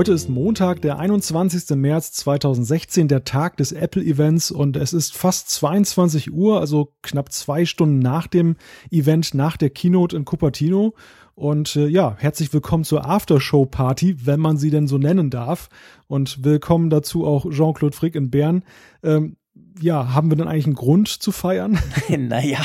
Heute 0.00 0.14
ist 0.14 0.30
Montag, 0.30 0.80
der 0.80 0.98
21. 0.98 1.76
März 1.76 2.12
2016, 2.12 3.06
der 3.06 3.24
Tag 3.24 3.58
des 3.58 3.72
Apple-Events 3.72 4.50
und 4.50 4.78
es 4.78 4.94
ist 4.94 5.14
fast 5.14 5.50
22 5.50 6.32
Uhr, 6.32 6.58
also 6.58 6.94
knapp 7.02 7.30
zwei 7.30 7.66
Stunden 7.66 7.98
nach 7.98 8.26
dem 8.26 8.56
Event, 8.90 9.34
nach 9.34 9.58
der 9.58 9.68
Keynote 9.68 10.16
in 10.16 10.24
Cupertino. 10.24 10.94
Und 11.34 11.76
äh, 11.76 11.86
ja, 11.86 12.16
herzlich 12.18 12.50
willkommen 12.54 12.84
zur 12.84 13.04
Aftershow-Party, 13.04 14.24
wenn 14.24 14.40
man 14.40 14.56
sie 14.56 14.70
denn 14.70 14.86
so 14.86 14.96
nennen 14.96 15.28
darf. 15.28 15.68
Und 16.06 16.44
willkommen 16.44 16.88
dazu 16.88 17.26
auch 17.26 17.50
Jean-Claude 17.50 17.94
Frick 17.94 18.14
in 18.14 18.30
Bern. 18.30 18.64
Ähm, 19.02 19.36
ja, 19.82 20.12
haben 20.12 20.30
wir 20.30 20.36
denn 20.36 20.48
eigentlich 20.48 20.66
einen 20.66 20.74
Grund 20.74 21.08
zu 21.08 21.32
feiern? 21.32 21.78
naja, 22.08 22.60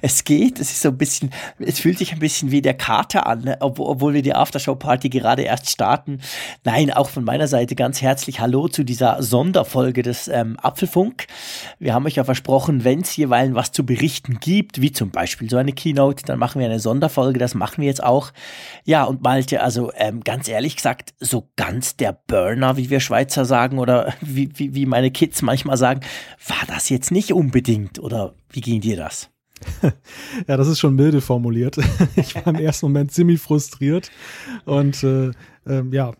es 0.00 0.24
geht. 0.24 0.58
Es 0.58 0.72
ist 0.72 0.82
so 0.82 0.88
ein 0.88 0.98
bisschen, 0.98 1.30
es 1.58 1.78
fühlt 1.78 1.98
sich 1.98 2.12
ein 2.12 2.18
bisschen 2.18 2.50
wie 2.50 2.62
der 2.62 2.74
Kater 2.74 3.26
an, 3.26 3.42
ne? 3.42 3.58
obwohl, 3.60 3.86
obwohl 3.86 4.14
wir 4.14 4.22
die 4.22 4.34
Aftershow-Party 4.34 5.10
gerade 5.10 5.42
erst 5.42 5.70
starten. 5.70 6.20
Nein, 6.64 6.90
auch 6.90 7.10
von 7.10 7.24
meiner 7.24 7.48
Seite 7.48 7.74
ganz 7.74 8.00
herzlich 8.00 8.40
Hallo 8.40 8.68
zu 8.68 8.82
dieser 8.82 9.22
Sonderfolge 9.22 10.02
des 10.02 10.28
ähm, 10.28 10.58
Apfelfunk. 10.58 11.26
Wir 11.78 11.92
haben 11.92 12.06
euch 12.06 12.16
ja 12.16 12.24
versprochen, 12.24 12.84
wenn 12.84 13.00
es 13.00 13.14
jeweils 13.16 13.54
was 13.54 13.72
zu 13.72 13.84
berichten 13.84 14.38
gibt, 14.40 14.80
wie 14.80 14.92
zum 14.92 15.10
Beispiel 15.10 15.50
so 15.50 15.58
eine 15.58 15.72
Keynote, 15.72 16.24
dann 16.24 16.38
machen 16.38 16.60
wir 16.60 16.66
eine 16.66 16.80
Sonderfolge. 16.80 17.38
Das 17.38 17.54
machen 17.54 17.82
wir 17.82 17.88
jetzt 17.88 18.02
auch. 18.02 18.32
Ja, 18.84 19.04
und 19.04 19.22
Malte, 19.22 19.62
also 19.62 19.92
ähm, 19.96 20.24
ganz 20.24 20.48
ehrlich 20.48 20.76
gesagt, 20.76 21.14
so 21.20 21.50
ganz 21.56 21.96
der 21.96 22.12
Burner, 22.26 22.76
wie 22.78 22.88
wir 22.88 23.00
Schweizer 23.00 23.44
sagen, 23.44 23.78
oder 23.78 24.14
wie, 24.22 24.50
wie, 24.54 24.74
wie 24.74 24.86
meine 24.86 25.10
Kids 25.10 25.42
manchmal 25.42 25.76
sagen, 25.76 26.00
war 26.46 26.66
das 26.66 26.88
jetzt 26.88 27.10
nicht 27.10 27.32
unbedingt 27.32 27.98
oder 27.98 28.34
wie 28.50 28.60
ging 28.60 28.80
dir 28.80 28.96
das? 28.96 29.30
ja, 30.48 30.56
das 30.56 30.68
ist 30.68 30.80
schon 30.80 30.94
milde 30.94 31.20
formuliert. 31.20 31.76
Ich 32.16 32.34
war 32.34 32.46
im 32.48 32.56
ersten 32.56 32.86
Moment 32.86 33.12
ziemlich 33.12 33.40
frustriert 33.40 34.10
und 34.64 35.02
äh, 35.02 35.30
äh, 35.66 35.82
ja, 35.90 36.12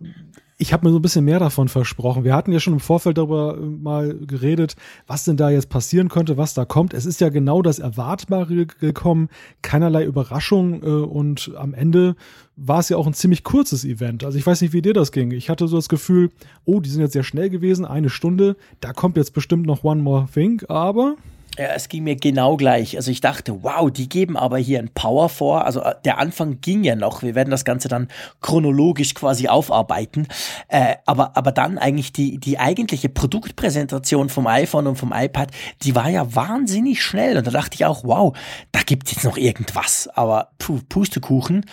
ich 0.57 0.73
habe 0.73 0.87
mir 0.87 0.93
so 0.93 0.99
ein 0.99 1.03
bisschen 1.03 1.25
mehr 1.25 1.41
davon 1.41 1.69
versprochen. 1.69 2.25
Wir 2.25 2.35
hatten 2.35 2.53
ja 2.53 2.61
schon 2.61 2.75
im 2.75 2.81
Vorfeld 2.81 3.19
darüber 3.19 3.57
äh, 3.57 3.61
mal 3.61 4.15
geredet, 4.15 4.77
was 5.07 5.25
denn 5.25 5.37
da 5.37 5.51
jetzt 5.51 5.69
passieren 5.69 6.09
könnte, 6.09 6.37
was 6.37 6.55
da 6.55 6.65
kommt. 6.65 6.95
Es 6.95 7.07
ist 7.07 7.21
ja 7.21 7.29
genau 7.29 7.63
das 7.63 7.81
Erwartbare 7.81 8.67
gekommen, 8.67 9.29
keinerlei 9.63 10.05
Überraschung 10.05 10.83
äh, 10.83 10.87
und 10.87 11.53
am 11.57 11.75
Ende 11.75 12.15
war 12.57 12.79
es 12.79 12.89
ja 12.89 12.97
auch 12.97 13.07
ein 13.07 13.15
ziemlich 13.15 13.43
kurzes 13.43 13.85
Event. 13.85 14.25
Also 14.25 14.39
ich 14.39 14.47
weiß 14.47 14.61
nicht, 14.61 14.73
wie 14.73 14.83
dir 14.83 14.93
das 14.93 15.11
ging. 15.11 15.33
Ich 15.33 15.51
hatte 15.51 15.67
so 15.67 15.77
das 15.77 15.89
Gefühl, 15.89 16.31
oh, 16.65 16.81
die 16.81 16.91
sind 16.91 17.01
jetzt 17.01 17.15
sehr 17.15 17.25
schnell 17.25 17.51
gewesen, 17.51 17.85
eine 17.85 18.11
Stunde, 18.11 18.57
da 18.81 18.93
kommt 18.93 19.17
jetzt 19.17 19.35
bestimmt 19.35 19.67
noch 19.67 19.83
One 19.83 20.03
More 20.03 20.29
Thing, 20.33 20.63
aber 20.69 21.17
ja, 21.57 21.67
es 21.67 21.89
ging 21.89 22.03
mir 22.03 22.17
genau 22.17 22.57
gleich. 22.57 22.97
Also 22.97 23.13
ich 23.13 23.21
dachte, 23.21 23.63
wow, 23.63 23.89
die 23.89 24.09
geben 24.09 24.37
aber 24.37 24.59
hier 24.59 24.81
ein 24.81 24.89
Power 24.93 25.29
vor. 25.29 25.65
Also 25.65 25.81
äh, 25.81 25.95
der 26.05 26.19
Anfang 26.19 26.61
ging 26.61 26.83
ja 26.83 26.97
noch. 26.97 27.23
Wir 27.23 27.37
werden 27.37 27.51
das 27.51 27.65
Ganze 27.65 27.87
dann 27.87 28.09
chronologisch 28.41 29.15
quasi 29.15 29.47
aufarbeiten. 29.47 30.27
Äh, 30.67 30.97
aber, 31.07 31.37
aber 31.37 31.53
dann 31.53 31.79
eigentlich 31.79 32.13
die, 32.13 32.39
die 32.39 32.59
eigentliche 32.59 33.09
Produktpräsentation 33.09 34.31
vom 34.31 34.49
iPhone 34.49 34.89
und 34.89 34.97
vom 34.97 35.13
iPad, 35.13 35.53
die 35.83 35.95
war 35.95 36.09
ja 36.09 36.35
wahnsinnig 36.35 37.03
schnell. 37.05 37.39
Und 37.39 37.47
da 37.47 37.53
dachte 37.53 37.77
ich 37.77 37.85
auch, 37.85 38.03
wow, 38.03 38.37
da 38.73 38.81
gibt's 38.85 39.13
jetzt 39.13 39.25
noch 39.25 39.37
irgendwas. 39.37 40.09
Aber 40.13 40.49
puh, 40.59 40.81
Pustekuchen. 40.89 41.67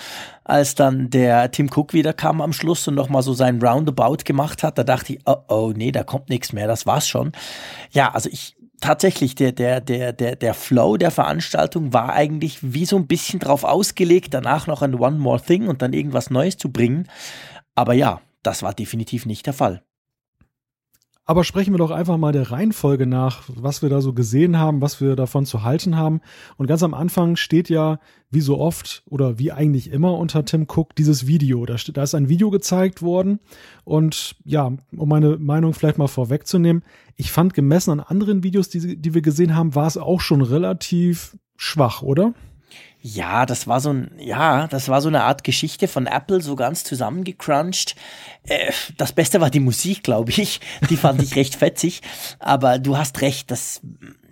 Als 0.43 0.75
dann 0.75 1.09
der 1.09 1.49
Tim 1.51 1.69
Cook 1.73 1.93
wieder 1.93 2.13
kam 2.13 2.41
am 2.41 2.53
Schluss 2.53 2.87
und 2.87 2.95
nochmal 2.95 3.23
so 3.23 3.33
seinen 3.33 3.61
Roundabout 3.61 4.25
gemacht 4.25 4.63
hat, 4.63 4.77
da 4.77 4.83
dachte 4.83 5.13
ich, 5.13 5.19
oh, 5.25 5.37
oh, 5.47 5.73
nee, 5.75 5.91
da 5.91 6.03
kommt 6.03 6.29
nichts 6.29 6.53
mehr. 6.53 6.67
Das 6.67 6.85
war's 6.85 7.07
schon. 7.07 7.31
Ja, 7.91 8.11
also 8.11 8.29
ich, 8.29 8.55
tatsächlich, 8.81 9.35
der, 9.35 9.51
der, 9.51 9.79
der, 9.79 10.11
der, 10.11 10.35
der 10.35 10.53
Flow 10.53 10.97
der 10.97 11.11
Veranstaltung 11.11 11.93
war 11.93 12.13
eigentlich 12.13 12.59
wie 12.61 12.85
so 12.85 12.97
ein 12.97 13.07
bisschen 13.07 13.39
drauf 13.39 13.63
ausgelegt, 13.63 14.33
danach 14.33 14.67
noch 14.67 14.81
ein 14.81 14.95
One 14.95 15.17
More 15.17 15.41
Thing 15.41 15.67
und 15.67 15.81
dann 15.81 15.93
irgendwas 15.93 16.29
Neues 16.29 16.57
zu 16.57 16.71
bringen. 16.71 17.07
Aber 17.75 17.93
ja, 17.93 18.21
das 18.43 18.63
war 18.63 18.73
definitiv 18.73 19.25
nicht 19.25 19.45
der 19.45 19.53
Fall. 19.53 19.83
Aber 21.31 21.45
sprechen 21.45 21.73
wir 21.73 21.77
doch 21.77 21.91
einfach 21.91 22.17
mal 22.17 22.33
der 22.33 22.51
Reihenfolge 22.51 23.07
nach, 23.07 23.43
was 23.47 23.81
wir 23.81 23.87
da 23.87 24.01
so 24.01 24.11
gesehen 24.11 24.59
haben, 24.59 24.81
was 24.81 24.99
wir 24.99 25.15
davon 25.15 25.45
zu 25.45 25.63
halten 25.63 25.95
haben. 25.95 26.19
Und 26.57 26.67
ganz 26.67 26.83
am 26.83 26.93
Anfang 26.93 27.37
steht 27.37 27.69
ja, 27.69 28.01
wie 28.31 28.41
so 28.41 28.59
oft 28.59 29.03
oder 29.09 29.39
wie 29.39 29.53
eigentlich 29.53 29.91
immer 29.91 30.17
unter 30.17 30.43
Tim 30.43 30.67
Cook, 30.67 30.93
dieses 30.93 31.27
Video. 31.27 31.65
Da, 31.65 31.77
da 31.93 32.03
ist 32.03 32.15
ein 32.15 32.27
Video 32.27 32.49
gezeigt 32.49 33.01
worden. 33.01 33.39
Und 33.85 34.35
ja, 34.43 34.73
um 34.93 35.07
meine 35.07 35.37
Meinung 35.37 35.73
vielleicht 35.73 35.97
mal 35.97 36.09
vorwegzunehmen, 36.09 36.83
ich 37.15 37.31
fand 37.31 37.53
gemessen 37.53 37.91
an 37.91 37.99
anderen 38.01 38.43
Videos, 38.43 38.67
die, 38.67 38.97
die 38.97 39.13
wir 39.13 39.21
gesehen 39.21 39.55
haben, 39.55 39.73
war 39.73 39.87
es 39.87 39.95
auch 39.95 40.19
schon 40.19 40.41
relativ 40.41 41.37
schwach, 41.55 42.01
oder? 42.01 42.33
Ja, 43.03 43.47
das 43.47 43.67
war 43.67 43.79
so 43.79 43.91
ein, 43.91 44.11
ja, 44.19 44.67
das 44.67 44.87
war 44.87 45.01
so 45.01 45.07
eine 45.07 45.23
Art 45.23 45.43
Geschichte 45.43 45.87
von 45.87 46.05
Apple, 46.05 46.41
so 46.41 46.55
ganz 46.55 46.83
zusammengecrunched. 46.83 47.95
Äh, 48.47 48.71
das 48.97 49.11
Beste 49.11 49.41
war 49.41 49.49
die 49.49 49.59
Musik, 49.59 50.03
glaube 50.03 50.31
ich. 50.31 50.61
Die 50.89 50.97
fand 50.97 51.21
ich 51.23 51.35
recht 51.35 51.55
fetzig. 51.55 52.01
Aber 52.39 52.77
du 52.77 52.97
hast 52.97 53.21
recht, 53.21 53.49
das, 53.49 53.81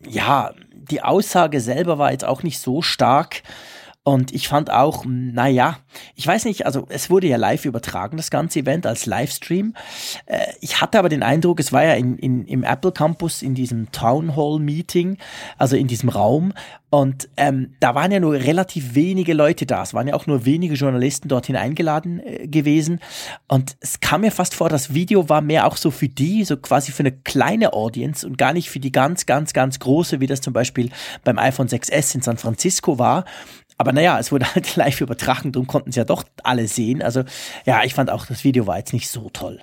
ja, 0.08 0.54
die 0.74 1.02
Aussage 1.02 1.62
selber 1.62 1.98
war 1.98 2.12
jetzt 2.12 2.26
auch 2.26 2.44
nicht 2.44 2.60
so 2.60 2.84
stark. 2.84 3.42
Und 4.10 4.34
ich 4.34 4.48
fand 4.48 4.72
auch, 4.72 5.06
naja, 5.06 5.78
ich 6.16 6.26
weiß 6.26 6.46
nicht, 6.46 6.66
also 6.66 6.88
es 6.90 7.12
wurde 7.12 7.28
ja 7.28 7.38
live 7.38 7.66
übertragen, 7.66 8.18
das 8.18 8.32
ganze 8.32 8.62
Event 8.62 8.88
als 8.88 9.06
Livestream. 9.06 9.76
Äh, 10.26 10.48
ich 10.62 10.82
hatte 10.82 10.98
aber 10.98 11.10
den 11.10 11.22
Eindruck, 11.22 11.60
es 11.60 11.72
war 11.72 11.84
ja 11.84 11.94
in, 11.94 12.18
in, 12.18 12.48
im 12.48 12.64
Apple 12.64 12.92
Campus 12.92 13.44
in 13.44 13.54
diesem 13.54 13.92
Town 13.92 14.36
Hall 14.36 14.58
Meeting, 14.58 15.20
also 15.60 15.76
in 15.76 15.86
diesem 15.86 16.10
Raum. 16.10 16.54
Und 16.90 17.30
ähm, 17.38 17.76
da 17.80 17.94
waren 17.94 18.12
ja 18.12 18.20
nur 18.20 18.34
relativ 18.34 18.96
wenige 18.96 19.36
Leute 19.36 19.68
da. 19.68 19.84
Es 19.84 19.94
waren 19.94 20.08
ja 20.08 20.16
auch 20.16 20.26
nur 20.26 20.44
wenige 20.44 20.74
Journalisten 20.74 21.28
dorthin 21.28 21.56
eingeladen 21.56 22.20
äh, 22.20 22.48
gewesen. 22.48 23.00
Und 23.48 23.78
es 23.80 24.00
kam 24.00 24.22
mir 24.22 24.32
fast 24.32 24.56
vor, 24.56 24.70
das 24.70 24.92
Video 24.92 25.30
war 25.30 25.42
mehr 25.42 25.68
auch 25.68 25.78
so 25.78 25.92
für 25.92 26.10
die, 26.10 26.46
so 26.46 26.58
quasi 26.58 26.92
für 26.92 27.04
eine 27.04 27.12
kleine 27.12 27.74
Audience 27.74 28.26
und 28.26 28.40
gar 28.40 28.54
nicht 28.54 28.72
für 28.72 28.80
die 28.80 28.92
ganz, 28.92 29.28
ganz, 29.28 29.54
ganz 29.54 29.78
große, 29.78 30.20
wie 30.20 30.26
das 30.26 30.42
zum 30.42 30.54
Beispiel 30.54 30.90
beim 31.24 31.38
iPhone 31.38 31.68
6S 31.68 32.16
in 32.16 32.22
San 32.24 32.38
Francisco 32.38 32.98
war. 32.98 33.26
Aber 33.80 33.94
naja, 33.94 34.20
es 34.20 34.32
wurde 34.32 34.54
halt 34.54 34.76
live 34.76 35.02
übertragen, 35.02 35.54
darum 35.54 35.66
konnten 35.66 35.90
es 35.90 35.96
ja 35.96 36.04
doch 36.04 36.24
alle 36.44 36.68
sehen. 36.68 37.02
Also 37.02 37.24
ja, 37.66 37.84
ich 37.84 37.96
fand 37.96 38.12
auch, 38.12 38.26
das 38.26 38.44
Video 38.44 38.68
war 38.68 38.78
jetzt 38.78 38.94
nicht 38.94 39.10
so 39.10 39.30
toll. 39.32 39.62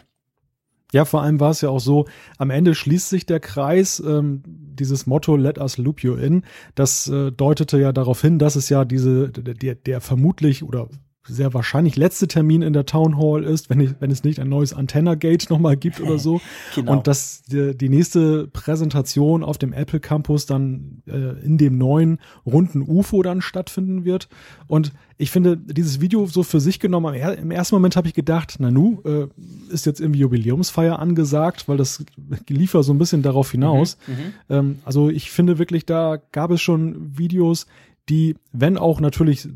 Ja, 0.93 1.05
vor 1.05 1.23
allem 1.23 1.39
war 1.39 1.51
es 1.51 1.61
ja 1.61 1.69
auch 1.69 1.81
so, 1.81 2.07
am 2.39 2.51
Ende 2.51 2.75
schließt 2.75 3.11
sich 3.11 3.27
der 3.27 3.41
Kreis, 3.41 4.01
ähm, 4.01 4.43
dieses 4.47 5.07
Motto 5.07 5.37
Let 5.37 5.59
us 5.59 5.77
loop 5.77 6.03
you 6.03 6.15
in, 6.15 6.45
das 6.75 7.09
äh, 7.09 7.31
deutete 7.31 7.79
ja 7.79 7.93
darauf 7.93 8.23
hin, 8.23 8.39
dass 8.39 8.57
es 8.57 8.69
ja 8.71 8.85
diese, 8.85 9.29
der, 9.31 9.75
der 9.75 10.01
vermutlich 10.01 10.63
oder 10.63 10.89
sehr 11.29 11.55
wahrscheinlich 11.55 11.97
letzte 11.97 12.29
Termin 12.29 12.63
in 12.63 12.73
der 12.73 12.87
Town 12.87 13.19
Hall 13.19 13.45
ist, 13.45 13.71
wenn, 13.71 13.81
ich, 13.81 13.95
wenn 14.01 14.11
es 14.11 14.25
nicht 14.25 14.41
ein 14.41 14.49
neues 14.49 14.73
Antenna-Gate 14.73 15.51
nochmal 15.51 15.77
gibt 15.77 16.01
oder 16.01 16.19
so. 16.19 16.41
genau. 16.75 16.93
Und 16.93 17.07
dass 17.07 17.43
die, 17.43 17.77
die, 17.77 17.89
nächste 17.89 18.47
Präsentation 18.49 19.43
auf 19.43 19.59
dem 19.59 19.73
Apple 19.73 20.01
Campus 20.01 20.47
dann 20.47 21.03
äh, 21.07 21.45
in 21.45 21.59
dem 21.59 21.79
neuen 21.79 22.19
runden 22.45 22.83
UFO 22.83 23.23
dann 23.23 23.41
stattfinden 23.41 24.05
wird. 24.05 24.29
Und 24.67 24.93
ich 25.19 25.31
finde, 25.31 25.57
dieses 25.57 26.01
Video 26.01 26.27
so 26.27 26.43
für 26.43 26.61
sich 26.61 26.79
genommen, 26.79 27.15
im 27.15 27.51
ersten 27.51 27.75
Moment 27.75 27.97
habe 27.97 28.09
ich 28.09 28.15
gedacht, 28.15 28.61
Nanu, 28.61 29.01
äh, 29.05 29.27
ist 29.73 29.87
jetzt 29.87 30.01
irgendwie 30.01 30.21
Jubiläumsfeier 30.21 30.99
angesagt, 30.99 31.69
weil 31.69 31.77
das 31.77 32.05
liefert 32.49 32.85
so 32.85 32.93
ein 32.93 32.99
bisschen 32.99 33.23
darauf 33.23 33.51
hinaus. 33.51 33.97
Mhm, 34.07 34.13
mhm, 34.13 34.19
ähm, 34.51 34.79
also 34.85 35.09
ich 35.09 35.31
finde 35.31 35.59
wirklich, 35.59 35.87
da 35.87 36.19
gab 36.33 36.51
es 36.51 36.61
schon 36.61 37.17
Videos, 37.17 37.67
die, 38.09 38.37
wenn 38.53 38.79
auch 38.79 39.01
natürlich 39.01 39.49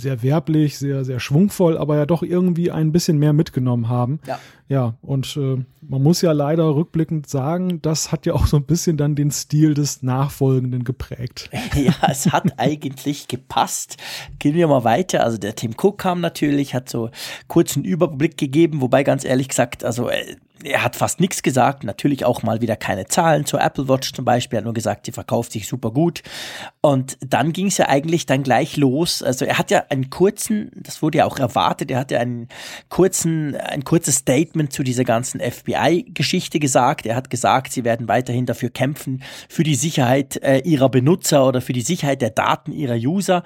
sehr 0.00 0.22
werblich, 0.22 0.78
sehr, 0.78 1.04
sehr 1.04 1.20
schwungvoll, 1.20 1.78
aber 1.78 1.96
ja 1.96 2.06
doch 2.06 2.22
irgendwie 2.22 2.70
ein 2.70 2.92
bisschen 2.92 3.18
mehr 3.18 3.32
mitgenommen 3.32 3.88
haben. 3.88 4.20
Ja. 4.26 4.38
Ja, 4.68 4.94
und 5.02 5.36
äh, 5.36 5.64
man 5.80 6.00
muss 6.00 6.22
ja 6.22 6.30
leider 6.30 6.76
rückblickend 6.76 7.28
sagen, 7.28 7.82
das 7.82 8.12
hat 8.12 8.24
ja 8.24 8.34
auch 8.34 8.46
so 8.46 8.56
ein 8.56 8.66
bisschen 8.66 8.96
dann 8.96 9.16
den 9.16 9.32
Stil 9.32 9.74
des 9.74 10.04
Nachfolgenden 10.04 10.84
geprägt. 10.84 11.50
Ja, 11.74 11.94
es 12.08 12.30
hat 12.30 12.58
eigentlich 12.58 13.26
gepasst. 13.26 13.96
Gehen 14.38 14.54
wir 14.54 14.68
mal 14.68 14.84
weiter. 14.84 15.24
Also 15.24 15.38
der 15.38 15.54
Tim 15.54 15.74
Cook 15.80 15.98
kam 15.98 16.20
natürlich, 16.20 16.74
hat 16.74 16.88
so 16.88 17.10
kurzen 17.48 17.84
Überblick 17.84 18.36
gegeben, 18.36 18.80
wobei 18.80 19.02
ganz 19.02 19.24
ehrlich 19.24 19.48
gesagt, 19.48 19.82
also 19.82 20.08
äh, 20.08 20.36
er 20.64 20.84
hat 20.84 20.96
fast 20.96 21.20
nichts 21.20 21.42
gesagt, 21.42 21.84
natürlich 21.84 22.24
auch 22.24 22.42
mal 22.42 22.60
wieder 22.60 22.76
keine 22.76 23.06
Zahlen 23.06 23.46
zur 23.46 23.60
Apple 23.60 23.88
Watch 23.88 24.12
zum 24.12 24.24
Beispiel, 24.24 24.56
er 24.56 24.60
hat 24.60 24.64
nur 24.64 24.74
gesagt, 24.74 25.06
sie 25.06 25.12
verkauft 25.12 25.52
sich 25.52 25.66
super 25.66 25.90
gut. 25.90 26.22
Und 26.80 27.16
dann 27.20 27.52
ging 27.52 27.66
es 27.66 27.78
ja 27.78 27.88
eigentlich 27.88 28.26
dann 28.26 28.42
gleich 28.42 28.76
los. 28.76 29.22
Also 29.22 29.44
er 29.44 29.58
hat 29.58 29.70
ja 29.70 29.84
einen 29.88 30.10
kurzen, 30.10 30.70
das 30.74 31.02
wurde 31.02 31.18
ja 31.18 31.24
auch 31.24 31.38
erwartet, 31.38 31.90
er 31.90 31.98
hat 31.98 32.10
ja 32.10 32.20
einen 32.20 32.48
kurzen, 32.88 33.56
ein 33.56 33.84
kurzes 33.84 34.16
Statement 34.16 34.72
zu 34.72 34.82
dieser 34.82 35.04
ganzen 35.04 35.40
FBI-Geschichte 35.40 36.58
gesagt. 36.58 37.06
Er 37.06 37.16
hat 37.16 37.30
gesagt, 37.30 37.72
sie 37.72 37.84
werden 37.84 38.08
weiterhin 38.08 38.46
dafür 38.46 38.70
kämpfen, 38.70 39.22
für 39.48 39.62
die 39.62 39.74
Sicherheit 39.74 40.36
äh, 40.42 40.58
ihrer 40.58 40.88
Benutzer 40.88 41.46
oder 41.46 41.60
für 41.60 41.72
die 41.72 41.80
Sicherheit 41.80 42.22
der 42.22 42.30
Daten 42.30 42.72
ihrer 42.72 42.96
User. 42.96 43.42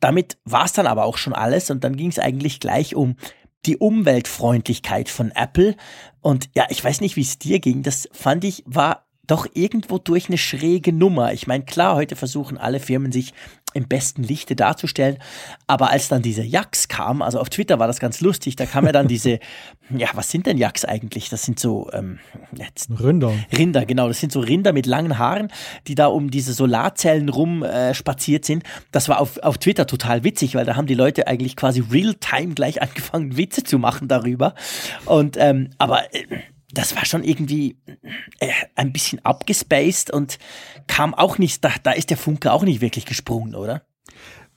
Damit 0.00 0.38
war 0.44 0.64
es 0.64 0.72
dann 0.72 0.86
aber 0.86 1.04
auch 1.04 1.16
schon 1.16 1.32
alles 1.32 1.70
und 1.70 1.84
dann 1.84 1.96
ging 1.96 2.08
es 2.08 2.18
eigentlich 2.18 2.60
gleich 2.60 2.94
um 2.94 3.16
die 3.66 3.76
Umweltfreundlichkeit 3.76 5.08
von 5.08 5.30
Apple. 5.32 5.76
Und 6.20 6.50
ja, 6.54 6.66
ich 6.70 6.82
weiß 6.82 7.00
nicht, 7.00 7.16
wie 7.16 7.22
es 7.22 7.38
dir 7.38 7.58
ging. 7.60 7.82
Das 7.82 8.08
fand 8.12 8.44
ich, 8.44 8.62
war 8.66 9.07
doch 9.28 9.46
irgendwo 9.54 9.98
durch 9.98 10.28
eine 10.28 10.38
schräge 10.38 10.92
Nummer. 10.92 11.32
Ich 11.32 11.46
meine, 11.46 11.64
klar, 11.64 11.94
heute 11.94 12.16
versuchen 12.16 12.58
alle 12.58 12.80
Firmen 12.80 13.12
sich 13.12 13.32
im 13.74 13.86
besten 13.86 14.22
Lichte 14.22 14.56
darzustellen, 14.56 15.18
aber 15.66 15.90
als 15.90 16.08
dann 16.08 16.22
diese 16.22 16.42
Yaks 16.42 16.88
kam, 16.88 17.20
also 17.20 17.38
auf 17.38 17.50
Twitter 17.50 17.78
war 17.78 17.86
das 17.86 18.00
ganz 18.00 18.22
lustig, 18.22 18.56
da 18.56 18.64
kam 18.64 18.86
ja 18.86 18.92
dann 18.92 19.08
diese, 19.08 19.40
ja, 19.90 20.08
was 20.14 20.30
sind 20.30 20.46
denn 20.46 20.56
Yaks 20.56 20.86
eigentlich? 20.86 21.28
Das 21.28 21.42
sind 21.42 21.60
so 21.60 21.90
ähm, 21.92 22.18
jetzt, 22.56 22.88
Rinder. 22.98 23.32
Rinder, 23.56 23.84
genau, 23.84 24.08
das 24.08 24.20
sind 24.20 24.32
so 24.32 24.40
Rinder 24.40 24.72
mit 24.72 24.86
langen 24.86 25.18
Haaren, 25.18 25.48
die 25.86 25.94
da 25.94 26.06
um 26.06 26.30
diese 26.30 26.54
Solarzellen 26.54 27.28
rum 27.28 27.62
äh, 27.62 27.92
spaziert 27.92 28.46
sind. 28.46 28.64
Das 28.90 29.08
war 29.10 29.20
auf, 29.20 29.38
auf 29.38 29.58
Twitter 29.58 29.86
total 29.86 30.24
witzig, 30.24 30.54
weil 30.54 30.64
da 30.64 30.74
haben 30.74 30.86
die 30.86 30.94
Leute 30.94 31.26
eigentlich 31.26 31.54
quasi 31.54 31.80
real-time 31.80 32.54
gleich 32.54 32.80
angefangen, 32.80 33.36
Witze 33.36 33.64
zu 33.64 33.78
machen 33.78 34.08
darüber. 34.08 34.54
Und 35.04 35.36
ähm, 35.38 35.70
aber 35.76 36.14
äh, 36.14 36.24
das 36.72 36.94
war 36.94 37.04
schon 37.04 37.24
irgendwie 37.24 37.78
äh, 38.40 38.52
ein 38.74 38.92
bisschen 38.92 39.24
abgespaced 39.24 40.10
und 40.10 40.38
kam 40.86 41.14
auch 41.14 41.38
nicht, 41.38 41.64
da, 41.64 41.72
da 41.82 41.92
ist 41.92 42.10
der 42.10 42.16
Funke 42.16 42.52
auch 42.52 42.62
nicht 42.62 42.80
wirklich 42.80 43.06
gesprungen, 43.06 43.54
oder? 43.54 43.82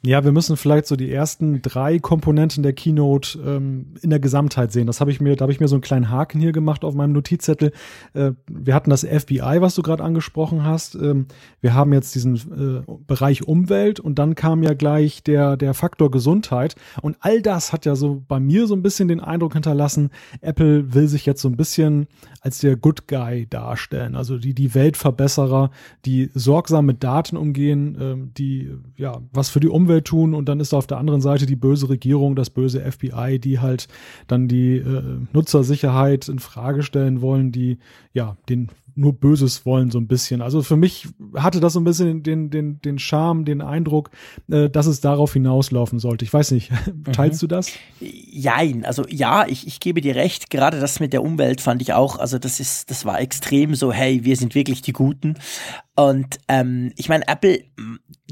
Ja, 0.03 0.23
wir 0.23 0.31
müssen 0.31 0.57
vielleicht 0.57 0.87
so 0.87 0.95
die 0.95 1.11
ersten 1.11 1.61
drei 1.61 1.99
Komponenten 1.99 2.63
der 2.63 2.73
Keynote 2.73 3.37
ähm, 3.37 3.93
in 4.01 4.09
der 4.09 4.19
Gesamtheit 4.19 4.71
sehen. 4.71 4.87
Das 4.87 4.99
habe 4.99 5.11
ich 5.11 5.21
mir, 5.21 5.35
da 5.35 5.43
habe 5.43 5.51
ich 5.51 5.59
mir 5.59 5.67
so 5.67 5.75
einen 5.75 5.83
kleinen 5.83 6.09
Haken 6.09 6.39
hier 6.39 6.53
gemacht 6.53 6.83
auf 6.83 6.95
meinem 6.95 7.11
Notizzettel. 7.11 7.71
Äh, 8.15 8.31
wir 8.49 8.73
hatten 8.73 8.89
das 8.89 9.03
FBI, 9.03 9.57
was 9.59 9.75
du 9.75 9.83
gerade 9.83 10.03
angesprochen 10.03 10.63
hast. 10.63 10.95
Ähm, 10.95 11.27
wir 11.59 11.75
haben 11.75 11.93
jetzt 11.93 12.15
diesen 12.15 12.35
äh, 12.35 12.91
Bereich 13.05 13.47
Umwelt 13.47 13.99
und 13.99 14.17
dann 14.17 14.33
kam 14.33 14.63
ja 14.63 14.73
gleich 14.73 15.21
der 15.21 15.55
der 15.55 15.75
Faktor 15.75 16.09
Gesundheit 16.09 16.75
und 17.03 17.17
all 17.19 17.43
das 17.43 17.71
hat 17.71 17.85
ja 17.85 17.95
so 17.95 18.23
bei 18.27 18.39
mir 18.39 18.65
so 18.65 18.75
ein 18.75 18.81
bisschen 18.81 19.07
den 19.07 19.19
Eindruck 19.19 19.53
hinterlassen, 19.53 20.09
Apple 20.41 20.95
will 20.95 21.07
sich 21.07 21.27
jetzt 21.27 21.43
so 21.43 21.47
ein 21.47 21.57
bisschen 21.57 22.07
als 22.41 22.57
der 22.57 22.75
Good 22.75 23.07
Guy 23.07 23.45
darstellen, 23.47 24.15
also 24.15 24.39
die 24.39 24.55
die 24.55 24.73
Weltverbesserer, 24.73 25.69
die 26.05 26.31
sorgsam 26.33 26.87
mit 26.87 27.03
Daten 27.03 27.37
umgehen, 27.37 27.95
äh, 28.01 28.31
die 28.35 28.71
ja 28.97 29.21
was 29.31 29.49
für 29.49 29.59
die 29.59 29.69
Umwelt 29.69 29.90
Umwelt 29.91 30.05
tun 30.05 30.33
und 30.33 30.47
dann 30.47 30.59
ist 30.59 30.73
da 30.73 30.77
auf 30.77 30.87
der 30.87 30.97
anderen 30.97 31.21
Seite 31.21 31.45
die 31.45 31.55
böse 31.55 31.89
Regierung, 31.89 32.35
das 32.35 32.49
böse 32.49 32.79
FBI, 32.79 33.39
die 33.39 33.59
halt 33.59 33.87
dann 34.27 34.47
die 34.47 34.77
äh, 34.77 35.03
Nutzersicherheit 35.33 36.29
in 36.29 36.39
Frage 36.39 36.83
stellen 36.83 37.21
wollen, 37.21 37.51
die 37.51 37.77
ja 38.13 38.37
den 38.49 38.69
nur 38.93 39.13
Böses 39.13 39.65
wollen 39.65 39.89
so 39.89 39.99
ein 39.99 40.07
bisschen. 40.07 40.41
Also 40.41 40.61
für 40.63 40.75
mich 40.75 41.07
hatte 41.35 41.61
das 41.61 41.73
so 41.73 41.79
ein 41.79 41.85
bisschen 41.85 42.23
den 42.23 42.49
den 42.49 42.81
den 42.81 42.99
Charme, 42.99 43.45
den 43.45 43.61
Eindruck, 43.61 44.09
äh, 44.49 44.69
dass 44.69 44.85
es 44.85 44.99
darauf 44.99 45.31
hinauslaufen 45.33 45.97
sollte. 45.97 46.25
Ich 46.25 46.33
weiß 46.33 46.51
nicht, 46.51 46.71
teilst 47.13 47.41
mhm. 47.41 47.47
du 47.47 47.55
das? 47.55 47.71
Jein, 47.99 48.83
also 48.83 49.05
ja, 49.09 49.45
ich, 49.47 49.65
ich 49.65 49.79
gebe 49.79 50.01
dir 50.01 50.15
recht. 50.15 50.49
Gerade 50.49 50.79
das 50.79 50.99
mit 50.99 51.13
der 51.13 51.23
Umwelt 51.23 51.61
fand 51.61 51.81
ich 51.81 51.93
auch. 51.93 52.19
Also 52.19 52.37
das 52.37 52.59
ist 52.59 52.91
das 52.91 53.05
war 53.05 53.19
extrem 53.21 53.75
so. 53.75 53.93
Hey, 53.93 54.25
wir 54.25 54.35
sind 54.35 54.55
wirklich 54.55 54.81
die 54.81 54.93
Guten. 54.93 55.35
Und 55.95 56.39
ähm, 56.47 56.91
ich 56.95 57.09
meine, 57.09 57.27
Apple, 57.27 57.63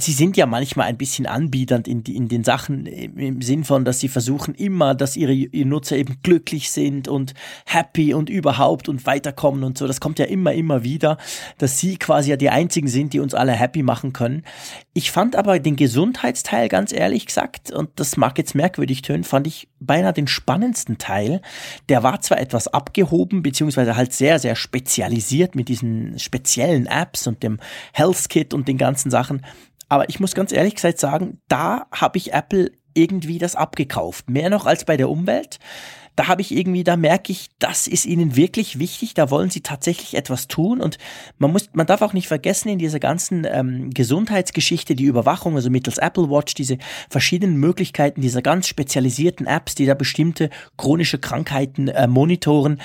sie 0.01 0.13
sind 0.13 0.37
ja 0.37 0.45
manchmal 0.45 0.87
ein 0.87 0.97
bisschen 0.97 1.25
anbiedernd 1.25 1.87
in, 1.87 2.03
in 2.03 2.27
den 2.27 2.43
Sachen 2.43 2.85
im, 2.85 3.17
im 3.17 3.41
Sinn 3.41 3.63
von, 3.63 3.85
dass 3.85 3.99
sie 3.99 4.07
versuchen 4.07 4.55
immer, 4.55 4.95
dass 4.95 5.15
ihre, 5.15 5.33
ihre 5.33 5.67
Nutzer 5.67 5.97
eben 5.97 6.17
glücklich 6.23 6.71
sind 6.71 7.07
und 7.07 7.33
happy 7.65 8.13
und 8.13 8.29
überhaupt 8.29 8.89
und 8.89 9.05
weiterkommen 9.05 9.63
und 9.63 9.77
so. 9.77 9.87
Das 9.87 9.99
kommt 9.99 10.19
ja 10.19 10.25
immer, 10.25 10.53
immer 10.53 10.83
wieder, 10.83 11.17
dass 11.57 11.79
sie 11.79 11.97
quasi 11.97 12.29
ja 12.31 12.37
die 12.37 12.49
einzigen 12.49 12.87
sind, 12.87 13.13
die 13.13 13.19
uns 13.19 13.33
alle 13.33 13.51
happy 13.51 13.83
machen 13.83 14.13
können. 14.13 14.43
Ich 14.93 15.11
fand 15.11 15.35
aber 15.35 15.59
den 15.59 15.75
Gesundheitsteil, 15.75 16.67
ganz 16.67 16.91
ehrlich 16.91 17.25
gesagt, 17.25 17.71
und 17.71 17.89
das 17.95 18.17
mag 18.17 18.37
jetzt 18.37 18.55
merkwürdig 18.55 19.01
tönen, 19.01 19.23
fand 19.23 19.47
ich 19.47 19.69
beinahe 19.79 20.13
den 20.13 20.27
spannendsten 20.27 20.97
Teil. 20.97 21.41
Der 21.87 22.03
war 22.03 22.21
zwar 22.21 22.39
etwas 22.39 22.67
abgehoben, 22.67 23.41
beziehungsweise 23.41 23.95
halt 23.95 24.13
sehr, 24.13 24.39
sehr 24.39 24.55
spezialisiert 24.55 25.55
mit 25.55 25.69
diesen 25.69 26.19
speziellen 26.19 26.85
Apps 26.85 27.27
und 27.27 27.43
dem 27.43 27.59
Health 27.93 28.29
Kit 28.29 28.53
und 28.53 28.67
den 28.67 28.77
ganzen 28.77 29.09
Sachen. 29.09 29.45
Aber 29.89 30.07
ich 30.07 30.19
muss 30.19 30.35
ganz 30.35 30.51
ehrlich 30.51 30.75
gesagt 30.75 30.99
sagen, 30.99 31.41
da 31.47 31.87
habe 31.91 32.17
ich 32.17 32.33
Apple 32.33 32.71
irgendwie 32.93 33.39
das 33.39 33.55
abgekauft. 33.55 34.29
Mehr 34.29 34.49
noch 34.49 34.65
als 34.65 34.85
bei 34.85 34.97
der 34.97 35.09
Umwelt. 35.09 35.59
Da 36.15 36.27
habe 36.27 36.41
ich 36.41 36.53
irgendwie, 36.53 36.83
da 36.83 36.97
merke 36.97 37.31
ich, 37.31 37.47
das 37.59 37.87
ist 37.87 38.05
ihnen 38.05 38.35
wirklich 38.35 38.77
wichtig. 38.77 39.13
Da 39.13 39.31
wollen 39.31 39.49
sie 39.49 39.61
tatsächlich 39.61 40.17
etwas 40.17 40.49
tun. 40.49 40.81
Und 40.81 40.97
man 41.37 41.49
muss, 41.49 41.69
man 41.71 41.87
darf 41.87 42.01
auch 42.01 42.11
nicht 42.11 42.27
vergessen, 42.27 42.67
in 42.67 42.77
dieser 42.77 42.99
ganzen 42.99 43.47
ähm, 43.49 43.89
Gesundheitsgeschichte, 43.91 44.95
die 44.95 45.05
Überwachung, 45.05 45.55
also 45.55 45.69
mittels 45.69 45.97
Apple 45.97 46.29
Watch, 46.29 46.55
diese 46.55 46.77
verschiedenen 47.09 47.55
Möglichkeiten 47.55 48.19
dieser 48.19 48.41
ganz 48.41 48.67
spezialisierten 48.67 49.47
Apps, 49.47 49.75
die 49.75 49.85
da 49.85 49.93
bestimmte 49.93 50.49
chronische 50.75 51.19
Krankheiten 51.19 51.87
äh, 51.87 52.05
monitoren, 52.07 52.81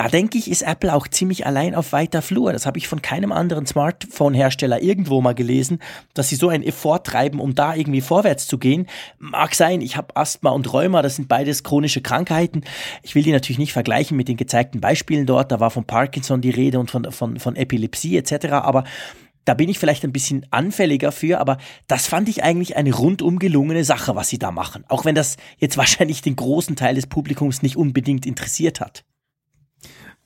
da 0.00 0.08
denke 0.08 0.38
ich, 0.38 0.50
ist 0.50 0.62
Apple 0.62 0.94
auch 0.94 1.06
ziemlich 1.08 1.44
allein 1.44 1.74
auf 1.74 1.92
weiter 1.92 2.22
Flur. 2.22 2.54
Das 2.54 2.64
habe 2.64 2.78
ich 2.78 2.88
von 2.88 3.02
keinem 3.02 3.32
anderen 3.32 3.66
Smartphone-Hersteller 3.66 4.80
irgendwo 4.80 5.20
mal 5.20 5.34
gelesen, 5.34 5.78
dass 6.14 6.30
sie 6.30 6.36
so 6.36 6.48
ein 6.48 6.62
Effort 6.62 7.00
treiben, 7.00 7.38
um 7.38 7.54
da 7.54 7.74
irgendwie 7.74 8.00
vorwärts 8.00 8.46
zu 8.46 8.56
gehen. 8.56 8.86
Mag 9.18 9.54
sein, 9.54 9.82
ich 9.82 9.98
habe 9.98 10.16
Asthma 10.16 10.52
und 10.52 10.72
Rheuma, 10.72 11.02
das 11.02 11.16
sind 11.16 11.28
beides 11.28 11.64
chronische 11.64 12.00
Krankheiten. 12.00 12.62
Ich 13.02 13.14
will 13.14 13.24
die 13.24 13.30
natürlich 13.30 13.58
nicht 13.58 13.74
vergleichen 13.74 14.16
mit 14.16 14.28
den 14.28 14.38
gezeigten 14.38 14.80
Beispielen 14.80 15.26
dort. 15.26 15.52
Da 15.52 15.60
war 15.60 15.70
von 15.70 15.84
Parkinson 15.84 16.40
die 16.40 16.48
Rede 16.48 16.78
und 16.78 16.90
von, 16.90 17.12
von, 17.12 17.38
von 17.38 17.54
Epilepsie 17.54 18.16
etc. 18.16 18.52
Aber 18.52 18.84
da 19.44 19.52
bin 19.52 19.68
ich 19.68 19.78
vielleicht 19.78 20.04
ein 20.04 20.12
bisschen 20.12 20.46
anfälliger 20.50 21.12
für, 21.12 21.40
aber 21.40 21.58
das 21.88 22.06
fand 22.06 22.30
ich 22.30 22.42
eigentlich 22.42 22.78
eine 22.78 22.94
rundum 22.94 23.38
gelungene 23.38 23.84
Sache, 23.84 24.16
was 24.16 24.30
sie 24.30 24.38
da 24.38 24.50
machen. 24.50 24.86
Auch 24.88 25.04
wenn 25.04 25.14
das 25.14 25.36
jetzt 25.58 25.76
wahrscheinlich 25.76 26.22
den 26.22 26.36
großen 26.36 26.74
Teil 26.74 26.94
des 26.94 27.06
Publikums 27.06 27.60
nicht 27.60 27.76
unbedingt 27.76 28.24
interessiert 28.24 28.80
hat. 28.80 29.04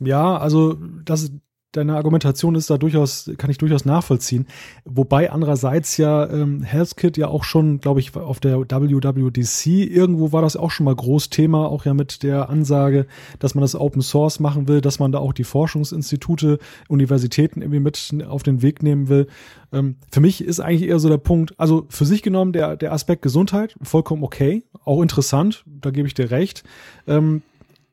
Ja, 0.07 0.37
also 0.37 0.77
das, 1.05 1.31
deine 1.77 1.97
Argumentation 1.97 2.55
ist 2.55 2.71
da 2.71 2.79
durchaus, 2.79 3.31
kann 3.37 3.51
ich 3.51 3.59
durchaus 3.59 3.85
nachvollziehen. 3.85 4.47
Wobei 4.85 5.31
andererseits 5.31 5.97
ja 5.97 6.29
ähm, 6.29 6.63
HealthKit 6.63 7.17
ja 7.17 7.29
auch 7.29 7.45
schon, 7.45 7.81
glaube 7.81 8.01
ich, 8.01 8.17
auf 8.17 8.41
der 8.41 8.61
WWDC 8.61 9.67
irgendwo 9.67 10.33
war 10.33 10.43
das 10.43 10.57
auch 10.57 10.71
schon 10.71 10.85
mal 10.85 10.95
Großthema, 10.95 11.67
auch 11.67 11.85
ja 11.85 11.95
mit 11.95 12.23
der 12.23 12.49
Ansage, 12.49 13.07
dass 13.39 13.55
man 13.55 13.63
das 13.63 13.75
Open 13.75 14.03
Source 14.03 14.41
machen 14.41 14.69
will, 14.69 14.81
dass 14.81 14.99
man 14.99 15.13
da 15.13 15.19
auch 15.19 15.33
die 15.33 15.45
Forschungsinstitute, 15.45 16.59
Universitäten 16.89 17.63
irgendwie 17.63 17.81
mit 17.81 18.15
auf 18.27 18.43
den 18.43 18.63
Weg 18.63 18.83
nehmen 18.83 19.09
will. 19.09 19.27
Ähm, 19.73 19.97
für 20.11 20.21
mich 20.21 20.43
ist 20.43 20.61
eigentlich 20.61 20.89
eher 20.89 20.99
so 20.99 21.09
der 21.09 21.19
Punkt, 21.19 21.59
also 21.59 21.87
für 21.89 22.05
sich 22.07 22.23
genommen 22.23 22.53
der, 22.53 22.77
der 22.77 22.93
Aspekt 22.93 23.23
Gesundheit, 23.23 23.77
vollkommen 23.83 24.23
okay, 24.23 24.65
auch 24.85 25.03
interessant, 25.03 25.65
da 25.67 25.91
gebe 25.91 26.07
ich 26.07 26.15
dir 26.15 26.31
recht. 26.31 26.63
Ähm, 27.07 27.43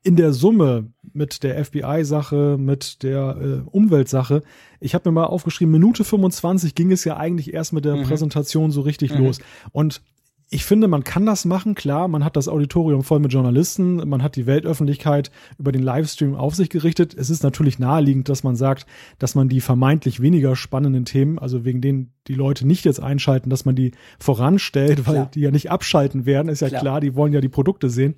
in 0.03 0.15
der 0.15 0.33
Summe 0.33 0.87
mit 1.13 1.43
der 1.43 1.63
FBI-Sache, 1.63 2.57
mit 2.59 3.03
der 3.03 3.37
äh, 3.39 3.69
Umweltsache, 3.69 4.43
ich 4.79 4.95
habe 4.95 5.09
mir 5.09 5.21
mal 5.21 5.25
aufgeschrieben, 5.25 5.71
Minute 5.71 6.03
25 6.03 6.75
ging 6.75 6.91
es 6.91 7.03
ja 7.03 7.17
eigentlich 7.17 7.53
erst 7.53 7.73
mit 7.73 7.85
der 7.85 7.97
mhm. 7.97 8.03
Präsentation 8.03 8.71
so 8.71 8.81
richtig 8.81 9.13
mhm. 9.13 9.25
los. 9.25 9.39
Und 9.71 10.01
ich 10.53 10.65
finde, 10.65 10.89
man 10.89 11.05
kann 11.05 11.25
das 11.25 11.45
machen, 11.45 11.75
klar, 11.75 12.09
man 12.09 12.25
hat 12.25 12.35
das 12.35 12.49
Auditorium 12.49 13.03
voll 13.03 13.19
mit 13.19 13.31
Journalisten, 13.31 14.07
man 14.09 14.21
hat 14.21 14.35
die 14.35 14.45
Weltöffentlichkeit 14.45 15.31
über 15.57 15.71
den 15.71 15.81
Livestream 15.81 16.35
auf 16.35 16.55
sich 16.55 16.69
gerichtet. 16.69 17.13
Es 17.17 17.29
ist 17.29 17.41
natürlich 17.41 17.79
naheliegend, 17.79 18.27
dass 18.27 18.43
man 18.43 18.57
sagt, 18.57 18.85
dass 19.17 19.33
man 19.33 19.47
die 19.47 19.61
vermeintlich 19.61 20.21
weniger 20.21 20.57
spannenden 20.57 21.05
Themen, 21.05 21.39
also 21.39 21.63
wegen 21.63 21.79
denen 21.79 22.11
die 22.27 22.33
Leute 22.33 22.67
nicht 22.67 22.83
jetzt 22.83 23.01
einschalten, 23.01 23.49
dass 23.49 23.63
man 23.63 23.75
die 23.75 23.93
voranstellt, 24.19 25.07
weil 25.07 25.13
klar. 25.13 25.31
die 25.33 25.39
ja 25.39 25.51
nicht 25.51 25.71
abschalten 25.71 26.25
werden, 26.25 26.49
ist 26.49 26.59
ja 26.59 26.67
klar. 26.67 26.81
klar, 26.81 26.99
die 26.99 27.15
wollen 27.15 27.31
ja 27.31 27.39
die 27.39 27.47
Produkte 27.47 27.89
sehen. 27.89 28.15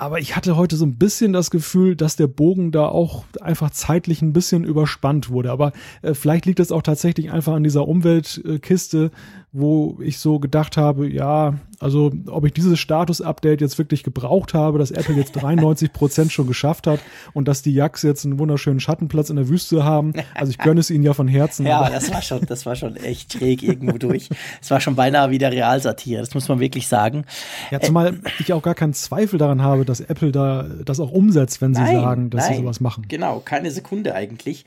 Aber 0.00 0.20
ich 0.20 0.36
hatte 0.36 0.56
heute 0.56 0.76
so 0.76 0.86
ein 0.86 0.94
bisschen 0.94 1.32
das 1.32 1.50
Gefühl, 1.50 1.96
dass 1.96 2.14
der 2.14 2.28
Bogen 2.28 2.70
da 2.70 2.86
auch 2.86 3.24
einfach 3.40 3.70
zeitlich 3.70 4.22
ein 4.22 4.32
bisschen 4.32 4.62
überspannt 4.62 5.28
wurde. 5.28 5.50
Aber 5.50 5.72
äh, 6.02 6.14
vielleicht 6.14 6.46
liegt 6.46 6.60
es 6.60 6.70
auch 6.70 6.82
tatsächlich 6.82 7.32
einfach 7.32 7.54
an 7.54 7.64
dieser 7.64 7.88
Umweltkiste, 7.88 9.10
wo 9.52 9.98
ich 10.02 10.18
so 10.18 10.38
gedacht 10.38 10.76
habe, 10.76 11.08
ja, 11.08 11.54
also 11.80 12.12
ob 12.26 12.44
ich 12.44 12.52
dieses 12.52 12.78
Status-Update 12.78 13.60
jetzt 13.62 13.78
wirklich 13.78 14.02
gebraucht 14.02 14.52
habe, 14.52 14.78
dass 14.78 14.90
Apple 14.90 15.14
jetzt 15.14 15.32
93 15.40 15.92
Prozent 15.92 16.32
schon 16.32 16.46
geschafft 16.46 16.86
hat 16.86 17.00
und 17.32 17.48
dass 17.48 17.62
die 17.62 17.72
Yaks 17.72 18.02
jetzt 18.02 18.26
einen 18.26 18.38
wunderschönen 18.38 18.78
Schattenplatz 18.78 19.30
in 19.30 19.36
der 19.36 19.48
Wüste 19.48 19.84
haben. 19.84 20.12
Also 20.34 20.50
ich 20.50 20.58
gönne 20.58 20.80
es 20.80 20.90
ihnen 20.90 21.02
ja 21.02 21.14
von 21.14 21.28
Herzen. 21.28 21.66
Ja, 21.66 21.88
das 21.88 22.12
war 22.12 22.20
schon, 22.20 22.44
das 22.46 22.66
war 22.66 22.76
schon 22.76 22.96
echt 22.96 23.34
schräg 23.34 23.62
irgendwo 23.62 23.96
durch. 23.96 24.28
Es 24.60 24.70
war 24.70 24.80
schon 24.80 24.96
beinahe 24.96 25.30
wieder 25.30 25.50
Realsatire, 25.50 26.20
das 26.20 26.34
muss 26.34 26.48
man 26.48 26.60
wirklich 26.60 26.86
sagen. 26.86 27.24
Ja, 27.70 27.80
zumal 27.80 28.08
äh, 28.08 28.12
ich 28.40 28.52
auch 28.52 28.62
gar 28.62 28.74
keinen 28.74 28.92
Zweifel 28.92 29.38
daran 29.38 29.62
habe, 29.62 29.84
dass 29.84 30.00
Apple 30.00 30.30
da 30.30 30.66
das 30.84 31.00
auch 31.00 31.10
umsetzt, 31.10 31.62
wenn 31.62 31.74
sie 31.74 31.80
nein, 31.80 31.94
sagen, 31.94 32.30
dass 32.30 32.44
nein, 32.44 32.56
sie 32.56 32.62
sowas 32.62 32.80
machen. 32.80 33.06
Genau, 33.08 33.40
keine 33.40 33.70
Sekunde 33.70 34.14
eigentlich. 34.14 34.66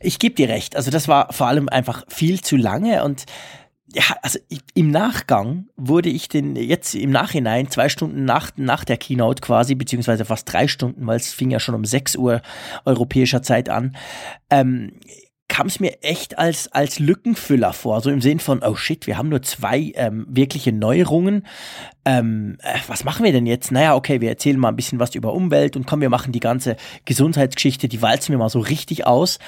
Ich 0.00 0.18
gebe 0.18 0.34
dir 0.34 0.48
recht. 0.48 0.76
Also 0.76 0.90
das 0.90 1.08
war 1.08 1.32
vor 1.32 1.46
allem 1.46 1.68
einfach 1.68 2.04
viel 2.08 2.40
zu 2.40 2.56
lange 2.56 3.04
und 3.04 3.26
ja, 3.94 4.02
also 4.22 4.38
im 4.74 4.90
Nachgang 4.90 5.68
wurde 5.76 6.10
ich 6.10 6.28
den, 6.28 6.56
jetzt 6.56 6.94
im 6.94 7.10
Nachhinein, 7.10 7.70
zwei 7.70 7.88
Stunden 7.88 8.24
nach, 8.24 8.50
nach 8.56 8.84
der 8.84 8.98
Keynote 8.98 9.40
quasi, 9.40 9.74
beziehungsweise 9.74 10.24
fast 10.24 10.52
drei 10.52 10.68
Stunden, 10.68 11.06
weil 11.06 11.16
es 11.16 11.32
fing 11.32 11.50
ja 11.50 11.58
schon 11.58 11.74
um 11.74 11.84
6 11.84 12.16
Uhr 12.16 12.42
europäischer 12.84 13.42
Zeit 13.42 13.70
an, 13.70 13.96
ähm, 14.50 14.92
kam 15.48 15.66
es 15.66 15.80
mir 15.80 16.02
echt 16.02 16.38
als, 16.38 16.70
als 16.72 16.98
Lückenfüller 16.98 17.72
vor, 17.72 18.00
so 18.02 18.10
im 18.10 18.20
Sinn 18.20 18.38
von, 18.38 18.62
oh 18.62 18.76
shit, 18.76 19.06
wir 19.06 19.16
haben 19.16 19.30
nur 19.30 19.42
zwei 19.42 19.92
ähm, 19.96 20.26
wirkliche 20.28 20.72
Neuerungen. 20.72 21.46
Ähm, 22.04 22.58
äh, 22.62 22.78
was 22.86 23.02
machen 23.04 23.24
wir 23.24 23.32
denn 23.32 23.46
jetzt? 23.46 23.72
Naja, 23.72 23.94
okay, 23.94 24.20
wir 24.20 24.28
erzählen 24.28 24.58
mal 24.58 24.68
ein 24.68 24.76
bisschen 24.76 25.00
was 25.00 25.14
über 25.14 25.32
Umwelt 25.32 25.74
und 25.74 25.86
komm, 25.86 26.02
wir 26.02 26.10
machen 26.10 26.32
die 26.32 26.40
ganze 26.40 26.76
Gesundheitsgeschichte, 27.06 27.88
die 27.88 28.02
walzen 28.02 28.32
wir 28.32 28.38
mal 28.38 28.50
so 28.50 28.60
richtig 28.60 29.06
aus. 29.06 29.38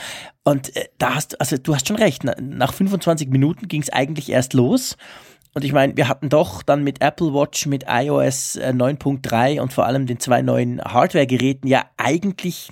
Und 0.42 0.75
äh, 0.75 0.87
da 0.99 1.14
hast, 1.14 1.38
also 1.40 1.59
du 1.59 1.75
hast 1.75 1.87
schon 1.87 1.97
recht, 1.97 2.25
nach 2.25 2.73
25 2.73 3.28
Minuten 3.28 3.69
ging 3.69 3.83
es 3.83 3.90
eigentlich 3.90 4.30
erst 4.30 4.54
los. 4.54 4.97
Und 5.52 5.64
ich 5.64 5.73
meine, 5.73 5.97
wir 5.97 6.09
hatten 6.09 6.28
doch 6.28 6.62
dann 6.62 6.85
mit 6.85 7.02
Apple 7.02 7.35
Watch, 7.35 7.66
mit 7.66 7.85
iOS 7.88 8.57
9.3 8.57 9.57
äh, 9.57 9.61
und 9.61 9.73
vor 9.73 9.85
allem 9.85 10.07
den 10.07 10.21
zwei 10.21 10.42
neuen 10.42 10.80
Hardware-Geräten 10.80 11.66
ja 11.66 11.85
eigentlich 11.97 12.71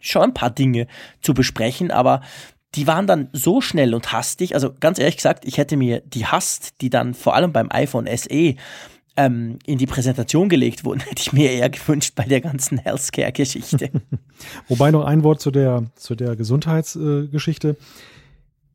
schon 0.00 0.22
ein 0.22 0.34
paar 0.34 0.50
Dinge 0.50 0.86
zu 1.22 1.32
besprechen, 1.32 1.90
aber 1.90 2.20
die 2.74 2.86
waren 2.86 3.06
dann 3.06 3.28
so 3.32 3.60
schnell 3.60 3.94
und 3.94 4.12
hastig. 4.12 4.54
Also 4.54 4.72
ganz 4.78 4.98
ehrlich 4.98 5.16
gesagt, 5.16 5.44
ich 5.44 5.58
hätte 5.58 5.76
mir 5.76 6.00
die 6.00 6.26
Hast, 6.26 6.80
die 6.80 6.90
dann 6.90 7.14
vor 7.14 7.34
allem 7.34 7.52
beim 7.52 7.68
iPhone 7.70 8.08
SE 8.14 8.54
ähm, 9.16 9.58
in 9.66 9.78
die 9.78 9.86
Präsentation 9.86 10.48
gelegt 10.48 10.84
wurden, 10.84 11.00
hätte 11.08 11.20
ich 11.20 11.32
mir 11.32 11.50
eher 11.50 11.70
gewünscht 11.70 12.14
bei 12.14 12.24
der 12.24 12.40
ganzen 12.40 12.78
Healthcare-Geschichte. 12.78 13.90
Wobei 14.68 14.90
noch 14.90 15.04
ein 15.04 15.24
Wort 15.24 15.40
zu 15.40 15.50
der, 15.50 15.84
zu 15.96 16.14
der 16.14 16.36
Gesundheitsgeschichte. 16.36 17.70
Äh, 17.70 17.76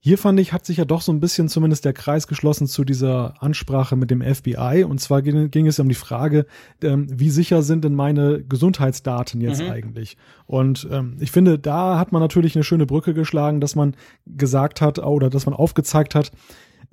hier 0.06 0.18
fand 0.18 0.38
ich, 0.38 0.52
hat 0.52 0.66
sich 0.66 0.76
ja 0.76 0.84
doch 0.84 1.00
so 1.00 1.14
ein 1.14 1.22
bisschen 1.22 1.48
zumindest 1.48 1.86
der 1.86 1.94
Kreis 1.94 2.28
geschlossen 2.28 2.68
zu 2.68 2.84
dieser 2.84 3.42
Ansprache 3.42 3.96
mit 3.96 4.12
dem 4.12 4.22
FBI. 4.22 4.84
Und 4.84 5.00
zwar 5.00 5.22
ging, 5.22 5.50
ging 5.50 5.66
es 5.66 5.80
um 5.80 5.88
die 5.88 5.96
Frage, 5.96 6.46
ähm, 6.84 7.08
wie 7.10 7.30
sicher 7.30 7.62
sind 7.64 7.86
denn 7.86 7.96
meine 7.96 8.44
Gesundheitsdaten 8.44 9.40
jetzt 9.40 9.62
mhm. 9.62 9.70
eigentlich? 9.70 10.18
Und 10.46 10.90
ähm, 10.92 11.16
ich 11.22 11.32
finde, 11.32 11.58
da 11.58 11.98
hat 11.98 12.12
man 12.12 12.22
natürlich 12.22 12.54
eine 12.58 12.66
schöne 12.66 12.86
Brücke 12.86 13.14
geschlagen, 13.14 13.62
dass 13.62 13.76
man 13.76 13.96
gesagt 14.26 14.82
hat 14.82 15.00
oder 15.00 15.30
dass 15.30 15.46
man 15.46 15.56
aufgezeigt 15.56 16.16
hat, 16.16 16.34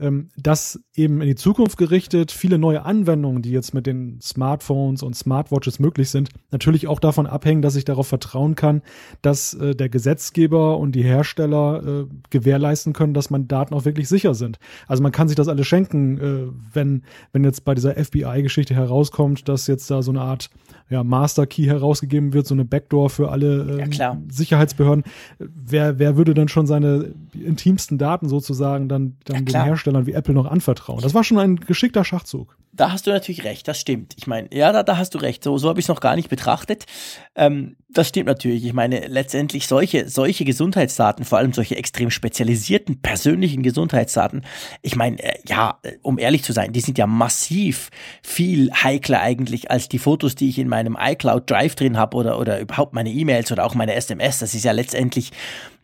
ähm, 0.01 0.29
dass 0.37 0.81
eben 0.95 1.21
in 1.21 1.29
die 1.29 1.35
Zukunft 1.35 1.77
gerichtet 1.77 2.33
viele 2.33 2.59
neue 2.59 2.85
Anwendungen, 2.85 3.43
die 3.43 3.51
jetzt 3.51 3.75
mit 3.75 3.87
den 3.87 4.21
Smartphones 4.21 5.03
und 5.03 5.15
Smartwatches 5.15 5.79
möglich 5.79 6.11
sind, 6.11 6.31
natürlich 6.51 6.89
auch 6.89 7.01
davon 7.01 7.27
abhängen, 7.27 7.63
dass 7.63 7.77
ich 7.77 7.85
darauf 7.85 8.09
vertrauen 8.09 8.55
kann, 8.55 8.83
dass 9.23 9.55
äh, 9.55 9.75
der 9.75 9.89
Gesetzgeber 9.89 10.79
und 10.79 10.93
die 10.93 11.03
Hersteller 11.03 11.83
äh, 11.85 12.07
gewährleisten 12.31 12.93
können, 12.93 13.15
dass 13.15 13.31
meine 13.31 13.45
Daten 13.45 13.75
auch 13.75 13.85
wirklich 13.85 14.09
sicher 14.09 14.35
sind. 14.35 14.59
Also 14.87 15.03
man 15.03 15.13
kann 15.13 15.29
sich 15.29 15.37
das 15.37 15.49
alles 15.49 15.67
schenken, 15.67 16.19
äh, 16.19 16.53
wenn, 16.73 17.03
wenn 17.33 17.45
jetzt 17.45 17.65
bei 17.65 17.75
dieser 17.75 17.95
FBI-Geschichte 17.95 18.75
herauskommt, 18.75 19.49
dass 19.49 19.67
jetzt 19.67 19.91
da 19.91 20.03
so 20.03 20.11
eine 20.11 20.23
Art 20.23 20.51
ja, 20.91 21.05
Master 21.05 21.47
Key 21.47 21.65
herausgegeben 21.65 22.33
wird, 22.33 22.47
so 22.47 22.55
eine 22.55 22.65
Backdoor 22.65 23.11
für 23.11 23.31
alle 23.31 23.79
ähm, 23.81 23.93
ja, 23.93 24.19
Sicherheitsbehörden. 24.29 25.05
Wer, 25.39 25.99
wer 26.01 26.17
würde 26.17 26.35
denn 26.35 26.49
schon 26.49 26.67
seine 26.67 27.15
intimsten 27.33 27.97
Daten 27.97 28.29
sozusagen 28.29 28.89
dann, 28.89 29.17
dann 29.25 29.47
ja, 29.47 29.61
den 29.61 29.65
Herstellern 29.65 30.07
wie 30.07 30.13
Apple 30.13 30.35
noch 30.35 30.47
anvertrauen? 30.47 31.01
Das 31.01 31.15
war 31.15 31.23
schon 31.23 31.39
ein 31.39 31.57
geschickter 31.57 32.05
Schachzug. 32.05 32.57
Da 32.73 32.93
hast 32.93 33.07
du 33.07 33.11
natürlich 33.11 33.45
recht, 33.45 33.69
das 33.69 33.81
stimmt. 33.81 34.15
Ich 34.17 34.27
meine, 34.27 34.49
ja, 34.53 34.73
da, 34.73 34.83
da 34.83 34.97
hast 34.97 35.15
du 35.15 35.19
recht. 35.19 35.45
So, 35.45 35.59
so 35.59 35.69
habe 35.69 35.79
ich 35.79 35.85
es 35.85 35.89
noch 35.89 36.01
gar 36.01 36.17
nicht 36.17 36.29
betrachtet. 36.29 36.87
Ähm, 37.35 37.77
das 37.93 38.09
stimmt 38.09 38.27
natürlich. 38.27 38.65
Ich 38.65 38.73
meine, 38.73 39.07
letztendlich 39.07 39.67
solche, 39.67 40.09
solche 40.09 40.45
Gesundheitsdaten, 40.45 41.25
vor 41.25 41.39
allem 41.39 41.53
solche 41.53 41.77
extrem 41.77 42.11
spezialisierten 42.11 43.01
persönlichen 43.01 43.63
Gesundheitsdaten, 43.63 44.45
ich 44.83 44.97
meine, 44.97 45.23
äh, 45.23 45.39
ja, 45.47 45.79
um 46.03 46.19
ehrlich 46.19 46.43
zu 46.45 46.53
sein, 46.53 46.73
die 46.73 46.81
sind 46.81 46.99
ja 46.99 47.07
massiv 47.07 47.91
viel 48.23 48.71
heikler 48.73 49.21
eigentlich 49.21 49.71
als 49.71 49.89
die 49.89 49.99
Fotos, 49.99 50.35
die 50.35 50.49
ich 50.49 50.59
in 50.59 50.69
meinem 50.69 50.97
iCloud 51.01 51.51
Drive 51.51 51.75
drin 51.75 51.97
habe 51.97 52.17
oder, 52.17 52.39
oder 52.39 52.61
überhaupt 52.61 52.95
meine 52.95 53.11
E-Mails 53.11 53.51
oder 53.51 53.65
auch 53.65 53.75
meine 53.75 53.95
SMS. 53.95 54.39
Das 54.39 54.55
ist 54.55 54.65
ja 54.65 54.73
letztendlich 54.73 55.33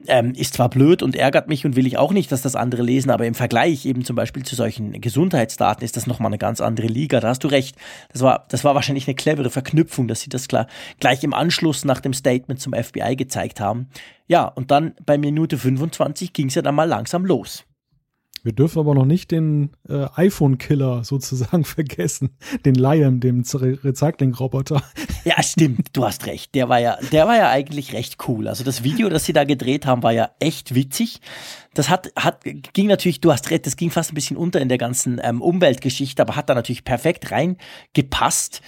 ähm, 0.06 0.32
ist 0.34 0.54
zwar 0.54 0.68
blöd 0.68 1.02
und 1.02 1.16
ärgert 1.16 1.48
mich 1.48 1.64
und 1.64 1.76
will 1.76 1.86
ich 1.86 1.98
auch 1.98 2.12
nicht, 2.12 2.30
dass 2.30 2.42
das 2.42 2.56
andere 2.56 2.82
lesen, 2.82 3.10
aber 3.10 3.26
im 3.26 3.34
Vergleich 3.34 3.86
eben 3.86 4.04
zum 4.04 4.16
Beispiel 4.16 4.44
zu 4.44 4.54
solchen 4.54 5.00
Gesundheitsdaten 5.00 5.84
ist 5.84 5.96
das 5.96 6.06
nochmal 6.06 6.30
eine 6.30 6.38
ganz 6.38 6.60
andere 6.60 6.86
Liga. 6.86 7.20
Da 7.20 7.28
hast 7.28 7.44
du 7.44 7.48
recht. 7.48 7.76
Das 8.12 8.22
war, 8.22 8.44
das 8.48 8.64
war 8.64 8.74
wahrscheinlich 8.74 9.08
eine 9.08 9.14
clevere 9.14 9.50
Verknüpfung, 9.50 10.08
dass 10.08 10.20
sie 10.20 10.28
das 10.28 10.48
klar 10.48 10.66
gleich 11.00 11.24
im 11.24 11.34
Anschluss 11.34 11.84
nach 11.84 12.00
dem 12.00 12.12
Statement 12.12 12.60
zum 12.60 12.74
FBI 12.74 13.16
gezeigt 13.16 13.60
haben. 13.60 13.88
Ja, 14.26 14.44
und 14.46 14.70
dann 14.70 14.94
bei 15.04 15.18
Minute 15.18 15.56
25 15.58 16.32
ging 16.32 16.48
es 16.48 16.54
ja 16.54 16.62
dann 16.62 16.74
mal 16.74 16.84
langsam 16.84 17.24
los. 17.24 17.64
Wir 18.46 18.52
dürfen 18.52 18.78
aber 18.78 18.94
noch 18.94 19.06
nicht 19.06 19.32
den 19.32 19.70
äh, 19.88 20.06
iPhone-Killer 20.14 21.02
sozusagen 21.04 21.64
vergessen, 21.64 22.30
den 22.64 22.76
Liam, 22.76 23.18
dem 23.18 23.42
Re 23.52 23.76
Recycling-Roboter. 23.82 24.84
Ja, 25.24 25.42
stimmt, 25.42 25.88
du 25.94 26.04
hast 26.04 26.26
recht. 26.26 26.54
Der 26.54 26.68
war 26.68 26.78
ja, 26.78 26.96
der 27.10 27.26
war 27.26 27.36
ja 27.36 27.50
eigentlich 27.50 27.92
recht 27.92 28.18
cool. 28.28 28.46
Also 28.46 28.62
das 28.62 28.84
Video, 28.84 29.08
das 29.08 29.24
sie 29.24 29.32
da 29.32 29.42
gedreht 29.42 29.84
haben, 29.84 30.04
war 30.04 30.12
ja 30.12 30.30
echt 30.38 30.76
witzig. 30.76 31.20
Das 31.74 31.90
hat, 31.90 32.12
hat, 32.14 32.44
ging 32.72 32.86
natürlich, 32.86 33.20
du 33.20 33.32
hast 33.32 33.50
recht, 33.50 33.66
das 33.66 33.76
ging 33.76 33.90
fast 33.90 34.12
ein 34.12 34.14
bisschen 34.14 34.36
unter 34.36 34.60
in 34.60 34.68
der 34.68 34.78
ganzen 34.78 35.20
ähm, 35.24 35.42
Umweltgeschichte, 35.42 36.22
aber 36.22 36.36
hat 36.36 36.48
da 36.48 36.54
natürlich 36.54 36.84
perfekt 36.84 37.32
reingepasst. 37.32 38.62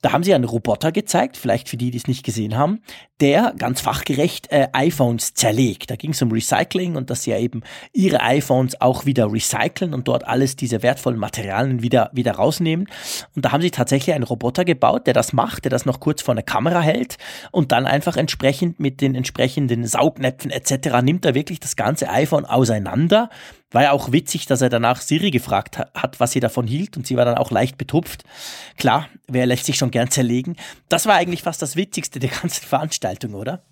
Da 0.00 0.12
haben 0.12 0.22
sie 0.22 0.32
einen 0.32 0.44
Roboter 0.44 0.92
gezeigt, 0.92 1.36
vielleicht 1.36 1.68
für 1.68 1.76
die, 1.78 1.90
die 1.90 1.98
es 1.98 2.06
nicht 2.06 2.24
gesehen 2.24 2.56
haben, 2.56 2.82
der 3.20 3.54
ganz 3.56 3.80
fachgerecht 3.80 4.50
äh, 4.50 4.68
iPhones 4.72 5.34
zerlegt. 5.34 5.90
Da 5.90 5.96
ging 5.96 6.10
es 6.10 6.22
um 6.22 6.32
Recycling 6.32 6.96
und 6.96 7.10
dass 7.10 7.22
sie 7.22 7.30
ja 7.30 7.38
eben 7.38 7.62
ihre 7.92 8.20
iPhones 8.20 8.80
auch 8.80 9.06
wieder 9.06 9.32
recyceln 9.32 9.94
und 9.94 10.08
dort 10.08 10.26
alles 10.26 10.56
diese 10.56 10.82
wertvollen 10.82 11.18
Materialien 11.18 11.82
wieder, 11.82 12.10
wieder 12.12 12.32
rausnehmen. 12.32 12.88
Und 13.36 13.44
da 13.44 13.52
haben 13.52 13.62
sie 13.62 13.70
tatsächlich 13.70 14.14
einen 14.14 14.24
Roboter 14.24 14.64
gebaut, 14.64 15.06
der 15.06 15.14
das 15.14 15.32
macht, 15.32 15.64
der 15.64 15.70
das 15.70 15.86
noch 15.86 16.00
kurz 16.00 16.22
vor 16.22 16.32
einer 16.32 16.42
Kamera 16.42 16.80
hält 16.80 17.16
und 17.52 17.70
dann 17.70 17.86
einfach 17.86 18.16
entsprechend 18.16 18.80
mit 18.80 19.00
den 19.00 19.14
entsprechenden 19.14 19.86
Saugnäpfen 19.86 20.50
etc. 20.50 21.02
nimmt 21.02 21.24
er 21.24 21.34
wirklich 21.34 21.60
das 21.60 21.76
ganze 21.76 22.08
iPhone 22.10 22.44
auseinander 22.44 23.30
war 23.74 23.82
ja 23.82 23.92
auch 23.92 24.12
witzig, 24.12 24.46
dass 24.46 24.62
er 24.62 24.68
danach 24.68 25.00
Siri 25.00 25.32
gefragt 25.32 25.78
hat, 25.78 26.20
was 26.20 26.30
sie 26.30 26.40
davon 26.40 26.66
hielt 26.66 26.96
und 26.96 27.06
sie 27.06 27.16
war 27.16 27.24
dann 27.24 27.36
auch 27.36 27.50
leicht 27.50 27.76
betupft. 27.76 28.22
Klar, 28.78 29.08
wer 29.26 29.46
lässt 29.46 29.66
sich 29.66 29.76
schon 29.76 29.90
gern 29.90 30.10
zerlegen? 30.10 30.56
Das 30.88 31.06
war 31.06 31.16
eigentlich 31.16 31.42
fast 31.42 31.60
das 31.60 31.74
Witzigste 31.74 32.20
der 32.20 32.30
ganzen 32.30 32.64
Veranstaltung, 32.64 33.03
oder? 33.34 33.64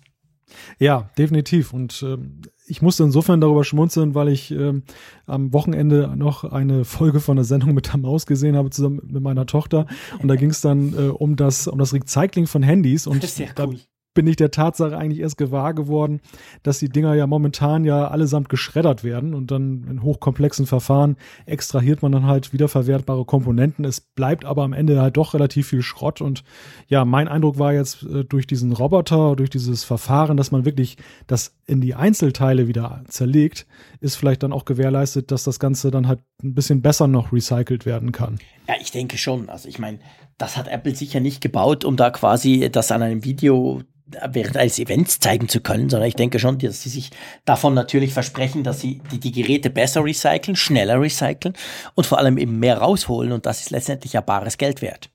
Ja, 0.77 1.09
definitiv. 1.17 1.73
Und 1.73 2.03
ähm, 2.03 2.41
ich 2.67 2.81
musste 2.81 3.03
insofern 3.03 3.41
darüber 3.41 3.63
schmunzeln, 3.63 4.13
weil 4.13 4.27
ich 4.29 4.51
ähm, 4.51 4.83
am 5.25 5.53
Wochenende 5.53 6.13
noch 6.15 6.43
eine 6.43 6.85
Folge 6.85 7.19
von 7.19 7.37
der 7.37 7.45
Sendung 7.45 7.73
mit 7.73 7.87
der 7.87 7.97
Maus 7.97 8.25
gesehen 8.25 8.55
habe, 8.55 8.69
zusammen 8.69 9.01
mit 9.05 9.23
meiner 9.23 9.45
Tochter. 9.45 9.87
Und 10.19 10.27
da 10.27 10.35
ging 10.37 10.49
es 10.49 10.61
dann 10.61 10.93
äh, 10.93 11.09
um 11.09 11.35
das 11.35 11.67
um 11.67 11.79
das 11.79 11.93
Recycling 11.93 12.47
von 12.47 12.63
Handys. 12.63 13.07
Und 13.07 13.23
das 13.23 13.31
ist 13.31 13.39
ja 13.39 13.47
cool 13.65 13.79
bin 14.13 14.27
ich 14.27 14.35
der 14.35 14.51
Tatsache 14.51 14.97
eigentlich 14.97 15.19
erst 15.19 15.37
gewahr 15.37 15.73
geworden, 15.73 16.21
dass 16.61 16.79
die 16.79 16.89
Dinger 16.89 17.13
ja 17.15 17.27
momentan 17.27 17.83
ja 17.83 18.07
allesamt 18.07 18.49
geschreddert 18.49 19.03
werden 19.03 19.33
und 19.33 19.51
dann 19.51 19.85
in 19.89 20.03
hochkomplexen 20.03 20.65
Verfahren 20.65 21.17
extrahiert 21.45 22.01
man 22.01 22.11
dann 22.11 22.25
halt 22.25 22.53
wiederverwertbare 22.53 23.25
Komponenten. 23.25 23.85
Es 23.85 24.01
bleibt 24.01 24.45
aber 24.45 24.63
am 24.63 24.73
Ende 24.73 25.01
halt 25.01 25.17
doch 25.17 25.33
relativ 25.33 25.67
viel 25.67 25.81
Schrott 25.81 26.21
und 26.21 26.43
ja, 26.87 27.05
mein 27.05 27.27
Eindruck 27.27 27.59
war 27.59 27.73
jetzt 27.73 28.03
äh, 28.03 28.23
durch 28.23 28.47
diesen 28.47 28.71
Roboter, 28.71 29.35
durch 29.35 29.49
dieses 29.49 29.83
Verfahren, 29.83 30.37
dass 30.37 30.51
man 30.51 30.65
wirklich 30.65 30.97
das 31.27 31.55
in 31.65 31.81
die 31.81 31.95
Einzelteile 31.95 32.67
wieder 32.67 33.03
zerlegt, 33.07 33.65
ist 33.99 34.15
vielleicht 34.15 34.43
dann 34.43 34.53
auch 34.53 34.65
gewährleistet, 34.65 35.31
dass 35.31 35.43
das 35.43 35.59
Ganze 35.59 35.91
dann 35.91 36.07
halt 36.07 36.19
ein 36.43 36.53
bisschen 36.53 36.81
besser 36.81 37.07
noch 37.07 37.31
recycelt 37.31 37.85
werden 37.85 38.11
kann. 38.11 38.39
Ja, 38.67 38.75
ich 38.79 38.91
denke 38.91 39.17
schon. 39.17 39.49
Also 39.49 39.67
ich 39.67 39.79
meine, 39.79 39.99
das 40.37 40.57
hat 40.57 40.67
Apple 40.67 40.95
sicher 40.95 41.19
nicht 41.19 41.41
gebaut, 41.41 41.83
um 41.83 41.97
da 41.97 42.09
quasi 42.09 42.69
das 42.71 42.91
an 42.91 43.01
einem 43.01 43.23
Video 43.23 43.81
während 44.29 44.57
eines 44.57 44.79
Events 44.79 45.19
zeigen 45.19 45.49
zu 45.49 45.61
können, 45.61 45.89
sondern 45.89 46.07
ich 46.07 46.15
denke 46.15 46.39
schon, 46.39 46.59
dass 46.59 46.83
sie 46.83 46.89
sich 46.89 47.11
davon 47.45 47.73
natürlich 47.73 48.13
versprechen, 48.13 48.63
dass 48.63 48.79
sie 48.79 49.01
die, 49.11 49.19
die 49.19 49.31
Geräte 49.31 49.69
besser 49.69 50.03
recyceln, 50.03 50.55
schneller 50.55 51.01
recyceln 51.01 51.55
und 51.95 52.05
vor 52.05 52.19
allem 52.19 52.37
eben 52.37 52.59
mehr 52.59 52.77
rausholen 52.77 53.31
und 53.31 53.45
das 53.45 53.61
ist 53.61 53.71
letztendlich 53.71 54.13
ja 54.13 54.21
bares 54.21 54.57
Geld 54.57 54.81
wert. 54.81 55.09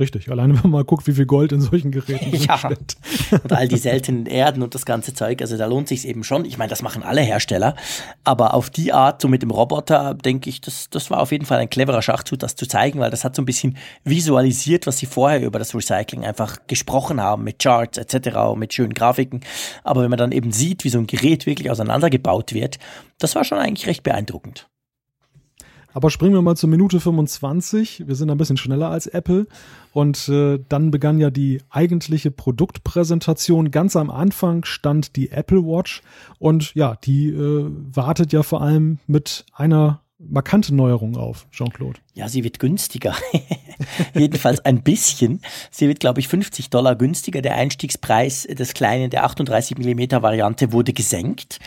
Richtig, 0.00 0.30
alleine 0.30 0.54
wenn 0.54 0.62
man 0.62 0.70
mal 0.70 0.84
guckt, 0.84 1.06
wie 1.06 1.12
viel 1.12 1.26
Gold 1.26 1.52
in 1.52 1.60
solchen 1.60 1.90
Geräten 1.90 2.34
ja. 2.48 2.56
steckt. 2.56 2.96
Und 3.30 3.52
all 3.52 3.68
die 3.68 3.76
seltenen 3.76 4.24
Erden 4.24 4.62
und 4.62 4.74
das 4.74 4.86
ganze 4.86 5.12
Zeug, 5.12 5.42
also 5.42 5.58
da 5.58 5.66
lohnt 5.66 5.88
sich 5.88 6.08
eben 6.08 6.24
schon. 6.24 6.46
Ich 6.46 6.56
meine, 6.56 6.70
das 6.70 6.80
machen 6.80 7.02
alle 7.02 7.20
Hersteller, 7.20 7.76
aber 8.24 8.54
auf 8.54 8.70
die 8.70 8.94
Art, 8.94 9.20
so 9.20 9.28
mit 9.28 9.42
dem 9.42 9.50
Roboter, 9.50 10.14
denke 10.14 10.48
ich, 10.48 10.62
das, 10.62 10.88
das 10.88 11.10
war 11.10 11.20
auf 11.20 11.32
jeden 11.32 11.44
Fall 11.44 11.58
ein 11.58 11.68
cleverer 11.68 12.00
Schachzug, 12.00 12.38
das 12.38 12.56
zu 12.56 12.66
zeigen, 12.66 12.98
weil 12.98 13.10
das 13.10 13.24
hat 13.24 13.36
so 13.36 13.42
ein 13.42 13.44
bisschen 13.44 13.76
visualisiert, 14.02 14.86
was 14.86 14.96
sie 14.96 15.06
vorher 15.06 15.42
über 15.42 15.58
das 15.58 15.74
Recycling 15.74 16.24
einfach 16.24 16.56
gesprochen 16.66 17.20
haben, 17.20 17.44
mit 17.44 17.58
Charts 17.58 17.98
etc., 17.98 18.56
mit 18.56 18.72
schönen 18.72 18.94
Grafiken. 18.94 19.40
Aber 19.84 20.02
wenn 20.02 20.10
man 20.10 20.18
dann 20.18 20.32
eben 20.32 20.50
sieht, 20.50 20.82
wie 20.84 20.88
so 20.88 20.98
ein 20.98 21.08
Gerät 21.08 21.44
wirklich 21.44 21.70
auseinandergebaut 21.70 22.54
wird, 22.54 22.78
das 23.18 23.34
war 23.34 23.44
schon 23.44 23.58
eigentlich 23.58 23.86
recht 23.86 24.02
beeindruckend. 24.02 24.69
Aber 25.92 26.10
springen 26.10 26.34
wir 26.34 26.42
mal 26.42 26.56
zur 26.56 26.68
Minute 26.68 27.00
25. 27.00 28.04
Wir 28.06 28.14
sind 28.14 28.30
ein 28.30 28.38
bisschen 28.38 28.56
schneller 28.56 28.90
als 28.90 29.06
Apple. 29.06 29.46
Und 29.92 30.28
äh, 30.28 30.58
dann 30.68 30.90
begann 30.90 31.18
ja 31.18 31.30
die 31.30 31.60
eigentliche 31.70 32.30
Produktpräsentation. 32.30 33.70
Ganz 33.70 33.96
am 33.96 34.10
Anfang 34.10 34.64
stand 34.64 35.16
die 35.16 35.30
Apple 35.30 35.64
Watch. 35.64 36.02
Und 36.38 36.74
ja, 36.74 36.96
die 37.04 37.28
äh, 37.30 37.66
wartet 37.68 38.32
ja 38.32 38.42
vor 38.42 38.62
allem 38.62 38.98
mit 39.06 39.44
einer 39.52 40.00
markante 40.28 40.74
Neuerungen 40.74 41.16
auf, 41.16 41.46
Jean-Claude. 41.50 42.00
Ja, 42.14 42.28
sie 42.28 42.44
wird 42.44 42.58
günstiger. 42.58 43.14
Jedenfalls 44.14 44.64
ein 44.64 44.82
bisschen. 44.82 45.40
Sie 45.70 45.88
wird, 45.88 46.00
glaube 46.00 46.20
ich, 46.20 46.28
50 46.28 46.68
Dollar 46.70 46.96
günstiger. 46.96 47.40
Der 47.40 47.54
Einstiegspreis 47.54 48.42
des 48.42 48.74
kleinen, 48.74 49.10
der 49.10 49.24
38 49.24 49.78
mm 49.78 50.22
Variante 50.22 50.72
wurde 50.72 50.92
gesenkt. 50.92 51.58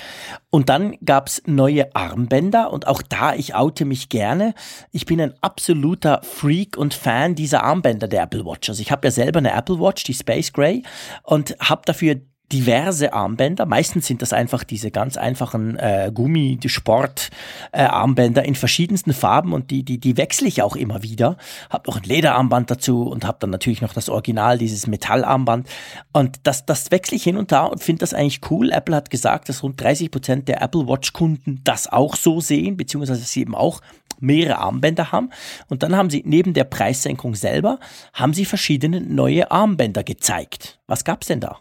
Und 0.49 0.69
dann 0.69 0.95
gab's 1.03 1.41
neue 1.47 1.95
Armbänder. 1.95 2.71
Und 2.71 2.87
auch 2.87 3.01
da, 3.01 3.33
ich 3.33 3.55
oute 3.55 3.85
mich 3.85 4.09
gerne. 4.09 4.53
Ich 4.91 5.05
bin 5.05 5.19
ein 5.19 5.33
absoluter 5.41 6.21
Freak 6.23 6.77
und 6.77 6.93
Fan 6.93 7.35
dieser 7.35 7.63
Armbänder 7.63 8.07
der 8.07 8.23
Apple 8.23 8.45
Watch. 8.45 8.69
Also 8.69 8.81
ich 8.81 8.91
habe 8.91 9.07
ja 9.07 9.11
selber 9.11 9.39
eine 9.39 9.53
Apple 9.53 9.79
Watch, 9.79 10.03
die 10.03 10.13
Space 10.13 10.53
Gray, 10.53 10.83
und 11.23 11.55
habe 11.59 11.81
dafür 11.85 12.17
diverse 12.51 13.13
Armbänder. 13.13 13.65
Meistens 13.65 14.05
sind 14.05 14.21
das 14.21 14.33
einfach 14.33 14.63
diese 14.63 14.91
ganz 14.91 15.17
einfachen 15.17 15.75
äh, 15.77 16.11
Gummi-Sport-Armbänder 16.13 18.43
äh, 18.43 18.47
in 18.47 18.53
verschiedensten 18.55 19.13
Farben 19.13 19.53
und 19.53 19.71
die, 19.71 19.81
die, 19.83 19.97
die 19.99 20.17
wechsle 20.17 20.47
ich 20.47 20.61
auch 20.61 20.75
immer 20.75 21.01
wieder. 21.01 21.37
Hab 21.69 21.87
noch 21.87 21.97
ein 21.97 22.03
Lederarmband 22.03 22.69
dazu 22.69 23.01
und 23.03 23.25
habe 23.25 23.37
dann 23.39 23.49
natürlich 23.49 23.81
noch 23.81 23.93
das 23.93 24.09
Original, 24.09 24.59
dieses 24.59 24.87
Metallarmband. 24.87 25.67
Und 26.11 26.41
das, 26.43 26.65
das 26.65 26.91
wechsle 26.91 27.15
ich 27.17 27.23
hin 27.23 27.37
und 27.37 27.51
da 27.51 27.63
und 27.63 27.81
finde 27.81 28.01
das 28.01 28.13
eigentlich 28.13 28.41
cool. 28.51 28.71
Apple 28.71 28.95
hat 28.95 29.09
gesagt, 29.09 29.49
dass 29.49 29.63
rund 29.63 29.81
30 29.81 30.11
Prozent 30.11 30.47
der 30.47 30.61
Apple 30.61 30.87
Watch-Kunden 30.87 31.61
das 31.63 31.91
auch 31.91 32.15
so 32.15 32.39
sehen, 32.39 32.77
beziehungsweise 32.77 33.23
sie 33.23 33.41
eben 33.41 33.55
auch 33.55 33.81
mehrere 34.19 34.59
Armbänder 34.59 35.11
haben. 35.11 35.31
Und 35.69 35.81
dann 35.83 35.95
haben 35.95 36.09
sie 36.09 36.23
neben 36.25 36.53
der 36.53 36.63
Preissenkung 36.65 37.35
selber, 37.35 37.79
haben 38.13 38.33
sie 38.33 38.45
verschiedene 38.45 39.01
neue 39.01 39.51
Armbänder 39.51 40.03
gezeigt. 40.03 40.79
Was 40.87 41.03
gab's 41.03 41.27
denn 41.27 41.39
da? 41.39 41.59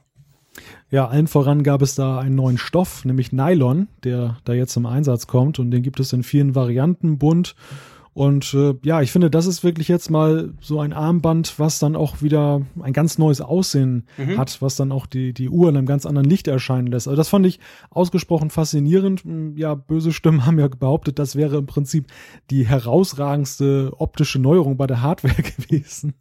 Ja, 0.92 1.08
allen 1.08 1.26
voran 1.26 1.62
gab 1.62 1.80
es 1.80 1.94
da 1.94 2.18
einen 2.18 2.34
neuen 2.34 2.58
Stoff, 2.58 3.06
nämlich 3.06 3.32
Nylon, 3.32 3.88
der 4.04 4.36
da 4.44 4.52
jetzt 4.52 4.74
zum 4.74 4.84
Einsatz 4.84 5.26
kommt. 5.26 5.58
Und 5.58 5.70
den 5.70 5.82
gibt 5.82 5.98
es 6.00 6.12
in 6.12 6.22
vielen 6.22 6.54
Varianten 6.54 7.16
bunt 7.16 7.56
und 8.14 8.52
äh, 8.52 8.74
ja, 8.84 9.00
ich 9.00 9.10
finde, 9.10 9.30
das 9.30 9.46
ist 9.46 9.64
wirklich 9.64 9.88
jetzt 9.88 10.10
mal 10.10 10.52
so 10.60 10.80
ein 10.80 10.92
Armband, 10.92 11.58
was 11.58 11.78
dann 11.78 11.96
auch 11.96 12.20
wieder 12.20 12.60
ein 12.82 12.92
ganz 12.92 13.16
neues 13.16 13.40
Aussehen 13.40 14.06
mhm. 14.18 14.36
hat, 14.36 14.60
was 14.60 14.76
dann 14.76 14.92
auch 14.92 15.06
die, 15.06 15.32
die 15.32 15.48
Uhr 15.48 15.70
in 15.70 15.78
einem 15.78 15.86
ganz 15.86 16.04
anderen 16.04 16.28
Licht 16.28 16.46
erscheinen 16.46 16.88
lässt. 16.88 17.08
Also 17.08 17.16
das 17.16 17.30
fand 17.30 17.46
ich 17.46 17.58
ausgesprochen 17.88 18.50
faszinierend. 18.50 19.24
Hm, 19.24 19.56
ja, 19.56 19.74
böse 19.74 20.12
Stimmen 20.12 20.44
haben 20.44 20.58
ja 20.58 20.68
behauptet, 20.68 21.18
das 21.18 21.36
wäre 21.36 21.56
im 21.56 21.66
Prinzip 21.66 22.06
die 22.50 22.66
herausragendste 22.66 23.92
optische 23.96 24.38
Neuerung 24.38 24.76
bei 24.76 24.86
der 24.86 25.00
Hardware 25.00 25.42
gewesen. 25.56 26.12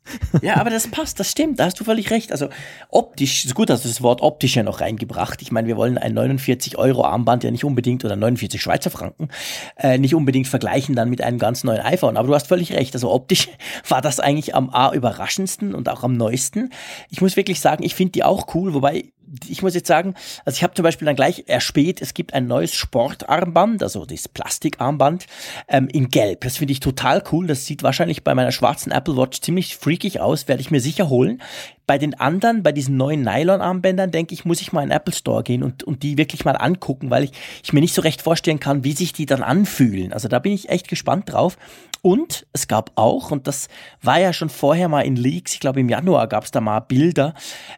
Ja, 0.41 0.61
aber 0.61 0.69
das 0.69 0.87
passt, 0.87 1.19
das 1.19 1.29
stimmt, 1.29 1.59
da 1.59 1.65
hast 1.65 1.77
du 1.77 1.83
völlig 1.83 2.09
recht. 2.09 2.31
Also 2.31 2.47
optisch, 2.89 3.43
ist 3.43 3.53
gut, 3.53 3.69
dass 3.69 3.81
du 3.81 3.89
das 3.89 4.01
Wort 4.01 4.21
optisch 4.21 4.55
ja 4.55 4.63
noch 4.63 4.79
reingebracht. 4.79 5.41
Ich 5.41 5.51
meine, 5.51 5.67
wir 5.67 5.75
wollen 5.75 5.97
ein 5.97 6.13
49 6.13 6.77
Euro 6.77 7.03
Armband 7.03 7.43
ja 7.43 7.51
nicht 7.51 7.65
unbedingt 7.65 8.05
oder 8.05 8.15
49 8.15 8.61
Schweizer 8.61 8.91
Franken 8.91 9.27
äh, 9.75 9.97
nicht 9.97 10.15
unbedingt 10.15 10.47
vergleichen 10.47 10.95
dann 10.95 11.09
mit 11.09 11.21
einem 11.21 11.37
ganz 11.37 11.65
neuen 11.65 11.80
ein 11.81 11.93
iPhone. 11.93 12.17
Aber 12.17 12.27
du 12.27 12.35
hast 12.35 12.47
völlig 12.47 12.73
recht. 12.73 12.93
Also 12.93 13.11
optisch 13.11 13.49
war 13.87 14.01
das 14.01 14.19
eigentlich 14.19 14.55
am 14.55 14.69
A 14.69 14.93
überraschendsten 14.93 15.73
und 15.75 15.89
auch 15.89 16.03
am 16.03 16.13
neuesten. 16.13 16.71
Ich 17.09 17.21
muss 17.21 17.35
wirklich 17.35 17.59
sagen, 17.59 17.83
ich 17.83 17.95
finde 17.95 18.13
die 18.13 18.23
auch 18.23 18.53
cool, 18.55 18.73
wobei 18.73 19.05
ich 19.47 19.61
muss 19.61 19.73
jetzt 19.73 19.87
sagen, 19.87 20.15
also 20.45 20.57
ich 20.57 20.63
habe 20.63 20.73
zum 20.73 20.83
Beispiel 20.83 21.05
dann 21.05 21.15
gleich 21.15 21.45
erspäht, 21.47 22.01
es 22.01 22.13
gibt 22.13 22.33
ein 22.33 22.47
neues 22.47 22.73
Sportarmband, 22.73 23.83
also 23.83 24.05
das 24.05 24.27
Plastikarmband 24.27 25.25
ähm, 25.67 25.87
in 25.87 26.09
Gelb. 26.09 26.41
Das 26.41 26.57
finde 26.57 26.73
ich 26.73 26.79
total 26.79 27.23
cool. 27.31 27.47
Das 27.47 27.65
sieht 27.65 27.83
wahrscheinlich 27.83 28.23
bei 28.23 28.35
meiner 28.35 28.51
schwarzen 28.51 28.91
Apple 28.91 29.15
Watch 29.17 29.41
ziemlich 29.41 29.75
freakig 29.77 30.19
aus, 30.19 30.47
werde 30.47 30.61
ich 30.61 30.71
mir 30.71 30.81
sicher 30.81 31.09
holen. 31.09 31.41
Bei 31.87 31.97
den 31.97 32.13
anderen, 32.19 32.63
bei 32.63 32.71
diesen 32.71 32.95
neuen 32.95 33.21
Nylon-Armbändern, 33.21 34.11
denke 34.11 34.33
ich, 34.33 34.45
muss 34.45 34.61
ich 34.61 34.71
mal 34.71 34.83
in 34.83 34.89
den 34.89 34.95
Apple 34.95 35.13
Store 35.13 35.43
gehen 35.43 35.63
und, 35.63 35.83
und 35.83 36.03
die 36.03 36.17
wirklich 36.17 36.45
mal 36.45 36.55
angucken, 36.55 37.09
weil 37.09 37.25
ich, 37.25 37.31
ich 37.63 37.73
mir 37.73 37.81
nicht 37.81 37.93
so 37.93 38.01
recht 38.01 38.21
vorstellen 38.21 38.59
kann, 38.59 38.83
wie 38.83 38.93
sich 38.93 39.13
die 39.13 39.25
dann 39.25 39.43
anfühlen. 39.43 40.13
Also 40.13 40.27
da 40.27 40.39
bin 40.39 40.53
ich 40.53 40.69
echt 40.69 40.87
gespannt 40.87 41.31
drauf. 41.31 41.57
Und 42.01 42.47
es 42.51 42.67
gab 42.67 42.91
auch, 42.95 43.29
und 43.29 43.47
das 43.47 43.67
war 44.01 44.19
ja 44.19 44.33
schon 44.33 44.49
vorher 44.49 44.89
mal 44.89 45.01
in 45.01 45.15
Leaks, 45.15 45.53
ich 45.53 45.59
glaube 45.59 45.79
im 45.79 45.89
Januar 45.89 46.27
gab 46.27 46.43
es 46.43 46.51
da 46.51 46.59
mal 46.59 46.79
Bilder, 46.79 47.35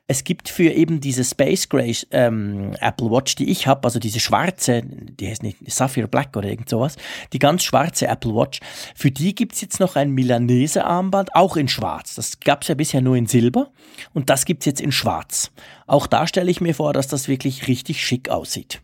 es 0.07 0.23
gibt 0.23 0.47
für 0.47 0.71
eben 0.71 1.01
diese 1.01 1.25
Space 1.25 1.67
Gray 1.67 1.93
ähm, 2.11 2.71
Apple 2.79 3.11
Watch, 3.11 3.35
die 3.35 3.51
ich 3.51 3.67
habe, 3.67 3.83
also 3.83 3.99
diese 3.99 4.21
schwarze, 4.21 4.81
die 4.83 5.27
heißt 5.27 5.43
nicht 5.43 5.57
Sapphire 5.69 6.07
Black 6.07 6.37
oder 6.37 6.47
irgend 6.47 6.69
sowas, 6.69 6.95
die 7.33 7.39
ganz 7.39 7.63
schwarze 7.63 8.07
Apple 8.07 8.33
Watch, 8.33 8.61
für 8.95 9.11
die 9.11 9.35
gibt's 9.35 9.59
jetzt 9.59 9.81
noch 9.81 9.97
ein 9.97 10.11
Milanese 10.11 10.85
Armband, 10.85 11.35
auch 11.35 11.57
in 11.57 11.67
schwarz. 11.67 12.15
Das 12.15 12.39
gab's 12.39 12.69
ja 12.69 12.75
bisher 12.75 13.01
nur 13.01 13.17
in 13.17 13.27
Silber 13.27 13.71
und 14.13 14.29
das 14.29 14.45
gibt's 14.45 14.65
jetzt 14.65 14.79
in 14.79 14.93
schwarz. 14.93 15.51
Auch 15.85 16.07
da 16.07 16.27
stelle 16.27 16.49
ich 16.49 16.61
mir 16.61 16.75
vor, 16.75 16.93
dass 16.93 17.07
das 17.07 17.27
wirklich 17.27 17.67
richtig 17.67 18.01
schick 18.01 18.29
aussieht. 18.29 18.81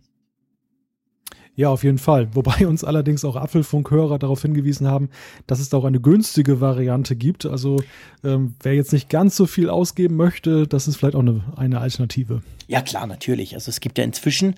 Ja, 1.59 1.67
auf 1.67 1.83
jeden 1.83 1.97
Fall. 1.97 2.33
Wobei 2.35 2.65
uns 2.65 2.85
allerdings 2.85 3.25
auch 3.25 3.35
Apfelfunkhörer 3.35 4.17
darauf 4.17 4.43
hingewiesen 4.43 4.87
haben, 4.87 5.09
dass 5.45 5.59
es 5.59 5.67
da 5.67 5.75
auch 5.75 5.83
eine 5.83 5.99
günstige 5.99 6.61
Variante 6.61 7.17
gibt. 7.17 7.45
Also 7.45 7.83
ähm, 8.23 8.55
wer 8.63 8.75
jetzt 8.75 8.93
nicht 8.93 9.09
ganz 9.09 9.35
so 9.35 9.45
viel 9.45 9.69
ausgeben 9.69 10.15
möchte, 10.15 10.67
das 10.67 10.87
ist 10.87 10.95
vielleicht 10.95 11.15
auch 11.15 11.19
eine, 11.19 11.43
eine 11.57 11.81
Alternative. 11.81 12.43
Ja, 12.69 12.81
klar, 12.81 13.07
natürlich. 13.07 13.55
Also 13.55 13.67
es 13.67 13.81
gibt 13.81 13.97
ja 13.97 14.05
inzwischen, 14.05 14.55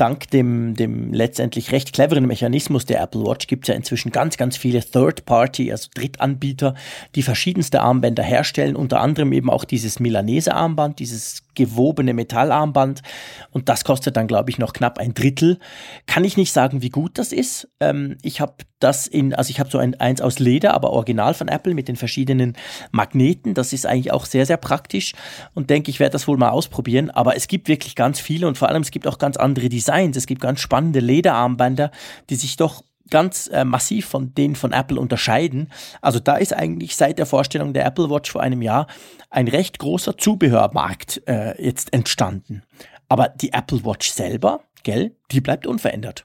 dank 0.00 0.30
dem, 0.30 0.74
dem 0.74 1.12
letztendlich 1.12 1.72
recht 1.72 1.92
cleveren 1.92 2.26
Mechanismus 2.26 2.86
der 2.86 3.00
Apple 3.00 3.22
Watch, 3.22 3.46
gibt 3.46 3.64
es 3.64 3.68
ja 3.68 3.74
inzwischen 3.74 4.10
ganz, 4.10 4.36
ganz 4.36 4.56
viele 4.56 4.80
Third-Party, 4.80 5.70
also 5.70 5.88
Drittanbieter, 5.94 6.74
die 7.14 7.22
verschiedenste 7.22 7.80
Armbänder 7.82 8.22
herstellen, 8.22 8.76
unter 8.76 9.00
anderem 9.00 9.32
eben 9.32 9.50
auch 9.50 9.64
dieses 9.64 10.00
Milanese-Armband, 10.00 10.98
dieses 10.98 11.42
gewobene 11.54 12.14
Metallarmband. 12.14 13.02
Und 13.50 13.68
das 13.68 13.84
kostet 13.84 14.16
dann, 14.16 14.26
glaube 14.26 14.50
ich, 14.50 14.58
noch 14.58 14.72
knapp 14.72 14.98
ein 14.98 15.14
Drittel. 15.14 15.58
Kann 16.06 16.24
ich 16.24 16.36
nicht 16.36 16.52
sagen, 16.52 16.82
wie 16.82 16.90
gut 16.90 17.18
das 17.18 17.32
ist. 17.32 17.68
Ähm, 17.80 18.16
ich 18.22 18.40
habe 18.40 18.54
das 18.80 19.06
in, 19.06 19.34
also 19.34 19.50
ich 19.50 19.60
habe 19.60 19.70
so 19.70 19.78
ein, 19.78 19.98
eins 20.00 20.20
aus 20.20 20.38
Leder, 20.38 20.74
aber 20.74 20.90
original 20.90 21.34
von 21.34 21.48
Apple 21.48 21.74
mit 21.74 21.88
den 21.88 21.96
verschiedenen 21.96 22.56
Magneten. 22.90 23.54
Das 23.54 23.72
ist 23.72 23.86
eigentlich 23.86 24.12
auch 24.12 24.26
sehr, 24.26 24.46
sehr 24.46 24.56
praktisch 24.56 25.12
und 25.54 25.70
denke, 25.70 25.90
ich 25.90 26.00
werde 26.00 26.12
das 26.12 26.26
wohl 26.26 26.36
mal 26.36 26.50
ausprobieren. 26.50 27.10
Aber 27.10 27.36
es 27.36 27.46
gibt 27.46 27.68
wirklich 27.68 27.94
ganz 27.94 28.18
viele 28.18 28.48
und 28.48 28.58
vor 28.58 28.68
allem 28.68 28.82
es 28.82 28.90
gibt 28.90 29.06
auch 29.06 29.18
ganz 29.18 29.36
andere 29.36 29.68
Designs. 29.68 30.16
Es 30.16 30.26
gibt 30.26 30.40
ganz 30.40 30.60
spannende 30.60 31.00
Lederarmbänder, 31.00 31.90
die 32.30 32.36
sich 32.36 32.56
doch 32.56 32.82
ganz 33.10 33.48
äh, 33.48 33.64
massiv 33.64 34.06
von 34.06 34.34
denen 34.34 34.56
von 34.56 34.72
Apple 34.72 34.98
unterscheiden. 34.98 35.70
Also 36.00 36.20
da 36.20 36.36
ist 36.36 36.54
eigentlich 36.54 36.96
seit 36.96 37.18
der 37.18 37.26
Vorstellung 37.26 37.72
der 37.74 37.84
Apple 37.84 38.08
Watch 38.08 38.30
vor 38.30 38.40
einem 38.40 38.62
Jahr 38.62 38.86
ein 39.30 39.48
recht 39.48 39.78
großer 39.78 40.16
Zubehörmarkt 40.16 41.22
äh, 41.26 41.60
jetzt 41.62 41.92
entstanden. 41.92 42.62
Aber 43.08 43.28
die 43.28 43.52
Apple 43.52 43.84
Watch 43.84 44.10
selber, 44.10 44.60
gell, 44.84 45.16
die 45.32 45.40
bleibt 45.40 45.66
unverändert 45.66 46.24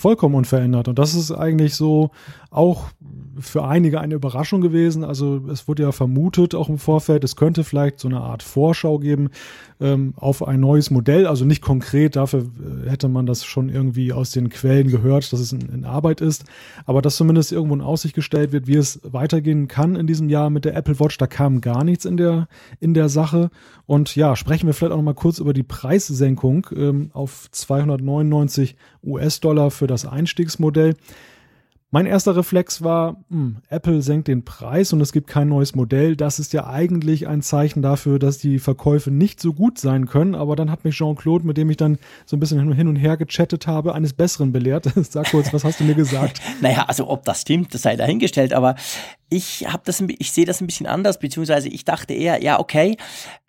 vollkommen 0.00 0.34
unverändert. 0.34 0.88
Und 0.88 0.98
das 0.98 1.14
ist 1.14 1.30
eigentlich 1.30 1.74
so 1.74 2.10
auch 2.50 2.88
für 3.38 3.64
einige 3.64 4.00
eine 4.00 4.14
Überraschung 4.14 4.60
gewesen. 4.60 5.04
Also 5.04 5.40
es 5.50 5.68
wurde 5.68 5.84
ja 5.84 5.92
vermutet, 5.92 6.54
auch 6.54 6.68
im 6.68 6.78
Vorfeld, 6.78 7.24
es 7.24 7.36
könnte 7.36 7.64
vielleicht 7.64 8.00
so 8.00 8.08
eine 8.08 8.20
Art 8.20 8.42
Vorschau 8.42 8.98
geben 8.98 9.30
ähm, 9.80 10.14
auf 10.16 10.46
ein 10.46 10.60
neues 10.60 10.90
Modell. 10.90 11.26
Also 11.26 11.44
nicht 11.44 11.62
konkret, 11.62 12.16
dafür 12.16 12.40
äh, 12.40 12.90
hätte 12.90 13.08
man 13.08 13.26
das 13.26 13.44
schon 13.44 13.68
irgendwie 13.68 14.12
aus 14.12 14.32
den 14.32 14.50
Quellen 14.50 14.88
gehört, 14.88 15.32
dass 15.32 15.40
es 15.40 15.52
in, 15.52 15.60
in 15.60 15.84
Arbeit 15.84 16.20
ist. 16.20 16.44
Aber 16.86 17.02
dass 17.02 17.16
zumindest 17.16 17.52
irgendwo 17.52 17.74
in 17.74 17.80
Aussicht 17.80 18.14
gestellt 18.14 18.52
wird, 18.52 18.66
wie 18.66 18.76
es 18.76 19.00
weitergehen 19.04 19.68
kann 19.68 19.96
in 19.96 20.06
diesem 20.06 20.28
Jahr 20.28 20.50
mit 20.50 20.64
der 20.64 20.76
Apple 20.76 20.98
Watch. 20.98 21.16
Da 21.18 21.26
kam 21.26 21.60
gar 21.60 21.84
nichts 21.84 22.04
in 22.04 22.16
der, 22.16 22.48
in 22.80 22.94
der 22.94 23.08
Sache. 23.08 23.50
Und 23.86 24.14
ja, 24.16 24.36
sprechen 24.36 24.66
wir 24.66 24.74
vielleicht 24.74 24.92
auch 24.92 24.98
noch 24.98 25.04
mal 25.04 25.14
kurz 25.14 25.38
über 25.38 25.52
die 25.52 25.62
Preissenkung 25.62 26.66
ähm, 26.76 27.10
auf 27.12 27.48
299 27.50 28.76
US-Dollar 29.04 29.70
für 29.70 29.86
das 29.86 30.04
Einstiegsmodell. 30.04 30.96
Mein 31.92 32.06
erster 32.06 32.36
Reflex 32.36 32.82
war, 32.82 33.14
mh, 33.14 33.18
hm, 33.30 33.56
Apple 33.68 34.00
senkt 34.00 34.28
den 34.28 34.44
Preis 34.44 34.92
und 34.92 35.00
es 35.00 35.10
gibt 35.10 35.26
kein 35.26 35.48
neues 35.48 35.74
Modell. 35.74 36.14
Das 36.14 36.38
ist 36.38 36.52
ja 36.52 36.68
eigentlich 36.68 37.26
ein 37.26 37.42
Zeichen 37.42 37.82
dafür, 37.82 38.20
dass 38.20 38.38
die 38.38 38.60
Verkäufe 38.60 39.10
nicht 39.10 39.40
so 39.40 39.52
gut 39.52 39.78
sein 39.78 40.06
können. 40.06 40.36
Aber 40.36 40.54
dann 40.54 40.70
hat 40.70 40.84
mich 40.84 40.94
Jean-Claude, 40.94 41.44
mit 41.44 41.56
dem 41.56 41.68
ich 41.68 41.76
dann 41.76 41.98
so 42.26 42.36
ein 42.36 42.40
bisschen 42.40 42.72
hin 42.72 42.86
und 42.86 42.94
her 42.94 43.16
gechattet 43.16 43.66
habe, 43.66 43.92
eines 43.92 44.12
Besseren 44.12 44.52
belehrt. 44.52 44.84
Sag 44.94 45.32
kurz, 45.32 45.52
was 45.52 45.64
hast 45.64 45.80
du 45.80 45.84
mir 45.84 45.96
gesagt? 45.96 46.40
naja, 46.60 46.84
also 46.86 47.08
ob 47.08 47.24
das 47.24 47.40
stimmt, 47.40 47.74
das 47.74 47.82
sei 47.82 47.96
dahingestellt. 47.96 48.52
Aber 48.52 48.76
ich 49.30 49.66
habe 49.68 49.82
das, 49.86 50.02
ich 50.18 50.32
sehe 50.32 50.44
das 50.44 50.60
ein 50.60 50.66
bisschen 50.66 50.86
anders, 50.86 51.18
beziehungsweise 51.18 51.68
ich 51.68 51.84
dachte 51.84 52.12
eher, 52.12 52.42
ja, 52.42 52.58
okay, 52.58 52.96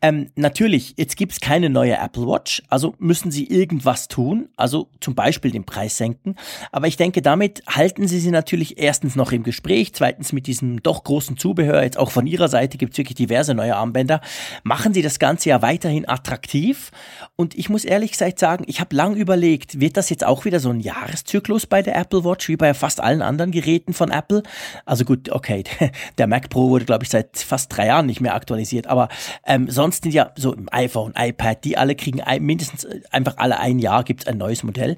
ähm, 0.03 0.29
natürlich, 0.35 0.95
jetzt 0.97 1.15
gibt's 1.15 1.39
keine 1.39 1.69
neue 1.69 1.97
Apple 1.97 2.25
Watch, 2.25 2.63
also 2.69 2.95
müssen 2.97 3.31
sie 3.31 3.45
irgendwas 3.45 4.07
tun, 4.07 4.49
also 4.57 4.89
zum 4.99 5.13
Beispiel 5.13 5.51
den 5.51 5.63
Preis 5.63 5.97
senken. 5.97 6.35
Aber 6.71 6.87
ich 6.87 6.97
denke, 6.97 7.21
damit 7.21 7.63
halten 7.67 8.07
sie 8.07 8.19
sie 8.19 8.31
natürlich 8.31 8.79
erstens 8.79 9.15
noch 9.15 9.31
im 9.31 9.43
Gespräch, 9.43 9.93
zweitens 9.93 10.33
mit 10.33 10.47
diesem 10.47 10.81
doch 10.81 11.03
großen 11.03 11.37
Zubehör, 11.37 11.83
jetzt 11.83 11.99
auch 11.99 12.09
von 12.09 12.25
ihrer 12.25 12.47
Seite 12.47 12.77
gibt's 12.77 12.97
wirklich 12.97 13.15
diverse 13.15 13.53
neue 13.53 13.75
Armbänder, 13.75 14.21
machen 14.63 14.93
sie 14.93 15.03
das 15.03 15.19
Ganze 15.19 15.49
ja 15.49 15.61
weiterhin 15.61 16.07
attraktiv. 16.07 16.91
Und 17.35 17.55
ich 17.55 17.69
muss 17.69 17.85
ehrlich 17.85 18.11
gesagt 18.11 18.39
sagen, 18.39 18.63
ich 18.67 18.79
habe 18.79 18.95
lang 18.95 19.15
überlegt, 19.15 19.79
wird 19.79 19.97
das 19.97 20.09
jetzt 20.09 20.25
auch 20.25 20.45
wieder 20.45 20.59
so 20.59 20.69
ein 20.69 20.79
Jahreszyklus 20.79 21.65
bei 21.65 21.81
der 21.81 21.95
Apple 21.95 22.23
Watch, 22.23 22.47
wie 22.49 22.57
bei 22.57 22.73
fast 22.73 23.01
allen 23.01 23.21
anderen 23.21 23.51
Geräten 23.51 23.93
von 23.93 24.09
Apple? 24.09 24.41
Also 24.85 25.05
gut, 25.05 25.29
okay, 25.29 25.63
der 26.17 26.27
Mac 26.27 26.49
Pro 26.49 26.69
wurde, 26.69 26.85
glaube 26.85 27.03
ich, 27.03 27.09
seit 27.09 27.37
fast 27.37 27.75
drei 27.75 27.87
Jahren 27.87 28.05
nicht 28.05 28.21
mehr 28.21 28.35
aktualisiert. 28.35 28.87
Aber 28.87 29.09
ähm, 29.45 29.69
sonst 29.69 30.03
sind 30.03 30.13
ja 30.13 30.31
so 30.35 30.53
im 30.53 30.67
iPhone, 30.71 31.13
iPad, 31.17 31.63
die 31.63 31.77
alle 31.77 31.95
kriegen 31.95 32.21
ein, 32.21 32.43
mindestens 32.43 32.83
äh, 32.83 33.01
einfach 33.11 33.37
alle 33.37 33.59
ein 33.59 33.79
Jahr 33.79 34.03
gibt 34.03 34.21
es 34.21 34.27
ein 34.27 34.37
neues 34.37 34.63
Modell. 34.63 34.95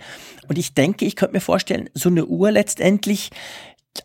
Und 0.47 0.57
ich 0.57 0.73
denke, 0.73 1.05
ich 1.05 1.15
könnte 1.15 1.33
mir 1.33 1.41
vorstellen, 1.41 1.89
so 1.93 2.09
eine 2.09 2.25
Uhr 2.25 2.51
letztendlich 2.51 3.31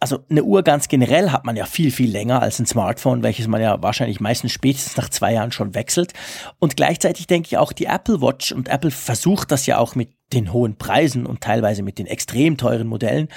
also 0.01 0.24
eine 0.29 0.44
Uhr 0.44 0.62
ganz 0.62 0.88
generell 0.88 1.31
hat 1.31 1.44
man 1.44 1.57
ja 1.57 1.64
viel, 1.64 1.90
viel 1.90 2.11
länger 2.11 2.42
als 2.42 2.59
ein 2.59 2.66
Smartphone, 2.66 3.22
welches 3.22 3.48
man 3.48 3.61
ja 3.61 3.83
wahrscheinlich 3.83 4.20
meistens 4.20 4.53
spätestens 4.53 4.96
nach 4.96 5.09
zwei 5.09 5.33
Jahren 5.33 5.53
schon 5.53 5.74
wechselt. 5.74 6.12
Und 6.59 6.77
gleichzeitig 6.77 7.27
denke 7.27 7.46
ich 7.46 7.59
auch 7.59 7.72
die 7.72 7.87
Apple 7.87 8.20
Watch 8.20 8.53
und 8.53 8.68
Apple 8.68 8.90
versucht 8.90 9.51
das 9.51 9.66
ja 9.66 9.79
auch 9.79 9.94
mit 9.94 10.11
den 10.33 10.53
hohen 10.53 10.77
Preisen 10.77 11.24
und 11.24 11.40
teilweise 11.40 11.83
mit 11.83 11.98
den 11.98 12.07
extrem 12.07 12.59
teuren 12.59 12.87
Modellen, 12.87 13.29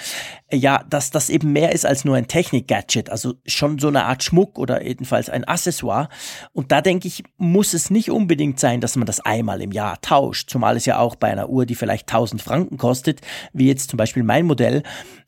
äh, 0.48 0.58
ja, 0.58 0.84
dass 0.90 1.10
das 1.10 1.30
eben 1.30 1.54
mehr 1.54 1.72
ist 1.72 1.86
als 1.86 2.04
nur 2.04 2.18
ein 2.18 2.28
Technik-Gadget, 2.28 3.10
also 3.10 3.36
schon 3.46 3.80
so 3.80 3.88
eine 3.88 4.06
Art 4.06 4.24
Schmuck 4.24 4.60
oder 4.60 4.84
jedenfalls 4.84 5.30
ein 5.30 5.46
Accessoire. 5.46 6.10
Und 6.52 6.72
da 6.72 6.82
denke 6.82 7.08
ich, 7.08 7.24
muss 7.38 7.74
es 7.74 7.90
nicht 7.90 8.12
unbedingt 8.12 8.60
sein, 8.60 8.82
dass 8.82 8.98
man 8.98 9.06
das 9.06 9.22
einmal 9.22 9.62
im 9.62 9.72
Jahr 9.72 10.02
tauscht, 10.02 10.50
zumal 10.50 10.76
es 10.76 10.86
ja 10.86 11.00
auch 11.00 11.16
bei 11.16 11.32
einer 11.32 11.50
Uhr, 11.50 11.66
die 11.66 11.76
vielleicht 11.76 12.10
1000 12.10 12.42
Franken 12.42 12.78
kostet, 12.78 13.22
wie 13.54 13.68
jetzt 13.68 13.90
zum 13.90 13.98
Beispiel 13.98 14.24
mein 14.24 14.46
Modell, 14.46 14.84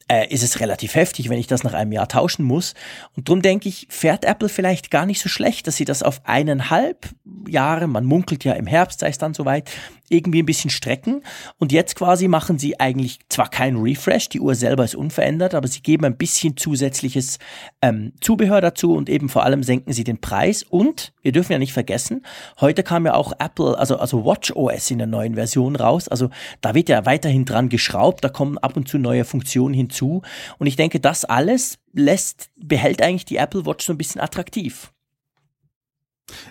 äh, 0.08 0.28
ist 0.28 0.44
es 0.44 0.60
relativ 0.60 0.96
heftig, 0.96 1.30
wenn 1.30 1.40
ich 1.40 1.48
das 1.48 1.64
nach 1.64 1.74
einem 1.74 1.92
Jahr 1.92 2.08
tauschen 2.08 2.44
muss. 2.44 2.74
Und 3.16 3.30
darum 3.30 3.42
denke 3.42 3.70
ich, 3.70 3.88
fährt 3.90 4.26
Apple 4.26 4.50
vielleicht 4.50 4.92
gar 4.92 5.06
nicht 5.06 5.22
so 5.22 5.30
schlecht, 5.30 5.68
dass 5.68 5.76
sie 5.76 5.86
das 5.86 6.04
auf 6.04 6.22
eineinhalb 6.26 7.10
Jahre, 7.48 7.88
man 7.88 8.06
munkelt 8.06 8.44
ja 8.44 8.54
im 8.54 8.68
Herbst, 8.68 9.00
sei 9.00 9.10
es 9.10 9.18
dann 9.18 9.34
soweit, 9.34 9.70
irgendwie 10.10 10.42
ein 10.42 10.46
bisschen 10.46 10.70
strecken. 10.70 11.24
Und 11.58 11.72
jetzt 11.72 11.96
quasi 11.96 12.28
machen 12.28 12.60
sie 12.60 12.80
eigentlich 12.80 13.20
zwar 13.30 13.50
keinen 13.50 13.82
Refresh, 13.82 14.30
die 14.30 14.40
Uhr 14.40 14.56
selber 14.56 14.84
ist 14.84 14.96
unverändert, 14.96 15.56
aber 15.56 15.68
sie 15.68 15.82
geben 15.82 16.06
ein 16.06 16.18
bisschen 16.18 16.58
zusätzliches 16.58 17.40
ähm, 17.82 18.14
Zubehör 18.22 18.62
dazu 18.62 18.94
und 18.94 19.10
eben 19.10 19.30
vor 19.30 19.44
allem 19.44 19.64
senken 19.64 19.94
sie 19.94 20.04
den 20.04 20.22
Preis. 20.22 20.64
Und 20.64 21.14
wir 21.22 21.32
dürfen 21.32 21.54
ja 21.54 21.60
nicht 21.60 21.74
vergessen, 21.74 22.26
heute 22.60 22.84
kam 22.84 23.06
ja 23.06 23.16
auch 23.16 23.34
Apple, 23.40 23.78
also, 23.78 23.98
also 23.98 24.26
Watch 24.26 24.52
OS 24.52 24.92
in 24.92 25.00
der 25.00 25.08
neuen 25.08 25.36
Version 25.36 25.76
raus. 25.76 26.08
Also 26.08 26.30
da 26.62 26.76
wird 26.76 26.90
ja 26.90 27.06
weiterhin 27.06 27.46
dran 27.46 27.70
geschraubt, 27.70 28.24
da 28.24 28.30
kommen 28.30 28.58
ab 28.58 28.78
und 28.78 28.88
zu 28.88 28.98
neue 28.98 29.26
Funktionen 29.26 29.74
hinzu. 29.74 30.22
Und 30.60 30.68
ich 30.68 30.76
denke, 30.76 31.00
das 31.00 31.26
alles 31.26 31.80
lässt, 31.94 32.50
behält 32.56 33.02
eigentlich 33.02 33.26
die 33.26 33.38
Apple 33.38 33.66
Watch 33.66 33.86
so 33.86 33.94
ein 33.94 33.98
bisschen 33.98 34.22
attraktiv. 34.22 34.93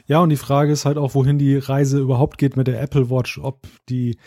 Ja, 0.07 0.21
und 0.21 0.29
die 0.29 0.37
Frage 0.37 0.73
ist 0.73 0.85
halt 0.85 0.99
auch, 0.99 1.15
wohin 1.15 1.39
die 1.39 1.57
Reise 1.57 1.99
überhaupt 1.99 2.39
geht 2.39 2.57
mit 2.57 2.67
der 2.67 2.81
Apple 2.81 3.11
Watch, 3.11 3.39
ob 3.39 3.67
die 3.89 4.19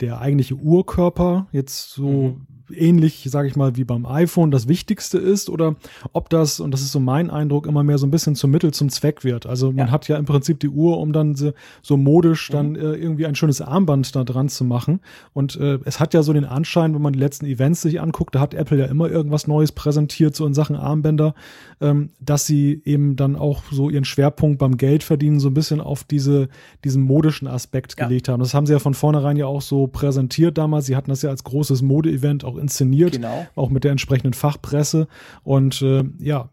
der 0.00 0.20
eigentliche 0.20 0.56
Urkörper 0.56 1.46
jetzt 1.52 1.90
so 1.90 2.06
mhm 2.06 2.53
ähnlich, 2.72 3.26
sage 3.30 3.48
ich 3.48 3.56
mal, 3.56 3.76
wie 3.76 3.84
beim 3.84 4.06
iPhone 4.06 4.50
das 4.50 4.68
Wichtigste 4.68 5.18
ist 5.18 5.50
oder 5.50 5.76
ob 6.12 6.30
das, 6.30 6.60
und 6.60 6.70
das 6.70 6.80
ist 6.80 6.92
so 6.92 7.00
mein 7.00 7.30
Eindruck, 7.30 7.66
immer 7.66 7.82
mehr 7.82 7.98
so 7.98 8.06
ein 8.06 8.10
bisschen 8.10 8.34
zum 8.34 8.50
Mittel 8.50 8.72
zum 8.72 8.88
Zweck 8.88 9.24
wird. 9.24 9.46
Also 9.46 9.68
man 9.68 9.86
ja. 9.86 9.90
hat 9.90 10.08
ja 10.08 10.16
im 10.16 10.24
Prinzip 10.24 10.60
die 10.60 10.68
Uhr, 10.68 10.98
um 10.98 11.12
dann 11.12 11.34
so, 11.34 11.52
so 11.82 11.96
modisch 11.96 12.48
dann 12.50 12.70
mhm. 12.70 12.76
äh, 12.76 12.94
irgendwie 12.94 13.26
ein 13.26 13.34
schönes 13.34 13.60
Armband 13.60 14.14
da 14.16 14.24
dran 14.24 14.48
zu 14.48 14.64
machen. 14.64 15.00
Und 15.32 15.56
äh, 15.56 15.78
es 15.84 16.00
hat 16.00 16.14
ja 16.14 16.22
so 16.22 16.32
den 16.32 16.44
Anschein, 16.44 16.94
wenn 16.94 17.02
man 17.02 17.12
die 17.12 17.18
letzten 17.18 17.46
Events 17.46 17.82
sich 17.82 18.00
anguckt, 18.00 18.34
da 18.34 18.40
hat 18.40 18.54
Apple 18.54 18.78
ja 18.78 18.86
immer 18.86 19.10
irgendwas 19.10 19.46
Neues 19.46 19.72
präsentiert, 19.72 20.34
so 20.34 20.46
in 20.46 20.54
Sachen 20.54 20.76
Armbänder, 20.76 21.34
ähm, 21.80 22.10
dass 22.20 22.46
sie 22.46 22.82
eben 22.84 23.16
dann 23.16 23.36
auch 23.36 23.62
so 23.70 23.90
ihren 23.90 24.04
Schwerpunkt 24.04 24.58
beim 24.58 24.76
Geldverdienen 24.76 25.40
so 25.40 25.48
ein 25.48 25.54
bisschen 25.54 25.80
auf 25.80 26.04
diese, 26.04 26.48
diesen 26.84 27.02
modischen 27.02 27.48
Aspekt 27.48 27.94
ja. 27.98 28.06
gelegt 28.06 28.28
haben. 28.28 28.40
Das 28.40 28.54
haben 28.54 28.66
sie 28.66 28.72
ja 28.72 28.78
von 28.78 28.94
vornherein 28.94 29.36
ja 29.36 29.46
auch 29.46 29.62
so 29.62 29.86
präsentiert 29.86 30.58
damals. 30.58 30.86
Sie 30.86 30.96
hatten 30.96 31.10
das 31.10 31.22
ja 31.22 31.30
als 31.30 31.44
großes 31.44 31.82
Mode-Event 31.82 32.44
auch 32.44 32.53
auch 32.54 32.58
inszeniert, 32.58 33.12
genau. 33.12 33.46
auch 33.54 33.70
mit 33.70 33.84
der 33.84 33.90
entsprechenden 33.90 34.32
Fachpresse. 34.32 35.08
Und 35.42 35.82
äh, 35.82 36.04
ja, 36.18 36.48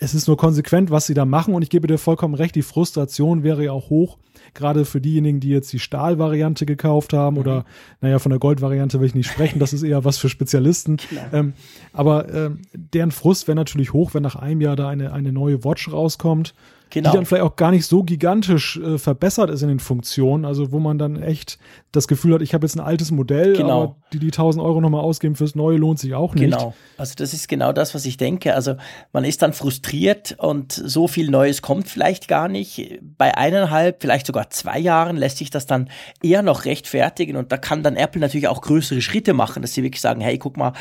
es 0.00 0.14
ist 0.14 0.28
nur 0.28 0.36
konsequent, 0.36 0.90
was 0.90 1.06
sie 1.06 1.14
da 1.14 1.24
machen. 1.24 1.54
Und 1.54 1.62
ich 1.62 1.70
gebe 1.70 1.86
dir 1.86 1.98
vollkommen 1.98 2.34
recht, 2.34 2.54
die 2.54 2.62
Frustration 2.62 3.42
wäre 3.42 3.64
ja 3.64 3.72
auch 3.72 3.90
hoch, 3.90 4.18
gerade 4.54 4.84
für 4.84 5.00
diejenigen, 5.00 5.40
die 5.40 5.48
jetzt 5.48 5.72
die 5.72 5.78
Stahlvariante 5.78 6.66
gekauft 6.66 7.12
haben 7.12 7.34
mhm. 7.34 7.40
oder, 7.40 7.64
naja, 8.00 8.18
von 8.18 8.30
der 8.30 8.38
Goldvariante 8.38 9.00
will 9.00 9.06
ich 9.06 9.14
nicht 9.14 9.30
sprechen, 9.30 9.58
das 9.58 9.72
ist 9.72 9.82
eher 9.82 10.04
was 10.04 10.18
für 10.18 10.28
Spezialisten. 10.28 10.98
Ähm, 11.32 11.54
aber 11.92 12.32
ähm, 12.32 12.60
deren 12.72 13.10
Frust 13.10 13.48
wäre 13.48 13.56
natürlich 13.56 13.92
hoch, 13.92 14.14
wenn 14.14 14.22
nach 14.22 14.36
einem 14.36 14.60
Jahr 14.60 14.76
da 14.76 14.88
eine, 14.88 15.12
eine 15.12 15.32
neue 15.32 15.64
Watch 15.64 15.90
rauskommt 15.90 16.54
Genau. 16.90 17.10
Die 17.10 17.16
dann 17.16 17.26
vielleicht 17.26 17.44
auch 17.44 17.56
gar 17.56 17.72
nicht 17.72 17.84
so 17.84 18.04
gigantisch 18.04 18.76
äh, 18.76 18.96
verbessert 18.98 19.50
ist 19.50 19.62
in 19.62 19.68
den 19.68 19.80
Funktionen, 19.80 20.44
also 20.44 20.70
wo 20.70 20.78
man 20.78 20.98
dann 20.98 21.20
echt 21.20 21.58
das 21.90 22.06
Gefühl 22.06 22.34
hat, 22.34 22.42
ich 22.42 22.54
habe 22.54 22.64
jetzt 22.64 22.76
ein 22.76 22.80
altes 22.80 23.10
Modell, 23.10 23.54
genau. 23.56 23.82
aber 23.82 23.96
die, 24.12 24.18
die 24.20 24.26
1000 24.26 24.64
Euro 24.64 24.80
nochmal 24.80 25.00
ausgeben 25.00 25.34
fürs 25.34 25.56
Neue 25.56 25.78
lohnt 25.78 25.98
sich 25.98 26.14
auch 26.14 26.34
nicht. 26.34 26.44
Genau, 26.44 26.74
also 26.96 27.14
das 27.16 27.32
ist 27.34 27.48
genau 27.48 27.72
das, 27.72 27.94
was 27.94 28.06
ich 28.06 28.18
denke. 28.18 28.54
Also 28.54 28.76
man 29.12 29.24
ist 29.24 29.42
dann 29.42 29.52
frustriert 29.52 30.36
und 30.38 30.72
so 30.72 31.08
viel 31.08 31.28
Neues 31.28 31.60
kommt 31.60 31.88
vielleicht 31.88 32.28
gar 32.28 32.48
nicht. 32.48 33.00
Bei 33.18 33.36
eineinhalb, 33.36 34.02
vielleicht 34.02 34.26
sogar 34.26 34.50
zwei 34.50 34.78
Jahren 34.78 35.16
lässt 35.16 35.38
sich 35.38 35.50
das 35.50 35.66
dann 35.66 35.90
eher 36.22 36.42
noch 36.42 36.66
rechtfertigen 36.66 37.36
und 37.36 37.50
da 37.50 37.56
kann 37.56 37.82
dann 37.82 37.96
Apple 37.96 38.20
natürlich 38.20 38.46
auch 38.46 38.62
größere 38.62 39.00
Schritte 39.00 39.32
machen, 39.32 39.62
dass 39.62 39.74
sie 39.74 39.82
wirklich 39.82 40.00
sagen, 40.00 40.20
hey, 40.20 40.38
guck 40.38 40.56
mal, 40.56 40.72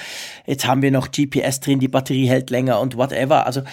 jetzt 0.45 0.67
haben 0.67 0.83
wir 0.83 0.91
noch 0.91 1.09
GPS 1.11 1.61
drin, 1.61 1.79
die 1.79 1.87
Batterie 1.87 2.27
hält 2.27 2.51
länger 2.51 2.79
und 2.79 2.95
whatever. 2.95 3.47
Also 3.47 3.63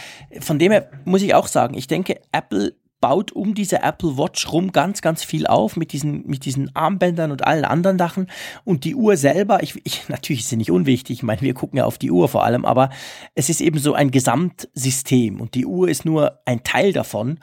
von 0.40 0.58
dem 0.58 0.72
her 0.72 0.88
muss 1.04 1.22
ich 1.22 1.34
auch 1.34 1.46
sagen, 1.46 1.74
ich 1.74 1.88
denke, 1.88 2.20
Apple 2.32 2.74
baut 3.02 3.32
um 3.32 3.54
diese 3.54 3.82
Apple 3.82 4.16
Watch 4.16 4.50
rum 4.52 4.72
ganz, 4.72 5.02
ganz 5.02 5.24
viel 5.24 5.46
auf 5.46 5.76
mit 5.76 5.92
diesen, 5.92 6.26
mit 6.26 6.46
diesen 6.46 6.74
Armbändern 6.74 7.32
und 7.32 7.44
allen 7.44 7.64
anderen 7.66 7.98
Sachen. 7.98 8.28
Und 8.64 8.84
die 8.84 8.94
Uhr 8.94 9.18
selber, 9.18 9.62
ich, 9.62 9.78
ich, 9.84 10.08
natürlich 10.08 10.42
ist 10.42 10.48
sie 10.48 10.56
nicht 10.56 10.70
unwichtig, 10.70 11.18
ich 11.18 11.22
meine, 11.22 11.42
wir 11.42 11.52
gucken 11.52 11.78
ja 11.78 11.84
auf 11.84 11.98
die 11.98 12.10
Uhr 12.10 12.28
vor 12.28 12.44
allem, 12.44 12.64
aber 12.64 12.88
es 13.34 13.50
ist 13.50 13.60
eben 13.60 13.78
so 13.78 13.92
ein 13.92 14.10
Gesamtsystem. 14.10 15.40
Und 15.40 15.54
die 15.54 15.66
Uhr 15.66 15.88
ist 15.88 16.06
nur 16.06 16.40
ein 16.46 16.62
Teil 16.62 16.92
davon 16.92 17.40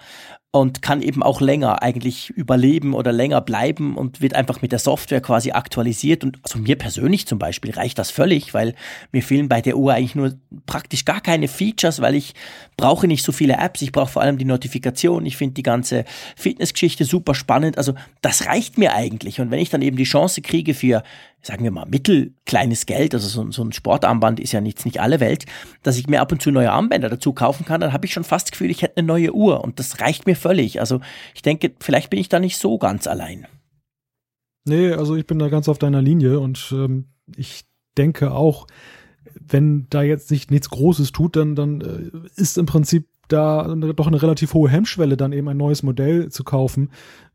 und 0.51 0.81
kann 0.81 1.03
eben 1.03 1.21
auch 1.21 1.41
länger 1.41 1.83
eigentlich 1.83 2.31
überleben 2.31 2.95
oder 2.95 3.12
länger 3.12 3.39
bleiben 3.39 3.95
und 3.95 4.19
wird 4.19 4.33
einfach 4.33 4.63
mit 4.63 4.71
der 4.71 4.79
Software 4.79 5.21
quasi 5.21 5.51
aktualisiert. 5.51 6.23
Und 6.23 6.39
also 6.41 6.57
mir 6.57 6.75
persönlich 6.75 7.27
zum 7.27 7.38
Beispiel 7.38 7.71
reicht 7.71 7.99
das 7.99 8.09
völlig, 8.09 8.55
weil 8.55 8.73
mir 9.12 9.21
fehlen 9.21 9.47
bei 9.47 9.62
der 9.62 9.77
Uhr 9.77 9.93
eigentlich 9.93 10.15
nur 10.15 10.33
praktisch 10.65 11.05
gar 11.05 11.21
keine 11.21 11.47
Features, 11.47 12.01
weil 12.01 12.15
ich 12.15 12.33
brauche 12.77 13.07
nicht 13.07 13.23
so 13.23 13.31
viele 13.31 13.57
Apps. 13.57 13.83
Ich 13.83 13.91
brauche 13.91 14.12
vor 14.12 14.23
allem 14.23 14.39
die 14.39 14.45
Notifikation. 14.45 15.23
Ich 15.27 15.38
finde 15.38 15.53
die 15.53 15.63
ganze 15.63 16.03
Fitnessgeschichte 16.35 17.05
super 17.05 17.35
spannend. 17.35 17.77
Also 17.77 17.93
das 18.21 18.47
reicht 18.47 18.79
mir 18.79 18.95
eigentlich. 18.95 19.39
Und 19.39 19.51
wenn 19.51 19.59
ich 19.59 19.69
dann 19.69 19.83
eben 19.83 19.97
die 19.97 20.03
Chance 20.03 20.41
kriege 20.41 20.73
für 20.73 21.03
sagen 21.41 21.63
wir 21.63 21.71
mal, 21.71 21.86
mittelkleines 21.86 22.86
Geld, 22.86 23.13
also 23.13 23.28
so, 23.28 23.52
so, 23.52 23.63
ein 23.63 23.71
Sportarmband 23.71 24.39
ist 24.39 24.52
ja 24.52 24.62
jetzt 24.62 24.86
nicht 24.86 24.99
alle 24.99 25.19
Welt, 25.19 25.45
dass 25.84 25.97
ich 25.97 26.08
mir 26.08 26.21
ab 26.21 26.32
und 26.32 26.41
zu 26.41 26.52
neue 26.52 26.71
Armbänder 26.71 27.10
dazu 27.10 27.34
kaufen 27.34 27.65
kann, 27.65 27.82
dann 27.82 27.93
habe 27.93 28.06
ich 28.06 28.13
schon 28.13 28.23
fast 28.23 28.47
das 28.47 28.52
Gefühl, 28.52 28.69
ich 28.69 28.82
hätte 28.82 28.97
eine 28.97 29.08
neue 29.08 29.34
Uhr 29.34 29.63
und 29.63 29.80
das 29.80 30.02
reicht 30.02 30.25
mir 30.25 30.36
völlig. 30.36 30.80
Also 30.80 30.99
ich 31.34 31.41
denke, 31.41 31.71
vielleicht 31.80 32.10
bin 32.10 32.19
ich 32.19 32.30
da 32.30 32.39
nicht 32.39 32.58
so 32.58 32.78
ganz 32.78 33.08
allein. 33.08 33.47
Nee, 34.65 34.91
also 34.91 35.15
ich 35.15 35.25
bin 35.25 35.39
da 35.39 35.47
ganz 35.47 35.69
auf 35.69 35.78
deiner 35.78 36.02
Linie 36.02 36.39
und 36.39 36.73
ähm, 36.73 37.06
ich 37.36 37.65
denke 37.97 38.32
auch, 38.32 38.67
wenn 39.39 39.88
da 39.89 40.02
jetzt 40.02 40.28
sich 40.28 40.49
nichts 40.49 40.69
Großes 40.69 41.12
tut, 41.12 41.36
dann, 41.36 41.56
dann 41.56 41.82
äh, 41.82 42.39
ist 42.39 42.58
im 42.58 42.65
Prinzip 42.65 43.08
da 43.30 43.75
doch 43.75 44.08
eine 44.08 44.21
relativ 44.21 44.54
hohe 44.54 44.69
Hemmschwelle, 44.69 45.15
dann 45.15 45.34
eben 45.34 45.47
ein 45.47 45.58
neues 45.58 45.84
Modell 45.84 46.30
zu 46.30 46.43
kaufen, 46.43 46.89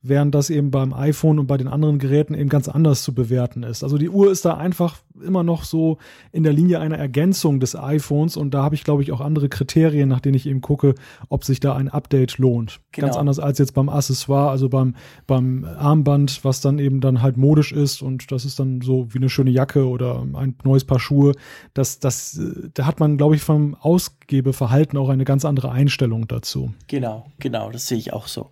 während 0.05 0.35
das 0.35 0.51
eben 0.51 0.71
beim 0.71 0.93
iPhone 0.93 1.39
und 1.39 1.47
bei 1.47 1.57
den 1.57 1.67
anderen 1.67 1.99
Geräten 1.99 2.35
eben 2.35 2.51
ganz 2.51 2.69
anders 2.69 3.03
zu 3.03 3.15
bewerten 3.15 3.63
ist. 3.63 3.83
Also 3.83 3.97
die 3.97 4.11
Uhr 4.11 4.31
ist 4.31 4.45
da 4.45 4.55
einfach 4.55 4.99
immer 5.23 5.43
noch 5.43 5.65
so 5.65 5.97
in 6.31 6.43
der 6.43 6.53
Linie 6.53 6.79
einer 6.81 6.99
Ergänzung 6.99 7.59
des 7.59 7.75
iPhones 7.75 8.37
und 8.37 8.53
da 8.53 8.63
habe 8.63 8.75
ich, 8.75 8.85
glaube 8.85 9.03
ich, 9.03 9.13
auch 9.13 9.23
andere 9.23 9.49
Kriterien, 9.49 10.09
nach 10.09 10.21
denen 10.21 10.35
ich 10.35 10.47
eben 10.47 10.61
gucke, 10.61 10.95
ob 11.31 11.45
sich 11.45 11.59
da 11.59 11.75
ein 11.75 11.89
Update 11.89 12.37
lohnt. 12.37 12.81
Genau. 12.93 13.07
Ganz 13.07 13.17
anders 13.17 13.39
als 13.39 13.59
jetzt 13.59 13.73
beim 13.73 13.89
Accessoire, 13.89 14.51
also 14.51 14.69
beim, 14.69 14.95
beim 15.27 15.65
Armband, 15.65 16.45
was 16.45 16.61
dann 16.61 16.79
eben 16.79 17.01
dann 17.01 17.23
halt 17.23 17.39
modisch 17.39 17.73
ist 17.73 18.03
und 18.03 18.31
das 18.31 18.45
ist 18.45 18.61
dann 18.61 18.83
so 18.83 19.09
wie 19.15 19.19
eine 19.19 19.31
schöne 19.31 19.51
Jacke 19.51 19.89
oder 19.89 20.21
ein 20.21 20.57
neues 20.65 20.85
Paar 20.85 21.01
Schuhe. 21.01 21.33
Das, 21.73 21.99
das, 21.99 22.39
da 22.75 22.85
hat 22.85 23.01
man, 23.01 23.17
glaube 23.17 23.37
ich, 23.37 23.43
vom 23.43 23.75
Ausgebeverhalten 23.81 24.99
auch 24.99 25.09
eine 25.09 25.25
ganz 25.25 25.47
andere 25.47 25.73
Einstellung 25.73 26.29
dazu. 26.29 26.75
Genau, 26.89 27.27
genau, 27.39 27.71
das 27.71 27.89
sehe 27.89 27.99
ich 27.99 28.13
auch 28.13 28.27
so. 28.27 28.51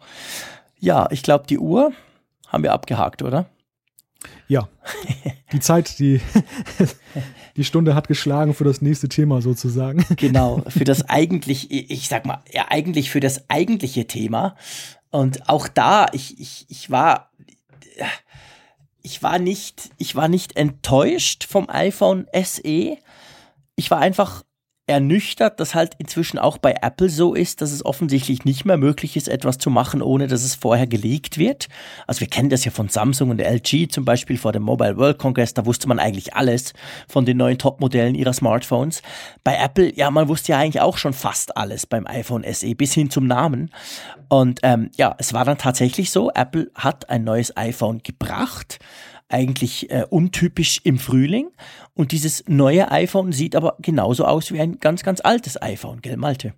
Ja, 0.83 1.07
ich 1.13 1.23
glaube, 1.23 1.47
die 1.47 1.61
Uhr 1.61 1.93
haben 2.49 2.65
wir 2.65 2.73
abgehakt, 2.73 3.23
oder? 3.23 3.47
Ja. 4.49 4.69
Die 5.53 5.61
Zeit, 5.61 6.01
die, 6.01 6.21
die 7.57 7.63
Stunde 7.63 7.95
hat 7.95 8.09
geschlagen 8.09 8.53
für 8.53 8.65
das 8.65 8.83
nächste 8.83 9.09
Thema 9.09 9.41
sozusagen. 9.43 10.05
Genau, 10.17 10.61
für 10.69 10.83
das 10.83 11.09
eigentlich, 11.09 11.71
ich 11.71 12.09
sag 12.09 12.27
mal, 12.27 12.43
ja, 12.51 12.67
eigentlich 12.69 13.13
für 13.13 13.21
das 13.21 13.49
eigentliche 13.49 14.09
Thema. 14.09 14.57
Und 15.11 15.49
auch 15.49 15.69
da, 15.69 16.07
ich, 16.13 16.41
ich, 16.41 16.67
ich 16.69 16.91
war, 16.91 17.31
ich 19.03 19.23
war 19.23 19.39
nicht, 19.39 19.91
ich 19.99 20.17
war 20.17 20.27
nicht 20.27 20.57
enttäuscht 20.57 21.45
vom 21.45 21.71
iPhone 21.71 22.27
SE. 22.43 22.97
Ich 23.77 23.91
war 23.93 24.01
einfach 24.01 24.43
ernüchtert, 24.89 25.61
dass 25.61 25.77
halt 25.77 25.95
inzwischen 25.99 26.39
auch 26.39 26.59
bei 26.59 26.75
Apple 26.83 27.09
so 27.09 27.35
ist, 27.35 27.61
dass 27.61 27.71
es 27.71 27.85
offensichtlich 27.85 28.45
nicht 28.45 28.65
mehr 28.65 28.77
möglich 28.77 29.17
ist, 29.17 29.29
etwas 29.29 29.59
zu 29.59 29.71
machen, 29.71 30.03
ohne 30.03 30.27
dass 30.27 30.43
es 30.43 30.57
vorher 30.57 30.89
geleakt 30.89 31.39
wird. 31.39 31.69
Also 32.09 32.21
wir 32.21 32.27
kennen 32.27 32.51
das 32.51 32.65
ja 32.65 32.73
von 32.73 32.89
Samsung 32.89 33.31
und 33.31 33.41
LG 33.41 33.89
zum 33.91 34.05
Beispiel 34.05 34.37
vor 34.39 34.51
dem 34.51 34.65
Mobile 34.65 34.97
World 34.97 35.19
Congress, 35.19 35.55
da 35.55 35.67
wusste 35.67 35.87
man 35.87 36.01
eigentlich 36.01 36.35
alles 36.35 36.73
von 37.09 37.25
den 37.25 37.37
neuen 37.37 37.59
Top-Modellen 37.59 38.17
ihrer 38.17 38.33
Smartphones. 38.33 39.03
Bei 39.45 39.57
Apple, 39.57 39.95
ja, 39.95 40.11
man 40.11 40.27
wusste 40.27 40.53
ja 40.53 40.59
eigentlich 40.59 40.81
auch 40.81 40.99
schon 40.99 41.13
fast 41.13 41.57
alles 41.57 41.87
beim 41.87 42.07
iPhone 42.09 42.45
SE 42.53 42.75
bis 42.75 42.93
hin 42.93 43.09
zum 43.09 43.29
Namen. 43.29 43.71
Und 44.29 44.61
ähm, 44.65 44.91
ja, 44.97 45.15
es 45.19 45.33
war 45.33 45.45
dann 45.45 45.59
tatsächlich 45.59 46.11
so, 46.11 46.33
Apple 46.35 46.71
hat 46.75 47.09
ein 47.09 47.23
neues 47.23 47.57
iPhone 47.57 48.03
gebracht 48.03 48.81
eigentlich 49.33 49.91
äh, 49.91 50.05
untypisch 50.09 50.81
im 50.85 50.99
Frühling. 50.99 51.49
Und 51.95 52.13
dieses 52.13 52.45
neue 52.47 52.91
iPhone 52.91 53.33
sieht 53.33 53.57
aber 53.57 53.77
genauso 53.81 54.25
aus 54.25 54.53
wie 54.53 54.61
ein 54.61 54.79
ganz, 54.81 55.03
ganz 55.03 55.21
altes 55.23 55.61
iPhone, 55.61 56.01
gell, 56.01 56.17
Malte? 56.17 56.55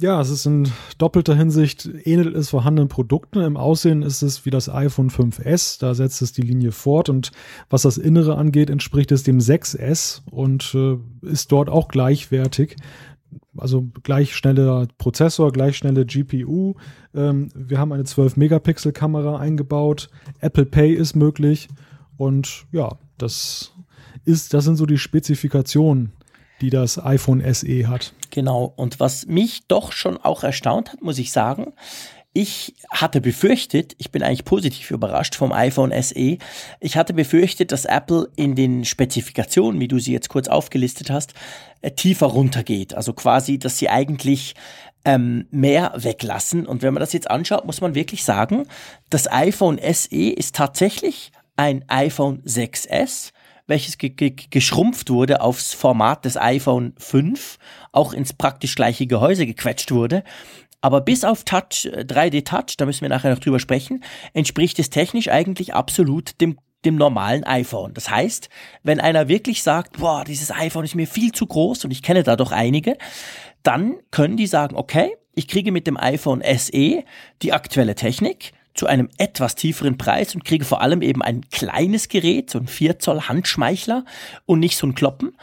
Ja, 0.00 0.20
es 0.20 0.30
ist 0.30 0.46
in 0.46 0.70
doppelter 0.98 1.34
Hinsicht 1.34 1.90
ähnelt 2.04 2.36
es 2.36 2.50
vorhandenen 2.50 2.88
Produkten. 2.88 3.40
Im 3.40 3.56
Aussehen 3.56 4.02
ist 4.02 4.22
es 4.22 4.46
wie 4.46 4.50
das 4.50 4.68
iPhone 4.68 5.10
5S, 5.10 5.80
da 5.80 5.92
setzt 5.92 6.22
es 6.22 6.32
die 6.32 6.42
Linie 6.42 6.70
fort 6.70 7.08
und 7.08 7.32
was 7.68 7.82
das 7.82 7.98
Innere 7.98 8.36
angeht, 8.36 8.70
entspricht 8.70 9.10
es 9.10 9.24
dem 9.24 9.38
6S 9.38 10.20
und 10.30 10.72
äh, 10.76 10.98
ist 11.26 11.50
dort 11.50 11.68
auch 11.68 11.88
gleichwertig. 11.88 12.76
Also 13.56 13.88
gleich 14.04 14.36
schneller 14.36 14.86
Prozessor, 14.98 15.50
gleich 15.50 15.76
schnelle 15.76 16.06
GPU. 16.06 16.74
Ähm, 17.12 17.48
wir 17.56 17.80
haben 17.80 17.92
eine 17.92 18.04
12-Megapixel-Kamera 18.04 19.38
eingebaut. 19.38 20.10
Apple 20.38 20.66
Pay 20.66 20.94
ist 20.94 21.16
möglich. 21.16 21.68
Und 22.18 22.66
ja, 22.72 22.98
das 23.16 23.72
ist, 24.26 24.52
das 24.52 24.64
sind 24.64 24.76
so 24.76 24.84
die 24.84 24.98
Spezifikationen, 24.98 26.12
die 26.60 26.70
das 26.70 27.02
iPhone 27.02 27.42
SE 27.54 27.88
hat. 27.88 28.12
Genau. 28.30 28.74
Und 28.76 29.00
was 29.00 29.26
mich 29.26 29.66
doch 29.68 29.92
schon 29.92 30.18
auch 30.18 30.42
erstaunt 30.42 30.92
hat, 30.92 31.00
muss 31.00 31.18
ich 31.18 31.32
sagen, 31.32 31.72
ich 32.34 32.74
hatte 32.90 33.20
befürchtet, 33.20 33.94
ich 33.98 34.10
bin 34.10 34.22
eigentlich 34.22 34.44
positiv 34.44 34.90
überrascht 34.90 35.34
vom 35.34 35.50
iPhone 35.52 35.92
SE, 36.02 36.38
ich 36.78 36.96
hatte 36.96 37.14
befürchtet, 37.14 37.72
dass 37.72 37.84
Apple 37.84 38.28
in 38.36 38.54
den 38.54 38.84
Spezifikationen, 38.84 39.80
wie 39.80 39.88
du 39.88 39.98
sie 39.98 40.12
jetzt 40.12 40.28
kurz 40.28 40.46
aufgelistet 40.46 41.10
hast, 41.10 41.34
äh, 41.80 41.90
tiefer 41.90 42.26
runtergeht. 42.26 42.94
Also 42.94 43.12
quasi, 43.12 43.58
dass 43.58 43.78
sie 43.78 43.88
eigentlich 43.88 44.54
ähm, 45.04 45.46
mehr 45.50 45.92
weglassen. 45.96 46.66
Und 46.66 46.82
wenn 46.82 46.92
man 46.92 47.00
das 47.00 47.12
jetzt 47.12 47.30
anschaut, 47.30 47.64
muss 47.64 47.80
man 47.80 47.94
wirklich 47.94 48.24
sagen, 48.24 48.66
das 49.10 49.30
iPhone 49.32 49.78
SE 49.92 50.28
ist 50.30 50.54
tatsächlich 50.54 51.32
ein 51.58 51.84
iPhone 51.88 52.42
6S, 52.44 53.32
welches 53.66 53.98
ge 53.98 54.10
ge 54.10 54.34
geschrumpft 54.50 55.10
wurde 55.10 55.40
aufs 55.40 55.74
Format 55.74 56.24
des 56.24 56.36
iPhone 56.36 56.94
5, 56.96 57.58
auch 57.92 58.12
ins 58.12 58.32
praktisch 58.32 58.76
gleiche 58.76 59.06
Gehäuse 59.06 59.44
gequetscht 59.44 59.90
wurde. 59.90 60.24
Aber 60.80 61.00
bis 61.00 61.24
auf 61.24 61.44
Touch, 61.44 61.90
3D 61.92 62.36
äh, 62.36 62.42
Touch, 62.42 62.76
da 62.76 62.86
müssen 62.86 63.02
wir 63.02 63.08
nachher 63.08 63.32
noch 63.32 63.40
drüber 63.40 63.58
sprechen, 63.58 64.04
entspricht 64.32 64.78
es 64.78 64.90
technisch 64.90 65.28
eigentlich 65.28 65.74
absolut 65.74 66.40
dem 66.40 66.58
dem 66.84 66.94
normalen 66.94 67.42
iPhone. 67.42 67.92
Das 67.92 68.08
heißt, 68.08 68.48
wenn 68.84 69.00
einer 69.00 69.26
wirklich 69.26 69.64
sagt, 69.64 69.98
boah, 69.98 70.22
dieses 70.22 70.52
iPhone 70.52 70.84
ist 70.84 70.94
mir 70.94 71.08
viel 71.08 71.32
zu 71.32 71.44
groß 71.44 71.84
und 71.84 71.90
ich 71.90 72.04
kenne 72.04 72.22
da 72.22 72.36
doch 72.36 72.52
einige, 72.52 72.96
dann 73.64 73.96
können 74.12 74.36
die 74.36 74.46
sagen, 74.46 74.76
okay, 74.76 75.16
ich 75.34 75.48
kriege 75.48 75.72
mit 75.72 75.88
dem 75.88 75.96
iPhone 75.96 76.40
SE 76.56 77.02
die 77.42 77.52
aktuelle 77.52 77.96
Technik, 77.96 78.52
zu 78.78 78.86
einem 78.86 79.08
etwas 79.18 79.56
tieferen 79.56 79.98
Preis 79.98 80.36
und 80.36 80.44
kriege 80.44 80.64
vor 80.64 80.80
allem 80.80 81.02
eben 81.02 81.20
ein 81.20 81.40
kleines 81.50 82.08
Gerät, 82.08 82.48
so 82.48 82.60
ein 82.60 82.68
4 82.68 83.00
Zoll 83.00 83.22
Handschmeichler 83.22 84.04
und 84.46 84.60
nicht 84.60 84.76
so 84.76 84.86
ein 84.86 84.94
Kloppen 84.94 85.36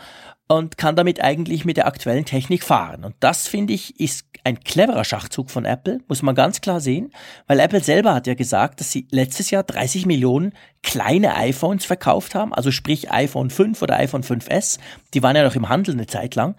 und 0.47 0.77
kann 0.77 0.95
damit 0.95 1.23
eigentlich 1.23 1.65
mit 1.65 1.77
der 1.77 1.88
aktuellen 1.88 2.25
Technik 2.25 2.63
fahren. 2.63 3.03
Und 3.03 3.15
das 3.19 3.47
finde 3.47 3.73
ich 3.73 3.99
ist 3.99 4.25
ein 4.43 4.60
cleverer 4.60 5.03
Schachzug 5.03 5.49
von 5.49 5.65
Apple, 5.65 6.01
muss 6.08 6.21
man 6.21 6.36
ganz 6.36 6.62
klar 6.62 6.79
sehen, 6.79 7.12
weil 7.47 7.60
Apple 7.60 7.84
selber 7.84 8.13
hat 8.13 8.27
ja 8.27 8.36
gesagt, 8.36 8.79
dass 8.79 8.91
sie 8.91 9.08
letztes 9.10 9.49
Jahr 9.49 9.63
30 9.63 10.05
Millionen 10.05 10.53
kleine 10.84 11.36
iPhones 11.36 11.84
verkauft 11.84 12.36
haben, 12.36 12.53
also 12.53 12.69
sprich 12.69 13.12
iPhone 13.12 13.49
5 13.49 13.81
oder 13.81 13.97
iPhone 13.97 14.21
5S, 14.21 14.77
die 15.15 15.23
waren 15.23 15.36
ja 15.36 15.43
noch 15.43 15.55
im 15.55 15.67
Handel 15.67 15.95
eine 15.95 16.05
Zeit 16.05 16.36
lang. 16.36 16.55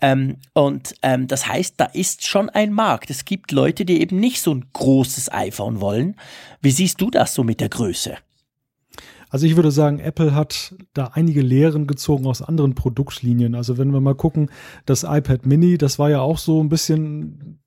Ähm, 0.00 0.38
und 0.54 0.94
ähm, 1.02 1.28
das 1.28 1.46
heißt, 1.46 1.74
da 1.76 1.84
ist 1.84 2.26
schon 2.26 2.48
ein 2.48 2.72
Markt. 2.72 3.10
Es 3.10 3.26
gibt 3.26 3.52
Leute, 3.52 3.84
die 3.84 4.00
eben 4.00 4.18
nicht 4.18 4.40
so 4.40 4.54
ein 4.54 4.64
großes 4.72 5.30
iPhone 5.30 5.82
wollen. 5.82 6.16
Wie 6.62 6.70
siehst 6.70 6.98
du 7.02 7.10
das 7.10 7.34
so 7.34 7.44
mit 7.44 7.60
der 7.60 7.68
Größe? 7.68 8.16
Also 9.30 9.46
ich 9.46 9.56
würde 9.56 9.70
sagen, 9.70 9.98
Apple 9.98 10.34
hat 10.34 10.74
da 10.94 11.10
einige 11.14 11.42
Lehren 11.42 11.86
gezogen 11.86 12.26
aus 12.26 12.42
anderen 12.42 12.74
Produktlinien. 12.74 13.54
Also 13.54 13.78
wenn 13.78 13.92
wir 13.92 14.00
mal 14.00 14.14
gucken, 14.14 14.50
das 14.86 15.02
iPad 15.02 15.46
Mini, 15.46 15.78
das 15.78 15.98
war 15.98 16.10
ja 16.10 16.20
auch 16.20 16.38
so 16.38 16.62
ein 16.62 16.68
bisschen 16.68 17.58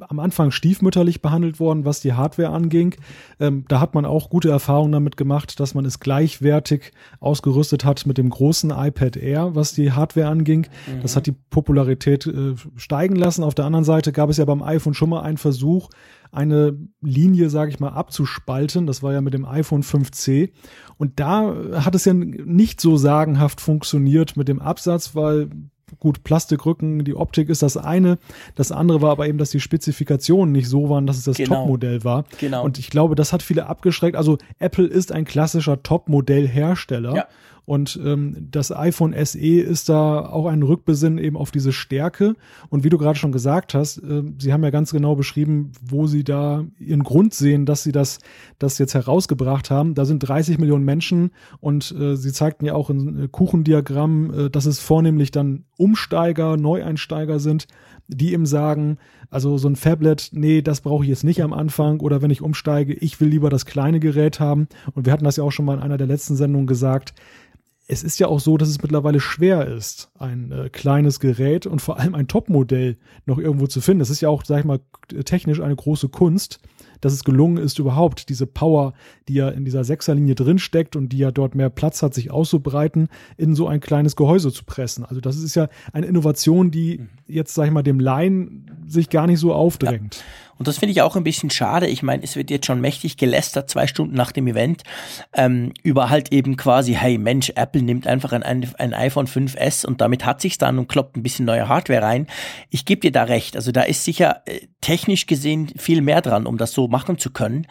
am 0.00 0.18
Anfang 0.18 0.50
stiefmütterlich 0.50 1.22
behandelt 1.22 1.60
worden, 1.60 1.84
was 1.84 2.00
die 2.00 2.12
Hardware 2.12 2.50
anging. 2.50 2.94
Ähm, 3.40 3.64
da 3.68 3.80
hat 3.80 3.94
man 3.94 4.04
auch 4.04 4.30
gute 4.30 4.50
Erfahrungen 4.50 4.92
damit 4.92 5.16
gemacht, 5.16 5.58
dass 5.60 5.74
man 5.74 5.84
es 5.84 6.00
gleichwertig 6.00 6.92
ausgerüstet 7.20 7.84
hat 7.84 8.06
mit 8.06 8.18
dem 8.18 8.30
großen 8.30 8.70
iPad 8.70 9.16
Air, 9.16 9.54
was 9.54 9.72
die 9.72 9.92
Hardware 9.92 10.28
anging. 10.28 10.66
Mhm. 10.86 11.00
Das 11.02 11.16
hat 11.16 11.26
die 11.26 11.32
Popularität 11.32 12.26
äh, 12.26 12.54
steigen 12.76 13.16
lassen. 13.16 13.44
Auf 13.44 13.54
der 13.54 13.64
anderen 13.64 13.84
Seite 13.84 14.12
gab 14.12 14.30
es 14.30 14.36
ja 14.36 14.44
beim 14.44 14.62
iPhone 14.62 14.94
schon 14.94 15.10
mal 15.10 15.22
einen 15.22 15.38
Versuch, 15.38 15.88
eine 16.30 16.76
Linie, 17.00 17.50
sage 17.50 17.70
ich 17.70 17.80
mal, 17.80 17.90
abzuspalten. 17.90 18.86
Das 18.86 19.02
war 19.02 19.12
ja 19.12 19.20
mit 19.20 19.34
dem 19.34 19.44
iPhone 19.44 19.82
5C. 19.82 20.50
Und 20.96 21.20
da 21.20 21.54
hat 21.84 21.94
es 21.94 22.04
ja 22.04 22.14
nicht 22.14 22.80
so 22.80 22.96
sagenhaft 22.96 23.60
funktioniert 23.60 24.36
mit 24.36 24.48
dem 24.48 24.60
Absatz, 24.60 25.14
weil 25.14 25.48
gut, 25.98 26.22
Plastikrücken, 26.24 27.04
die 27.04 27.14
Optik 27.14 27.48
ist 27.48 27.62
das 27.62 27.76
eine. 27.76 28.18
Das 28.54 28.72
andere 28.72 29.00
war 29.00 29.10
aber 29.10 29.26
eben, 29.26 29.38
dass 29.38 29.50
die 29.50 29.60
Spezifikationen 29.60 30.52
nicht 30.52 30.68
so 30.68 30.88
waren, 30.88 31.06
dass 31.06 31.16
es 31.16 31.24
das 31.24 31.36
genau. 31.36 31.62
Topmodell 31.62 32.04
war. 32.04 32.24
Genau. 32.38 32.64
Und 32.64 32.78
ich 32.78 32.90
glaube, 32.90 33.14
das 33.14 33.32
hat 33.32 33.42
viele 33.42 33.66
abgeschreckt. 33.66 34.16
Also 34.16 34.38
Apple 34.58 34.86
ist 34.86 35.12
ein 35.12 35.24
klassischer 35.24 35.82
Topmodellhersteller. 35.82 37.14
Ja. 37.14 37.26
Und 37.68 38.00
ähm, 38.02 38.48
das 38.50 38.74
iPhone 38.74 39.12
SE 39.26 39.38
ist 39.38 39.90
da 39.90 40.20
auch 40.20 40.46
ein 40.46 40.62
Rückbesinn 40.62 41.18
eben 41.18 41.36
auf 41.36 41.50
diese 41.50 41.70
Stärke. 41.70 42.34
Und 42.70 42.82
wie 42.82 42.88
du 42.88 42.96
gerade 42.96 43.18
schon 43.18 43.30
gesagt 43.30 43.74
hast, 43.74 43.98
äh, 43.98 44.22
sie 44.38 44.54
haben 44.54 44.64
ja 44.64 44.70
ganz 44.70 44.90
genau 44.90 45.14
beschrieben, 45.16 45.72
wo 45.84 46.06
sie 46.06 46.24
da 46.24 46.64
ihren 46.78 47.04
Grund 47.04 47.34
sehen, 47.34 47.66
dass 47.66 47.82
sie 47.82 47.92
das, 47.92 48.20
das 48.58 48.78
jetzt 48.78 48.94
herausgebracht 48.94 49.70
haben. 49.70 49.94
Da 49.94 50.06
sind 50.06 50.20
30 50.20 50.56
Millionen 50.56 50.86
Menschen 50.86 51.30
und 51.60 51.94
äh, 51.94 52.16
sie 52.16 52.32
zeigten 52.32 52.64
ja 52.64 52.72
auch 52.72 52.88
ein 52.88 53.24
äh, 53.24 53.28
Kuchendiagramm, 53.28 54.32
äh, 54.32 54.48
dass 54.48 54.64
es 54.64 54.80
vornehmlich 54.80 55.30
dann 55.30 55.66
Umsteiger, 55.76 56.56
Neueinsteiger 56.56 57.38
sind, 57.38 57.66
die 58.08 58.32
ihm 58.32 58.46
sagen, 58.46 58.96
also 59.28 59.58
so 59.58 59.68
ein 59.68 59.76
Fablet, 59.76 60.30
nee, 60.32 60.62
das 60.62 60.80
brauche 60.80 61.04
ich 61.04 61.10
jetzt 61.10 61.22
nicht 61.22 61.42
am 61.42 61.52
Anfang 61.52 62.00
oder 62.00 62.22
wenn 62.22 62.30
ich 62.30 62.40
umsteige, 62.40 62.94
ich 62.94 63.20
will 63.20 63.28
lieber 63.28 63.50
das 63.50 63.66
kleine 63.66 64.00
Gerät 64.00 64.40
haben. 64.40 64.68
Und 64.94 65.04
wir 65.04 65.12
hatten 65.12 65.26
das 65.26 65.36
ja 65.36 65.44
auch 65.44 65.52
schon 65.52 65.66
mal 65.66 65.74
in 65.74 65.82
einer 65.82 65.98
der 65.98 66.06
letzten 66.06 66.34
Sendungen 66.34 66.66
gesagt 66.66 67.12
es 67.90 68.02
ist 68.02 68.18
ja 68.20 68.28
auch 68.28 68.38
so, 68.38 68.58
dass 68.58 68.68
es 68.68 68.82
mittlerweile 68.82 69.18
schwer 69.18 69.66
ist, 69.66 70.10
ein 70.18 70.52
äh, 70.52 70.68
kleines 70.68 71.20
Gerät 71.20 71.66
und 71.66 71.80
vor 71.80 71.98
allem 71.98 72.14
ein 72.14 72.28
Topmodell 72.28 72.98
noch 73.24 73.38
irgendwo 73.38 73.66
zu 73.66 73.80
finden. 73.80 74.00
Das 74.00 74.10
ist 74.10 74.20
ja 74.20 74.28
auch, 74.28 74.44
sag 74.44 74.60
ich 74.60 74.64
mal, 74.66 74.80
technisch 75.24 75.60
eine 75.60 75.74
große 75.74 76.10
Kunst, 76.10 76.60
dass 77.00 77.14
es 77.14 77.24
gelungen 77.24 77.56
ist, 77.56 77.78
überhaupt 77.78 78.28
diese 78.28 78.46
Power, 78.46 78.92
die 79.26 79.34
ja 79.34 79.48
in 79.48 79.64
dieser 79.64 79.84
Sechserlinie 79.84 80.34
drinsteckt 80.34 80.96
und 80.96 81.08
die 81.08 81.18
ja 81.18 81.30
dort 81.30 81.54
mehr 81.54 81.70
Platz 81.70 82.02
hat, 82.02 82.12
sich 82.12 82.30
auszubreiten, 82.30 83.08
in 83.38 83.54
so 83.54 83.66
ein 83.66 83.80
kleines 83.80 84.16
Gehäuse 84.16 84.52
zu 84.52 84.64
pressen. 84.64 85.06
Also 85.06 85.22
das 85.22 85.38
ist 85.38 85.54
ja 85.54 85.68
eine 85.94 86.06
Innovation, 86.06 86.70
die 86.70 86.98
mhm. 86.98 87.08
jetzt, 87.26 87.54
sag 87.54 87.66
ich 87.66 87.72
mal, 87.72 87.82
dem 87.82 88.00
Laien 88.00 88.70
sich 88.86 89.08
gar 89.08 89.26
nicht 89.26 89.40
so 89.40 89.54
aufdrängt. 89.54 90.16
Ja. 90.16 90.22
Und 90.58 90.68
das 90.68 90.78
finde 90.78 90.92
ich 90.92 91.02
auch 91.02 91.16
ein 91.16 91.24
bisschen 91.24 91.50
schade. 91.50 91.86
Ich 91.86 92.02
meine, 92.02 92.22
es 92.22 92.36
wird 92.36 92.50
jetzt 92.50 92.66
schon 92.66 92.80
mächtig 92.80 93.16
gelästert, 93.16 93.70
zwei 93.70 93.86
Stunden 93.86 94.14
nach 94.14 94.32
dem 94.32 94.46
Event, 94.46 94.82
ähm, 95.34 95.72
über 95.82 96.10
halt 96.10 96.32
eben 96.32 96.56
quasi, 96.56 96.94
hey 96.94 97.18
Mensch, 97.18 97.52
Apple 97.54 97.82
nimmt 97.82 98.06
einfach 98.06 98.32
ein, 98.32 98.42
ein 98.42 98.94
iPhone 98.94 99.26
5S 99.26 99.86
und 99.86 100.00
damit 100.00 100.24
hat 100.24 100.40
sich's 100.40 100.58
dann 100.58 100.78
und 100.78 100.88
kloppt 100.88 101.16
ein 101.16 101.22
bisschen 101.22 101.46
neue 101.46 101.68
Hardware 101.68 102.02
rein. 102.02 102.26
Ich 102.70 102.84
gebe 102.84 103.00
dir 103.00 103.12
da 103.12 103.24
recht. 103.24 103.56
Also 103.56 103.72
da 103.72 103.82
ist 103.82 104.04
sicher 104.04 104.42
äh, 104.46 104.60
technisch 104.80 105.26
gesehen 105.26 105.72
viel 105.76 106.02
mehr 106.02 106.22
dran, 106.22 106.46
um 106.46 106.58
das 106.58 106.72
so 106.72 106.88
machen 106.88 107.18
zu 107.18 107.30
können. 107.30 107.66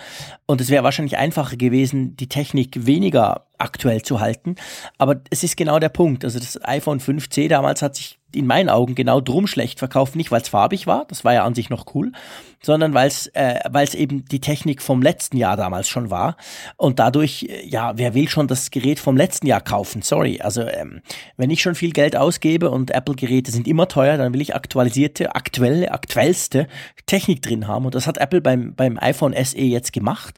Und 0.46 0.62
es 0.62 0.70
wäre 0.70 0.84
wahrscheinlich 0.84 1.18
einfacher 1.18 1.58
gewesen, 1.58 2.16
die 2.16 2.30
Technik 2.30 2.86
weniger 2.86 3.48
aktuell 3.58 4.02
zu 4.02 4.20
halten. 4.20 4.56
Aber 4.98 5.22
es 5.30 5.44
ist 5.44 5.58
genau 5.58 5.80
der 5.80 5.90
Punkt. 5.90 6.24
Also 6.24 6.40
das 6.40 6.64
iPhone 6.64 7.00
5C 7.00 7.48
damals 7.50 7.82
hat 7.82 7.96
sich 7.96 8.17
in 8.38 8.48
meinen 8.48 8.70
Augen 8.70 8.96
genau 8.96 9.20
drum 9.20 9.48
schlecht 9.48 9.80
verkauft, 9.80 10.16
nicht 10.16 10.32
weil 10.32 10.42
es 10.42 10.50
farbig 10.50 10.88
war, 10.88 11.06
das 11.06 11.24
war 11.26 11.34
ja 11.34 11.44
an 11.44 11.56
sich 11.56 11.70
noch 11.70 11.94
cool, 11.96 12.12
sondern 12.62 12.94
weil 12.94 13.08
es 13.08 13.28
äh, 13.28 13.60
eben 13.98 14.26
die 14.26 14.40
Technik 14.42 14.82
vom 14.82 15.02
letzten 15.02 15.38
Jahr 15.38 15.58
damals 15.58 15.88
schon 15.88 16.10
war 16.10 16.38
und 16.76 17.00
dadurch, 17.00 17.44
äh, 17.50 17.66
ja, 17.68 17.98
wer 17.98 18.14
will 18.14 18.30
schon 18.30 18.48
das 18.48 18.72
Gerät 18.72 19.00
vom 19.00 19.18
letzten 19.18 19.48
Jahr 19.48 19.62
kaufen? 19.62 20.02
Sorry, 20.02 20.40
also 20.42 20.62
ähm, 20.62 21.02
wenn 21.36 21.50
ich 21.50 21.62
schon 21.62 21.76
viel 21.76 21.92
Geld 21.92 22.16
ausgebe 22.16 22.70
und 22.70 22.92
Apple-Geräte 22.92 23.52
sind 23.52 23.68
immer 23.68 23.88
teuer, 23.88 24.18
dann 24.18 24.34
will 24.34 24.42
ich 24.42 24.56
aktualisierte, 24.56 25.36
aktuelle, 25.36 25.92
aktuellste 25.92 26.68
Technik 27.06 27.42
drin 27.42 27.68
haben 27.68 27.86
und 27.86 27.96
das 27.96 28.08
hat 28.08 28.18
Apple 28.18 28.42
beim, 28.42 28.74
beim 28.76 28.98
iPhone 29.00 29.34
SE 29.44 29.58
jetzt 29.58 29.94
gemacht. 29.94 30.36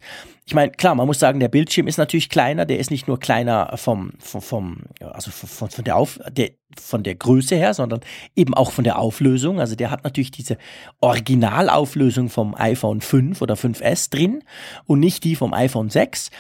Ich 0.50 0.56
meine, 0.56 0.72
klar, 0.72 0.96
man 0.96 1.06
muss 1.06 1.20
sagen, 1.20 1.40
der 1.40 1.48
Bildschirm 1.48 1.86
ist 1.86 2.00
natürlich 2.00 2.28
kleiner, 2.28 2.66
der 2.66 2.80
ist 2.80 2.90
nicht 2.90 3.08
nur 3.08 3.20
kleiner 3.20 3.78
vom, 3.78 4.14
vom, 4.18 4.42
vom 4.42 4.78
also 5.00 5.30
von, 5.30 5.70
von 5.70 5.84
der 5.84 5.96
Auf, 5.96 6.20
der, 6.32 6.50
von 6.76 7.04
der 7.04 7.14
Größe 7.14 7.56
her, 7.56 7.76
sondern 7.76 8.00
eben 8.36 8.56
auch 8.56 8.72
von 8.72 8.84
der 8.84 8.98
Auflösung. 8.98 9.60
Also 9.60 9.76
der 9.76 9.92
hat 9.92 10.04
natürlich 10.04 10.32
diese 10.32 10.58
Originalauflösung 11.02 12.30
vom 12.30 12.56
iPhone 12.56 13.02
5 13.02 13.44
oder 13.44 13.54
5S 13.54 14.10
drin 14.10 14.44
und 14.88 15.00
nicht 15.00 15.24
die 15.24 15.36
vom 15.36 15.54
iPhone 15.54 15.92
6. 15.92 16.32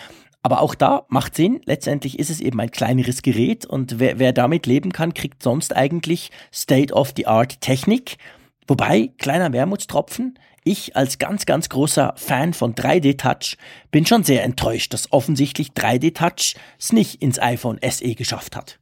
Aber 0.41 0.61
auch 0.61 0.73
da 0.73 1.05
macht 1.09 1.35
Sinn. 1.35 1.61
Letztendlich 1.65 2.17
ist 2.17 2.31
es 2.31 2.41
eben 2.41 2.59
ein 2.59 2.71
kleineres 2.71 3.21
Gerät 3.21 3.67
und 3.67 3.99
wer, 3.99 4.17
wer 4.17 4.33
damit 4.33 4.65
leben 4.65 4.91
kann, 4.91 5.13
kriegt 5.13 5.43
sonst 5.43 5.75
eigentlich 5.75 6.31
State-of-the-Art 6.51 7.61
Technik. 7.61 8.17
Wobei, 8.65 9.11
kleiner 9.19 9.53
Wermutstropfen, 9.53 10.39
ich 10.63 10.95
als 10.95 11.17
ganz, 11.17 11.45
ganz 11.45 11.69
großer 11.69 12.13
Fan 12.15 12.53
von 12.53 12.75
3D-Touch 12.75 13.57
bin 13.91 14.05
schon 14.05 14.23
sehr 14.23 14.43
enttäuscht, 14.43 14.93
dass 14.93 15.11
offensichtlich 15.11 15.71
3D-Touch 15.71 16.55
es 16.79 16.93
nicht 16.93 17.21
ins 17.21 17.39
iPhone 17.39 17.79
SE 17.87 18.15
geschafft 18.15 18.55
hat. 18.55 18.79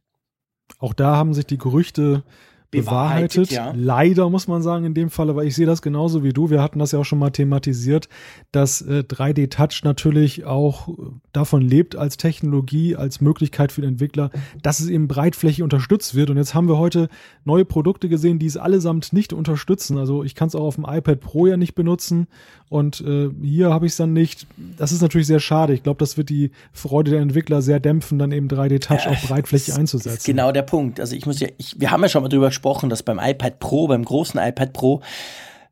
Auch 0.78 0.94
da 0.94 1.16
haben 1.16 1.34
sich 1.34 1.46
die 1.46 1.58
Gerüchte 1.58 2.22
bewahrheitet. 2.70 3.50
Ja. 3.50 3.72
Leider 3.74 4.28
muss 4.28 4.46
man 4.46 4.62
sagen 4.62 4.84
in 4.84 4.94
dem 4.94 5.10
Fall, 5.10 5.30
aber 5.30 5.44
ich 5.44 5.54
sehe 5.54 5.66
das 5.66 5.80
genauso 5.80 6.22
wie 6.22 6.32
du. 6.32 6.50
Wir 6.50 6.62
hatten 6.62 6.78
das 6.78 6.92
ja 6.92 6.98
auch 6.98 7.04
schon 7.04 7.18
mal 7.18 7.30
thematisiert, 7.30 8.08
dass 8.52 8.82
äh, 8.82 9.04
3D 9.08 9.50
Touch 9.50 9.84
natürlich 9.84 10.44
auch 10.44 10.88
davon 11.32 11.62
lebt 11.62 11.96
als 11.96 12.16
Technologie, 12.16 12.96
als 12.96 13.20
Möglichkeit 13.20 13.72
für 13.72 13.80
den 13.80 13.92
Entwickler, 13.92 14.30
dass 14.62 14.80
es 14.80 14.88
eben 14.88 15.08
breitflächig 15.08 15.62
unterstützt 15.62 16.14
wird. 16.14 16.30
Und 16.30 16.36
jetzt 16.36 16.54
haben 16.54 16.68
wir 16.68 16.78
heute 16.78 17.08
neue 17.44 17.64
Produkte 17.64 18.08
gesehen, 18.08 18.38
die 18.38 18.46
es 18.46 18.56
allesamt 18.56 19.12
nicht 19.12 19.32
unterstützen. 19.32 19.96
Also 19.96 20.22
ich 20.22 20.34
kann 20.34 20.48
es 20.48 20.54
auch 20.54 20.64
auf 20.64 20.74
dem 20.74 20.84
iPad 20.86 21.20
Pro 21.20 21.46
ja 21.46 21.56
nicht 21.56 21.74
benutzen 21.74 22.26
und 22.70 23.00
äh, 23.00 23.30
hier 23.42 23.70
habe 23.70 23.86
ich 23.86 23.92
es 23.92 23.96
dann 23.96 24.12
nicht. 24.12 24.46
Das 24.76 24.92
ist 24.92 25.00
natürlich 25.00 25.26
sehr 25.26 25.40
schade. 25.40 25.72
Ich 25.72 25.82
glaube, 25.82 25.98
das 25.98 26.18
wird 26.18 26.28
die 26.28 26.50
Freude 26.72 27.12
der 27.12 27.20
Entwickler 27.20 27.62
sehr 27.62 27.80
dämpfen, 27.80 28.18
dann 28.18 28.30
eben 28.30 28.48
3D 28.48 28.80
Touch 28.80 29.06
äh, 29.06 29.08
auch 29.08 29.28
breitflächig 29.28 29.74
einzusetzen. 29.74 30.10
Das 30.10 30.18
ist 30.18 30.26
genau 30.26 30.52
der 30.52 30.62
Punkt. 30.62 31.00
Also 31.00 31.16
ich 31.16 31.24
muss 31.24 31.40
ja, 31.40 31.48
ich, 31.56 31.80
wir 31.80 31.90
haben 31.90 32.02
ja 32.02 32.08
schon 32.10 32.22
mal 32.22 32.28
drüber 32.28 32.48
gesprochen, 32.48 32.57
dass 32.62 33.02
beim 33.02 33.18
iPad 33.18 33.58
Pro, 33.58 33.88
beim 33.88 34.04
großen 34.04 34.40
iPad 34.40 34.72
Pro, 34.72 35.02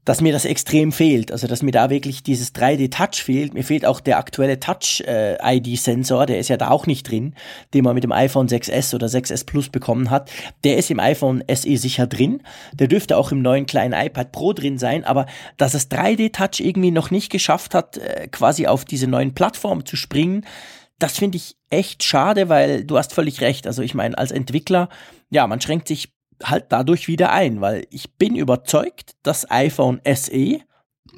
dass 0.07 0.21
mir 0.21 0.33
das 0.33 0.45
extrem 0.45 0.93
fehlt. 0.93 1.33
Also, 1.33 1.49
dass 1.49 1.63
mir 1.63 1.73
da 1.73 1.91
wirklich 1.91 2.23
dieses 2.23 2.55
3D-Touch 2.55 3.25
fehlt. 3.25 3.55
Mir 3.55 3.65
fehlt 3.65 3.85
auch 3.85 3.99
der 3.99 4.19
aktuelle 4.19 4.61
Touch-ID-Sensor, 4.61 6.23
äh, 6.23 6.27
der 6.27 6.39
ist 6.39 6.49
ja 6.49 6.57
da 6.57 6.71
auch 6.71 6.87
nicht 6.87 7.11
drin, 7.11 7.35
den 7.75 7.83
man 7.83 7.95
mit 7.95 8.05
dem 8.05 8.13
iPhone 8.13 8.47
6S 8.47 8.95
oder 8.95 9.09
6S 9.09 9.45
Plus 9.45 9.69
bekommen 9.69 10.11
hat. 10.11 10.31
Der 10.63 10.77
ist 10.77 10.93
im 10.93 11.01
iPhone 11.01 11.43
SE 11.53 11.77
sicher 11.77 12.07
drin. 12.07 12.41
Der 12.73 12.87
dürfte 12.87 13.17
auch 13.17 13.33
im 13.33 13.43
neuen 13.43 13.67
kleinen 13.67 13.95
iPad 13.95 14.31
Pro 14.31 14.53
drin 14.53 14.79
sein. 14.79 15.05
Aber 15.05 15.27
dass 15.57 15.75
es 15.75 15.91
3D-Touch 15.91 16.61
irgendwie 16.61 16.93
noch 16.93 17.11
nicht 17.11 17.31
geschafft 17.31 17.75
hat, 17.75 17.99
äh, 17.99 18.29
quasi 18.29 18.69
auf 18.69 18.85
diese 18.85 19.09
neuen 19.09 19.35
Plattformen 19.35 19.85
zu 19.85 19.97
springen, 19.97 20.47
das 21.01 21.19
finde 21.19 21.37
ich 21.37 21.57
echt 21.69 22.05
schade, 22.05 22.49
weil 22.49 22.85
du 22.85 22.97
hast 22.97 23.13
völlig 23.13 23.41
recht. 23.41 23.67
Also 23.67 23.83
ich 23.83 23.95
meine, 23.95 24.17
als 24.17 24.31
Entwickler, 24.31 24.89
ja, 25.31 25.47
man 25.49 25.61
schränkt 25.61 25.89
sich 25.89 26.16
halt 26.43 26.67
dadurch 26.71 27.09
wieder 27.09 27.33
ein, 27.33 27.61
weil 27.61 27.87
ich 27.91 28.13
bin 28.15 28.37
überzeugt, 28.37 29.17
das 29.23 29.51
iPhone 29.51 30.01
SE 30.05 30.61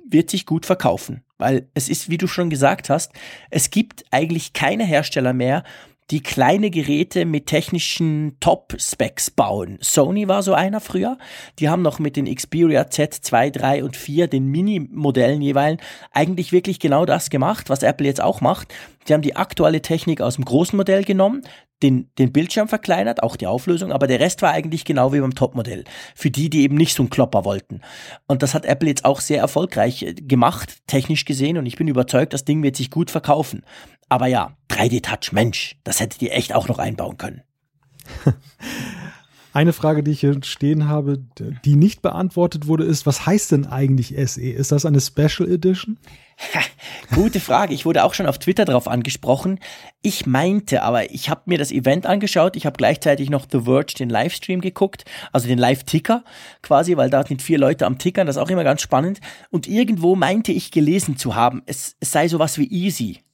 wird 0.08 0.30
sich 0.30 0.46
gut 0.46 0.66
verkaufen. 0.66 1.24
Weil 1.38 1.68
es 1.74 1.88
ist, 1.88 2.08
wie 2.08 2.18
du 2.18 2.26
schon 2.26 2.50
gesagt 2.50 2.90
hast, 2.90 3.12
es 3.50 3.70
gibt 3.70 4.04
eigentlich 4.10 4.52
keine 4.52 4.84
Hersteller 4.84 5.32
mehr, 5.32 5.62
die 6.10 6.22
kleine 6.22 6.70
Geräte 6.70 7.26
mit 7.26 7.46
technischen 7.46 8.36
Top-Specs 8.40 9.30
bauen. 9.30 9.78
Sony 9.82 10.26
war 10.26 10.42
so 10.42 10.54
einer 10.54 10.80
früher. 10.80 11.18
Die 11.58 11.68
haben 11.68 11.82
noch 11.82 11.98
mit 11.98 12.16
den 12.16 12.34
Xperia 12.34 12.82
Z2, 12.82 13.50
3 13.50 13.84
und 13.84 13.96
4, 13.96 14.26
den 14.26 14.46
Mini-Modellen 14.46 15.42
jeweils, 15.42 15.82
eigentlich 16.10 16.50
wirklich 16.50 16.80
genau 16.80 17.04
das 17.04 17.28
gemacht, 17.28 17.68
was 17.68 17.82
Apple 17.82 18.06
jetzt 18.06 18.22
auch 18.22 18.40
macht. 18.40 18.72
Die 19.06 19.12
haben 19.12 19.22
die 19.22 19.36
aktuelle 19.36 19.82
Technik 19.82 20.22
aus 20.22 20.36
dem 20.36 20.46
großen 20.46 20.76
Modell 20.76 21.04
genommen, 21.04 21.42
den, 21.82 22.10
den 22.18 22.32
Bildschirm 22.32 22.68
verkleinert, 22.68 23.22
auch 23.22 23.36
die 23.36 23.46
Auflösung, 23.46 23.92
aber 23.92 24.06
der 24.06 24.20
Rest 24.20 24.42
war 24.42 24.52
eigentlich 24.52 24.84
genau 24.84 25.12
wie 25.12 25.20
beim 25.20 25.34
Topmodell. 25.34 25.84
Für 26.14 26.30
die, 26.30 26.50
die 26.50 26.62
eben 26.62 26.76
nicht 26.76 26.94
so 26.94 27.02
einen 27.02 27.10
Klopper 27.10 27.44
wollten. 27.44 27.80
Und 28.26 28.42
das 28.42 28.54
hat 28.54 28.66
Apple 28.66 28.88
jetzt 28.88 29.04
auch 29.04 29.20
sehr 29.20 29.40
erfolgreich 29.40 30.02
äh, 30.02 30.14
gemacht, 30.14 30.78
technisch 30.86 31.24
gesehen, 31.24 31.58
und 31.58 31.66
ich 31.66 31.76
bin 31.76 31.88
überzeugt, 31.88 32.32
das 32.32 32.44
Ding 32.44 32.62
wird 32.62 32.76
sich 32.76 32.90
gut 32.90 33.10
verkaufen. 33.10 33.62
Aber 34.08 34.26
ja, 34.26 34.56
3D-Touch, 34.70 35.32
Mensch, 35.32 35.76
das 35.84 36.00
hättet 36.00 36.22
ihr 36.22 36.32
echt 36.32 36.54
auch 36.54 36.68
noch 36.68 36.78
einbauen 36.78 37.18
können. 37.18 37.42
Eine 39.58 39.72
Frage, 39.72 40.04
die 40.04 40.12
ich 40.12 40.20
hier 40.20 40.38
stehen 40.44 40.86
habe, 40.86 41.18
die 41.64 41.74
nicht 41.74 42.00
beantwortet 42.00 42.68
wurde, 42.68 42.84
ist, 42.84 43.06
was 43.06 43.26
heißt 43.26 43.50
denn 43.50 43.66
eigentlich 43.66 44.14
SE? 44.30 44.40
Ist 44.40 44.70
das 44.70 44.86
eine 44.86 45.00
Special 45.00 45.50
Edition? 45.50 45.98
Gute 47.12 47.40
Frage. 47.40 47.74
Ich 47.74 47.84
wurde 47.84 48.04
auch 48.04 48.14
schon 48.14 48.28
auf 48.28 48.38
Twitter 48.38 48.64
darauf 48.64 48.86
angesprochen. 48.86 49.58
Ich 50.00 50.26
meinte, 50.26 50.84
aber 50.84 51.12
ich 51.12 51.28
habe 51.28 51.40
mir 51.46 51.58
das 51.58 51.72
Event 51.72 52.06
angeschaut. 52.06 52.54
Ich 52.54 52.66
habe 52.66 52.76
gleichzeitig 52.76 53.30
noch 53.30 53.48
The 53.50 53.62
Verge 53.62 53.94
den 53.98 54.10
Livestream 54.10 54.60
geguckt, 54.60 55.04
also 55.32 55.48
den 55.48 55.58
Live-Ticker 55.58 56.22
quasi, 56.62 56.96
weil 56.96 57.10
da 57.10 57.26
sind 57.26 57.42
vier 57.42 57.58
Leute 57.58 57.84
am 57.84 57.98
Tickern. 57.98 58.28
Das 58.28 58.36
ist 58.36 58.42
auch 58.42 58.50
immer 58.50 58.62
ganz 58.62 58.80
spannend. 58.80 59.18
Und 59.50 59.66
irgendwo 59.66 60.14
meinte 60.14 60.52
ich 60.52 60.70
gelesen 60.70 61.16
zu 61.16 61.34
haben, 61.34 61.64
es, 61.66 61.96
es 61.98 62.12
sei 62.12 62.28
sowas 62.28 62.58
wie 62.58 62.70
easy. 62.70 63.24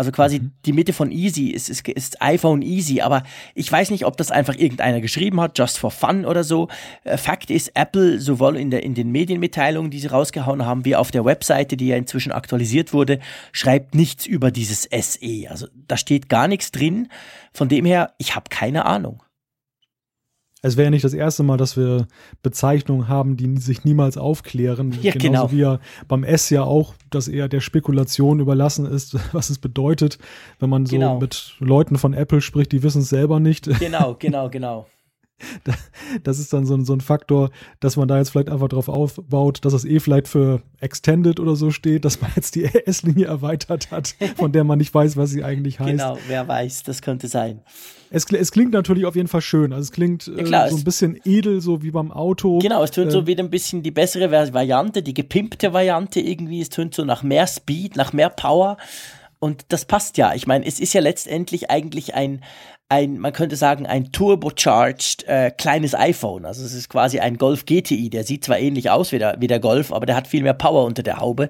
Also 0.00 0.12
quasi 0.12 0.38
mhm. 0.38 0.52
die 0.64 0.72
Mitte 0.72 0.94
von 0.94 1.12
Easy 1.12 1.48
ist, 1.48 1.68
ist, 1.68 1.86
ist 1.86 2.22
iPhone 2.22 2.62
Easy, 2.62 3.02
aber 3.02 3.22
ich 3.54 3.70
weiß 3.70 3.90
nicht, 3.90 4.06
ob 4.06 4.16
das 4.16 4.30
einfach 4.30 4.54
irgendeiner 4.56 5.02
geschrieben 5.02 5.38
hat, 5.42 5.58
just 5.58 5.76
for 5.76 5.90
fun 5.90 6.24
oder 6.24 6.42
so. 6.42 6.68
Äh, 7.04 7.18
Fakt 7.18 7.50
ist, 7.50 7.72
Apple 7.74 8.18
sowohl 8.18 8.56
in, 8.56 8.70
der, 8.70 8.82
in 8.82 8.94
den 8.94 9.12
Medienmitteilungen, 9.12 9.90
die 9.90 9.98
sie 9.98 10.06
rausgehauen 10.06 10.64
haben, 10.64 10.86
wie 10.86 10.96
auf 10.96 11.10
der 11.10 11.26
Webseite, 11.26 11.76
die 11.76 11.88
ja 11.88 11.96
inzwischen 11.98 12.32
aktualisiert 12.32 12.94
wurde, 12.94 13.18
schreibt 13.52 13.94
nichts 13.94 14.24
über 14.24 14.50
dieses 14.50 14.84
SE. 14.84 15.50
Also 15.50 15.66
da 15.86 15.98
steht 15.98 16.30
gar 16.30 16.48
nichts 16.48 16.72
drin. 16.72 17.08
Von 17.52 17.68
dem 17.68 17.84
her, 17.84 18.14
ich 18.16 18.34
habe 18.34 18.48
keine 18.48 18.86
Ahnung. 18.86 19.22
Es 20.62 20.76
wäre 20.76 20.86
ja 20.86 20.90
nicht 20.90 21.04
das 21.04 21.14
erste 21.14 21.42
Mal, 21.42 21.56
dass 21.56 21.76
wir 21.76 22.06
Bezeichnungen 22.42 23.08
haben, 23.08 23.36
die 23.36 23.56
sich 23.56 23.84
niemals 23.84 24.16
aufklären. 24.16 24.94
Ja, 25.00 25.12
Genauso 25.12 25.48
genau. 25.48 25.52
wie 25.52 25.60
ja 25.60 25.80
beim 26.08 26.24
S 26.24 26.50
ja 26.50 26.62
auch, 26.62 26.94
dass 27.08 27.26
eher 27.26 27.48
der 27.48 27.60
Spekulation 27.60 28.38
überlassen 28.38 28.84
ist, 28.84 29.16
was 29.32 29.48
es 29.48 29.58
bedeutet, 29.58 30.18
wenn 30.58 30.68
man 30.68 30.84
so 30.84 30.96
genau. 30.96 31.18
mit 31.18 31.54
Leuten 31.58 31.96
von 31.96 32.12
Apple 32.12 32.42
spricht, 32.42 32.72
die 32.72 32.82
wissen 32.82 33.00
es 33.00 33.08
selber 33.08 33.40
nicht. 33.40 33.66
Genau, 33.78 34.14
genau, 34.18 34.50
genau. 34.50 34.86
Das 36.24 36.38
ist 36.38 36.52
dann 36.52 36.66
so 36.66 36.74
ein, 36.74 36.84
so 36.84 36.92
ein 36.92 37.00
Faktor, 37.00 37.50
dass 37.78 37.96
man 37.96 38.08
da 38.08 38.18
jetzt 38.18 38.30
vielleicht 38.30 38.50
einfach 38.50 38.68
drauf 38.68 38.88
aufbaut, 38.88 39.64
dass 39.64 39.72
es 39.72 39.84
eh 39.84 40.00
vielleicht 40.00 40.28
für 40.28 40.60
Extended 40.80 41.38
oder 41.38 41.54
so 41.54 41.70
steht, 41.70 42.04
dass 42.04 42.20
man 42.20 42.30
jetzt 42.34 42.54
die 42.54 42.64
S-Linie 42.86 43.26
erweitert 43.26 43.90
hat, 43.90 44.16
von 44.36 44.52
der 44.52 44.64
man 44.64 44.78
nicht 44.78 44.92
weiß, 44.92 45.16
was 45.16 45.30
sie 45.30 45.44
eigentlich 45.44 45.78
heißt. 45.78 45.90
Genau, 45.90 46.18
wer 46.26 46.48
weiß, 46.48 46.82
das 46.82 47.02
könnte 47.02 47.28
sein. 47.28 47.60
Es, 48.10 48.24
es 48.32 48.50
klingt 48.50 48.72
natürlich 48.72 49.06
auf 49.06 49.14
jeden 49.14 49.28
Fall 49.28 49.40
schön. 49.40 49.72
Also 49.72 49.82
es 49.82 49.92
klingt 49.92 50.26
ja, 50.26 50.42
klar, 50.42 50.66
äh, 50.66 50.70
so 50.70 50.76
ein 50.76 50.84
bisschen 50.84 51.20
edel, 51.24 51.60
so 51.60 51.82
wie 51.82 51.92
beim 51.92 52.10
Auto. 52.10 52.58
Genau, 52.58 52.82
es 52.82 52.90
tönt 52.90 53.08
äh, 53.08 53.12
so 53.12 53.26
wieder 53.26 53.44
ein 53.44 53.50
bisschen 53.50 53.82
die 53.82 53.92
bessere 53.92 54.30
Variante, 54.32 55.02
die 55.02 55.14
gepimpte 55.14 55.72
Variante 55.72 56.20
irgendwie. 56.20 56.60
Es 56.60 56.70
tönt 56.70 56.94
so 56.94 57.04
nach 57.04 57.22
mehr 57.22 57.46
Speed, 57.46 57.96
nach 57.96 58.12
mehr 58.12 58.30
Power. 58.30 58.76
Und 59.40 59.64
das 59.70 59.86
passt 59.86 60.18
ja. 60.18 60.34
Ich 60.34 60.46
meine, 60.46 60.66
es 60.66 60.78
ist 60.78 60.92
ja 60.92 61.00
letztendlich 61.00 61.70
eigentlich 61.70 62.14
ein, 62.14 62.44
ein, 62.90 63.18
man 63.18 63.32
könnte 63.32 63.56
sagen, 63.56 63.86
ein 63.86 64.12
turbocharged 64.12 65.26
äh, 65.26 65.50
kleines 65.50 65.94
iPhone. 65.94 66.44
Also 66.44 66.62
es 66.62 66.74
ist 66.74 66.90
quasi 66.90 67.20
ein 67.20 67.38
Golf 67.38 67.64
GTI. 67.64 68.10
Der 68.10 68.24
sieht 68.24 68.44
zwar 68.44 68.58
ähnlich 68.58 68.90
aus 68.90 69.12
wie 69.12 69.18
der, 69.18 69.36
wie 69.40 69.46
der 69.46 69.58
Golf, 69.58 69.92
aber 69.92 70.04
der 70.04 70.14
hat 70.14 70.28
viel 70.28 70.42
mehr 70.42 70.54
Power 70.54 70.84
unter 70.84 71.02
der 71.02 71.18
Haube. 71.20 71.48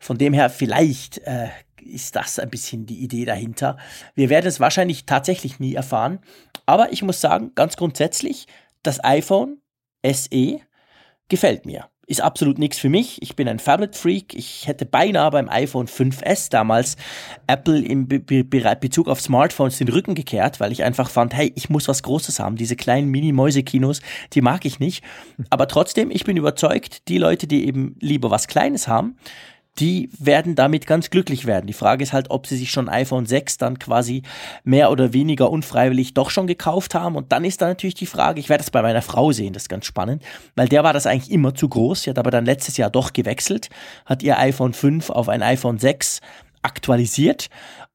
Von 0.00 0.18
dem 0.18 0.34
her 0.34 0.50
vielleicht 0.50 1.18
äh, 1.26 1.48
ist 1.82 2.14
das 2.14 2.38
ein 2.38 2.50
bisschen 2.50 2.84
die 2.84 3.02
Idee 3.02 3.24
dahinter. 3.24 3.78
Wir 4.14 4.28
werden 4.28 4.46
es 4.46 4.60
wahrscheinlich 4.60 5.06
tatsächlich 5.06 5.58
nie 5.58 5.74
erfahren. 5.74 6.18
Aber 6.66 6.92
ich 6.92 7.02
muss 7.02 7.22
sagen, 7.22 7.52
ganz 7.54 7.76
grundsätzlich, 7.76 8.46
das 8.82 9.02
iPhone 9.02 9.62
SE 10.04 10.60
gefällt 11.28 11.64
mir 11.64 11.88
ist 12.10 12.20
absolut 12.20 12.58
nichts 12.58 12.78
für 12.78 12.88
mich. 12.88 13.22
Ich 13.22 13.36
bin 13.36 13.46
ein 13.46 13.60
Phablet-Freak. 13.60 14.34
Ich 14.34 14.66
hätte 14.66 14.84
beinahe 14.84 15.30
beim 15.30 15.48
iPhone 15.48 15.86
5S 15.86 16.50
damals 16.50 16.96
Apple 17.46 17.80
im 17.80 18.08
Be 18.08 18.18
Be 18.18 18.44
Bezug 18.44 19.06
auf 19.06 19.20
Smartphones 19.20 19.78
den 19.78 19.88
Rücken 19.88 20.16
gekehrt, 20.16 20.58
weil 20.58 20.72
ich 20.72 20.82
einfach 20.82 21.08
fand, 21.08 21.34
hey, 21.34 21.52
ich 21.54 21.70
muss 21.70 21.86
was 21.86 22.02
Großes 22.02 22.40
haben. 22.40 22.56
Diese 22.56 22.74
kleinen 22.74 23.10
Mini-Mäuse-Kinos, 23.10 24.00
die 24.32 24.40
mag 24.40 24.64
ich 24.64 24.80
nicht. 24.80 25.04
Aber 25.50 25.68
trotzdem, 25.68 26.10
ich 26.10 26.24
bin 26.24 26.36
überzeugt, 26.36 27.06
die 27.06 27.18
Leute, 27.18 27.46
die 27.46 27.64
eben 27.64 27.94
lieber 28.00 28.28
was 28.32 28.48
Kleines 28.48 28.88
haben, 28.88 29.16
die 29.78 30.10
werden 30.18 30.54
damit 30.54 30.86
ganz 30.86 31.10
glücklich 31.10 31.46
werden. 31.46 31.66
Die 31.66 31.72
Frage 31.72 32.02
ist 32.02 32.12
halt, 32.12 32.30
ob 32.30 32.46
sie 32.46 32.56
sich 32.56 32.70
schon 32.70 32.88
iPhone 32.88 33.26
6 33.26 33.58
dann 33.58 33.78
quasi 33.78 34.22
mehr 34.64 34.90
oder 34.90 35.12
weniger 35.12 35.50
unfreiwillig 35.50 36.14
doch 36.14 36.30
schon 36.30 36.46
gekauft 36.46 36.94
haben. 36.94 37.16
Und 37.16 37.32
dann 37.32 37.44
ist 37.44 37.62
da 37.62 37.68
natürlich 37.68 37.94
die 37.94 38.06
Frage, 38.06 38.40
ich 38.40 38.48
werde 38.48 38.62
das 38.62 38.70
bei 38.70 38.82
meiner 38.82 39.02
Frau 39.02 39.32
sehen, 39.32 39.52
das 39.52 39.64
ist 39.64 39.68
ganz 39.68 39.86
spannend, 39.86 40.22
weil 40.56 40.68
der 40.68 40.84
war 40.84 40.92
das 40.92 41.06
eigentlich 41.06 41.30
immer 41.30 41.54
zu 41.54 41.68
groß. 41.68 42.02
Sie 42.02 42.10
hat 42.10 42.18
aber 42.18 42.30
dann 42.30 42.44
letztes 42.44 42.76
Jahr 42.76 42.90
doch 42.90 43.12
gewechselt, 43.12 43.68
hat 44.04 44.22
ihr 44.22 44.38
iPhone 44.38 44.72
5 44.72 45.10
auf 45.10 45.28
ein 45.28 45.42
iPhone 45.42 45.78
6 45.78 46.20
aktualisiert 46.62 47.48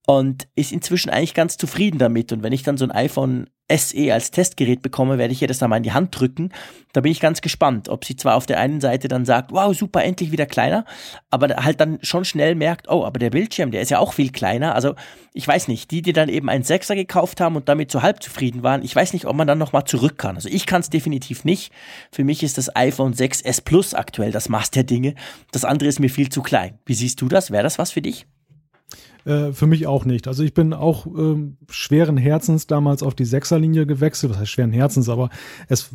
und 0.07 0.47
ist 0.55 0.71
inzwischen 0.71 1.09
eigentlich 1.09 1.33
ganz 1.33 1.57
zufrieden 1.57 1.97
damit. 1.99 2.31
Und 2.31 2.43
wenn 2.43 2.53
ich 2.53 2.63
dann 2.63 2.77
so 2.77 2.85
ein 2.85 2.91
iPhone 2.91 3.47
SE 3.69 4.13
als 4.13 4.29
Testgerät 4.29 4.81
bekomme, 4.83 5.17
werde 5.17 5.33
ich 5.33 5.41
ihr 5.41 5.47
das 5.47 5.57
dann 5.57 5.71
mal 5.71 5.77
in 5.77 5.83
die 5.83 5.93
Hand 5.93 6.19
drücken. 6.19 6.51
Da 6.93 7.01
bin 7.01 7.11
ich 7.11 7.19
ganz 7.19 7.41
gespannt, 7.41 7.89
ob 7.89 8.05
sie 8.05 8.15
zwar 8.15 8.35
auf 8.35 8.45
der 8.45 8.59
einen 8.59 8.79
Seite 8.79 9.07
dann 9.07 9.25
sagt, 9.25 9.51
wow, 9.51 9.75
super, 9.75 10.03
endlich 10.03 10.31
wieder 10.31 10.45
kleiner, 10.45 10.85
aber 11.31 11.47
halt 11.63 11.79
dann 11.79 11.97
schon 12.03 12.25
schnell 12.25 12.53
merkt, 12.53 12.87
oh, 12.89 13.03
aber 13.03 13.17
der 13.17 13.31
Bildschirm, 13.31 13.71
der 13.71 13.81
ist 13.81 13.89
ja 13.89 13.99
auch 13.99 14.13
viel 14.13 14.31
kleiner. 14.31 14.75
Also 14.75 14.93
ich 15.33 15.47
weiß 15.47 15.67
nicht, 15.67 15.89
die, 15.89 16.03
die 16.03 16.13
dann 16.13 16.29
eben 16.29 16.47
ein 16.47 16.63
Sechser 16.63 16.95
gekauft 16.95 17.41
haben 17.41 17.55
und 17.55 17.67
damit 17.67 17.91
so 17.91 18.03
halb 18.03 18.21
zufrieden 18.21 18.61
waren, 18.61 18.83
ich 18.83 18.95
weiß 18.95 19.13
nicht, 19.13 19.25
ob 19.25 19.35
man 19.35 19.47
dann 19.47 19.57
nochmal 19.57 19.85
zurück 19.85 20.17
kann. 20.17 20.35
Also 20.35 20.47
ich 20.49 20.67
kann 20.67 20.81
es 20.81 20.91
definitiv 20.91 21.43
nicht. 21.43 21.73
Für 22.11 22.23
mich 22.23 22.43
ist 22.43 22.59
das 22.59 22.75
iPhone 22.75 23.13
6S 23.13 23.63
Plus 23.63 23.93
aktuell 23.95 24.31
das 24.31 24.47
Maß 24.47 24.71
der 24.71 24.83
Dinge. 24.83 25.15
Das 25.51 25.65
andere 25.65 25.89
ist 25.89 25.99
mir 25.99 26.09
viel 26.09 26.29
zu 26.29 26.43
klein. 26.43 26.77
Wie 26.85 26.93
siehst 26.93 27.19
du 27.19 27.27
das? 27.27 27.49
Wäre 27.49 27.63
das 27.63 27.79
was 27.79 27.91
für 27.91 28.01
dich? 28.01 28.27
Äh, 29.25 29.53
für 29.53 29.65
mich 29.65 29.87
auch 29.87 30.05
nicht. 30.05 30.27
Also 30.27 30.43
ich 30.43 30.53
bin 30.53 30.73
auch 30.73 31.07
ähm, 31.07 31.57
schweren 31.69 32.15
Herzens 32.15 32.67
damals 32.67 33.01
auf 33.01 33.15
die 33.15 33.25
Sechserlinie 33.25 33.87
gewechselt. 33.87 34.31
Was 34.31 34.39
heißt 34.39 34.51
schweren 34.51 34.71
Herzens, 34.71 35.09
aber 35.09 35.29
es 35.67 35.89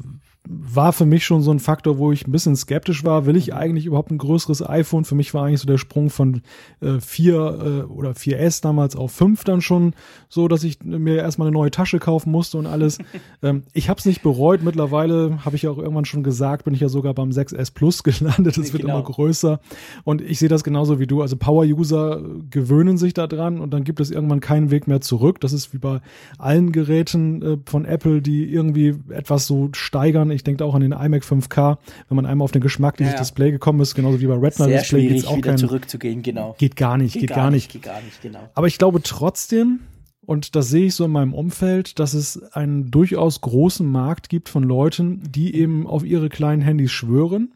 war 0.49 0.93
für 0.93 1.05
mich 1.05 1.25
schon 1.25 1.43
so 1.43 1.51
ein 1.51 1.61
Faktor, 1.61 1.99
wo 1.99 2.13
ich 2.13 2.27
ein 2.27 2.33
bisschen 2.33 2.57
skeptisch 2.57 3.05
war. 3.05 3.27
Will 3.27 3.37
ich 3.37 3.55
eigentlich 3.55 3.87
überhaupt 3.87 4.11
ein 4.11 4.19
größeres 4.19 4.67
iPhone? 4.67 5.05
Für 5.05 5.15
mich 5.15 5.35
war 5.35 5.45
eigentlich 5.45 5.61
so 5.61 5.67
der 5.67 5.79
Sprung 5.79 6.09
von 6.09 6.43
äh, 6.81 6.99
4 6.99 7.35
äh, 7.35 7.93
oder 7.93 8.13
4S 8.13 8.63
damals 8.63 8.97
auf 8.97 9.13
5 9.13 9.45
dann 9.45 9.61
schon 9.61 9.95
so, 10.29 10.49
dass 10.49 10.65
ich 10.65 10.83
mir 10.83 11.17
erstmal 11.17 11.49
eine 11.49 11.55
neue 11.55 11.71
Tasche 11.71 11.99
kaufen 11.99 12.31
musste 12.31 12.57
und 12.57 12.67
alles. 12.67 12.99
ähm, 13.43 13.65
ich 13.75 13.91
habe 13.91 13.99
es 13.99 14.07
nicht 14.07 14.23
bereut. 14.23 14.63
Mittlerweile 14.63 15.45
habe 15.45 15.57
ich 15.57 15.63
ja 15.63 15.71
auch 15.71 15.79
irgendwann 15.79 16.07
schon 16.07 16.23
gesagt, 16.23 16.65
bin 16.65 16.75
ich 16.75 16.81
ja 16.81 16.89
sogar 16.89 17.13
beim 17.13 17.31
6S 17.31 17.75
Plus 17.75 18.03
gelandet. 18.03 18.57
Es 18.57 18.73
wird 18.73 18.83
genau. 18.83 18.99
immer 18.99 19.05
größer. 19.05 19.61
Und 20.05 20.23
ich 20.23 20.39
sehe 20.39 20.49
das 20.49 20.65
genauso 20.65 20.99
wie 20.99 21.07
du. 21.07 21.21
Also 21.21 21.37
Power-User 21.37 22.23
gewöhnen 22.51 22.97
sich 22.97 23.13
daran 23.13 23.61
und 23.61 23.75
dann 23.75 23.85
gibt 23.85 24.01
es 24.01 24.11
irgendwann 24.11 24.41
keinen 24.41 24.71
Weg 24.71 24.89
mehr 24.89 25.03
zurück. 25.03 25.41
Das 25.41 25.53
ist 25.53 25.75
wie 25.75 25.79
bei 25.79 26.01
allen 26.39 26.73
Geräten 26.73 27.43
äh, 27.43 27.59
von 27.67 27.85
Apple, 27.85 28.23
die 28.23 28.51
irgendwie 28.51 28.97
etwas 29.11 29.47
so 29.47 29.69
steigern 29.73 30.30
ich 30.35 30.45
denke 30.45 30.65
auch 30.65 30.75
an 30.75 30.81
den 30.81 30.93
iMac 30.93 31.23
5K, 31.23 31.79
wenn 32.09 32.17
man 32.17 32.27
einmal 32.27 32.45
auf 32.45 32.53
den 32.53 32.63
Geschmack 32.63 32.97
dieses 32.97 33.13
ja, 33.13 33.17
ja. 33.17 33.23
Display 33.23 33.51
gekommen 33.51 33.81
ist, 33.81 33.95
genauso 33.95 34.21
wie 34.21 34.27
bei 34.27 34.35
Retina 34.35 34.67
Sehr 34.67 34.79
Display 34.79 35.09
geht's 35.09 35.27
auch 35.27 35.37
wieder 35.37 35.51
kein, 35.51 35.59
zurückzugehen, 35.59 36.23
genau. 36.23 36.55
Geht 36.59 36.77
gar 36.77 36.97
nicht, 36.97 37.15
geht, 37.15 37.23
geht 37.23 37.29
gar, 37.31 37.37
gar 37.39 37.51
nicht. 37.51 37.73
Geht 37.73 37.83
gar 37.83 38.01
nicht, 38.01 38.23
genau. 38.23 38.49
Aber 38.55 38.67
ich 38.67 38.79
glaube 38.79 39.03
trotzdem, 39.03 39.81
und 40.25 40.55
das 40.55 40.69
sehe 40.69 40.87
ich 40.87 40.95
so 40.95 41.07
in 41.07 41.13
meinem 41.13 41.35
Umfeld, 41.35 41.99
dass 41.99 42.15
es 42.15 42.43
einen 42.53 42.91
durchaus 42.91 43.41
großen 43.41 43.87
Markt 43.87 44.29
gibt 44.29 44.49
von 44.49 44.63
Leuten, 44.63 45.23
die 45.29 45.55
eben 45.55 45.87
auf 45.87 46.05
ihre 46.05 46.29
kleinen 46.29 46.63
Handys 46.63 46.93
schwören 46.93 47.55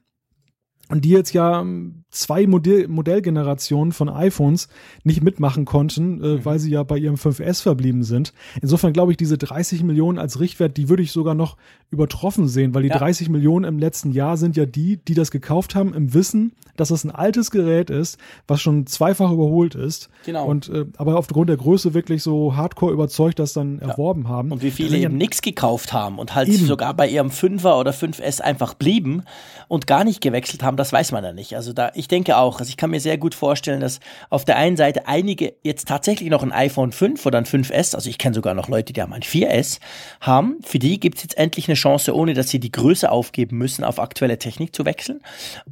und 0.95 1.05
die 1.05 1.11
jetzt 1.11 1.33
ja 1.33 1.61
ähm, 1.61 2.05
zwei 2.11 2.47
Modell 2.47 2.87
Modellgenerationen 2.87 3.93
von 3.93 4.09
iPhones 4.09 4.69
nicht 5.03 5.25
mitmachen 5.25 5.65
konnten, 5.65 6.23
äh, 6.23 6.27
mhm. 6.27 6.45
weil 6.45 6.61
sie 6.61 6.71
ja 6.71 6.85
bei 6.85 6.97
ihrem 6.97 7.17
5S 7.17 7.63
verblieben 7.63 8.05
sind. 8.05 8.33
Insofern 8.63 8.93
glaube 8.93 9.11
ich, 9.11 9.17
diese 9.17 9.37
30 9.37 9.83
Millionen 9.83 10.21
als 10.21 10.39
Richtwert, 10.39 10.77
die 10.77 10.89
würde 10.89 11.03
ich 11.03 11.11
sogar 11.11 11.35
noch 11.35 11.57
übertroffen 11.91 12.47
sehen, 12.47 12.75
weil 12.75 12.85
die 12.85 12.91
ja. 12.91 12.99
30 12.99 13.29
Millionen 13.29 13.65
im 13.65 13.81
letzten 13.81 14.13
Jahr 14.13 14.37
sind 14.37 14.57
ja 14.57 14.67
die, 14.67 14.99
die 14.99 15.15
das 15.15 15.33
gekauft 15.33 15.75
haben 15.75 15.95
im 15.95 16.15
Wissen, 16.15 16.53
dass 16.77 16.91
es 16.91 17.03
ein 17.05 17.11
altes 17.11 17.51
Gerät 17.51 17.91
ist, 17.91 18.19
was 18.47 18.61
schon 18.61 18.87
zweifach 18.87 19.33
überholt 19.33 19.75
ist. 19.75 20.11
Genau. 20.27 20.47
Und 20.47 20.69
äh, 20.69 20.87
aber 20.97 21.17
aufgrund 21.17 21.49
der 21.49 21.57
Größe 21.57 21.95
wirklich 21.95 22.23
so 22.23 22.55
hardcore 22.57 22.93
überzeugt 22.93 23.41
das 23.41 23.53
dann 23.53 23.79
ja. 23.81 23.89
erworben 23.89 24.29
haben. 24.29 24.53
Und 24.53 24.63
wie 24.63 24.71
viele 24.71 24.97
eben 24.99 25.17
nichts 25.17 25.43
gekauft 25.43 25.93
haben 25.93 26.19
und 26.19 26.35
halt 26.35 26.49
eben. 26.49 26.67
sogar 26.67 26.95
bei 26.95 27.09
ihrem 27.09 27.29
5er 27.29 27.79
oder 27.79 27.91
5S 27.91 28.41
einfach 28.41 28.75
blieben 28.75 29.23
und 29.69 29.87
gar 29.87 30.05
nicht 30.05 30.21
gewechselt 30.21 30.63
haben, 30.63 30.77
das 30.85 30.93
weiß 30.93 31.12
man 31.12 31.24
ja 31.24 31.32
nicht. 31.32 31.57
Also 31.57 31.72
da, 31.72 31.93
ich 31.95 32.09
denke 32.09 32.37
auch, 32.37 32.59
also 32.59 32.68
ich 32.68 32.76
kann 32.76 32.91
mir 32.91 33.01
sehr 33.01 33.16
gut 33.16 33.35
vorstellen, 33.35 33.80
dass 33.80 34.01
auf 34.28 34.45
der 34.45 34.59
einen 34.59 34.76
Seite 34.76 35.09
einige 35.09 35.55
jetzt 35.62 35.89
tatsächlich 35.89 36.28
noch 36.28 36.43
ein 36.43 36.53
iPhone 36.53 36.93
5 36.93 37.24
oder 37.24 37.39
ein 37.39 37.47
5S, 37.47 37.95
also 37.95 38.11
ich 38.11 38.18
kenne 38.18 38.35
sogar 38.35 38.53
noch 38.53 38.68
Leute, 38.68 38.93
die 38.93 39.01
haben 39.01 39.14
ein 39.14 39.22
4S, 39.22 39.80
haben. 40.20 40.59
Für 40.62 40.78
die 40.78 41.01
gibt 41.01 41.16
es 41.16 41.22
jetzt 41.22 41.39
endlich 41.39 41.68
eine 41.68 41.74
Chance, 41.74 42.14
ohne 42.14 42.35
dass 42.35 42.51
sie 42.51 42.61
die 42.61 42.70
Größe 42.70 43.11
aufgeben 43.11 43.57
müssen, 43.57 43.82
auf 43.82 43.99
aktuelle 43.99 44.39
Technik 44.39 44.76
zu 44.76 44.85
wechseln. 44.85 45.22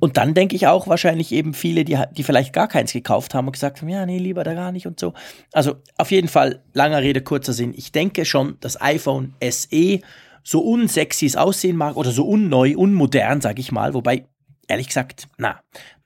Und 0.00 0.16
dann 0.16 0.32
denke 0.32 0.56
ich 0.56 0.66
auch 0.66 0.88
wahrscheinlich 0.88 1.30
eben 1.32 1.52
viele, 1.52 1.84
die, 1.84 1.98
die 2.12 2.22
vielleicht 2.22 2.54
gar 2.54 2.68
keins 2.68 2.94
gekauft 2.94 3.34
haben 3.34 3.46
und 3.48 3.52
gesagt 3.52 3.82
haben, 3.82 3.90
ja, 3.90 4.06
nee, 4.06 4.16
lieber 4.16 4.44
da 4.44 4.54
gar 4.54 4.72
nicht 4.72 4.86
und 4.86 4.98
so. 4.98 5.12
Also 5.52 5.74
auf 5.98 6.10
jeden 6.10 6.28
Fall, 6.28 6.62
langer 6.72 7.02
Rede, 7.02 7.20
kurzer 7.20 7.52
Sinn. 7.52 7.74
Ich 7.76 7.92
denke 7.92 8.24
schon, 8.24 8.56
das 8.60 8.80
iPhone 8.80 9.34
SE 9.46 10.00
so 10.44 10.60
unsexy 10.60 11.26
es 11.26 11.36
aussehen 11.36 11.76
mag 11.76 11.96
oder 11.96 12.10
so 12.10 12.26
unneu, 12.26 12.74
unmodern, 12.76 13.40
sag 13.40 13.58
ich 13.58 13.72
mal, 13.72 13.94
wobei 13.94 14.26
ehrlich 14.68 14.88
gesagt, 14.88 15.28
na, 15.38 15.60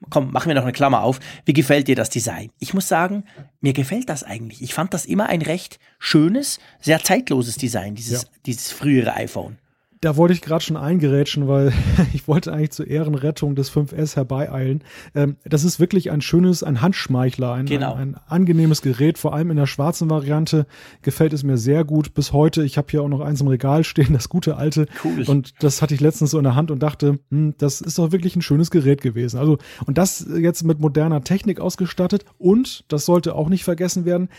komm, 0.09 0.31
machen 0.31 0.47
wir 0.47 0.55
noch 0.55 0.63
eine 0.63 0.71
Klammer 0.71 1.03
auf. 1.03 1.19
Wie 1.45 1.53
gefällt 1.53 1.87
dir 1.87 1.95
das 1.95 2.09
Design? 2.09 2.49
Ich 2.59 2.73
muss 2.73 2.87
sagen, 2.87 3.23
mir 3.61 3.73
gefällt 3.73 4.09
das 4.09 4.23
eigentlich. 4.23 4.61
Ich 4.61 4.73
fand 4.73 4.93
das 4.93 5.05
immer 5.05 5.27
ein 5.27 5.41
recht 5.41 5.79
schönes, 5.99 6.59
sehr 6.81 7.03
zeitloses 7.03 7.55
Design, 7.55 7.95
dieses, 7.95 8.23
ja. 8.23 8.29
dieses 8.45 8.71
frühere 8.71 9.13
iPhone 9.15 9.57
da 10.01 10.15
wollte 10.15 10.33
ich 10.33 10.41
gerade 10.41 10.63
schon 10.63 10.77
eingerätschen, 10.77 11.47
weil 11.47 11.73
ich 12.13 12.27
wollte 12.27 12.53
eigentlich 12.53 12.71
zur 12.71 12.87
Ehrenrettung 12.87 13.55
des 13.55 13.71
5S 13.71 14.15
herbeieilen. 14.15 14.83
Ähm, 15.15 15.37
das 15.43 15.63
ist 15.63 15.79
wirklich 15.79 16.11
ein 16.11 16.21
schönes, 16.21 16.63
ein 16.63 16.81
Handschmeichler, 16.81 17.53
ein, 17.53 17.65
genau. 17.65 17.93
ein, 17.93 18.15
ein, 18.15 18.21
angenehmes 18.27 18.81
Gerät, 18.81 19.17
vor 19.17 19.33
allem 19.33 19.51
in 19.51 19.57
der 19.57 19.65
schwarzen 19.65 20.09
Variante 20.09 20.67
gefällt 21.01 21.33
es 21.33 21.43
mir 21.43 21.57
sehr 21.57 21.83
gut 21.83 22.13
bis 22.13 22.33
heute. 22.33 22.63
Ich 22.63 22.77
habe 22.77 22.87
hier 22.91 23.01
auch 23.01 23.07
noch 23.07 23.21
eins 23.21 23.41
im 23.41 23.47
Regal 23.47 23.83
stehen, 23.83 24.13
das 24.13 24.29
gute 24.29 24.57
alte. 24.57 24.87
Cool. 25.03 25.23
Und 25.27 25.63
das 25.63 25.81
hatte 25.81 25.93
ich 25.93 26.01
letztens 26.01 26.31
so 26.31 26.37
in 26.37 26.43
der 26.43 26.55
Hand 26.55 26.71
und 26.71 26.83
dachte, 26.83 27.19
hm, 27.31 27.55
das 27.57 27.81
ist 27.81 27.97
doch 27.97 28.11
wirklich 28.11 28.35
ein 28.35 28.41
schönes 28.41 28.71
Gerät 28.71 29.01
gewesen. 29.01 29.39
Also, 29.39 29.57
und 29.85 29.97
das 29.97 30.27
jetzt 30.37 30.63
mit 30.63 30.79
moderner 30.79 31.23
Technik 31.23 31.59
ausgestattet 31.59 32.25
und, 32.37 32.85
das 32.87 33.05
sollte 33.05 33.35
auch 33.35 33.49
nicht 33.49 33.63
vergessen 33.63 34.05
werden, 34.05 34.29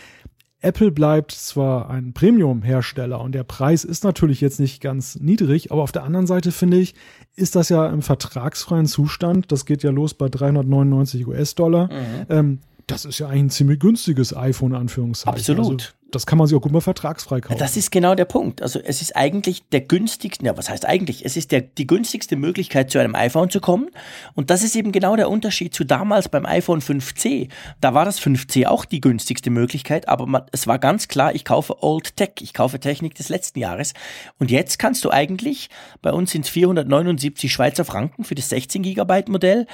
Apple 0.61 0.91
bleibt 0.91 1.31
zwar 1.31 1.89
ein 1.89 2.13
Premium-Hersteller 2.13 3.21
und 3.21 3.33
der 3.33 3.43
Preis 3.43 3.85
ist 3.85 4.03
natürlich 4.03 4.41
jetzt 4.41 4.59
nicht 4.59 4.81
ganz 4.81 5.15
niedrig, 5.15 5.71
aber 5.71 5.83
auf 5.83 5.93
der 5.93 6.03
anderen 6.03 6.27
Seite 6.27 6.51
finde 6.51 6.77
ich, 6.77 6.95
ist 7.35 7.55
das 7.55 7.69
ja 7.69 7.87
im 7.87 8.01
vertragsfreien 8.01 8.85
Zustand. 8.85 9.51
Das 9.51 9.65
geht 9.65 9.83
ja 9.83 9.91
los 9.91 10.13
bei 10.13 10.27
399 10.27 11.27
US-Dollar. 11.27 11.87
Mhm. 11.87 12.25
Ähm, 12.29 12.59
das 12.87 13.05
ist 13.05 13.19
ja 13.19 13.27
eigentlich 13.27 13.43
ein 13.43 13.49
ziemlich 13.51 13.79
günstiges 13.79 14.35
iPhone, 14.35 14.73
Anführungszeichen. 14.73 15.37
Absolut. 15.37 15.81
Also, 15.81 15.98
das 16.11 16.25
kann 16.25 16.37
man 16.37 16.47
sich 16.47 16.57
auch 16.57 16.61
gut 16.61 16.71
mal 16.71 16.81
vertragsfrei 16.81 17.41
kaufen. 17.41 17.59
Das 17.59 17.77
ist 17.77 17.91
genau 17.91 18.15
der 18.15 18.25
Punkt. 18.25 18.61
Also 18.61 18.79
es 18.79 19.01
ist 19.01 19.15
eigentlich 19.15 19.63
der 19.69 19.81
günstigste, 19.81 20.45
ja, 20.45 20.57
was 20.57 20.69
heißt 20.69 20.85
eigentlich? 20.85 21.25
Es 21.25 21.37
ist 21.37 21.51
der, 21.51 21.61
die 21.61 21.87
günstigste 21.87 22.35
Möglichkeit, 22.35 22.91
zu 22.91 22.99
einem 22.99 23.15
iPhone 23.15 23.49
zu 23.49 23.59
kommen. 23.59 23.89
Und 24.35 24.49
das 24.49 24.63
ist 24.63 24.75
eben 24.75 24.91
genau 24.91 25.15
der 25.15 25.29
Unterschied 25.29 25.73
zu 25.73 25.83
damals 25.83 26.29
beim 26.29 26.45
iPhone 26.45 26.81
5C. 26.81 27.49
Da 27.81 27.93
war 27.93 28.05
das 28.05 28.19
5C 28.21 28.67
auch 28.67 28.85
die 28.85 29.01
günstigste 29.01 29.49
Möglichkeit, 29.49 30.07
aber 30.07 30.25
man, 30.25 30.43
es 30.51 30.67
war 30.67 30.79
ganz 30.79 31.07
klar, 31.07 31.35
ich 31.35 31.45
kaufe 31.45 31.83
Old 31.83 32.15
Tech, 32.15 32.31
ich 32.41 32.53
kaufe 32.53 32.79
Technik 32.79 33.15
des 33.15 33.29
letzten 33.29 33.59
Jahres. 33.59 33.93
Und 34.39 34.51
jetzt 34.51 34.79
kannst 34.79 35.05
du 35.05 35.11
eigentlich, 35.11 35.69
bei 36.01 36.11
uns 36.11 36.31
sind 36.31 36.45
es 36.45 36.49
479 36.49 37.51
Schweizer 37.51 37.85
Franken 37.85 38.23
für 38.23 38.35
das 38.35 38.49
16 38.49 38.83
Gigabyte 38.83 39.29
Modell. 39.29 39.67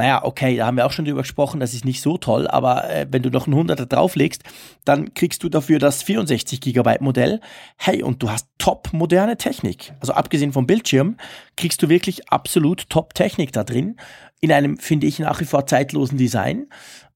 Naja, 0.00 0.24
okay, 0.24 0.56
da 0.56 0.64
haben 0.64 0.78
wir 0.78 0.86
auch 0.86 0.92
schon 0.92 1.04
drüber 1.04 1.20
gesprochen, 1.20 1.60
das 1.60 1.74
ist 1.74 1.84
nicht 1.84 2.00
so 2.00 2.16
toll, 2.16 2.48
aber 2.48 2.88
äh, 2.88 3.06
wenn 3.10 3.20
du 3.20 3.28
noch 3.28 3.46
einen 3.46 3.68
100er 3.68 3.84
drauflegst, 3.84 4.42
dann 4.86 5.12
kriegst 5.12 5.42
du 5.42 5.50
dafür 5.50 5.78
das 5.78 6.02
64 6.02 6.62
Gigabyte 6.62 7.02
Modell. 7.02 7.38
Hey, 7.76 8.02
und 8.02 8.22
du 8.22 8.30
hast 8.30 8.48
top 8.56 8.94
moderne 8.94 9.36
Technik. 9.36 9.92
Also 10.00 10.14
abgesehen 10.14 10.54
vom 10.54 10.66
Bildschirm 10.66 11.18
kriegst 11.54 11.82
du 11.82 11.90
wirklich 11.90 12.30
absolut 12.30 12.88
top 12.88 13.12
Technik 13.12 13.52
da 13.52 13.62
drin. 13.62 13.96
In 14.40 14.52
einem, 14.52 14.78
finde 14.78 15.06
ich, 15.06 15.18
nach 15.18 15.38
wie 15.38 15.44
vor 15.44 15.66
zeitlosen 15.66 16.16
Design. 16.16 16.68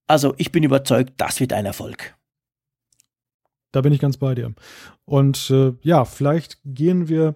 Also 0.06 0.34
ich 0.36 0.52
bin 0.52 0.62
überzeugt, 0.62 1.14
das 1.16 1.40
wird 1.40 1.54
ein 1.54 1.64
Erfolg. 1.64 2.14
Da 3.72 3.80
bin 3.80 3.94
ich 3.94 3.98
ganz 3.98 4.18
bei 4.18 4.34
dir. 4.34 4.52
Und 5.06 5.48
äh, 5.48 5.72
ja, 5.80 6.04
vielleicht 6.04 6.58
gehen 6.66 7.08
wir 7.08 7.34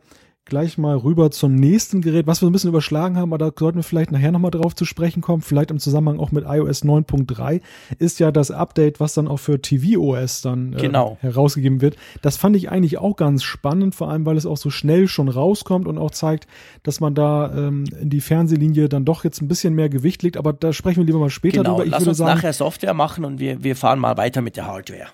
gleich 0.48 0.78
mal 0.78 0.96
rüber 0.96 1.30
zum 1.30 1.54
nächsten 1.54 2.00
Gerät, 2.00 2.26
was 2.26 2.42
wir 2.42 2.48
ein 2.48 2.52
bisschen 2.52 2.70
überschlagen 2.70 3.16
haben, 3.16 3.32
aber 3.32 3.38
da 3.38 3.52
sollten 3.56 3.78
wir 3.78 3.82
vielleicht 3.82 4.10
nachher 4.10 4.32
nochmal 4.32 4.50
drauf 4.50 4.74
zu 4.74 4.84
sprechen 4.84 5.22
kommen, 5.22 5.42
vielleicht 5.42 5.70
im 5.70 5.78
Zusammenhang 5.78 6.18
auch 6.18 6.32
mit 6.32 6.44
iOS 6.46 6.84
9.3, 6.84 7.60
ist 7.98 8.20
ja 8.20 8.32
das 8.32 8.50
Update, 8.50 9.00
was 9.00 9.14
dann 9.14 9.28
auch 9.28 9.38
für 9.38 9.60
tvOS 9.60 10.42
dann 10.42 10.72
äh, 10.72 10.76
genau. 10.76 11.18
herausgegeben 11.20 11.80
wird. 11.80 11.96
Das 12.22 12.36
fand 12.36 12.56
ich 12.56 12.70
eigentlich 12.70 12.98
auch 12.98 13.16
ganz 13.16 13.42
spannend, 13.42 13.94
vor 13.94 14.10
allem 14.10 14.26
weil 14.26 14.36
es 14.36 14.46
auch 14.46 14.56
so 14.56 14.70
schnell 14.70 15.08
schon 15.08 15.28
rauskommt 15.28 15.86
und 15.86 15.98
auch 15.98 16.10
zeigt, 16.10 16.46
dass 16.82 17.00
man 17.00 17.14
da 17.14 17.52
ähm, 17.54 17.84
in 18.00 18.10
die 18.10 18.20
Fernsehlinie 18.20 18.88
dann 18.88 19.04
doch 19.04 19.24
jetzt 19.24 19.40
ein 19.42 19.48
bisschen 19.48 19.74
mehr 19.74 19.88
Gewicht 19.88 20.22
legt, 20.22 20.36
aber 20.36 20.52
da 20.52 20.72
sprechen 20.72 20.98
wir 20.98 21.04
lieber 21.04 21.18
mal 21.18 21.30
später 21.30 21.58
genau. 21.58 21.76
drüber. 21.76 21.84
Ich 21.84 21.90
Lass 21.90 22.06
uns 22.06 22.18
sagen, 22.18 22.34
nachher 22.34 22.52
Software 22.52 22.94
machen 22.94 23.24
und 23.24 23.38
wir, 23.38 23.62
wir 23.62 23.76
fahren 23.76 23.98
mal 23.98 24.16
weiter 24.16 24.42
mit 24.42 24.56
der 24.56 24.66
Hardware. 24.66 25.08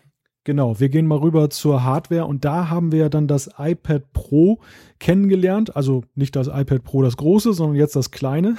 Genau, 0.47 0.79
wir 0.79 0.91
gehen 0.91 1.07
mal 1.07 1.19
rüber 1.19 1.49
zur 1.49 1.85
Hardware 1.85 2.27
und 2.27 2.45
da 2.45 2.69
haben 2.69 2.93
wir 2.93 2.99
ja 2.99 3.09
dann 3.09 3.27
das 3.27 3.49
iPad 3.57 4.13
Pro 4.13 4.61
kennengelernt. 4.99 5.75
Also 5.75 6.05
nicht 6.15 6.37
das 6.37 6.49
iPad 6.49 6.85
Pro 6.85 7.01
das 7.01 7.17
große, 7.17 7.55
sondern 7.55 7.77
jetzt 7.77 7.97
das 7.97 8.11
kleine. 8.11 8.57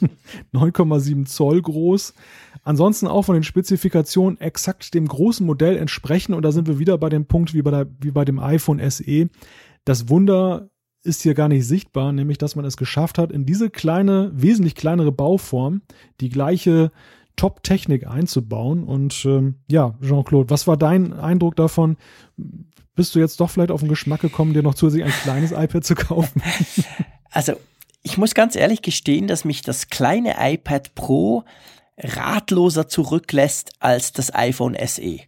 9,7 0.54 1.26
Zoll 1.26 1.60
groß. 1.60 2.14
Ansonsten 2.62 3.06
auch 3.06 3.22
von 3.22 3.34
den 3.34 3.42
Spezifikationen 3.42 4.40
exakt 4.40 4.94
dem 4.94 5.06
großen 5.06 5.44
Modell 5.44 5.76
entsprechen. 5.76 6.32
Und 6.32 6.42
da 6.42 6.52
sind 6.52 6.68
wir 6.68 6.78
wieder 6.78 6.96
bei 6.96 7.10
dem 7.10 7.26
Punkt 7.26 7.52
wie 7.52 7.60
bei, 7.60 7.70
der, 7.70 7.86
wie 8.00 8.12
bei 8.12 8.24
dem 8.24 8.38
iPhone 8.38 8.80
SE. 8.90 9.28
Das 9.84 10.08
Wunder 10.08 10.70
ist 11.02 11.22
hier 11.22 11.34
gar 11.34 11.48
nicht 11.48 11.66
sichtbar, 11.66 12.12
nämlich 12.12 12.38
dass 12.38 12.56
man 12.56 12.64
es 12.64 12.78
geschafft 12.78 13.18
hat, 13.18 13.30
in 13.30 13.44
diese 13.44 13.68
kleine, 13.68 14.32
wesentlich 14.34 14.74
kleinere 14.74 15.12
Bauform 15.12 15.82
die 16.20 16.30
gleiche 16.30 16.90
Top-Technik 17.36 18.06
einzubauen. 18.06 18.84
Und 18.84 19.24
ähm, 19.24 19.56
ja, 19.70 19.94
Jean-Claude, 20.02 20.50
was 20.50 20.66
war 20.66 20.76
dein 20.76 21.12
Eindruck 21.12 21.56
davon? 21.56 21.96
bist 22.96 23.14
du 23.14 23.20
jetzt 23.20 23.38
doch 23.38 23.50
vielleicht 23.50 23.70
auf 23.70 23.80
den 23.80 23.90
Geschmack 23.90 24.22
gekommen, 24.22 24.54
dir 24.54 24.62
noch 24.62 24.74
zusätzlich 24.74 25.04
ein 25.04 25.22
kleines 25.22 25.52
iPad 25.52 25.84
zu 25.84 25.94
kaufen? 25.94 26.42
Also, 27.28 27.52
ich 28.02 28.16
muss 28.16 28.34
ganz 28.34 28.56
ehrlich 28.56 28.80
gestehen, 28.80 29.26
dass 29.26 29.44
mich 29.44 29.60
das 29.60 29.88
kleine 29.88 30.36
iPad 30.38 30.94
Pro 30.94 31.44
ratloser 31.98 32.88
zurücklässt 32.88 33.72
als 33.78 34.12
das 34.12 34.34
iPhone 34.34 34.74
SE. 34.86 35.18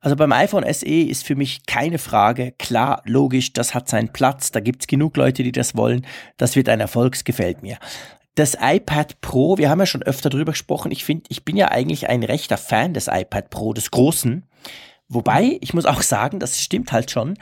Also 0.00 0.16
beim 0.16 0.32
iPhone 0.32 0.64
SE 0.72 0.86
ist 0.86 1.26
für 1.26 1.34
mich 1.34 1.66
keine 1.66 1.98
Frage, 1.98 2.52
klar, 2.52 3.02
logisch, 3.04 3.52
das 3.52 3.74
hat 3.74 3.90
seinen 3.90 4.10
Platz, 4.10 4.52
da 4.52 4.60
gibt's 4.60 4.86
genug 4.86 5.18
Leute, 5.18 5.42
die 5.42 5.52
das 5.52 5.76
wollen, 5.76 6.06
das 6.38 6.56
wird 6.56 6.70
ein 6.70 6.80
Erfolg, 6.80 7.14
es 7.14 7.24
gefällt 7.24 7.62
mir. 7.62 7.76
Das 8.34 8.56
iPad 8.60 9.20
Pro, 9.20 9.58
wir 9.58 9.68
haben 9.68 9.80
ja 9.80 9.86
schon 9.86 10.02
öfter 10.02 10.30
drüber 10.30 10.52
gesprochen, 10.52 10.92
ich 10.92 11.04
finde, 11.04 11.24
ich 11.28 11.44
bin 11.44 11.56
ja 11.56 11.68
eigentlich 11.68 12.08
ein 12.08 12.22
rechter 12.22 12.56
Fan 12.56 12.94
des 12.94 13.08
iPad 13.08 13.50
Pro, 13.50 13.72
des 13.72 13.90
großen. 13.90 14.44
Wobei, 15.12 15.58
ich 15.60 15.74
muss 15.74 15.86
auch 15.86 16.02
sagen, 16.02 16.38
das 16.38 16.62
stimmt 16.62 16.92
halt 16.92 17.10
schon. 17.10 17.34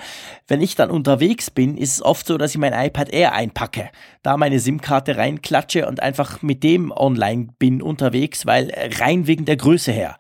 Wenn 0.47 0.63
ich 0.63 0.75
dann 0.75 0.91
unterwegs 0.91 1.51
bin, 1.51 1.77
ist 1.77 1.93
es 1.93 2.03
oft 2.03 2.27
so, 2.27 2.39
dass 2.39 2.53
ich 2.53 2.59
mein 2.59 2.73
iPad 2.73 3.11
Air 3.11 3.35
einpacke, 3.35 3.91
da 4.23 4.39
meine 4.39 4.59
SIM-Karte 4.59 5.19
reinklatsche 5.19 5.87
und 5.87 6.03
einfach 6.03 6.41
mit 6.41 6.63
dem 6.63 6.91
online 6.91 7.49
bin 7.59 7.83
unterwegs, 7.83 8.47
weil 8.47 8.73
rein 8.99 9.27
wegen 9.27 9.45
der 9.45 9.59
Größe 9.59 9.93
her. 9.93 10.17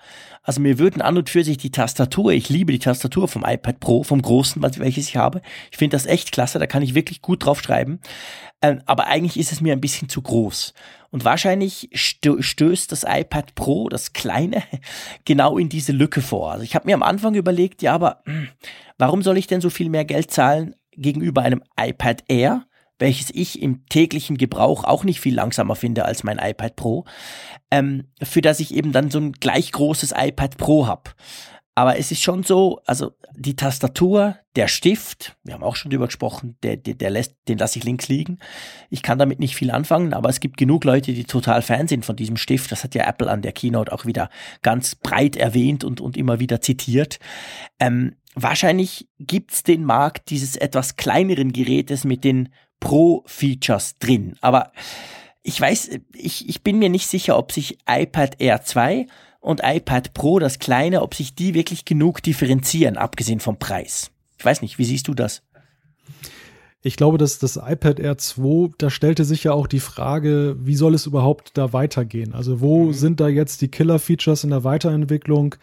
Also 0.48 0.62
mir 0.62 0.78
würden 0.78 1.02
an 1.02 1.18
und 1.18 1.28
für 1.28 1.44
sich 1.44 1.58
die 1.58 1.70
Tastatur, 1.70 2.32
ich 2.32 2.48
liebe 2.48 2.72
die 2.72 2.78
Tastatur 2.78 3.28
vom 3.28 3.44
iPad 3.46 3.80
Pro, 3.80 4.02
vom 4.02 4.22
großen, 4.22 4.62
welches 4.62 5.06
ich 5.06 5.14
habe. 5.18 5.42
Ich 5.70 5.76
finde 5.76 5.94
das 5.94 6.06
echt 6.06 6.32
klasse, 6.32 6.58
da 6.58 6.66
kann 6.66 6.82
ich 6.82 6.94
wirklich 6.94 7.20
gut 7.20 7.44
drauf 7.44 7.60
schreiben. 7.60 8.00
Ähm, 8.62 8.80
aber 8.86 9.08
eigentlich 9.08 9.38
ist 9.38 9.52
es 9.52 9.60
mir 9.60 9.74
ein 9.74 9.82
bisschen 9.82 10.08
zu 10.08 10.22
groß. 10.22 10.72
Und 11.10 11.26
wahrscheinlich 11.26 11.90
stö 11.92 12.40
stößt 12.40 12.90
das 12.90 13.04
iPad 13.06 13.54
Pro, 13.56 13.90
das 13.90 14.14
kleine, 14.14 14.62
genau 15.26 15.58
in 15.58 15.68
diese 15.68 15.92
Lücke 15.92 16.22
vor. 16.22 16.52
Also 16.52 16.64
ich 16.64 16.74
habe 16.74 16.86
mir 16.86 16.94
am 16.94 17.02
Anfang 17.02 17.34
überlegt, 17.34 17.82
ja, 17.82 17.92
aber 17.92 18.22
hm, 18.24 18.48
warum 18.96 19.20
soll 19.20 19.36
ich 19.36 19.48
denn 19.48 19.60
so 19.60 19.68
viel 19.68 19.90
mehr 19.90 20.06
Geld 20.06 20.30
zahlen 20.30 20.74
gegenüber 20.92 21.42
einem 21.42 21.62
iPad 21.78 22.24
Air? 22.26 22.64
Welches 22.98 23.30
ich 23.30 23.62
im 23.62 23.86
täglichen 23.86 24.36
Gebrauch 24.36 24.84
auch 24.84 25.04
nicht 25.04 25.20
viel 25.20 25.34
langsamer 25.34 25.76
finde 25.76 26.04
als 26.04 26.24
mein 26.24 26.38
iPad 26.38 26.76
Pro, 26.76 27.04
ähm, 27.70 28.08
für 28.22 28.40
das 28.40 28.60
ich 28.60 28.74
eben 28.74 28.92
dann 28.92 29.10
so 29.10 29.18
ein 29.18 29.32
gleich 29.32 29.72
großes 29.72 30.12
iPad 30.16 30.56
Pro 30.56 30.86
habe. 30.86 31.10
Aber 31.78 31.96
es 31.96 32.10
ist 32.10 32.24
schon 32.24 32.42
so, 32.42 32.80
also 32.86 33.12
die 33.36 33.54
Tastatur, 33.54 34.36
der 34.56 34.66
Stift, 34.66 35.36
wir 35.44 35.54
haben 35.54 35.62
auch 35.62 35.76
schon 35.76 35.92
drüber 35.92 36.06
gesprochen, 36.06 36.56
der, 36.64 36.76
der, 36.76 36.94
der 36.94 37.08
lässt, 37.08 37.36
den 37.46 37.56
lasse 37.56 37.78
ich 37.78 37.84
links 37.84 38.08
liegen. 38.08 38.40
Ich 38.90 39.00
kann 39.00 39.16
damit 39.16 39.38
nicht 39.38 39.54
viel 39.54 39.70
anfangen, 39.70 40.12
aber 40.12 40.28
es 40.28 40.40
gibt 40.40 40.56
genug 40.56 40.82
Leute, 40.82 41.12
die 41.12 41.22
total 41.22 41.62
Fan 41.62 41.86
sind 41.86 42.04
von 42.04 42.16
diesem 42.16 42.36
Stift. 42.36 42.72
Das 42.72 42.82
hat 42.82 42.96
ja 42.96 43.06
Apple 43.06 43.30
an 43.30 43.42
der 43.42 43.52
Keynote 43.52 43.92
auch 43.92 44.06
wieder 44.06 44.28
ganz 44.62 44.96
breit 44.96 45.36
erwähnt 45.36 45.84
und, 45.84 46.00
und 46.00 46.16
immer 46.16 46.40
wieder 46.40 46.60
zitiert. 46.60 47.20
Ähm, 47.78 48.16
wahrscheinlich 48.34 49.08
gibt's 49.20 49.62
den 49.62 49.84
Markt 49.84 50.30
dieses 50.30 50.56
etwas 50.56 50.96
kleineren 50.96 51.52
Gerätes 51.52 52.02
mit 52.02 52.24
den 52.24 52.48
Pro-Features 52.80 53.98
drin. 53.98 54.36
Aber 54.40 54.72
ich 55.42 55.60
weiß, 55.60 55.90
ich, 56.14 56.48
ich 56.48 56.62
bin 56.62 56.78
mir 56.78 56.88
nicht 56.88 57.06
sicher, 57.06 57.38
ob 57.38 57.52
sich 57.52 57.78
iPad 57.88 58.40
Air 58.40 58.62
2 58.62 59.06
und 59.40 59.60
iPad 59.62 60.12
Pro, 60.14 60.38
das 60.38 60.58
kleine, 60.58 61.02
ob 61.02 61.14
sich 61.14 61.34
die 61.34 61.54
wirklich 61.54 61.84
genug 61.84 62.22
differenzieren, 62.22 62.96
abgesehen 62.96 63.40
vom 63.40 63.58
Preis. 63.58 64.10
Ich 64.38 64.44
weiß 64.44 64.62
nicht, 64.62 64.78
wie 64.78 64.84
siehst 64.84 65.08
du 65.08 65.14
das? 65.14 65.42
Ich 66.80 66.96
glaube, 66.96 67.18
dass 67.18 67.38
das 67.38 67.56
iPad 67.56 67.98
Air 67.98 68.18
2, 68.18 68.74
da 68.78 68.88
stellte 68.88 69.24
sich 69.24 69.44
ja 69.44 69.52
auch 69.52 69.66
die 69.66 69.80
Frage, 69.80 70.56
wie 70.60 70.76
soll 70.76 70.94
es 70.94 71.06
überhaupt 71.06 71.58
da 71.58 71.72
weitergehen? 71.72 72.34
Also 72.34 72.60
wo 72.60 72.86
mhm. 72.86 72.92
sind 72.92 73.20
da 73.20 73.28
jetzt 73.28 73.60
die 73.62 73.68
Killer-Features 73.68 74.44
in 74.44 74.50
der 74.50 74.64
Weiterentwicklung? 74.64 75.56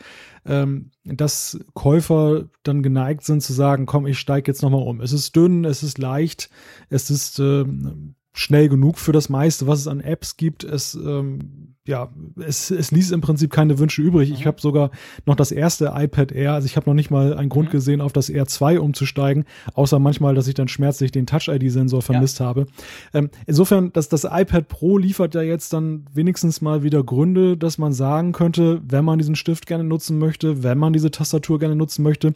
ähm, 0.46 0.92
dass 1.04 1.60
Käufer 1.74 2.46
dann 2.64 2.84
geneigt 2.84 3.24
sind 3.24 3.42
zu 3.42 3.54
sagen, 3.54 3.86
komm, 3.86 4.06
ich 4.08 4.20
steige 4.20 4.52
jetzt 4.52 4.62
nochmal 4.62 4.84
um. 4.84 5.02
Es 5.02 5.12
ist 5.12 5.36
dünn, 5.36 5.66
es 5.66 5.84
ist 5.84 5.98
leicht, 5.98 6.50
es 6.90 7.10
ist 7.10 7.40
ähm, 7.40 8.16
schnell 8.34 8.70
genug 8.70 9.00
für 9.00 9.12
das 9.12 9.30
meiste, 9.30 9.68
was 9.68 9.80
es 9.80 9.88
an 9.88 10.02
Apps 10.02 10.38
gibt. 10.38 10.64
Es, 10.64 10.94
ähm, 10.94 11.75
ja, 11.88 12.10
es, 12.44 12.72
es 12.72 12.92
ließ 12.92 13.12
im 13.12 13.22
Prinzip 13.22 13.52
keine 13.52 13.78
Wünsche 13.78 14.02
übrig. 14.02 14.32
Ich 14.32 14.42
mhm. 14.42 14.46
habe 14.48 14.62
sogar 14.62 14.90
noch 15.26 15.36
das 15.36 15.52
erste 15.52 15.94
iPad 15.96 16.32
Air, 16.32 16.54
also 16.54 16.66
ich 16.66 16.78
habe 16.78 16.90
noch 16.90 16.96
nicht 16.96 17.12
mal 17.12 17.36
einen 17.36 17.50
Grund 17.50 17.70
mhm. 17.70 17.74
gesehen, 17.74 18.02
auf 18.02 18.12
das 18.12 18.30
Air 18.30 18.48
2 18.48 18.80
umzusteigen, 18.80 19.46
außer 19.76 20.00
manchmal, 20.00 20.34
dass 20.34 20.48
ich 20.48 20.56
dann 20.56 20.68
schmerzlich 20.68 21.12
den 21.12 21.28
Touch-ID-Sensor 21.28 22.02
vermisst 22.02 22.40
ja. 22.40 22.48
habe. 22.48 22.66
Ähm, 23.14 23.30
insofern, 23.46 23.94
dass 23.94 24.10
das 24.10 24.24
iPad 24.24 24.68
Pro 24.68 24.98
liefert 24.98 25.36
ja 25.36 25.44
jetzt 25.44 25.74
dann 25.74 26.06
wenigstens 26.12 26.60
mal 26.60 26.82
wieder 26.82 27.04
Gründe, 27.04 27.56
dass 27.56 27.78
man 27.78 27.94
sagen 27.94 28.32
könnte, 28.32 28.82
wenn 28.88 29.06
man 29.06 29.20
diesen 29.20 29.36
Stift 29.36 29.68
gerne 29.68 29.84
nutzen 29.84 30.18
möchte, 30.18 30.64
wenn 30.64 30.80
man 30.80 30.92
diese 30.92 31.12
Tastatur 31.12 31.60
gerne 31.60 31.76
nutzen 31.76 32.02
möchte, 32.02 32.34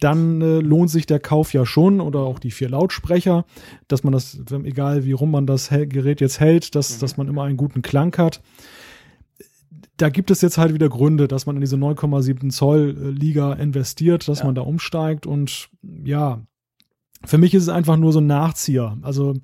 dann 0.00 0.40
äh, 0.40 0.58
lohnt 0.60 0.90
sich 0.90 1.06
der 1.06 1.20
Kauf 1.20 1.52
ja 1.52 1.66
schon 1.66 2.00
oder 2.00 2.20
auch 2.20 2.38
die 2.38 2.50
vier 2.50 2.68
Lautsprecher, 2.68 3.44
dass 3.88 4.04
man 4.04 4.12
das, 4.12 4.38
egal 4.64 5.04
wie 5.04 5.12
rum 5.12 5.30
man 5.30 5.46
das 5.46 5.68
Gerät 5.70 6.20
jetzt 6.20 6.40
hält, 6.40 6.74
dass, 6.74 6.96
mhm. 6.96 7.00
dass 7.00 7.16
man 7.16 7.28
immer 7.28 7.44
einen 7.44 7.56
guten 7.56 7.82
Klang 7.82 8.16
hat. 8.16 8.40
Da 9.96 10.10
gibt 10.10 10.30
es 10.30 10.42
jetzt 10.42 10.58
halt 10.58 10.74
wieder 10.74 10.88
Gründe, 10.88 11.28
dass 11.28 11.46
man 11.46 11.56
in 11.56 11.60
diese 11.60 11.76
9,7 11.76 12.50
Zoll 12.50 12.96
äh, 12.96 13.10
Liga 13.10 13.52
investiert, 13.54 14.28
dass 14.28 14.40
ja. 14.40 14.44
man 14.44 14.54
da 14.54 14.62
umsteigt 14.62 15.26
und 15.26 15.68
ja, 16.04 16.42
für 17.24 17.38
mich 17.38 17.54
ist 17.54 17.64
es 17.64 17.68
einfach 17.68 17.96
nur 17.96 18.12
so 18.12 18.20
ein 18.20 18.26
Nachzieher. 18.26 18.98
Also 19.02 19.34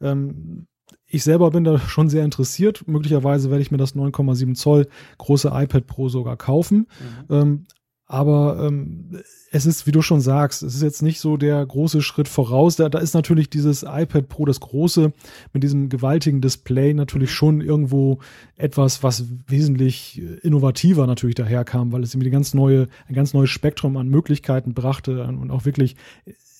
ähm, 0.00 0.66
ich 1.06 1.22
selber 1.22 1.50
bin 1.50 1.64
da 1.64 1.78
schon 1.78 2.08
sehr 2.08 2.24
interessiert. 2.24 2.86
Möglicherweise 2.88 3.50
werde 3.50 3.62
ich 3.62 3.70
mir 3.70 3.78
das 3.78 3.94
9,7 3.94 4.54
Zoll 4.54 4.88
große 5.18 5.48
iPad 5.52 5.86
Pro 5.86 6.08
sogar 6.08 6.36
kaufen. 6.36 6.88
Mhm. 7.28 7.34
Ähm, 7.34 7.66
aber 8.06 8.66
ähm, 8.66 9.22
es 9.50 9.64
ist, 9.64 9.86
wie 9.86 9.92
du 9.92 10.02
schon 10.02 10.20
sagst, 10.20 10.62
es 10.62 10.74
ist 10.74 10.82
jetzt 10.82 11.02
nicht 11.02 11.20
so 11.20 11.36
der 11.38 11.64
große 11.64 12.02
Schritt 12.02 12.28
voraus. 12.28 12.76
Da, 12.76 12.88
da 12.90 12.98
ist 12.98 13.14
natürlich 13.14 13.48
dieses 13.48 13.82
iPad 13.82 14.28
Pro, 14.28 14.44
das 14.44 14.60
große, 14.60 15.12
mit 15.52 15.62
diesem 15.62 15.88
gewaltigen 15.88 16.42
Display 16.42 16.92
natürlich 16.92 17.30
mhm. 17.30 17.34
schon 17.34 17.60
irgendwo 17.62 18.18
etwas, 18.56 19.02
was 19.02 19.24
wesentlich 19.46 20.20
innovativer 20.42 21.06
natürlich 21.06 21.36
daherkam, 21.36 21.92
weil 21.92 22.02
es 22.02 22.14
irgendwie 22.14 22.30
ganz 22.30 22.52
neue, 22.52 22.88
ein 23.08 23.14
ganz 23.14 23.32
neues 23.32 23.50
Spektrum 23.50 23.96
an 23.96 24.08
Möglichkeiten 24.08 24.74
brachte 24.74 25.24
und 25.24 25.50
auch 25.50 25.64
wirklich 25.64 25.96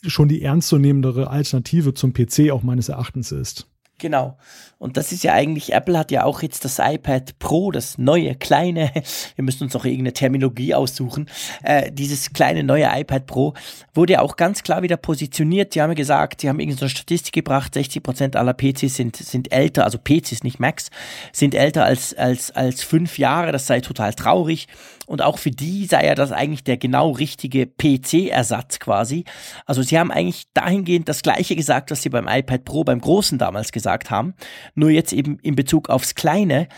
schon 0.06 0.28
die 0.28 0.42
ernstzunehmendere 0.42 1.28
Alternative 1.28 1.94
zum 1.94 2.12
PC 2.14 2.50
auch 2.50 2.62
meines 2.62 2.88
Erachtens 2.88 3.32
ist. 3.32 3.66
Genau. 3.98 4.36
Und 4.78 4.96
das 4.96 5.12
ist 5.12 5.22
ja 5.22 5.32
eigentlich, 5.32 5.72
Apple 5.72 5.96
hat 5.96 6.10
ja 6.10 6.24
auch 6.24 6.42
jetzt 6.42 6.64
das 6.64 6.78
iPad 6.78 7.38
Pro, 7.38 7.70
das 7.70 7.96
neue, 7.96 8.34
kleine, 8.34 8.90
wir 9.36 9.44
müssen 9.44 9.64
uns 9.64 9.74
noch 9.74 9.84
irgendeine 9.84 10.12
Terminologie 10.12 10.74
aussuchen, 10.74 11.28
äh, 11.62 11.90
dieses 11.92 12.32
kleine 12.32 12.64
neue 12.64 12.88
iPad 12.92 13.26
Pro 13.26 13.54
wurde 13.94 14.14
ja 14.14 14.20
auch 14.20 14.36
ganz 14.36 14.62
klar 14.62 14.82
wieder 14.82 14.96
positioniert. 14.96 15.74
Die 15.74 15.80
haben 15.80 15.90
ja 15.90 15.94
gesagt, 15.94 16.42
die 16.42 16.48
haben 16.48 16.58
irgendeine 16.58 16.90
Statistik 16.90 17.32
gebracht, 17.32 17.74
60 17.74 18.02
Prozent 18.02 18.36
aller 18.36 18.52
PCs 18.52 18.96
sind, 18.96 19.16
sind 19.16 19.52
älter, 19.52 19.84
also 19.84 19.98
PCs, 19.98 20.42
nicht 20.42 20.58
Macs, 20.58 20.90
sind 21.32 21.54
älter 21.54 21.84
als, 21.84 22.12
als, 22.14 22.50
als 22.50 22.82
fünf 22.82 23.18
Jahre, 23.18 23.52
das 23.52 23.66
sei 23.66 23.80
total 23.80 24.12
traurig. 24.12 24.66
Und 25.06 25.22
auch 25.22 25.38
für 25.38 25.50
die 25.50 25.86
sei 25.86 26.06
ja 26.06 26.14
das 26.14 26.32
eigentlich 26.32 26.64
der 26.64 26.76
genau 26.76 27.10
richtige 27.10 27.66
PC-Ersatz 27.66 28.78
quasi. 28.78 29.24
Also 29.66 29.82
sie 29.82 29.98
haben 29.98 30.10
eigentlich 30.10 30.44
dahingehend 30.54 31.08
das 31.08 31.22
Gleiche 31.22 31.56
gesagt, 31.56 31.90
was 31.90 32.02
sie 32.02 32.08
beim 32.08 32.28
iPad 32.28 32.64
Pro, 32.64 32.84
beim 32.84 33.00
Großen 33.00 33.38
damals 33.38 33.72
gesagt 33.72 34.10
haben. 34.10 34.34
Nur 34.74 34.90
jetzt 34.90 35.12
eben 35.12 35.38
in 35.40 35.56
Bezug 35.56 35.90
aufs 35.90 36.14
Kleine. 36.14 36.68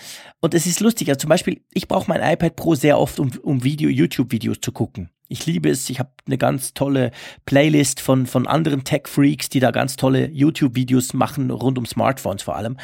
Und 0.41 0.55
es 0.55 0.67
ist 0.67 0.81
lustig. 0.81 1.09
Also 1.09 1.21
zum 1.21 1.29
Beispiel, 1.29 1.63
ich 1.73 1.89
brauche 1.89 2.09
mein 2.09 2.23
iPad 2.23 2.57
Pro 2.57 2.75
sehr 2.75 2.99
oft, 2.99 3.21
um, 3.21 3.31
um 3.43 3.63
Video, 3.63 3.89
YouTube-Videos 3.89 4.61
zu 4.61 4.73
gucken. 4.73 5.11
Ich 5.29 5.47
liebe 5.47 5.69
es. 5.69 5.91
Ich 5.91 5.99
habe 5.99 6.11
eine 6.27 6.39
ganz 6.39 6.75
tolle 6.75 7.11
Playlist 7.47 8.01
von, 8.01 8.27
von 8.27 8.47
anderen 8.47 8.85
Tech-Freaks, 8.85 9.49
die 9.49 9.61
da 9.61 9.71
ganz 9.71 9.97
tolle 9.97 10.29
YouTube-Videos 10.29 11.15
machen, 11.15 11.51
rund 11.51 11.79
um 11.79 11.87
Smartphones 11.87 12.43
vor 12.43 12.57
allem. 12.57 12.77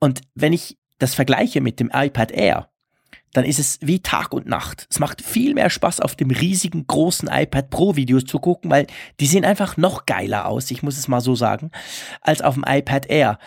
Und 0.00 0.20
wenn 0.34 0.52
ich 0.52 0.78
das 0.98 1.14
vergleiche 1.14 1.60
mit 1.60 1.80
dem 1.80 1.90
iPad 1.92 2.30
Air, 2.30 2.68
dann 3.32 3.44
ist 3.44 3.58
es 3.58 3.78
wie 3.80 4.00
Tag 4.00 4.32
und 4.32 4.46
Nacht. 4.46 4.86
Es 4.90 4.98
macht 4.98 5.22
viel 5.22 5.54
mehr 5.54 5.70
Spaß, 5.70 6.00
auf 6.00 6.16
dem 6.16 6.30
riesigen, 6.30 6.86
großen 6.86 7.28
iPad 7.32 7.70
Pro 7.70 7.96
Videos 7.96 8.24
zu 8.24 8.38
gucken, 8.38 8.70
weil 8.70 8.86
die 9.20 9.26
sehen 9.26 9.44
einfach 9.44 9.76
noch 9.76 10.06
geiler 10.06 10.46
aus, 10.46 10.70
ich 10.70 10.82
muss 10.82 10.98
es 10.98 11.08
mal 11.08 11.20
so 11.20 11.34
sagen, 11.34 11.70
als 12.20 12.42
auf 12.42 12.54
dem 12.54 12.64
iPad 12.66 13.06
Air. 13.06 13.38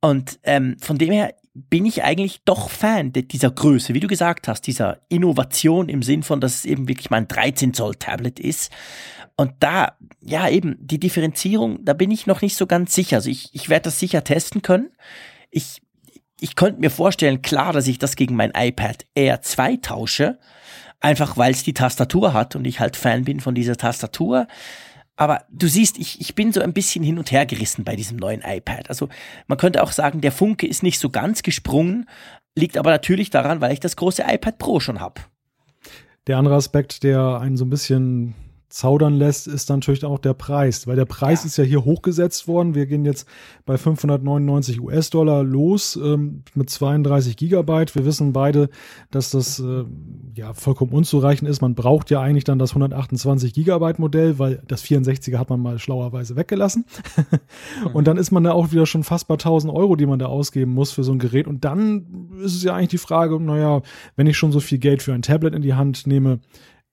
Und 0.00 0.38
ähm, 0.44 0.76
von 0.80 0.98
dem 0.98 1.12
her 1.12 1.34
bin 1.54 1.84
ich 1.84 2.02
eigentlich 2.02 2.42
doch 2.44 2.70
Fan 2.70 3.12
dieser 3.12 3.50
Größe, 3.50 3.92
wie 3.94 4.00
du 4.00 4.06
gesagt 4.06 4.48
hast, 4.48 4.66
dieser 4.66 5.00
Innovation 5.08 5.88
im 5.88 6.02
Sinn 6.02 6.22
von, 6.22 6.40
dass 6.40 6.56
es 6.56 6.64
eben 6.64 6.88
wirklich 6.88 7.10
mein 7.10 7.28
13 7.28 7.74
Zoll 7.74 7.96
Tablet 7.96 8.40
ist. 8.40 8.72
Und 9.36 9.52
da, 9.60 9.96
ja, 10.20 10.48
eben 10.48 10.76
die 10.80 11.00
Differenzierung, 11.00 11.84
da 11.84 11.92
bin 11.92 12.10
ich 12.10 12.26
noch 12.26 12.42
nicht 12.42 12.56
so 12.56 12.66
ganz 12.66 12.94
sicher. 12.94 13.16
Also 13.16 13.28
ich, 13.28 13.50
ich 13.52 13.68
werde 13.68 13.84
das 13.84 13.98
sicher 13.98 14.24
testen 14.24 14.62
können. 14.62 14.90
Ich 15.50 15.82
ich 16.42 16.56
könnte 16.56 16.80
mir 16.80 16.90
vorstellen, 16.90 17.40
klar, 17.40 17.72
dass 17.72 17.86
ich 17.86 17.98
das 17.98 18.16
gegen 18.16 18.34
mein 18.34 18.52
iPad 18.56 19.06
Air 19.14 19.42
2 19.42 19.76
tausche, 19.76 20.38
einfach 21.00 21.36
weil 21.36 21.52
es 21.52 21.62
die 21.62 21.72
Tastatur 21.72 22.32
hat 22.32 22.56
und 22.56 22.66
ich 22.66 22.80
halt 22.80 22.96
Fan 22.96 23.24
bin 23.24 23.38
von 23.40 23.54
dieser 23.54 23.76
Tastatur. 23.76 24.48
Aber 25.14 25.44
du 25.50 25.68
siehst, 25.68 25.98
ich, 25.98 26.20
ich 26.20 26.34
bin 26.34 26.52
so 26.52 26.60
ein 26.60 26.72
bisschen 26.72 27.04
hin 27.04 27.18
und 27.18 27.30
her 27.30 27.46
gerissen 27.46 27.84
bei 27.84 27.94
diesem 27.94 28.16
neuen 28.16 28.42
iPad. 28.42 28.88
Also 28.88 29.08
man 29.46 29.56
könnte 29.56 29.82
auch 29.82 29.92
sagen, 29.92 30.20
der 30.20 30.32
Funke 30.32 30.66
ist 30.66 30.82
nicht 30.82 30.98
so 30.98 31.10
ganz 31.10 31.44
gesprungen, 31.44 32.08
liegt 32.56 32.76
aber 32.76 32.90
natürlich 32.90 33.30
daran, 33.30 33.60
weil 33.60 33.72
ich 33.72 33.80
das 33.80 33.94
große 33.94 34.24
iPad 34.26 34.58
Pro 34.58 34.80
schon 34.80 34.98
habe. 34.98 35.20
Der 36.26 36.38
andere 36.38 36.56
Aspekt, 36.56 37.04
der 37.04 37.38
einen 37.40 37.56
so 37.56 37.64
ein 37.64 37.70
bisschen 37.70 38.34
zaudern 38.72 39.14
lässt, 39.14 39.46
ist 39.46 39.68
natürlich 39.68 40.04
auch 40.04 40.18
der 40.18 40.32
Preis, 40.32 40.86
weil 40.86 40.96
der 40.96 41.04
Preis 41.04 41.42
ja. 41.42 41.46
ist 41.46 41.56
ja 41.58 41.64
hier 41.64 41.84
hochgesetzt 41.84 42.48
worden. 42.48 42.74
Wir 42.74 42.86
gehen 42.86 43.04
jetzt 43.04 43.28
bei 43.66 43.76
599 43.76 44.80
US-Dollar 44.80 45.44
los 45.44 45.96
ähm, 46.02 46.42
mit 46.54 46.70
32 46.70 47.36
Gigabyte. 47.36 47.94
Wir 47.94 48.06
wissen 48.06 48.32
beide, 48.32 48.70
dass 49.10 49.30
das 49.30 49.60
äh, 49.60 49.84
ja 50.34 50.54
vollkommen 50.54 50.92
unzureichend 50.92 51.50
ist. 51.50 51.60
Man 51.60 51.74
braucht 51.74 52.10
ja 52.10 52.20
eigentlich 52.20 52.44
dann 52.44 52.58
das 52.58 52.70
128 52.70 53.52
Gigabyte 53.52 53.98
Modell, 53.98 54.38
weil 54.38 54.62
das 54.66 54.82
64er 54.84 55.36
hat 55.36 55.50
man 55.50 55.60
mal 55.60 55.78
schlauerweise 55.78 56.34
weggelassen. 56.36 56.86
und 57.92 58.06
dann 58.06 58.16
ist 58.16 58.30
man 58.30 58.44
da 58.44 58.52
auch 58.52 58.72
wieder 58.72 58.86
schon 58.86 59.04
fast 59.04 59.28
bei 59.28 59.34
1000 59.34 59.72
Euro, 59.72 59.96
die 59.96 60.06
man 60.06 60.18
da 60.18 60.26
ausgeben 60.26 60.72
muss 60.72 60.92
für 60.92 61.04
so 61.04 61.12
ein 61.12 61.18
Gerät. 61.18 61.46
Und 61.46 61.64
dann 61.66 62.30
ist 62.42 62.56
es 62.56 62.62
ja 62.62 62.74
eigentlich 62.74 62.88
die 62.88 62.98
Frage, 62.98 63.38
naja, 63.38 63.82
wenn 64.16 64.26
ich 64.26 64.38
schon 64.38 64.50
so 64.50 64.60
viel 64.60 64.78
Geld 64.78 65.02
für 65.02 65.12
ein 65.12 65.22
Tablet 65.22 65.54
in 65.54 65.62
die 65.62 65.74
Hand 65.74 66.06
nehme, 66.06 66.40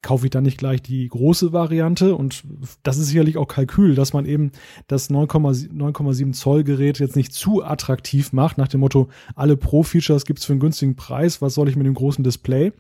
kaufe 0.02 0.26
ich 0.26 0.30
dann 0.30 0.44
nicht 0.44 0.58
gleich 0.58 0.82
die 0.82 1.08
große 1.08 1.52
Variante. 1.52 2.16
Und 2.16 2.44
das 2.84 2.98
ist 2.98 3.08
sicherlich 3.08 3.38
auch 3.38 3.48
Kalkül, 3.48 3.96
dass 3.96 4.14
man 4.14 4.26
eben 4.26 4.52
das 4.88 5.10
9,7 5.10 6.34
Zoll 6.34 6.64
Gerät 6.64 7.00
jetzt 7.00 7.16
nicht 7.16 7.34
zu 7.34 7.64
attraktiv 7.64 8.32
macht, 8.32 8.58
nach 8.58 8.68
dem 8.68 8.80
Motto, 8.80 9.10
alle 9.36 9.58
Pro-Features 9.58 10.26
gibt's 10.26 10.46
für 10.46 10.54
einen 10.54 10.62
günstigen 10.62 10.96
Preis, 10.96 11.42
was 11.42 11.54
soll 11.54 11.68
ich 11.70 11.76
mit 11.76 11.86
dem 11.86 11.96
großen 11.96 12.24
Display, 12.24 12.72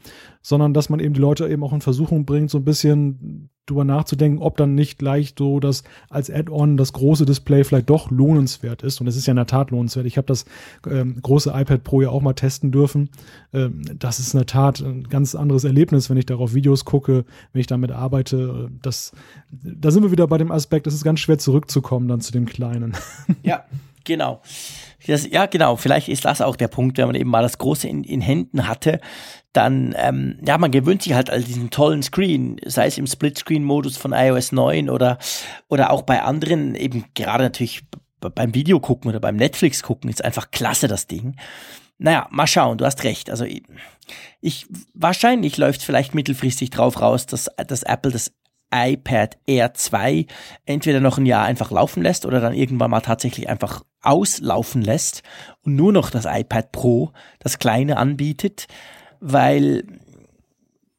sondern 0.41 0.73
dass 0.73 0.89
man 0.89 0.99
eben 0.99 1.13
die 1.13 1.19
Leute 1.19 1.47
eben 1.47 1.63
auch 1.63 1.73
in 1.73 1.81
Versuchung 1.81 2.25
bringt, 2.25 2.49
so 2.49 2.57
ein 2.57 2.65
bisschen 2.65 3.49
drüber 3.69 3.83
nachzudenken, 3.83 4.39
ob 4.39 4.57
dann 4.57 4.75
nicht 4.75 4.99
gleich 4.99 5.33
so 5.37 5.59
das 5.59 5.83
als 6.09 6.29
Add-on 6.29 6.77
das 6.77 6.93
große 6.93 7.25
Display 7.25 7.63
vielleicht 7.63 7.89
doch 7.89 8.11
lohnenswert 8.11 8.83
ist. 8.83 9.01
Und 9.01 9.07
es 9.07 9.15
ist 9.15 9.27
ja 9.27 9.31
in 9.31 9.37
der 9.37 9.47
Tat 9.47 9.71
lohnenswert. 9.71 10.05
Ich 10.05 10.17
habe 10.17 10.27
das 10.27 10.45
ähm, 10.89 11.17
große 11.21 11.51
iPad 11.53 11.83
Pro 11.83 12.01
ja 12.01 12.09
auch 12.09 12.21
mal 12.21 12.33
testen 12.33 12.71
dürfen. 12.71 13.09
Ähm, 13.53 13.81
das 13.97 14.19
ist 14.19 14.33
in 14.33 14.39
der 14.39 14.47
Tat 14.47 14.79
ein 14.79 15.03
ganz 15.03 15.35
anderes 15.35 15.63
Erlebnis, 15.63 16.09
wenn 16.09 16.17
ich 16.17 16.25
darauf 16.25 16.53
Videos 16.53 16.85
gucke, 16.85 17.25
wenn 17.53 17.59
ich 17.59 17.67
damit 17.67 17.91
arbeite. 17.91 18.69
Das, 18.81 19.11
da 19.51 19.91
sind 19.91 20.03
wir 20.03 20.11
wieder 20.11 20.27
bei 20.27 20.37
dem 20.37 20.51
Aspekt, 20.51 20.87
es 20.87 20.93
ist 20.93 21.03
ganz 21.03 21.19
schwer 21.19 21.37
zurückzukommen 21.37 22.07
dann 22.07 22.21
zu 22.21 22.31
dem 22.31 22.45
Kleinen. 22.45 22.95
Ja, 23.43 23.63
genau. 24.03 24.41
Das, 25.07 25.29
ja, 25.29 25.45
genau. 25.45 25.75
Vielleicht 25.75 26.09
ist 26.09 26.25
das 26.25 26.41
auch 26.41 26.55
der 26.55 26.67
Punkt, 26.67 26.97
wenn 26.97 27.07
man 27.07 27.15
eben 27.15 27.29
mal 27.29 27.41
das 27.41 27.57
Große 27.57 27.87
in, 27.87 28.03
in 28.03 28.21
Händen 28.21 28.67
hatte, 28.67 28.99
dann, 29.53 29.95
ähm, 29.97 30.39
ja, 30.45 30.57
man 30.57 30.71
gewöhnt 30.71 31.01
sich 31.01 31.13
halt 31.13 31.29
an 31.29 31.43
diesen 31.43 31.69
tollen 31.71 32.03
Screen, 32.03 32.57
sei 32.65 32.85
es 32.85 32.97
im 32.97 33.07
Split-Screen-Modus 33.07 33.97
von 33.97 34.13
iOS 34.13 34.51
9 34.51 34.89
oder, 34.89 35.17
oder 35.67 35.91
auch 35.91 36.03
bei 36.03 36.21
anderen, 36.21 36.75
eben 36.75 37.05
gerade 37.15 37.45
natürlich 37.45 37.83
beim 38.19 38.53
Video 38.53 38.79
gucken 38.79 39.09
oder 39.09 39.19
beim 39.19 39.37
Netflix 39.37 39.81
gucken, 39.81 40.09
ist 40.09 40.23
einfach 40.23 40.51
klasse, 40.51 40.87
das 40.87 41.07
Ding. 41.07 41.35
Naja, 41.97 42.27
mal 42.31 42.47
schauen, 42.47 42.77
du 42.77 42.85
hast 42.85 43.03
recht. 43.03 43.29
Also 43.29 43.45
ich, 44.39 44.67
wahrscheinlich 44.93 45.57
läuft 45.57 45.83
vielleicht 45.83 46.13
mittelfristig 46.13 46.69
drauf 46.69 47.01
raus, 47.01 47.25
dass, 47.25 47.49
dass 47.67 47.83
Apple 47.83 48.11
das 48.11 48.31
iPad 48.71 49.37
Air 49.47 49.73
2 49.73 50.27
entweder 50.65 50.99
noch 50.99 51.17
ein 51.17 51.25
Jahr 51.25 51.45
einfach 51.45 51.71
laufen 51.71 52.03
lässt 52.03 52.25
oder 52.25 52.39
dann 52.39 52.53
irgendwann 52.53 52.91
mal 52.91 53.01
tatsächlich 53.01 53.49
einfach 53.49 53.83
auslaufen 54.01 54.81
lässt 54.81 55.23
und 55.63 55.75
nur 55.75 55.91
noch 55.91 56.11
das 56.11 56.25
iPad 56.25 56.71
Pro, 56.71 57.11
das 57.39 57.57
kleine 57.57 57.97
anbietet 57.97 58.67
weil 59.19 59.83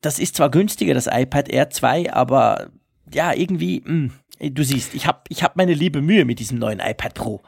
das 0.01 0.18
ist 0.18 0.37
zwar 0.37 0.51
günstiger, 0.51 0.95
das 0.95 1.07
iPad 1.07 1.49
Air 1.49 1.71
2, 1.71 2.12
aber 2.12 2.71
ja, 3.12 3.35
irgendwie, 3.35 3.83
mh, 3.85 4.11
hm, 4.39 4.55
du 4.55 4.64
siehst, 4.64 4.95
ich 4.95 5.07
habe 5.07 5.21
ich 5.29 5.43
hab 5.43 5.57
meine 5.57 5.75
liebe 5.75 6.01
Mühe 6.01 6.25
mit 6.25 6.39
diesem 6.39 6.59
neuen 6.59 6.81
iPad 6.81 7.14
Pro. 7.14 7.43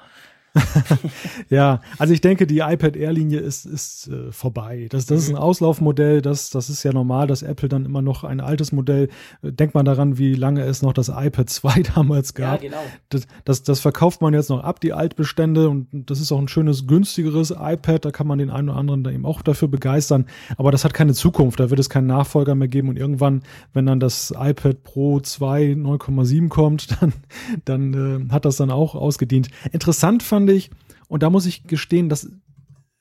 ja, 1.49 1.81
also 1.99 2.13
ich 2.13 2.21
denke, 2.21 2.47
die 2.47 2.59
iPad 2.59 2.97
Air-Linie 2.97 3.41
ist, 3.41 3.65
ist 3.65 4.09
äh, 4.09 4.31
vorbei. 4.33 4.87
Das, 4.91 5.07
das 5.07 5.21
ist 5.21 5.29
ein 5.31 5.37
mhm. 5.37 5.41
Auslaufmodell, 5.41 6.21
das, 6.21 6.51
das 6.51 6.69
ist 6.69 6.83
ja 6.83 6.93
normal, 6.93 7.27
dass 7.27 7.43
Apple 7.43 7.69
dann 7.69 7.87
immer 7.87 8.03
noch 8.03 8.23
ein 8.23 8.41
altes 8.41 8.71
Modell, 8.71 9.09
äh, 9.43 9.53
denkt 9.53 9.75
man 9.75 9.87
daran, 9.87 10.19
wie 10.19 10.35
lange 10.35 10.63
es 10.63 10.83
noch 10.83 10.93
das 10.93 11.09
iPad 11.09 11.49
2 11.51 11.83
damals 11.95 12.35
gab. 12.35 12.63
Ja, 12.63 12.69
genau. 12.69 12.83
Das, 13.09 13.27
das, 13.45 13.63
das 13.63 13.81
verkauft 13.81 14.21
man 14.21 14.35
jetzt 14.35 14.51
noch 14.51 14.63
ab, 14.63 14.81
die 14.81 14.93
Altbestände, 14.93 15.71
und 15.71 15.89
das 15.93 16.21
ist 16.21 16.31
auch 16.33 16.39
ein 16.39 16.49
schönes, 16.49 16.87
günstigeres 16.87 17.55
iPad, 17.59 18.05
da 18.05 18.11
kann 18.11 18.27
man 18.27 18.39
den 18.39 18.51
einen 18.51 18.69
oder 18.69 18.79
anderen 18.79 19.05
da 19.05 19.11
eben 19.11 19.25
auch 19.25 19.41
dafür 19.41 19.69
begeistern, 19.69 20.27
aber 20.59 20.71
das 20.71 20.85
hat 20.85 20.93
keine 20.93 21.15
Zukunft, 21.15 21.61
da 21.61 21.71
wird 21.71 21.81
es 21.81 21.89
keinen 21.89 22.09
Nachfolger 22.09 22.55
mehr 22.55 22.69
geben 22.69 22.91
und 22.91 22.99
irgendwann, 22.99 23.43
wenn 23.73 23.87
dann 23.87 24.01
das 24.01 24.35
iPad 24.37 24.83
Pro 24.85 25.21
2 25.21 25.73
9,7 25.73 26.49
kommt, 26.49 26.89
dann, 27.01 27.13
dann 27.65 28.29
äh, 28.29 28.33
hat 28.33 28.45
das 28.45 28.57
dann 28.57 28.71
auch 28.71 28.95
ausgedient. 28.95 29.49
Interessant 29.73 30.23
fand 30.23 30.42
fand 30.47 30.51
ich, 30.57 30.71
und 31.09 31.23
da 31.23 31.31
muss 31.31 31.47
ich 31.47 31.65
gestehen, 31.65 32.09
dass 32.09 32.31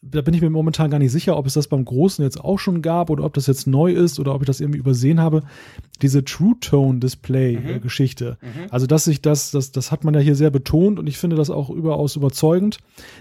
da 0.03 0.21
bin 0.21 0.33
ich 0.33 0.41
mir 0.41 0.49
momentan 0.49 0.89
gar 0.89 0.97
nicht 0.97 1.11
sicher, 1.11 1.37
ob 1.37 1.45
es 1.45 1.53
das 1.53 1.67
beim 1.67 1.85
Großen 1.85 2.25
jetzt 2.25 2.43
auch 2.43 2.57
schon 2.57 2.81
gab 2.81 3.11
oder 3.11 3.23
ob 3.23 3.35
das 3.35 3.45
jetzt 3.45 3.67
neu 3.67 3.93
ist 3.93 4.19
oder 4.19 4.33
ob 4.33 4.41
ich 4.41 4.47
das 4.47 4.59
irgendwie 4.59 4.79
übersehen 4.79 5.19
habe. 5.19 5.43
Diese 6.01 6.25
True 6.25 6.55
Tone 6.59 6.99
Display 6.99 7.59
mhm. 7.59 7.81
Geschichte. 7.81 8.39
Mhm. 8.41 8.65
Also, 8.71 8.87
dass 8.87 9.03
sich 9.03 9.21
das, 9.21 9.51
das, 9.51 9.71
das 9.71 9.91
hat 9.91 10.03
man 10.03 10.15
ja 10.15 10.19
hier 10.19 10.35
sehr 10.35 10.49
betont 10.49 10.97
und 10.97 11.05
ich 11.05 11.19
finde 11.19 11.35
das 11.35 11.51
auch 11.51 11.69
überaus 11.69 12.15
überzeugend, 12.15 12.79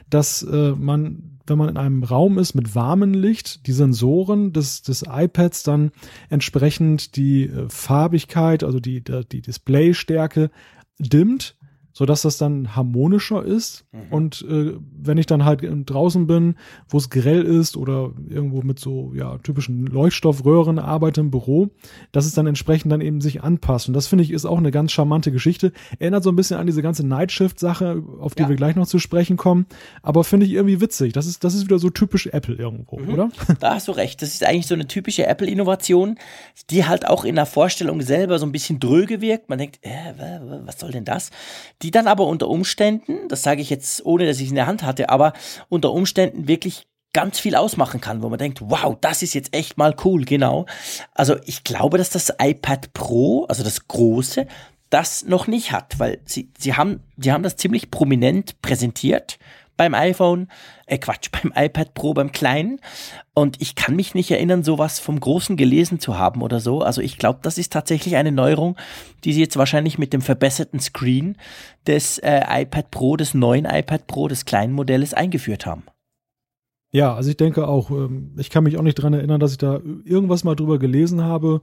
dass 0.08 0.42
äh, 0.42 0.72
man, 0.72 1.38
wenn 1.46 1.58
man 1.58 1.68
in 1.68 1.76
einem 1.76 2.02
Raum 2.02 2.38
ist 2.38 2.54
mit 2.54 2.74
warmem 2.74 3.12
Licht, 3.12 3.66
die 3.66 3.72
Sensoren 3.72 4.54
des, 4.54 4.80
des 4.80 5.04
iPads 5.06 5.62
dann 5.64 5.90
entsprechend 6.30 7.14
die 7.14 7.44
äh, 7.44 7.68
Farbigkeit, 7.68 8.64
also 8.64 8.80
die, 8.80 9.04
die 9.04 9.42
Displaystärke 9.42 10.50
dimmt 10.98 11.56
so 11.92 12.06
dass 12.06 12.22
das 12.22 12.38
dann 12.38 12.76
harmonischer 12.76 13.44
ist. 13.44 13.84
Mhm. 13.92 14.00
Und 14.10 14.46
äh, 14.48 14.74
wenn 14.92 15.18
ich 15.18 15.26
dann 15.26 15.44
halt 15.44 15.62
draußen 15.62 16.26
bin, 16.26 16.54
wo 16.88 16.98
es 16.98 17.10
grell 17.10 17.42
ist 17.42 17.76
oder 17.76 18.12
irgendwo 18.28 18.62
mit 18.62 18.78
so 18.78 19.12
ja 19.14 19.38
typischen 19.38 19.86
Leuchtstoffröhren 19.86 20.78
arbeite 20.78 21.20
im 21.20 21.30
Büro, 21.30 21.70
dass 22.12 22.26
es 22.26 22.34
dann 22.34 22.46
entsprechend 22.46 22.92
dann 22.92 23.00
eben 23.00 23.20
sich 23.20 23.42
anpasst. 23.42 23.88
Und 23.88 23.94
das 23.94 24.06
finde 24.06 24.24
ich 24.24 24.30
ist 24.30 24.46
auch 24.46 24.58
eine 24.58 24.70
ganz 24.70 24.92
charmante 24.92 25.32
Geschichte. 25.32 25.72
Erinnert 25.98 26.24
so 26.24 26.30
ein 26.30 26.36
bisschen 26.36 26.58
an 26.58 26.66
diese 26.66 26.82
ganze 26.82 27.06
Nightshift-Sache, 27.06 28.02
auf 28.20 28.34
die 28.34 28.42
ja. 28.42 28.48
wir 28.48 28.56
gleich 28.56 28.76
noch 28.76 28.86
zu 28.86 28.98
sprechen 28.98 29.36
kommen. 29.36 29.66
Aber 30.02 30.24
finde 30.24 30.46
ich 30.46 30.52
irgendwie 30.52 30.80
witzig. 30.80 31.12
Das 31.12 31.26
ist, 31.26 31.44
das 31.44 31.54
ist 31.54 31.64
wieder 31.64 31.78
so 31.78 31.90
typisch 31.90 32.26
Apple 32.26 32.54
irgendwo, 32.54 32.98
mhm. 32.98 33.08
oder? 33.12 33.28
Da 33.60 33.74
hast 33.74 33.88
du 33.88 33.92
recht. 33.92 34.22
Das 34.22 34.30
ist 34.30 34.44
eigentlich 34.44 34.66
so 34.66 34.74
eine 34.74 34.86
typische 34.86 35.26
Apple-Innovation, 35.26 36.18
die 36.70 36.86
halt 36.86 37.06
auch 37.06 37.24
in 37.24 37.34
der 37.34 37.46
Vorstellung 37.46 38.00
selber 38.00 38.38
so 38.38 38.46
ein 38.46 38.52
bisschen 38.52 38.80
dröge 38.80 39.20
wirkt. 39.20 39.48
Man 39.48 39.58
denkt, 39.58 39.80
äh, 39.82 40.14
was 40.64 40.78
soll 40.78 40.92
denn 40.92 41.04
das? 41.04 41.30
Die 41.82 41.90
dann 41.90 42.06
aber 42.06 42.26
unter 42.26 42.48
Umständen, 42.48 43.28
das 43.28 43.42
sage 43.42 43.62
ich 43.62 43.70
jetzt 43.70 44.04
ohne, 44.04 44.26
dass 44.26 44.38
ich 44.38 44.44
es 44.44 44.50
in 44.50 44.56
der 44.56 44.66
Hand 44.66 44.82
hatte, 44.82 45.08
aber 45.08 45.32
unter 45.68 45.92
Umständen 45.92 46.48
wirklich 46.48 46.86
ganz 47.12 47.40
viel 47.40 47.56
ausmachen 47.56 48.00
kann, 48.00 48.22
wo 48.22 48.28
man 48.28 48.38
denkt, 48.38 48.60
wow, 48.62 48.96
das 49.00 49.22
ist 49.22 49.34
jetzt 49.34 49.54
echt 49.54 49.78
mal 49.78 49.94
cool, 50.04 50.24
genau. 50.24 50.66
Also 51.12 51.36
ich 51.44 51.64
glaube, 51.64 51.98
dass 51.98 52.10
das 52.10 52.32
iPad 52.38 52.92
Pro, 52.92 53.44
also 53.46 53.64
das 53.64 53.88
große, 53.88 54.46
das 54.90 55.24
noch 55.24 55.46
nicht 55.46 55.72
hat, 55.72 55.98
weil 55.98 56.20
sie, 56.24 56.50
sie 56.58 56.74
haben, 56.74 57.00
sie 57.16 57.32
haben 57.32 57.42
das 57.42 57.56
ziemlich 57.56 57.90
prominent 57.90 58.60
präsentiert 58.60 59.38
beim 59.80 59.94
iPhone, 59.94 60.48
äh 60.84 60.98
Quatsch, 60.98 61.30
beim 61.32 61.54
iPad 61.56 61.94
Pro, 61.94 62.12
beim 62.12 62.32
kleinen. 62.32 62.80
Und 63.32 63.62
ich 63.62 63.76
kann 63.76 63.96
mich 63.96 64.14
nicht 64.14 64.30
erinnern, 64.30 64.62
sowas 64.62 65.00
vom 65.00 65.18
Großen 65.18 65.56
gelesen 65.56 66.00
zu 66.00 66.18
haben 66.18 66.42
oder 66.42 66.60
so. 66.60 66.82
Also 66.82 67.00
ich 67.00 67.16
glaube, 67.16 67.38
das 67.42 67.56
ist 67.56 67.72
tatsächlich 67.72 68.16
eine 68.16 68.30
Neuerung, 68.30 68.76
die 69.24 69.32
sie 69.32 69.40
jetzt 69.40 69.56
wahrscheinlich 69.56 69.96
mit 69.96 70.12
dem 70.12 70.20
verbesserten 70.20 70.80
Screen 70.80 71.38
des 71.86 72.18
äh, 72.18 72.42
iPad 72.62 72.90
Pro, 72.90 73.16
des 73.16 73.32
neuen 73.32 73.64
iPad 73.64 74.06
Pro, 74.06 74.28
des 74.28 74.44
kleinen 74.44 74.74
Modells 74.74 75.14
eingeführt 75.14 75.64
haben. 75.64 75.84
Ja, 76.92 77.14
also 77.14 77.30
ich 77.30 77.36
denke 77.36 77.68
auch, 77.68 77.90
ähm, 77.90 78.32
ich 78.36 78.50
kann 78.50 78.64
mich 78.64 78.76
auch 78.76 78.82
nicht 78.82 78.96
dran 78.96 79.14
erinnern, 79.14 79.40
dass 79.40 79.52
ich 79.52 79.58
da 79.58 79.80
irgendwas 80.04 80.44
mal 80.44 80.56
drüber 80.56 80.78
gelesen 80.78 81.22
habe 81.22 81.60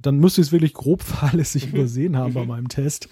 dann 0.00 0.18
müsste 0.18 0.40
ich 0.40 0.48
es 0.48 0.52
wirklich 0.52 0.74
grob 0.74 1.02
fahrlässig 1.04 1.72
übersehen 1.72 2.16
haben 2.16 2.34
bei 2.34 2.44
meinem 2.44 2.68
Test. 2.68 3.08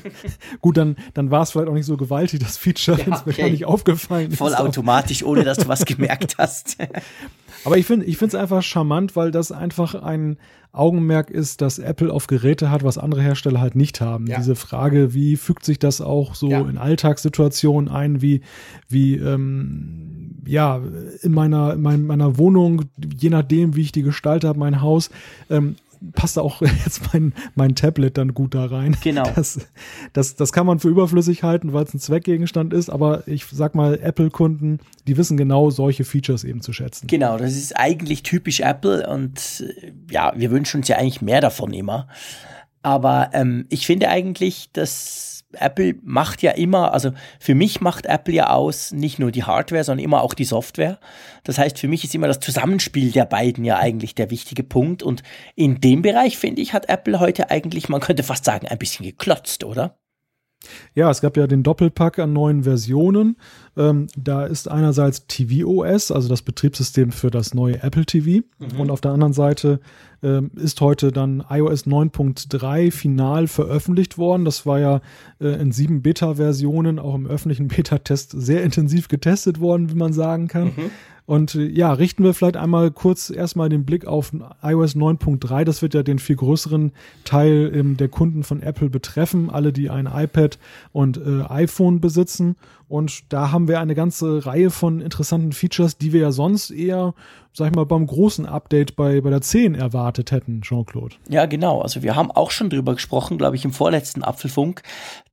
Gut, 0.60 0.76
dann, 0.76 0.96
dann 1.14 1.30
war 1.30 1.42
es 1.42 1.50
vielleicht 1.50 1.68
auch 1.68 1.74
nicht 1.74 1.86
so 1.86 1.96
gewaltig, 1.96 2.40
das 2.40 2.58
Feature, 2.58 2.98
ja, 2.98 3.06
wenn 3.06 3.14
es 3.14 3.26
mir 3.26 3.32
gar 3.32 3.48
nicht 3.48 3.64
aufgefallen 3.64 4.30
ist. 4.30 4.38
Voll 4.38 4.54
automatisch, 4.54 5.22
ohne 5.22 5.44
dass 5.44 5.58
du 5.58 5.68
was 5.68 5.84
gemerkt 5.84 6.36
hast. 6.38 6.76
Aber 7.64 7.76
ich 7.76 7.86
finde 7.86 8.06
ich 8.06 8.18
finde 8.18 8.36
es 8.36 8.42
einfach 8.42 8.62
charmant, 8.62 9.16
weil 9.16 9.30
das 9.30 9.52
einfach 9.52 9.94
ein 9.94 10.38
Augenmerk 10.72 11.30
ist, 11.30 11.60
dass 11.60 11.78
Apple 11.78 12.12
auf 12.12 12.26
Geräte 12.26 12.70
hat, 12.70 12.84
was 12.84 12.98
andere 12.98 13.22
Hersteller 13.22 13.60
halt 13.60 13.74
nicht 13.74 14.00
haben. 14.00 14.26
Ja. 14.26 14.36
Diese 14.36 14.54
Frage, 14.54 15.14
wie 15.14 15.36
fügt 15.36 15.64
sich 15.64 15.78
das 15.78 16.00
auch 16.00 16.34
so 16.34 16.50
ja. 16.50 16.60
in 16.60 16.78
Alltagssituationen 16.78 17.88
ein, 17.90 18.20
wie, 18.20 18.42
wie 18.88 19.16
ähm, 19.16 20.36
ja, 20.46 20.80
in 21.22 21.32
meiner, 21.32 21.74
in 21.74 22.06
meiner 22.06 22.38
Wohnung, 22.38 22.84
je 23.18 23.30
nachdem, 23.30 23.76
wie 23.76 23.82
ich 23.82 23.92
die 23.92 24.02
gestalte 24.02 24.48
habe, 24.48 24.58
mein 24.58 24.80
Haus, 24.80 25.10
ähm, 25.50 25.76
passt 26.12 26.38
auch 26.38 26.62
jetzt 26.84 27.12
mein, 27.12 27.32
mein 27.54 27.74
Tablet 27.74 28.18
dann 28.18 28.34
gut 28.34 28.54
da 28.54 28.66
rein. 28.66 28.96
Genau. 29.02 29.24
Das, 29.38 29.60
das, 30.14 30.34
das 30.34 30.52
kann 30.52 30.66
man 30.66 30.80
für 30.80 30.88
überflüssig 30.88 31.44
halten, 31.44 31.72
weil 31.72 31.84
es 31.84 31.94
ein 31.94 32.00
Zweckgegenstand 32.00 32.72
ist, 32.72 32.90
aber 32.90 33.28
ich 33.28 33.44
sag 33.44 33.74
mal, 33.76 33.98
Apple-Kunden, 34.02 34.80
die 35.06 35.16
wissen 35.16 35.36
genau 35.36 35.70
solche 35.70 36.04
Features 36.04 36.42
eben 36.42 36.60
zu 36.60 36.72
schätzen. 36.72 37.06
Genau, 37.06 37.38
das 37.38 37.52
ist 37.52 37.76
eigentlich 37.76 38.24
typisch 38.24 38.60
Apple 38.60 39.08
und 39.08 39.64
äh, 39.64 39.92
ja, 40.10 40.32
wir 40.34 40.50
wünschen 40.50 40.78
uns 40.78 40.88
ja 40.88 40.96
eigentlich 40.96 41.22
mehr 41.22 41.40
davon 41.40 41.72
immer. 41.72 42.08
Aber 42.82 43.30
ähm, 43.32 43.66
ich 43.68 43.86
finde 43.86 44.08
eigentlich, 44.08 44.70
dass 44.72 45.37
Apple 45.52 45.94
macht 46.02 46.42
ja 46.42 46.52
immer, 46.52 46.92
also 46.92 47.12
für 47.40 47.54
mich 47.54 47.80
macht 47.80 48.06
Apple 48.06 48.34
ja 48.34 48.50
aus 48.50 48.92
nicht 48.92 49.18
nur 49.18 49.30
die 49.30 49.44
Hardware, 49.44 49.82
sondern 49.82 50.04
immer 50.04 50.22
auch 50.22 50.34
die 50.34 50.44
Software. 50.44 50.98
Das 51.44 51.58
heißt, 51.58 51.78
für 51.78 51.88
mich 51.88 52.04
ist 52.04 52.14
immer 52.14 52.26
das 52.26 52.40
Zusammenspiel 52.40 53.12
der 53.12 53.24
beiden 53.24 53.64
ja 53.64 53.78
eigentlich 53.78 54.14
der 54.14 54.30
wichtige 54.30 54.62
Punkt. 54.62 55.02
Und 55.02 55.22
in 55.54 55.80
dem 55.80 56.02
Bereich, 56.02 56.36
finde 56.36 56.60
ich, 56.60 56.74
hat 56.74 56.88
Apple 56.88 57.18
heute 57.18 57.50
eigentlich, 57.50 57.88
man 57.88 58.00
könnte 58.00 58.22
fast 58.22 58.44
sagen, 58.44 58.68
ein 58.68 58.78
bisschen 58.78 59.06
geklotzt, 59.06 59.64
oder? 59.64 59.98
Ja, 60.94 61.10
es 61.10 61.20
gab 61.20 61.36
ja 61.36 61.46
den 61.46 61.62
Doppelpack 61.62 62.18
an 62.18 62.32
neuen 62.32 62.64
Versionen. 62.64 63.36
Ähm, 63.76 64.08
da 64.16 64.44
ist 64.44 64.68
einerseits 64.68 65.26
tvOS, 65.26 66.10
also 66.10 66.28
das 66.28 66.42
Betriebssystem 66.42 67.12
für 67.12 67.30
das 67.30 67.54
neue 67.54 67.82
Apple 67.82 68.04
TV. 68.04 68.44
Mhm. 68.58 68.80
Und 68.80 68.90
auf 68.90 69.00
der 69.00 69.12
anderen 69.12 69.32
Seite 69.32 69.80
ähm, 70.22 70.50
ist 70.56 70.80
heute 70.80 71.12
dann 71.12 71.44
iOS 71.48 71.86
9.3 71.86 72.90
final 72.90 73.46
veröffentlicht 73.46 74.18
worden. 74.18 74.44
Das 74.44 74.66
war 74.66 74.80
ja 74.80 75.00
äh, 75.40 75.60
in 75.60 75.70
sieben 75.70 76.02
Beta-Versionen, 76.02 76.98
auch 76.98 77.14
im 77.14 77.26
öffentlichen 77.26 77.68
Beta-Test, 77.68 78.32
sehr 78.36 78.62
intensiv 78.64 79.08
getestet 79.08 79.60
worden, 79.60 79.90
wie 79.90 79.96
man 79.96 80.12
sagen 80.12 80.48
kann. 80.48 80.64
Mhm. 80.76 80.90
Und 81.28 81.56
äh, 81.56 81.66
ja, 81.66 81.92
richten 81.92 82.24
wir 82.24 82.32
vielleicht 82.32 82.56
einmal 82.56 82.90
kurz 82.90 83.28
erstmal 83.28 83.68
den 83.68 83.84
Blick 83.84 84.06
auf 84.06 84.32
iOS 84.62 84.96
9.3. 84.96 85.64
Das 85.64 85.82
wird 85.82 85.92
ja 85.92 86.02
den 86.02 86.18
viel 86.18 86.36
größeren 86.36 86.92
Teil 87.24 87.70
ähm, 87.74 87.98
der 87.98 88.08
Kunden 88.08 88.44
von 88.44 88.62
Apple 88.62 88.88
betreffen, 88.88 89.50
alle, 89.50 89.74
die 89.74 89.90
ein 89.90 90.06
iPad 90.10 90.58
und 90.92 91.18
äh, 91.18 91.42
iPhone 91.50 92.00
besitzen. 92.00 92.56
Und 92.88 93.30
da 93.30 93.52
haben 93.52 93.68
wir 93.68 93.78
eine 93.78 93.94
ganze 93.94 94.46
Reihe 94.46 94.70
von 94.70 95.02
interessanten 95.02 95.52
Features, 95.52 95.98
die 95.98 96.14
wir 96.14 96.22
ja 96.22 96.32
sonst 96.32 96.70
eher, 96.70 97.12
sag 97.52 97.68
ich 97.68 97.76
mal, 97.76 97.84
beim 97.84 98.06
großen 98.06 98.46
Update 98.46 98.96
bei, 98.96 99.20
bei 99.20 99.28
der 99.28 99.42
10 99.42 99.74
erwartet 99.74 100.32
hätten, 100.32 100.62
Jean-Claude. 100.62 101.16
Ja, 101.28 101.44
genau. 101.44 101.82
Also 101.82 102.02
wir 102.02 102.16
haben 102.16 102.30
auch 102.30 102.50
schon 102.50 102.70
drüber 102.70 102.94
gesprochen, 102.94 103.36
glaube 103.36 103.56
ich, 103.56 103.66
im 103.66 103.74
vorletzten 103.74 104.24
Apfelfunk, 104.24 104.80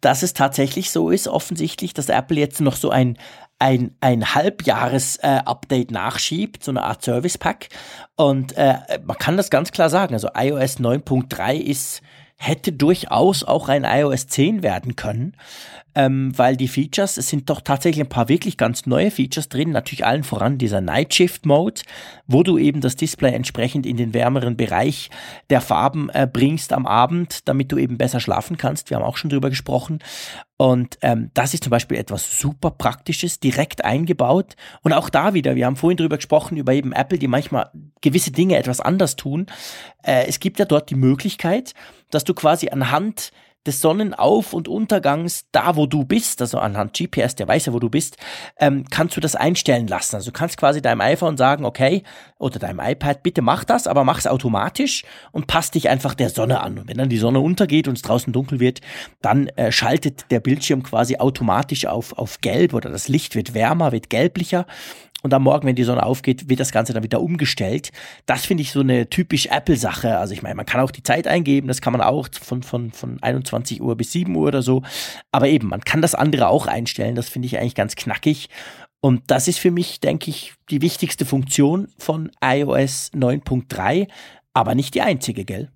dass 0.02 0.24
es 0.24 0.34
tatsächlich 0.34 0.91
so 0.91 1.10
ist, 1.10 1.30
offensichtlich, 1.30 1.93
dass 1.93 2.10
Apple 2.10 2.38
jetzt 2.38 2.60
noch 2.60 2.76
so 2.76 2.89
ein 2.89 3.18
ein, 3.66 3.95
ein 3.99 4.36
Halbjahres-Update 4.36 5.89
äh, 5.89 5.93
nachschiebt, 5.93 6.63
so 6.63 6.70
eine 6.70 6.84
Art 6.84 7.03
Service 7.03 7.39
Pack. 7.39 7.70
Und 8.16 8.55
äh, 8.57 8.76
man 9.03 9.18
kann 9.18 9.38
das 9.38 9.49
ganz 9.49 9.72
klar 9.72 9.89
sagen. 9.89 10.13
Also 10.13 10.30
iOS 10.36 10.80
9.3 10.80 11.55
ist 11.55 12.03
hätte 12.38 12.74
durchaus 12.74 13.44
auch 13.44 13.70
ein 13.70 13.84
iOS 13.84 14.28
10 14.28 14.64
werden 14.64 14.96
können 14.96 15.36
ähm, 15.96 16.38
weil 16.38 16.58
die 16.58 16.68
Features, 16.68 17.18
es 17.18 17.30
sind 17.30 17.50
doch 17.50 17.62
tatsächlich 17.62 18.06
ein 18.06 18.10
paar 18.10 18.28
wirklich 18.28 18.58
ganz 18.58 18.86
neue 18.86 19.10
Features 19.10 19.48
drin, 19.48 19.72
natürlich 19.72 20.06
allen 20.06 20.24
voran 20.24 20.58
dieser 20.58 20.82
Night 20.82 21.14
Shift 21.14 21.46
Mode, 21.46 21.82
wo 22.28 22.44
du 22.44 22.58
eben 22.58 22.82
das 22.82 22.98
Display 22.98 23.34
entsprechend 23.34 23.86
in 23.86 23.96
den 23.96 24.14
wärmeren 24.14 24.58
Bereich 24.58 25.10
der 25.50 25.62
Farben 25.62 26.10
äh, 26.10 26.28
bringst 26.32 26.74
am 26.74 26.86
Abend, 26.86 27.48
damit 27.48 27.72
du 27.72 27.78
eben 27.78 27.98
besser 27.98 28.20
schlafen 28.20 28.58
kannst. 28.58 28.90
Wir 28.90 28.98
haben 28.98 29.06
auch 29.06 29.18
schon 29.18 29.30
drüber 29.30 29.50
gesprochen. 29.50 30.00
Und 30.58 30.98
ähm, 31.02 31.32
das 31.34 31.54
ist 31.54 31.64
zum 31.64 31.72
Beispiel 31.72 31.98
etwas 31.98 32.40
super 32.40 32.72
Praktisches, 32.72 33.40
direkt 33.40 33.84
eingebaut. 33.84 34.56
Und 34.84 34.94
auch 34.94 35.10
da 35.10 35.34
wieder, 35.34 35.56
wir 35.56 35.66
haben 35.66 35.76
vorhin 35.76 35.98
drüber 35.98 36.18
gesprochen, 36.18 36.58
über 36.58 36.74
eben 36.74 36.94
Apple, 36.94 37.20
die 37.20 37.28
manchmal 37.28 37.72
gewisse 38.02 38.32
Dinge 38.32 38.58
etwas 38.58 38.80
anders 38.80 39.16
tun. 39.16 39.48
Äh, 40.04 40.28
es 40.28 40.40
gibt 40.40 40.60
ja 40.60 40.66
dort 40.66 40.90
die 40.90 40.96
Möglichkeit, 40.96 41.74
dass 42.12 42.24
du 42.24 42.34
quasi 42.34 42.70
anhand 42.70 43.32
des 43.66 43.82
Sonnenauf- 43.82 44.53
und 44.53 44.68
Untergangs 44.68 45.45
da, 45.51 45.76
wo 45.76 45.88
du 45.88 46.06
bist, 46.06 46.41
also 46.41 46.60
anhand 46.60 46.95
GPS, 46.95 47.36
der 47.36 47.47
weiß 47.47 47.66
ja, 47.66 47.74
wo 47.74 47.80
du 47.80 47.89
bist, 47.89 48.18
ähm, 48.60 48.86
kannst 48.89 49.18
du 49.18 49.22
das 49.22 49.36
einstellen 49.36 49.88
lassen. 49.88 50.16
Also 50.16 50.32
du 50.32 50.38
kannst 50.38 50.58
quasi 50.58 50.82
deinem 50.82 51.01
iPhone 51.01 51.38
sagen, 51.38 51.66
okay, 51.66 52.03
oder 52.38 52.60
deinem 52.60 52.80
iPad, 52.80 53.24
bitte 53.24 53.41
mach 53.41 53.64
das, 53.64 53.88
aber 53.88 54.03
mach 54.03 54.20
es 54.20 54.28
automatisch 54.28 55.03
und 55.32 55.47
passt 55.47 55.76
dich 55.76 55.89
einfach 55.89 56.14
der 56.14 56.30
Sonne 56.30 56.62
an. 56.62 56.78
Und 56.78 56.88
wenn 56.88 56.97
dann 56.97 57.10
die 57.10 57.18
Sonne 57.18 57.39
untergeht 57.39 57.88
und 57.88 57.95
es 57.95 58.03
draußen 58.03 58.32
dunkel 58.32 58.60
wird, 58.60 58.82
dann 59.22 59.47
äh, 59.49 59.72
schaltet 59.72 60.30
der 60.30 60.39
Bildschirm 60.39 60.84
quasi 60.84 61.18
automatisch 61.18 61.88
auf, 61.88 62.14
auf 62.14 62.41
gelb 62.41 62.74
oder 62.74 62.91
das 62.91 63.08
Licht 63.08 63.36
wird 63.36 63.53
wärmer, 63.53 63.91
wird 63.91 64.10
gelblicher 64.10 64.68
und 65.26 65.34
am 65.34 65.41
Morgen, 65.41 65.67
wenn 65.67 65.76
die 65.76 65.84
Sonne 65.84 66.05
aufgeht, 66.05 66.49
wird 66.49 66.59
das 66.59 66.71
Ganze 66.71 66.93
dann 66.93 67.01
wieder 67.01 67.19
umgestellt. 67.19 67.91
Das 68.28 68.45
finde 68.45 68.61
ich 68.61 68.71
so 68.71 68.82
eine 68.82 69.09
typisch 69.09 69.47
Apple-Sache. 69.47 70.19
Also 70.19 70.36
ich 70.36 70.43
meine, 70.43 70.53
man 70.53 70.67
kann 70.67 70.82
auch 70.82 70.91
die 70.91 71.01
Zeit 71.01 71.26
eingeben, 71.26 71.67
das 71.67 71.82
kann 71.82 71.93
man 71.93 72.01
auch 72.01 72.28
von, 72.39 72.61
von, 72.61 72.91
von 72.91 73.17
21 73.23 73.82
Uhr 73.82 73.95
bis 73.95 74.11
7 74.11 74.36
Uhr 74.36 74.47
oder 74.47 74.61
so. 74.61 74.84
Aber 75.32 75.47
eben, 75.47 75.67
man 75.69 75.82
kann 75.82 76.03
das 76.03 76.13
andere 76.13 76.47
auch 76.47 76.67
einstellen. 76.67 77.15
Das 77.15 77.28
finde 77.28 77.47
ich 77.47 77.57
eigentlich 77.57 77.73
ganz 77.73 77.95
knackig. 77.95 78.49
Und 79.01 79.23
das 79.26 79.47
ist 79.47 79.57
für 79.57 79.71
mich, 79.71 79.99
denke 79.99 80.30
ich, 80.30 80.53
die 80.69 80.84
wichtigste 80.84 81.26
Funktion 81.26 81.88
von 81.97 82.30
iOS 82.43 83.11
9.3, 83.13 84.07
aber 84.53 84.76
nicht 84.76 84.93
die 84.93 85.01
einzige, 85.01 85.43
gell? 85.43 85.71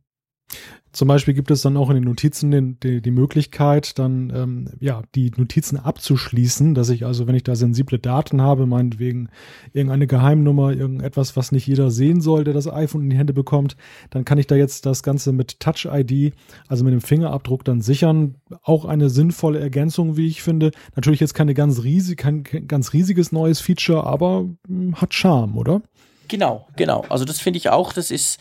Zum 0.92 1.08
Beispiel 1.08 1.36
gibt 1.36 1.52
es 1.52 1.62
dann 1.62 1.78
auch 1.78 1.90
in 1.90 1.96
den 1.96 2.04
Notizen 2.04 2.50
den, 2.50 2.80
die, 2.80 3.02
die 3.02 3.12
Möglichkeit, 3.12 4.00
dann 4.00 4.32
ähm, 4.36 4.70
ja 4.80 5.04
die 5.14 5.32
Notizen 5.36 5.78
abzuschließen, 5.78 6.74
dass 6.74 6.90
ich 6.90 7.06
also, 7.06 7.28
wenn 7.28 7.36
ich 7.36 7.44
da 7.44 7.56
sensible 7.56 8.00
Daten 8.00 8.42
habe, 8.42 8.66
meinetwegen 8.66 9.30
irgendeine 9.72 10.08
Geheimnummer, 10.08 10.74
irgendetwas, 10.74 11.36
was 11.36 11.52
nicht 11.52 11.68
jeder 11.68 11.92
sehen 11.92 12.22
soll, 12.22 12.44
der 12.44 12.56
das 12.56 12.68
iPhone 12.68 13.04
in 13.04 13.10
die 13.12 13.18
Hände 13.18 13.34
bekommt, 13.34 13.76
dann 14.10 14.26
kann 14.26 14.40
ich 14.40 14.48
da 14.48 14.56
jetzt 14.56 14.86
das 14.88 15.04
Ganze 15.04 15.32
mit 15.32 15.60
Touch 15.60 15.88
ID, 15.92 16.34
also 16.68 16.84
mit 16.84 16.94
dem 16.94 17.02
Fingerabdruck 17.02 17.64
dann 17.64 17.82
sichern. 17.82 18.36
Auch 18.64 18.86
eine 18.86 19.10
sinnvolle 19.10 19.60
Ergänzung, 19.60 20.18
wie 20.18 20.28
ich 20.28 20.42
finde. 20.42 20.72
Natürlich 20.96 21.20
jetzt 21.20 21.36
keine 21.36 21.54
ganz 21.54 21.84
riesig, 21.84 22.18
kein 22.18 22.44
ganz 22.44 22.94
riesiges 22.94 23.32
neues 23.32 23.60
Feature, 23.60 24.06
aber 24.06 24.44
mh, 24.44 24.58
hm, 24.68 24.96
hat 25.02 25.14
Charme, 25.14 25.58
oder? 25.58 25.82
Genau, 26.28 26.68
genau. 26.76 27.06
Also 27.10 27.26
das 27.26 27.40
finde 27.40 27.58
ich 27.58 27.70
auch. 27.70 27.92
Das 27.92 28.12
ist 28.12 28.40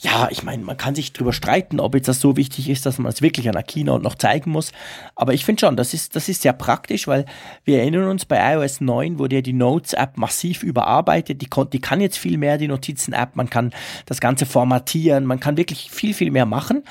ja, 0.00 0.28
ich 0.30 0.44
meine, 0.44 0.62
man 0.62 0.76
kann 0.76 0.94
sich 0.94 1.12
drüber 1.12 1.32
streiten, 1.32 1.80
ob 1.80 1.94
jetzt 1.96 2.06
das 2.06 2.20
so 2.20 2.36
wichtig 2.36 2.68
ist, 2.68 2.86
dass 2.86 2.98
man 2.98 3.12
es 3.12 3.20
wirklich 3.20 3.48
an 3.48 3.54
der 3.54 3.64
Keynote 3.64 4.04
noch 4.04 4.14
zeigen 4.14 4.52
muss. 4.52 4.70
Aber 5.16 5.34
ich 5.34 5.44
finde 5.44 5.60
schon, 5.60 5.76
das 5.76 5.92
ist, 5.92 6.14
das 6.14 6.28
ist 6.28 6.42
sehr 6.42 6.52
praktisch, 6.52 7.08
weil 7.08 7.24
wir 7.64 7.80
erinnern 7.80 8.08
uns, 8.08 8.24
bei 8.24 8.54
iOS 8.54 8.80
9 8.80 9.18
wurde 9.18 9.36
ja 9.36 9.42
die 9.42 9.52
Notes-App 9.52 10.16
massiv 10.16 10.62
überarbeitet. 10.62 11.42
Die, 11.42 11.48
die 11.72 11.80
kann 11.80 12.00
jetzt 12.00 12.16
viel 12.16 12.38
mehr, 12.38 12.58
die 12.58 12.68
Notizen-App. 12.68 13.34
Man 13.34 13.50
kann 13.50 13.72
das 14.06 14.20
Ganze 14.20 14.46
formatieren. 14.46 15.26
Man 15.26 15.40
kann 15.40 15.56
wirklich 15.56 15.90
viel, 15.90 16.14
viel 16.14 16.30
mehr 16.30 16.46
machen. 16.46 16.84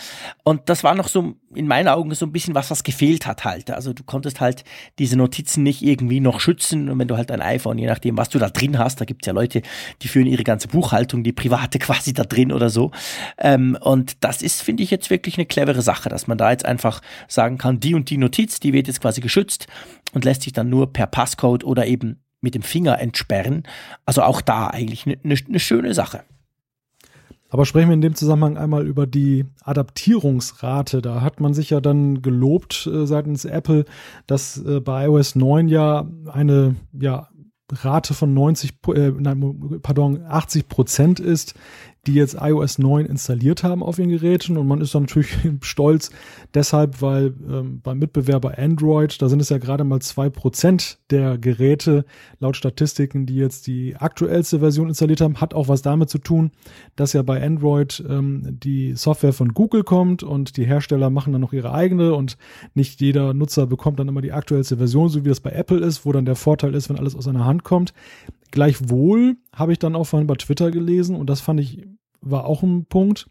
Und 0.44 0.68
das 0.68 0.84
war 0.84 0.94
noch 0.94 1.08
so 1.08 1.36
in 1.58 1.68
meinen 1.68 1.88
Augen 1.88 2.14
so 2.14 2.26
ein 2.26 2.32
bisschen 2.32 2.56
was, 2.56 2.70
was 2.70 2.84
gefehlt 2.84 3.26
hat 3.26 3.44
halt. 3.44 3.72
Also 3.72 3.92
du 3.94 4.04
konntest 4.04 4.40
halt 4.40 4.64
diese 5.00 5.18
Notizen 5.18 5.64
nicht 5.64 5.82
irgendwie 5.82 6.20
noch 6.20 6.40
schützen. 6.40 6.90
Und 6.90 7.00
wenn 7.00 7.08
du 7.08 7.18
halt 7.18 7.32
ein 7.32 7.42
iPhone, 7.42 7.78
je 7.78 7.88
nachdem, 7.88 8.18
was 8.18 8.30
du 8.30 8.40
da 8.40 8.50
drin 8.50 8.78
hast, 8.78 9.02
da 9.02 9.06
gibt's 9.06 9.26
ja 9.26 9.34
Leute, 9.34 9.62
die 10.02 10.08
führen 10.08 10.28
ihre 10.28 10.44
ganze 10.44 10.68
Buchhaltung, 10.68 11.24
die 11.24 11.34
private 11.34 11.80
quasi 11.80 12.14
da 12.14 12.24
drin 12.24 12.52
oder 12.52 12.70
so. 12.70 12.92
Ähm, 13.38 13.78
und 13.82 14.24
das 14.24 14.42
ist, 14.42 14.62
finde 14.62 14.84
ich, 14.84 14.92
jetzt 14.92 15.10
wirklich 15.10 15.38
eine 15.38 15.46
clevere 15.46 15.82
Sache, 15.82 16.10
dass 16.10 16.28
man 16.28 16.38
da 16.38 16.52
jetzt 16.52 16.66
einfach 16.66 17.02
sagen 17.28 17.58
kann, 17.58 17.80
die 17.80 17.96
und 17.96 18.10
die 18.10 18.18
Notiz, 18.18 18.60
die 18.60 18.74
wird 18.74 18.88
jetzt 18.88 19.02
quasi 19.02 19.22
geschützt 19.22 19.68
und 20.14 20.24
lässt 20.24 20.44
sich 20.44 20.54
dann 20.54 20.70
nur 20.70 20.94
per 20.94 21.08
Passcode 21.08 21.64
oder 21.64 21.88
eben 21.88 22.22
mit 22.40 22.56
dem 22.56 22.62
Finger 22.62 23.00
entsperren. 23.00 23.64
Also 24.06 24.22
auch 24.22 24.42
da 24.42 24.68
eigentlich 24.68 25.06
eine 25.06 25.18
ne, 25.24 25.36
ne 25.48 25.60
schöne 25.60 25.94
Sache. 25.94 26.24
Aber 27.50 27.66
sprechen 27.66 27.90
wir 27.90 27.94
in 27.94 28.02
dem 28.02 28.16
Zusammenhang 28.16 28.58
einmal 28.58 28.86
über 28.86 29.08
die 29.08 29.46
Adaptierungsrate. 29.64 31.02
Da 31.02 31.22
hat 31.22 31.40
man 31.40 31.54
sich 31.54 31.70
ja 31.70 31.80
dann 31.80 32.22
gelobt 32.22 32.88
äh, 32.88 33.06
seitens 33.06 33.46
Apple, 33.46 33.86
dass 34.26 34.58
äh, 34.58 34.82
bei 34.82 35.06
iOS 35.06 35.36
9 35.36 35.68
ja 35.70 36.08
eine 36.28 36.76
ja, 36.94 37.30
Rate 37.72 38.14
von 38.14 38.34
90, 38.34 38.74
äh, 38.94 39.12
nein, 39.18 39.80
pardon, 39.82 40.24
80 40.26 40.68
Prozent 40.68 41.20
ist, 41.20 41.56
die 42.08 42.14
jetzt 42.14 42.38
iOS 42.40 42.80
9 42.80 43.06
installiert 43.06 43.64
haben 43.64 43.84
auf 43.84 44.00
ihren 44.00 44.10
Geräten. 44.10 44.58
Und 44.58 44.68
man 44.68 44.82
ist 44.82 44.96
dann 44.96 45.04
natürlich 45.04 45.36
stolz 45.62 46.10
deshalb, 46.54 47.02
weil 47.02 47.34
ähm, 47.50 47.82
beim 47.84 48.00
Mitbewerber 48.00 48.58
Android, 48.58 49.22
da 49.22 49.30
sind 49.30 49.42
es 49.42 49.50
ja 49.50 49.58
gerade 49.58 49.84
mal 49.84 50.02
zwei 50.02 50.30
Prozent 50.30 51.00
der 51.12 51.38
Geräte 51.38 52.06
laut 52.40 52.56
Statistiken, 52.56 53.26
die 53.26 53.36
jetzt 53.36 53.68
die 53.68 53.96
aktuellste 53.98 54.60
Version 54.60 54.88
installiert 54.88 55.22
haben, 55.22 55.42
hat 55.42 55.54
auch 55.54 55.68
was 55.68 55.82
damit 55.82 56.10
zu 56.10 56.18
tun, 56.18 56.52
dass 56.96 57.14
ja 57.14 57.22
bei 57.22 57.44
Android 57.44 58.04
ähm, 58.08 58.58
die 58.60 58.94
Software 58.96 59.34
von 59.34 59.54
Google 59.54 59.84
kommt 59.84 60.24
und 60.24 60.58
die 60.58 60.66
Hersteller 60.66 61.10
machen 61.10 61.34
dann 61.34 61.42
noch 61.42 61.54
ihre 61.54 61.74
eigene 61.74 62.14
und 62.14 62.38
nicht 62.74 63.02
jeder 63.02 63.34
Nutzer 63.34 63.68
bekommt 63.68 64.00
dann 64.00 64.08
immer 64.08 64.22
die 64.22 64.32
aktuellste 64.32 64.78
Version, 64.78 65.10
so 65.10 65.26
wie 65.26 65.30
das 65.30 65.42
bei 65.42 65.52
Apple 65.52 65.80
ist, 65.80 66.06
wo 66.06 66.12
dann 66.12 66.26
der 66.26 66.36
Vorteil 66.36 66.74
ist, 66.74 66.90
wenn 66.90 66.98
alles 66.98 67.16
aus 67.16 67.28
einer 67.28 67.46
Hand 67.46 67.64
kommt. 67.64 67.94
Gleichwohl 68.52 69.36
habe 69.54 69.74
ich 69.74 69.80
dann 69.80 69.96
auch 69.96 70.06
vorhin 70.06 70.28
bei 70.28 70.36
Twitter 70.36 70.72
gelesen 70.72 71.16
und 71.16 71.30
das 71.30 71.42
fand 71.42 71.60
ich 71.60 71.86
war 72.22 72.46
auch 72.46 72.64
ein 72.64 72.86
Punkt. 72.86 73.28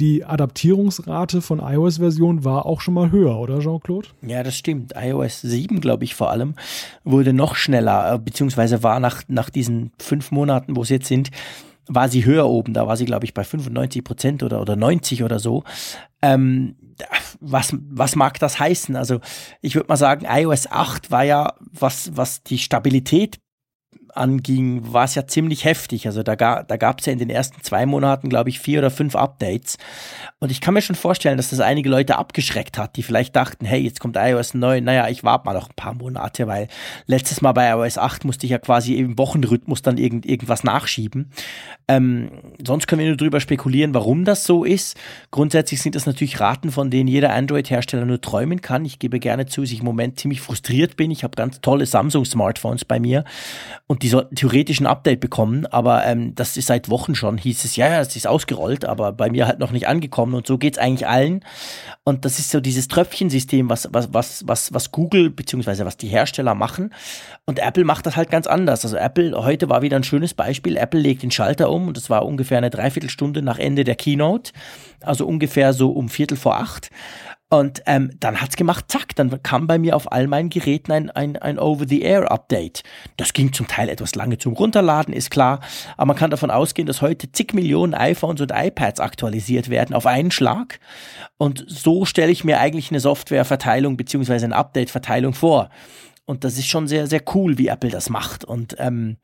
Die 0.00 0.24
Adaptierungsrate 0.24 1.42
von 1.42 1.60
iOS-Version 1.60 2.44
war 2.44 2.64
auch 2.64 2.80
schon 2.80 2.94
mal 2.94 3.10
höher, 3.10 3.38
oder 3.38 3.60
Jean-Claude? 3.60 4.08
Ja, 4.22 4.42
das 4.42 4.56
stimmt. 4.56 4.94
iOS 4.96 5.42
7, 5.42 5.80
glaube 5.80 6.04
ich, 6.04 6.14
vor 6.14 6.30
allem, 6.30 6.54
wurde 7.04 7.32
noch 7.32 7.56
schneller, 7.56 8.14
äh, 8.14 8.18
beziehungsweise 8.18 8.82
war 8.82 9.00
nach, 9.00 9.22
nach 9.28 9.50
diesen 9.50 9.92
fünf 9.98 10.30
Monaten, 10.30 10.76
wo 10.76 10.82
es 10.82 10.88
jetzt 10.88 11.08
sind, 11.08 11.30
war 11.86 12.08
sie 12.08 12.24
höher 12.24 12.46
oben. 12.46 12.72
Da 12.72 12.86
war 12.86 12.96
sie, 12.96 13.04
glaube 13.04 13.26
ich, 13.26 13.34
bei 13.34 13.44
95 13.44 14.02
Prozent 14.02 14.42
oder, 14.42 14.60
oder 14.60 14.76
90 14.76 15.24
oder 15.24 15.38
so. 15.38 15.64
Ähm, 16.22 16.76
was, 17.40 17.76
was 17.90 18.16
mag 18.16 18.38
das 18.38 18.58
heißen? 18.58 18.96
Also 18.96 19.20
ich 19.60 19.74
würde 19.74 19.88
mal 19.88 19.96
sagen, 19.96 20.26
iOS 20.28 20.70
8 20.70 21.10
war 21.10 21.24
ja, 21.24 21.54
was, 21.60 22.16
was 22.16 22.42
die 22.42 22.58
Stabilität 22.58 23.38
anging, 24.14 24.92
war 24.92 25.04
es 25.04 25.14
ja 25.14 25.26
ziemlich 25.26 25.64
heftig. 25.64 26.06
Also 26.06 26.22
da, 26.22 26.34
ga, 26.34 26.62
da 26.62 26.76
gab 26.76 27.00
es 27.00 27.06
ja 27.06 27.12
in 27.12 27.18
den 27.18 27.30
ersten 27.30 27.62
zwei 27.62 27.86
Monaten, 27.86 28.28
glaube 28.28 28.50
ich, 28.50 28.60
vier 28.60 28.78
oder 28.80 28.90
fünf 28.90 29.16
Updates. 29.16 29.78
Und 30.38 30.50
ich 30.50 30.60
kann 30.60 30.74
mir 30.74 30.82
schon 30.82 30.96
vorstellen, 30.96 31.36
dass 31.36 31.50
das 31.50 31.60
einige 31.60 31.88
Leute 31.88 32.18
abgeschreckt 32.18 32.78
hat, 32.78 32.96
die 32.96 33.02
vielleicht 33.02 33.36
dachten, 33.36 33.64
hey, 33.64 33.80
jetzt 33.80 34.00
kommt 34.00 34.16
iOS 34.16 34.54
9, 34.54 34.82
naja, 34.82 35.08
ich 35.08 35.24
warte 35.24 35.46
mal 35.46 35.54
noch 35.54 35.68
ein 35.68 35.76
paar 35.76 35.94
Monate, 35.94 36.46
weil 36.46 36.68
letztes 37.06 37.40
Mal 37.40 37.52
bei 37.52 37.70
iOS 37.70 37.98
8 37.98 38.24
musste 38.24 38.46
ich 38.46 38.50
ja 38.50 38.58
quasi 38.58 38.94
im 38.94 39.18
Wochenrhythmus 39.18 39.82
dann 39.82 39.98
irgend, 39.98 40.26
irgendwas 40.26 40.64
nachschieben. 40.64 41.30
Ähm, 41.88 42.30
sonst 42.64 42.86
können 42.86 43.00
wir 43.00 43.08
nur 43.08 43.16
drüber 43.16 43.40
spekulieren, 43.40 43.94
warum 43.94 44.24
das 44.24 44.44
so 44.44 44.64
ist. 44.64 44.96
Grundsätzlich 45.30 45.80
sind 45.80 45.94
das 45.94 46.06
natürlich 46.06 46.40
Raten, 46.40 46.70
von 46.70 46.90
denen 46.90 47.08
jeder 47.08 47.32
Android-Hersteller 47.32 48.04
nur 48.04 48.20
träumen 48.20 48.60
kann. 48.60 48.84
Ich 48.84 48.98
gebe 48.98 49.20
gerne 49.20 49.46
zu, 49.46 49.62
dass 49.62 49.70
ich 49.70 49.80
im 49.80 49.84
Moment 49.84 50.18
ziemlich 50.18 50.40
frustriert 50.40 50.96
bin. 50.96 51.10
Ich 51.10 51.24
habe 51.24 51.36
ganz 51.36 51.60
tolle 51.60 51.86
Samsung-Smartphones 51.86 52.84
bei 52.84 53.00
mir 53.00 53.24
und 53.86 54.01
die 54.02 54.08
sollten 54.08 54.34
theoretisch 54.34 54.80
ein 54.80 54.86
Update 54.86 55.20
bekommen, 55.20 55.64
aber 55.66 56.04
ähm, 56.04 56.34
das 56.34 56.56
ist 56.56 56.66
seit 56.66 56.90
Wochen 56.90 57.14
schon, 57.14 57.38
hieß 57.38 57.64
es, 57.64 57.76
ja, 57.76 57.88
ja, 57.88 58.00
es 58.00 58.16
ist 58.16 58.26
ausgerollt, 58.26 58.84
aber 58.84 59.12
bei 59.12 59.30
mir 59.30 59.46
halt 59.46 59.60
noch 59.60 59.70
nicht 59.70 59.86
angekommen 59.86 60.34
und 60.34 60.46
so 60.46 60.58
geht's 60.58 60.78
eigentlich 60.78 61.06
allen. 61.06 61.44
Und 62.02 62.24
das 62.24 62.40
ist 62.40 62.50
so 62.50 62.60
dieses 62.60 62.88
Tröpfchensystem, 62.88 63.70
was, 63.70 63.88
was, 63.92 64.12
was, 64.12 64.42
was, 64.46 64.74
was 64.74 64.90
Google 64.90 65.30
beziehungsweise 65.30 65.86
was 65.86 65.96
die 65.96 66.08
Hersteller 66.08 66.56
machen. 66.56 66.92
Und 67.46 67.60
Apple 67.60 67.84
macht 67.84 68.04
das 68.06 68.16
halt 68.16 68.28
ganz 68.28 68.48
anders. 68.48 68.84
Also 68.84 68.96
Apple, 68.96 69.36
heute 69.36 69.68
war 69.68 69.82
wieder 69.82 69.96
ein 69.96 70.04
schönes 70.04 70.34
Beispiel, 70.34 70.76
Apple 70.76 70.98
legt 71.00 71.22
den 71.22 71.30
Schalter 71.30 71.70
um 71.70 71.86
und 71.86 71.96
das 71.96 72.10
war 72.10 72.26
ungefähr 72.26 72.58
eine 72.58 72.70
Dreiviertelstunde 72.70 73.40
nach 73.42 73.58
Ende 73.58 73.84
der 73.84 73.94
Keynote, 73.94 74.52
also 75.00 75.26
ungefähr 75.26 75.72
so 75.72 75.90
um 75.90 76.08
Viertel 76.08 76.36
vor 76.36 76.56
acht. 76.56 76.90
Und 77.52 77.82
ähm, 77.84 78.12
dann 78.18 78.40
hat's 78.40 78.56
gemacht, 78.56 78.86
zack, 78.88 79.14
dann 79.14 79.42
kam 79.42 79.66
bei 79.66 79.78
mir 79.78 79.94
auf 79.94 80.10
all 80.10 80.26
meinen 80.26 80.48
Geräten 80.48 80.90
ein, 80.90 81.10
ein, 81.10 81.36
ein 81.36 81.58
Over-the-Air-Update. 81.58 82.82
Das 83.18 83.34
ging 83.34 83.52
zum 83.52 83.68
Teil 83.68 83.90
etwas 83.90 84.14
lange 84.14 84.38
zum 84.38 84.54
Runterladen, 84.54 85.12
ist 85.12 85.30
klar, 85.30 85.60
aber 85.98 86.06
man 86.06 86.16
kann 86.16 86.30
davon 86.30 86.50
ausgehen, 86.50 86.86
dass 86.86 87.02
heute 87.02 87.30
zig 87.30 87.52
Millionen 87.52 87.92
iPhones 87.92 88.40
und 88.40 88.52
iPads 88.54 89.00
aktualisiert 89.00 89.68
werden 89.68 89.94
auf 89.94 90.06
einen 90.06 90.30
Schlag. 90.30 90.80
Und 91.36 91.62
so 91.68 92.06
stelle 92.06 92.32
ich 92.32 92.42
mir 92.42 92.58
eigentlich 92.58 92.90
eine 92.90 93.00
Softwareverteilung 93.00 93.98
beziehungsweise 93.98 94.46
eine 94.46 94.56
Update-Verteilung 94.56 95.34
vor. 95.34 95.68
Und 96.32 96.44
das 96.44 96.56
ist 96.56 96.66
schon 96.66 96.88
sehr, 96.88 97.06
sehr 97.06 97.20
cool, 97.34 97.58
wie 97.58 97.68
Apple 97.68 97.90
das 97.90 98.08
macht. 98.08 98.42
Und 98.42 98.74
ähm, 98.78 99.18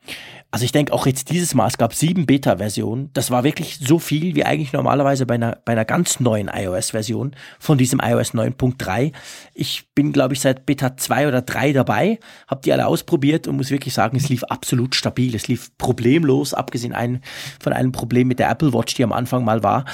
also 0.51 0.63
ich 0.63 0.71
denke 0.71 0.93
auch 0.93 1.07
jetzt 1.07 1.31
dieses 1.31 1.55
Mal, 1.55 1.65
es 1.65 1.79
gab 1.79 1.95
sieben 1.95 2.27
Beta-Versionen. 2.27 3.09
Das 3.13 3.31
war 3.31 3.43
wirklich 3.43 3.79
so 3.79 3.97
viel 3.97 4.35
wie 4.35 4.45
eigentlich 4.45 4.73
normalerweise 4.73 5.25
bei 5.25 5.33
einer, 5.33 5.57
bei 5.65 5.71
einer 5.71 5.85
ganz 5.85 6.19
neuen 6.19 6.51
iOS-Version 6.53 7.35
von 7.57 7.79
diesem 7.79 7.99
iOS 7.99 8.35
9.3. 8.35 9.11
Ich 9.55 9.89
bin, 9.95 10.13
glaube 10.13 10.35
ich, 10.35 10.41
seit 10.41 10.67
Beta 10.67 10.97
2 10.97 11.29
oder 11.29 11.41
3 11.41 11.73
dabei, 11.73 12.19
habe 12.47 12.61
die 12.63 12.71
alle 12.71 12.85
ausprobiert 12.85 13.47
und 13.47 13.57
muss 13.57 13.71
wirklich 13.71 13.95
sagen, 13.95 14.15
es 14.15 14.29
lief 14.29 14.43
absolut 14.43 14.93
stabil. 14.93 15.33
Es 15.33 15.47
lief 15.47 15.75
problemlos, 15.79 16.53
abgesehen 16.53 16.93
ein, 16.93 17.21
von 17.59 17.73
einem 17.73 17.91
Problem 17.91 18.27
mit 18.27 18.37
der 18.37 18.51
Apple 18.51 18.71
Watch, 18.71 18.93
die 18.93 19.03
am 19.03 19.13
Anfang 19.13 19.43
mal 19.43 19.63
war. 19.63 19.85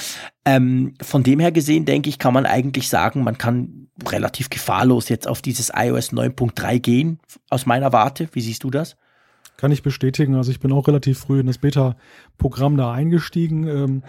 Ähm, 0.44 0.92
von 1.00 1.22
dem 1.22 1.40
her 1.40 1.50
gesehen, 1.50 1.86
denke 1.86 2.10
ich, 2.10 2.18
kann 2.18 2.34
man 2.34 2.44
eigentlich 2.44 2.90
sagen, 2.90 3.24
man 3.24 3.38
kann 3.38 3.85
relativ 4.06 4.50
gefahrlos 4.50 5.08
jetzt 5.08 5.28
auf 5.28 5.42
dieses 5.42 5.72
iOS 5.74 6.12
9.3 6.12 6.78
gehen, 6.80 7.18
aus 7.50 7.66
meiner 7.66 7.92
Warte. 7.92 8.28
Wie 8.32 8.40
siehst 8.40 8.64
du 8.64 8.70
das? 8.70 8.96
Kann 9.56 9.72
ich 9.72 9.82
bestätigen. 9.82 10.34
Also 10.34 10.50
ich 10.50 10.60
bin 10.60 10.72
auch 10.72 10.86
relativ 10.86 11.18
früh 11.18 11.40
in 11.40 11.46
das 11.46 11.58
Beta-Programm 11.58 12.76
da 12.76 12.92
eingestiegen. 12.92 13.66
Ähm, 13.66 14.02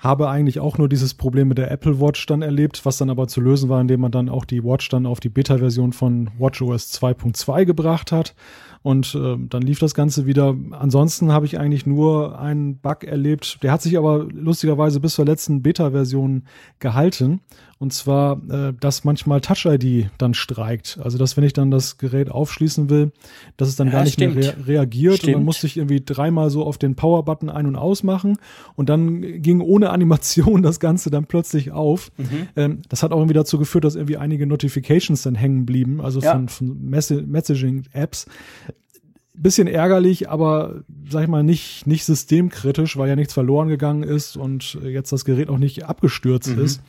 habe 0.00 0.28
eigentlich 0.28 0.60
auch 0.60 0.76
nur 0.76 0.88
dieses 0.90 1.14
Problem 1.14 1.48
mit 1.48 1.56
der 1.56 1.70
Apple 1.70 1.98
Watch 1.98 2.26
dann 2.26 2.42
erlebt, 2.42 2.84
was 2.84 2.98
dann 2.98 3.08
aber 3.08 3.26
zu 3.26 3.40
lösen 3.40 3.70
war, 3.70 3.80
indem 3.80 4.00
man 4.00 4.12
dann 4.12 4.28
auch 4.28 4.44
die 4.44 4.62
Watch 4.62 4.90
dann 4.90 5.06
auf 5.06 5.18
die 5.18 5.30
Beta-Version 5.30 5.94
von 5.94 6.30
WatchOS 6.38 6.92
2.2 6.92 7.64
gebracht 7.64 8.12
hat 8.12 8.34
und 8.84 9.14
äh, 9.14 9.36
dann 9.48 9.62
lief 9.62 9.78
das 9.78 9.94
Ganze 9.94 10.26
wieder. 10.26 10.54
Ansonsten 10.72 11.32
habe 11.32 11.46
ich 11.46 11.58
eigentlich 11.58 11.86
nur 11.86 12.38
einen 12.38 12.76
Bug 12.76 13.04
erlebt. 13.04 13.62
Der 13.62 13.72
hat 13.72 13.80
sich 13.80 13.96
aber 13.96 14.26
lustigerweise 14.30 15.00
bis 15.00 15.14
zur 15.14 15.24
letzten 15.24 15.62
Beta-Version 15.62 16.44
gehalten. 16.80 17.40
Und 17.78 17.92
zwar, 17.92 18.40
äh, 18.50 18.72
dass 18.78 19.04
manchmal 19.04 19.40
Touch 19.40 19.66
ID 19.66 20.10
dann 20.18 20.34
streikt. 20.34 20.98
Also, 21.02 21.18
dass 21.18 21.36
wenn 21.36 21.44
ich 21.44 21.52
dann 21.52 21.70
das 21.70 21.98
Gerät 21.98 22.30
aufschließen 22.30 22.88
will, 22.88 23.12
dass 23.56 23.68
es 23.68 23.76
dann 23.76 23.88
ja, 23.88 23.94
gar 23.94 24.04
nicht 24.04 24.14
stimmt. 24.14 24.36
mehr 24.36 24.54
rea 24.56 24.64
reagiert. 24.66 25.18
Stimmt. 25.18 25.28
Und 25.28 25.40
dann 25.40 25.44
musste 25.44 25.66
ich 25.66 25.76
irgendwie 25.76 26.02
dreimal 26.04 26.50
so 26.50 26.64
auf 26.64 26.78
den 26.78 26.94
Power-Button 26.94 27.50
ein- 27.50 27.66
und 27.66 27.76
ausmachen. 27.76 28.38
Und 28.76 28.88
dann 28.88 29.42
ging 29.42 29.60
ohne 29.60 29.90
Animation 29.90 30.62
das 30.62 30.80
Ganze 30.80 31.10
dann 31.10 31.26
plötzlich 31.26 31.72
auf. 31.72 32.10
Mhm. 32.16 32.48
Ähm, 32.56 32.82
das 32.88 33.02
hat 33.02 33.12
auch 33.12 33.18
irgendwie 33.18 33.34
dazu 33.34 33.58
geführt, 33.58 33.84
dass 33.84 33.96
irgendwie 33.96 34.16
einige 34.16 34.46
Notifications 34.46 35.22
dann 35.22 35.34
hängen 35.34 35.66
blieben, 35.66 36.00
also 36.00 36.20
ja. 36.20 36.32
von, 36.32 36.48
von 36.48 36.90
Messaging-Apps 36.90 38.26
bisschen 39.36 39.66
ärgerlich, 39.66 40.28
aber 40.30 40.82
sag 41.08 41.24
ich 41.24 41.28
mal 41.28 41.42
nicht 41.42 41.86
nicht 41.86 42.04
systemkritisch, 42.04 42.96
weil 42.96 43.08
ja 43.08 43.16
nichts 43.16 43.34
verloren 43.34 43.68
gegangen 43.68 44.04
ist 44.04 44.36
und 44.36 44.78
jetzt 44.84 45.10
das 45.12 45.24
Gerät 45.24 45.48
auch 45.48 45.58
nicht 45.58 45.84
abgestürzt 45.84 46.56
mhm. 46.56 46.64
ist. 46.64 46.82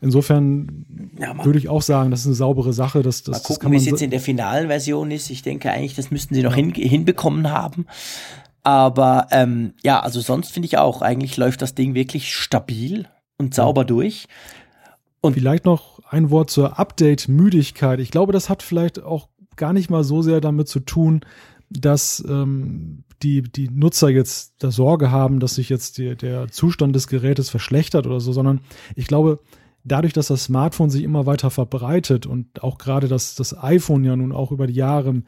Insofern 0.00 0.86
ja, 1.18 1.44
würde 1.44 1.58
ich 1.58 1.68
auch 1.68 1.82
sagen, 1.82 2.10
das 2.10 2.20
ist 2.20 2.26
eine 2.26 2.34
saubere 2.36 2.72
Sache. 2.72 3.02
Das, 3.02 3.24
das, 3.24 3.42
mal 3.42 3.42
gucken, 3.42 3.72
wie 3.72 3.76
es 3.76 3.84
jetzt 3.84 4.02
in 4.02 4.10
der 4.10 4.20
finalen 4.20 4.68
Version 4.68 5.10
ist. 5.10 5.28
Ich 5.30 5.42
denke 5.42 5.72
eigentlich, 5.72 5.96
das 5.96 6.10
müssten 6.10 6.34
sie 6.34 6.42
noch 6.42 6.54
hin, 6.54 6.72
hinbekommen 6.72 7.50
haben. 7.50 7.86
Aber 8.62 9.26
ähm, 9.32 9.74
ja, 9.82 10.00
also 10.00 10.20
sonst 10.20 10.52
finde 10.52 10.66
ich 10.66 10.78
auch, 10.78 11.02
eigentlich 11.02 11.36
läuft 11.36 11.62
das 11.62 11.74
Ding 11.74 11.94
wirklich 11.94 12.34
stabil 12.34 13.06
und 13.38 13.54
sauber 13.54 13.84
durch. 13.84 14.26
Und 15.20 15.34
vielleicht 15.34 15.64
noch 15.64 15.98
ein 16.10 16.30
Wort 16.30 16.50
zur 16.50 16.78
Update-Müdigkeit. 16.78 17.98
Ich 17.98 18.10
glaube, 18.10 18.32
das 18.32 18.48
hat 18.48 18.62
vielleicht 18.62 19.02
auch 19.02 19.28
gar 19.56 19.72
nicht 19.72 19.90
mal 19.90 20.04
so 20.04 20.22
sehr 20.22 20.40
damit 20.40 20.68
zu 20.68 20.80
tun, 20.80 21.22
dass 21.70 22.24
ähm, 22.28 23.04
die, 23.22 23.42
die 23.42 23.68
Nutzer 23.68 24.08
jetzt 24.08 24.54
da 24.58 24.70
Sorge 24.70 25.10
haben, 25.10 25.40
dass 25.40 25.56
sich 25.56 25.68
jetzt 25.68 25.98
die, 25.98 26.16
der 26.16 26.48
Zustand 26.48 26.94
des 26.94 27.08
Gerätes 27.08 27.50
verschlechtert 27.50 28.06
oder 28.06 28.20
so, 28.20 28.32
sondern 28.32 28.60
ich 28.94 29.06
glaube, 29.06 29.40
dadurch, 29.84 30.12
dass 30.12 30.28
das 30.28 30.44
Smartphone 30.44 30.90
sich 30.90 31.02
immer 31.02 31.26
weiter 31.26 31.50
verbreitet 31.50 32.26
und 32.26 32.62
auch 32.62 32.78
gerade 32.78 33.08
das, 33.08 33.34
das 33.34 33.56
iPhone 33.62 34.04
ja 34.04 34.16
nun 34.16 34.32
auch 34.32 34.52
über 34.52 34.66
die 34.66 34.74
Jahre 34.74 35.22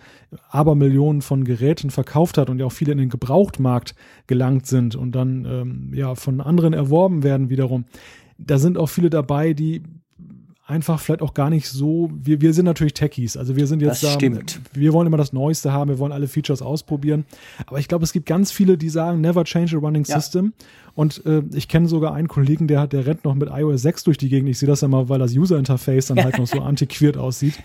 Abermillionen 0.51 1.23
von 1.23 1.45
Geräten 1.45 1.91
verkauft 1.91 2.39
hat 2.39 2.51
und 2.51 2.59
ja 2.59 2.67
auch 2.67 2.73
viele 2.73 2.93
in 2.93 2.99
den 2.99 3.09
Gebrauchtmarkt 3.09 3.95
gelangt 4.27 4.67
sind 4.67 4.97
und 4.97 5.13
dann 5.13 5.45
ähm, 5.45 5.95
ja 5.95 6.15
von 6.15 6.41
anderen 6.41 6.73
erworben 6.73 7.23
werden 7.23 7.49
wiederum, 7.49 7.85
da 8.39 8.59
sind 8.59 8.79
auch 8.79 8.89
viele 8.89 9.11
dabei, 9.11 9.53
die 9.53 9.83
einfach 10.71 11.01
vielleicht 11.01 11.21
auch 11.21 11.35
gar 11.35 11.51
nicht 11.51 11.69
so. 11.69 12.11
Wir, 12.15 12.41
wir 12.41 12.55
sind 12.55 12.65
natürlich 12.65 12.95
Techies, 12.95 13.37
also 13.37 13.57
wir 13.57 13.67
sind 13.67 13.83
jetzt 13.83 14.03
das 14.03 14.13
stimmt. 14.13 14.61
wir 14.73 14.93
wollen 14.93 15.07
immer 15.07 15.17
das 15.17 15.33
Neueste 15.33 15.73
haben, 15.73 15.91
wir 15.91 15.99
wollen 15.99 16.13
alle 16.13 16.29
Features 16.29 16.63
ausprobieren. 16.63 17.27
Aber 17.67 17.79
ich 17.79 17.89
glaube, 17.89 18.05
es 18.05 18.13
gibt 18.13 18.27
ganz 18.27 18.53
viele, 18.53 18.79
die 18.79 18.89
sagen, 18.89 19.21
never 19.21 19.45
change 19.45 19.77
a 19.77 19.81
running 19.81 20.05
ja. 20.05 20.21
system. 20.21 20.55
Und 20.95 21.25
äh, 21.27 21.43
ich 21.55 21.69
kenne 21.69 21.89
sogar 21.89 22.15
einen 22.15 22.29
Kollegen, 22.29 22.67
der, 22.67 22.87
der 22.87 23.07
rennt 23.07 23.25
noch 23.25 23.35
mit 23.35 23.49
iOS 23.51 23.83
6 23.83 24.05
durch 24.05 24.19
die 24.19 24.29
Gegend. 24.29 24.49
Ich 24.49 24.59
sehe 24.59 24.69
das 24.69 24.81
ja 24.81 24.89
mal, 24.89 25.09
weil 25.09 25.19
das 25.19 25.33
User-Interface 25.33 26.07
dann 26.07 26.19
halt 26.25 26.39
noch 26.39 26.47
so 26.47 26.61
antiquiert 26.61 27.17
aussieht. 27.17 27.59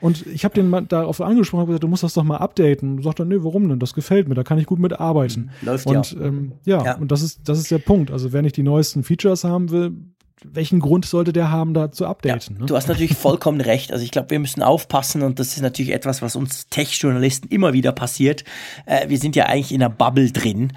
Und 0.00 0.26
ich 0.26 0.44
habe 0.44 0.54
den 0.54 0.68
mal 0.68 0.82
darauf 0.82 1.20
angesprochen, 1.20 1.60
habe 1.62 1.68
gesagt, 1.68 1.84
du 1.84 1.88
musst 1.88 2.02
das 2.02 2.14
doch 2.14 2.24
mal 2.24 2.38
updaten. 2.38 2.96
Und 2.96 3.02
sagt 3.02 3.18
er, 3.18 3.24
nee, 3.24 3.38
warum 3.38 3.68
denn? 3.68 3.78
Das 3.78 3.94
gefällt 3.94 4.28
mir, 4.28 4.34
da 4.34 4.44
kann 4.44 4.58
ich 4.58 4.66
gut 4.66 4.78
mitarbeiten. 4.78 5.50
Läuft 5.62 5.86
und, 5.86 6.12
ja. 6.12 6.20
Ähm, 6.20 6.52
ja, 6.64 6.84
ja, 6.84 6.96
und 6.96 7.10
das 7.10 7.22
ist, 7.22 7.48
das 7.48 7.58
ist 7.58 7.70
der 7.70 7.78
Punkt. 7.78 8.10
Also 8.10 8.32
wenn 8.32 8.44
ich 8.44 8.52
die 8.52 8.62
neuesten 8.62 9.02
Features 9.02 9.44
haben 9.44 9.70
will, 9.70 9.92
welchen 10.42 10.80
Grund 10.80 11.06
sollte 11.06 11.32
der 11.32 11.50
haben, 11.50 11.74
da 11.74 11.90
zu 11.92 12.06
updaten? 12.06 12.56
Ja, 12.56 12.60
ne? 12.60 12.66
Du 12.66 12.76
hast 12.76 12.88
natürlich 12.88 13.16
vollkommen 13.16 13.60
recht. 13.62 13.92
Also 13.92 14.04
ich 14.04 14.10
glaube, 14.10 14.30
wir 14.30 14.38
müssen 14.38 14.62
aufpassen 14.62 15.22
und 15.22 15.38
das 15.38 15.48
ist 15.48 15.62
natürlich 15.62 15.92
etwas, 15.92 16.22
was 16.22 16.36
uns 16.36 16.68
Tech-Journalisten 16.68 17.48
immer 17.48 17.72
wieder 17.72 17.92
passiert. 17.92 18.44
Äh, 18.86 19.08
wir 19.08 19.18
sind 19.18 19.36
ja 19.36 19.46
eigentlich 19.46 19.72
in 19.72 19.82
einer 19.82 19.94
Bubble 19.94 20.30
drin 20.32 20.72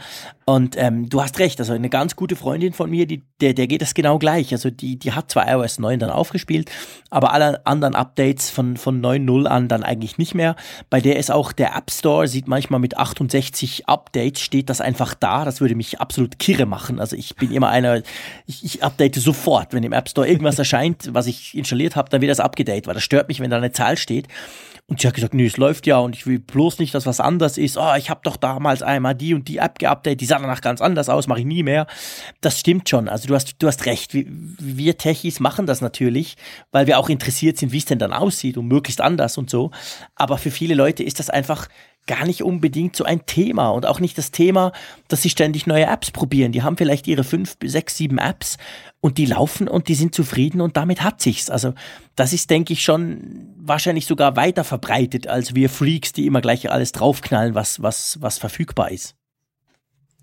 und 0.45 0.78
ähm, 0.78 1.10
du 1.10 1.22
hast 1.22 1.39
recht, 1.39 1.60
also 1.60 1.74
eine 1.74 1.89
ganz 1.89 2.16
gute 2.16 2.38
Freundin 2.38 2.72
von 2.72 2.89
mir, 2.89 3.05
die, 3.05 3.24
der, 3.41 3.53
der 3.53 3.68
geht 3.68 3.82
das 3.82 3.93
genau 3.93 4.18
gleich. 4.18 4.53
Also 4.53 4.70
die, 4.70 4.97
die 4.97 5.12
hat 5.12 5.30
zwar 5.30 5.51
iOS 5.51 5.78
9 5.80 5.99
dann 5.99 6.10
aufgespielt, 6.10 6.72
aber 7.10 7.34
alle 7.34 7.66
anderen 7.66 7.95
Updates 7.95 8.49
von, 8.49 8.78
von 8.78 9.01
9.0 9.01 9.45
an 9.45 9.68
dann 9.68 9.84
eigentlich 9.84 10.18
nicht 10.18 10.36
mehr. 10.36 10.55
Bei 10.89 11.01
der 11.01 11.18
ist 11.18 11.32
auch 11.32 11.51
der 11.51 11.76
App 11.76 11.91
Store, 11.91 12.30
sieht 12.30 12.47
manchmal 12.47 12.80
mit 12.80 12.95
68 12.95 13.89
Updates, 13.89 14.39
steht 14.39 14.70
das 14.70 14.80
einfach 14.80 15.14
da. 15.16 15.43
Das 15.43 15.60
würde 15.60 15.76
mich 15.76 15.99
absolut 15.99 16.39
kirre 16.39 16.66
machen. 16.66 17.01
Also 17.01 17.18
ich 17.18 17.36
bin 17.36 17.51
immer 17.51 17.68
einer, 17.68 18.01
ich, 18.45 18.64
ich 18.64 18.84
update 18.84 19.16
sofort. 19.16 19.47
Wenn 19.72 19.84
im 19.84 19.93
App 19.93 20.10
Store 20.10 20.28
irgendwas 20.28 20.60
erscheint, 20.60 21.10
was 21.14 21.28
ich 21.28 21.56
installiert 21.56 21.95
habe, 21.95 22.10
dann 22.10 22.22
wird 22.22 22.32
das 22.32 22.39
abgedatet, 22.39 22.88
weil 22.88 22.93
das 22.93 23.04
stört 23.04 23.28
mich, 23.28 23.39
wenn 23.39 23.50
da 23.50 23.58
eine 23.58 23.72
Zahl 23.72 23.98
steht. 23.98 24.28
Und 24.89 25.02
sie 25.02 25.08
hat 25.08 25.16
gesagt, 25.16 25.34
nee, 25.34 25.45
es 25.45 25.58
läuft 25.58 25.86
ja 25.86 25.98
und 25.98 26.16
ich 26.16 26.26
will 26.26 26.39
bloß 26.39 26.80
nicht, 26.80 26.95
dass 26.95 27.06
was 27.06 27.20
anders 27.20 27.58
ist. 27.58 27.78
Oh, 27.78 27.93
ich 27.98 28.10
habe 28.10 28.22
doch 28.24 28.38
damals 28.38 28.82
einmal 28.82 29.16
die 29.16 29.34
und 29.34 29.50
die 29.50 29.58
App 29.58 29.80
geupdatet, 29.80 30.22
die 30.22 30.26
sah 30.26 30.39
danach 30.39 30.62
ganz 30.62 30.80
anders 30.80 31.10
aus, 31.10 31.28
mache 31.28 31.39
ich 31.39 31.45
nie 31.45 31.62
mehr. 31.62 31.88
Das 32.39 32.58
stimmt 32.60 32.88
schon. 32.88 33.10
Also 33.10 33.28
du 33.28 33.36
hast, 33.36 33.62
du 33.62 33.68
hast 33.68 33.86
recht. 33.86 34.14
Wir 34.14 34.98
Techies 34.98 35.41
machen 35.41 35.66
das 35.66 35.82
natürlich, 35.82 36.38
weil 36.72 36.88
wir 36.88 37.00
auch 37.00 37.10
interessiert 37.10 37.58
sind, 37.58 37.74
wie 37.74 37.80
es 37.80 37.86
denn 37.86 38.00
dann 38.00 38.14
aussieht 38.14 38.58
und 38.58 38.68
möglichst 38.68 39.02
anders 39.02 39.38
und 39.38 39.50
so. 39.50 39.72
Aber 40.16 40.38
für 40.38 40.52
viele 40.52 40.74
Leute 40.74 41.04
ist 41.04 41.20
das 41.20 41.30
einfach 41.30 41.68
gar 42.08 42.26
nicht 42.26 42.43
unbedingt 42.43 42.95
so 42.95 43.03
ein 43.03 43.26
Thema 43.26 43.70
und 43.70 43.86
auch 43.86 43.99
nicht 43.99 44.18
das 44.18 44.32
Thema, 44.32 44.72
dass 45.08 45.22
sie 45.22 45.30
ständig 45.30 45.68
neue 45.68 45.86
Apps 45.86 46.12
probieren. 46.12 46.51
Die 46.51 46.64
haben 46.64 46.78
vielleicht 46.78 47.08
ihre 47.08 47.24
fünf, 47.24 47.58
sechs, 47.64 47.97
sieben 47.97 48.18
Apps 48.18 48.58
und 49.01 49.18
die 49.18 49.26
laufen 49.26 49.68
und 49.68 49.88
die 49.88 49.95
sind 49.95 50.16
zufrieden 50.16 50.62
und 50.62 50.78
damit 50.78 51.03
hat 51.03 51.22
sich's. 51.22 51.49
Also 51.49 51.74
das 52.16 52.34
ist, 52.34 52.49
denke 52.49 52.74
ich, 52.74 52.84
schon 52.84 53.53
wahrscheinlich 53.58 54.05
sogar 54.05 54.36
weiter 54.36 54.64
verbreitet 54.64 55.28
als 55.28 55.53
wir 55.53 55.70
Freaks, 55.70 56.14
die 56.14 56.26
immer 56.26 56.41
gleich 56.41 56.72
alles 56.72 56.93
draufknallen, 56.93 57.53
was, 57.53 57.82
was, 57.82 58.18
was 58.22 58.38
verfügbar 58.38 58.91
ist. 58.91 59.16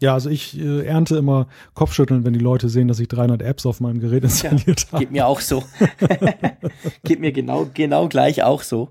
Ja, 0.01 0.13
also 0.15 0.29
ich 0.29 0.59
äh, 0.59 0.85
ernte 0.85 1.17
immer 1.17 1.47
Kopfschütteln, 1.75 2.25
wenn 2.25 2.33
die 2.33 2.41
Leute 2.41 2.69
sehen, 2.69 2.89
dass 2.89 2.99
ich 2.99 3.09
300 3.09 3.41
Apps 3.43 3.65
auf 3.65 3.81
meinem 3.81 4.01
Gerät 4.01 4.25
installiert 4.25 4.83
ja, 4.83 4.93
habe. 4.93 5.05
Geht 5.05 5.13
mir 5.13 5.27
auch 5.27 5.41
so. 5.41 5.63
geht 7.05 7.21
mir 7.21 7.33
genau, 7.33 7.71
genau 7.73 8.09
gleich 8.09 8.43
auch 8.43 8.63
so. 8.63 8.91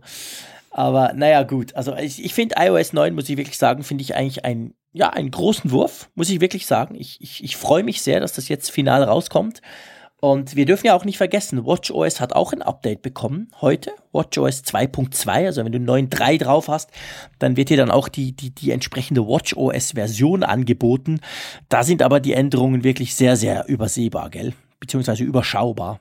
Aber 0.73 1.13
naja, 1.13 1.43
gut. 1.43 1.75
Also 1.75 1.95
ich, 1.95 2.25
ich 2.25 2.33
finde 2.33 2.55
iOS 2.57 2.93
9, 2.93 3.13
muss 3.13 3.29
ich 3.29 3.37
wirklich 3.37 3.59
sagen, 3.59 3.83
finde 3.83 4.01
ich 4.01 4.15
eigentlich 4.15 4.43
ein, 4.43 4.73
ja, 4.91 5.11
einen 5.11 5.29
großen 5.29 5.69
Wurf, 5.71 6.09
muss 6.15 6.31
ich 6.31 6.41
wirklich 6.41 6.65
sagen. 6.65 6.95
Ich, 6.95 7.21
ich, 7.21 7.43
ich 7.43 7.55
freue 7.55 7.83
mich 7.83 8.01
sehr, 8.01 8.19
dass 8.19 8.33
das 8.33 8.49
jetzt 8.49 8.71
final 8.71 9.03
rauskommt. 9.03 9.61
Und 10.19 10.55
wir 10.55 10.65
dürfen 10.65 10.87
ja 10.87 10.95
auch 10.95 11.05
nicht 11.05 11.17
vergessen, 11.17 11.65
WatchOS 11.65 12.19
hat 12.19 12.33
auch 12.33 12.53
ein 12.53 12.61
Update 12.61 13.01
bekommen 13.01 13.51
heute, 13.61 13.91
WatchOS 14.13 14.63
2.2. 14.63 15.45
Also 15.45 15.63
wenn 15.63 15.73
du 15.73 15.79
9.3 15.79 16.39
drauf 16.39 16.69
hast, 16.69 16.89
dann 17.39 17.55
wird 17.55 17.69
dir 17.69 17.77
dann 17.77 17.91
auch 17.91 18.07
die, 18.07 18.31
die, 18.31 18.49
die 18.49 18.71
entsprechende 18.71 19.27
WatchOS-Version 19.27 20.43
angeboten. 20.43 21.19
Da 21.69 21.83
sind 21.83 22.01
aber 22.01 22.19
die 22.19 22.33
Änderungen 22.33 22.83
wirklich 22.83 23.15
sehr, 23.15 23.35
sehr 23.35 23.67
übersehbar, 23.67 24.29
gell? 24.31 24.53
Beziehungsweise 24.79 25.23
überschaubar. 25.23 25.99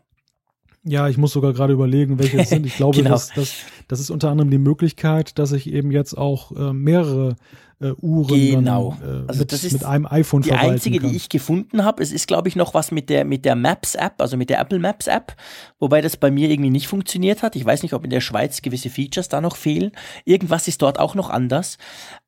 Ja, 0.85 1.09
ich 1.09 1.17
muss 1.17 1.33
sogar 1.33 1.53
gerade 1.53 1.73
überlegen, 1.73 2.19
welche 2.19 2.41
es 2.41 2.51
sind. 2.51 2.67
Ich 2.67 2.77
glaube, 2.77 2.97
genau. 2.97 3.11
das, 3.11 3.31
das, 3.35 3.55
das 3.89 4.01
ist 4.01 4.11
unter 4.11 4.31
anderem 4.31 4.51
die 4.51 4.59
Möglichkeit, 4.59 5.39
dass 5.39 5.53
ich 5.53 5.73
eben 5.73 5.93
jetzt 5.93 6.15
auch 6.15 6.53
äh, 6.53 6.73
mehrere 6.73 7.37
äh, 7.83 7.95
Uhren 8.01 8.39
genau. 8.39 8.97
dann, 9.01 9.25
äh, 9.25 9.29
also 9.29 9.41
mit, 9.41 9.53
das 9.53 9.65
ist 9.65 9.73
mit 9.73 9.85
einem 9.85 10.07
iPhone 10.07 10.43
Die 10.43 10.53
einzige, 10.53 11.01
kann. 11.01 11.11
die 11.11 11.17
ich 11.17 11.29
gefunden 11.29 11.85
habe, 11.85 12.03
es 12.03 12.13
ist, 12.13 12.27
glaube 12.27 12.49
ich, 12.49 12.57
noch 12.57 12.75
was 12.75 12.91
mit 12.91 13.11
der, 13.11 13.25
mit 13.25 13.45
der 13.45 13.55
Maps-App, 13.55 14.21
also 14.21 14.37
mit 14.37 14.51
der 14.51 14.61
Apple 14.61 14.79
Maps-App, 14.79 15.35
wobei 15.79 16.01
das 16.01 16.17
bei 16.17 16.31
mir 16.31 16.51
irgendwie 16.51 16.71
nicht 16.71 16.89
funktioniert 16.89 17.43
hat. 17.43 17.57
Ich 17.57 17.65
weiß 17.65 17.83
nicht, 17.83 17.95
ob 17.95 18.05
in 18.05 18.11
der 18.11 18.21
Schweiz 18.21 18.63
gewisse 18.63 18.91
Features 18.91 19.29
da 19.29 19.41
noch 19.41 19.57
fehlen. 19.57 19.93
Irgendwas 20.25 20.69
ist 20.69 20.83
dort 20.83 20.99
auch 20.99 21.15
noch 21.15 21.31
anders. 21.31 21.79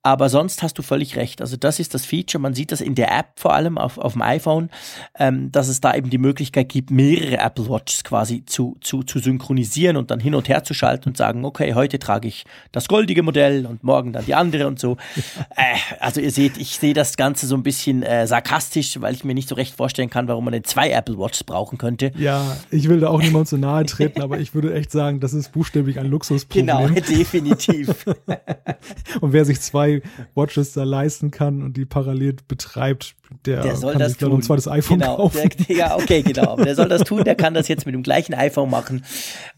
Aber 0.06 0.28
sonst 0.28 0.62
hast 0.62 0.76
du 0.76 0.82
völlig 0.82 1.16
recht. 1.16 1.40
Also 1.40 1.56
das 1.56 1.80
ist 1.80 1.94
das 1.94 2.04
Feature. 2.04 2.40
Man 2.40 2.52
sieht 2.52 2.72
das 2.72 2.82
in 2.82 2.94
der 2.94 3.10
App 3.10 3.40
vor 3.40 3.54
allem 3.54 3.78
auf, 3.78 3.96
auf 3.96 4.12
dem 4.12 4.20
iPhone, 4.20 4.68
ähm, 5.18 5.50
dass 5.50 5.68
es 5.68 5.80
da 5.80 5.94
eben 5.94 6.10
die 6.10 6.18
Möglichkeit 6.18 6.68
gibt, 6.68 6.90
mehrere 6.90 7.38
Apple 7.38 7.70
Watches 7.70 8.04
quasi 8.04 8.44
zu, 8.44 8.76
zu, 8.82 9.02
zu 9.02 9.18
synchronisieren 9.18 9.96
und 9.96 10.10
dann 10.10 10.20
hin 10.20 10.34
und 10.34 10.46
her 10.50 10.62
zu 10.62 10.74
schalten 10.74 11.08
und 11.08 11.16
sagen, 11.16 11.46
okay, 11.46 11.72
heute 11.72 11.98
trage 11.98 12.28
ich 12.28 12.44
das 12.70 12.86
goldige 12.86 13.22
Modell 13.22 13.64
und 13.64 13.82
morgen 13.82 14.12
dann 14.12 14.26
die 14.26 14.34
andere 14.34 14.66
und 14.66 14.78
so. 14.78 14.98
Äh, 15.56 15.76
also 16.00 16.20
ihr 16.20 16.30
seht, 16.30 16.56
ich 16.58 16.78
sehe 16.78 16.94
das 16.94 17.16
Ganze 17.16 17.46
so 17.46 17.56
ein 17.56 17.62
bisschen 17.62 18.02
äh, 18.02 18.26
sarkastisch, 18.26 19.00
weil 19.00 19.14
ich 19.14 19.24
mir 19.24 19.34
nicht 19.34 19.48
so 19.48 19.54
recht 19.54 19.74
vorstellen 19.74 20.10
kann, 20.10 20.28
warum 20.28 20.44
man 20.44 20.52
denn 20.52 20.64
zwei 20.64 20.90
Apple 20.90 21.18
Watches 21.18 21.44
brauchen 21.44 21.78
könnte. 21.78 22.12
Ja, 22.16 22.56
ich 22.70 22.88
will 22.88 23.00
da 23.00 23.08
auch 23.08 23.22
niemand 23.22 23.48
so 23.48 23.56
nahe 23.56 23.84
treten, 23.86 24.22
aber 24.22 24.38
ich 24.38 24.54
würde 24.54 24.74
echt 24.74 24.90
sagen, 24.90 25.20
das 25.20 25.34
ist 25.34 25.52
buchstäblich 25.52 25.98
ein 25.98 26.06
Luxusproblem. 26.06 26.66
Genau, 26.66 26.88
definitiv. 27.08 28.06
und 29.20 29.32
wer 29.32 29.44
sich 29.44 29.60
zwei 29.60 30.02
Watches 30.34 30.72
da 30.72 30.84
leisten 30.84 31.30
kann 31.30 31.62
und 31.62 31.76
die 31.76 31.84
parallel 31.84 32.36
betreibt, 32.48 33.14
der, 33.46 33.62
der 33.62 33.76
soll 33.76 33.94
das 33.94 34.16
tun. 34.16 34.32
ein 34.34 34.42
zweites 34.42 34.68
iPhone 34.68 34.98
genau, 34.98 35.16
kaufen. 35.16 35.48
Der, 35.68 35.76
ja, 35.76 35.96
okay, 35.96 36.22
genau. 36.22 36.52
Aber 36.52 36.64
der 36.64 36.74
soll 36.74 36.88
das 36.88 37.02
tun, 37.02 37.24
der 37.24 37.34
kann 37.34 37.54
das 37.54 37.68
jetzt 37.68 37.86
mit 37.86 37.94
dem 37.94 38.02
gleichen 38.02 38.34
iPhone 38.34 38.70
machen. 38.70 39.04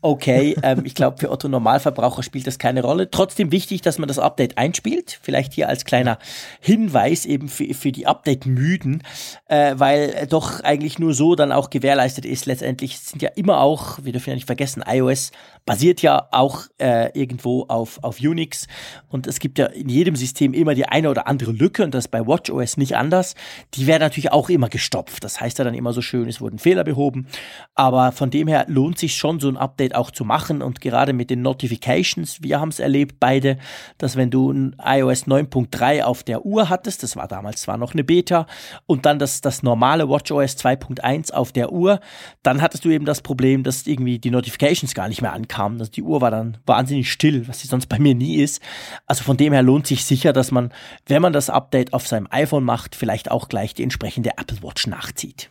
Okay, 0.00 0.56
ähm, 0.62 0.82
ich 0.84 0.94
glaube, 0.94 1.18
für 1.18 1.30
Otto 1.30 1.48
Normalverbraucher 1.48 2.22
spielt 2.22 2.46
das 2.46 2.58
keine 2.58 2.82
Rolle. 2.82 3.10
Trotzdem 3.10 3.52
wichtig, 3.52 3.82
dass 3.82 3.98
man 3.98 4.08
das 4.08 4.18
Update 4.18 4.58
einspielt. 4.58 5.18
Vielleicht 5.22 5.52
hier 5.52 5.68
als 5.68 5.84
kleiner 5.84 6.18
Hinweis 6.60 7.26
eben 7.26 7.48
für, 7.48 7.72
für 7.74 7.92
die 7.92 8.06
Update-Müden, 8.06 9.02
äh, 9.46 9.74
weil 9.76 10.26
doch 10.28 10.60
eigentlich 10.60 10.98
nur 10.98 11.14
so 11.14 11.34
dann 11.34 11.52
auch 11.52 11.70
gewährleistet 11.70 12.24
ist. 12.24 12.46
Letztendlich 12.46 12.98
sind 12.98 13.22
ja 13.22 13.30
immer 13.36 13.60
auch, 13.60 13.98
wir 14.02 14.12
dürfen 14.12 14.30
ja 14.30 14.34
nicht 14.34 14.46
vergessen, 14.46 14.82
iOS 14.86 15.32
basiert 15.66 16.00
ja 16.00 16.28
auch 16.30 16.62
äh, 16.78 17.10
irgendwo 17.18 17.64
auf, 17.64 18.02
auf 18.02 18.20
Unix 18.20 18.68
und 19.08 19.26
es 19.26 19.40
gibt 19.40 19.58
ja 19.58 19.66
in 19.66 19.88
jedem 19.88 20.14
System 20.14 20.54
immer 20.54 20.74
die 20.74 20.86
eine 20.86 21.10
oder 21.10 21.26
andere 21.26 21.50
Lücke 21.50 21.82
und 21.82 21.92
das 21.92 22.04
ist 22.04 22.10
bei 22.10 22.24
WatchOS 22.24 22.76
nicht 22.76 22.96
anders 22.96 23.34
die 23.74 23.86
werden 23.86 24.02
natürlich 24.02 24.32
auch 24.32 24.48
immer 24.48 24.68
gestopft. 24.68 25.24
Das 25.24 25.40
heißt 25.40 25.58
ja 25.58 25.64
dann 25.64 25.74
immer 25.74 25.92
so 25.92 26.02
schön, 26.02 26.28
es 26.28 26.40
wurden 26.40 26.58
Fehler 26.58 26.84
behoben. 26.84 27.26
Aber 27.74 28.12
von 28.12 28.30
dem 28.30 28.48
her 28.48 28.64
lohnt 28.68 28.98
sich 28.98 29.16
schon, 29.16 29.40
so 29.40 29.48
ein 29.48 29.56
Update 29.56 29.94
auch 29.94 30.10
zu 30.10 30.24
machen. 30.24 30.62
Und 30.62 30.80
gerade 30.80 31.12
mit 31.12 31.30
den 31.30 31.42
Notifications, 31.42 32.42
wir 32.42 32.60
haben 32.60 32.68
es 32.68 32.80
erlebt, 32.80 33.16
beide, 33.20 33.58
dass 33.98 34.16
wenn 34.16 34.30
du 34.30 34.50
ein 34.50 34.76
iOS 34.82 35.26
9.3 35.26 36.02
auf 36.02 36.22
der 36.22 36.46
Uhr 36.46 36.68
hattest, 36.68 37.02
das 37.02 37.16
war 37.16 37.28
damals 37.28 37.62
zwar 37.62 37.76
noch 37.76 37.92
eine 37.92 38.04
Beta, 38.04 38.46
und 38.86 39.06
dann 39.06 39.18
das, 39.18 39.40
das 39.40 39.62
normale 39.62 40.08
WatchOS 40.08 40.56
2.1 40.56 41.32
auf 41.32 41.52
der 41.52 41.72
Uhr, 41.72 42.00
dann 42.42 42.62
hattest 42.62 42.84
du 42.84 42.90
eben 42.90 43.04
das 43.04 43.20
Problem, 43.20 43.62
dass 43.62 43.86
irgendwie 43.86 44.18
die 44.18 44.30
Notifications 44.30 44.94
gar 44.94 45.08
nicht 45.08 45.22
mehr 45.22 45.32
ankamen. 45.32 45.78
Also 45.78 45.90
die 45.90 46.02
Uhr 46.02 46.20
war 46.20 46.30
dann 46.30 46.58
wahnsinnig 46.66 47.10
still, 47.10 47.48
was 47.48 47.60
sie 47.60 47.68
sonst 47.68 47.86
bei 47.86 47.98
mir 47.98 48.14
nie 48.14 48.36
ist. 48.36 48.62
Also 49.06 49.24
von 49.24 49.36
dem 49.36 49.52
her 49.52 49.62
lohnt 49.62 49.86
sich 49.86 50.04
sicher, 50.04 50.32
dass 50.32 50.50
man, 50.50 50.72
wenn 51.06 51.22
man 51.22 51.32
das 51.32 51.50
Update 51.50 51.92
auf 51.92 52.06
seinem 52.06 52.28
iPhone 52.30 52.64
macht, 52.64 52.94
vielleicht 52.94 53.30
auch 53.30 53.45
gleich 53.48 53.74
die 53.74 53.82
entsprechende 53.82 54.30
Apple 54.38 54.62
Watch 54.62 54.86
nachzieht. 54.86 55.50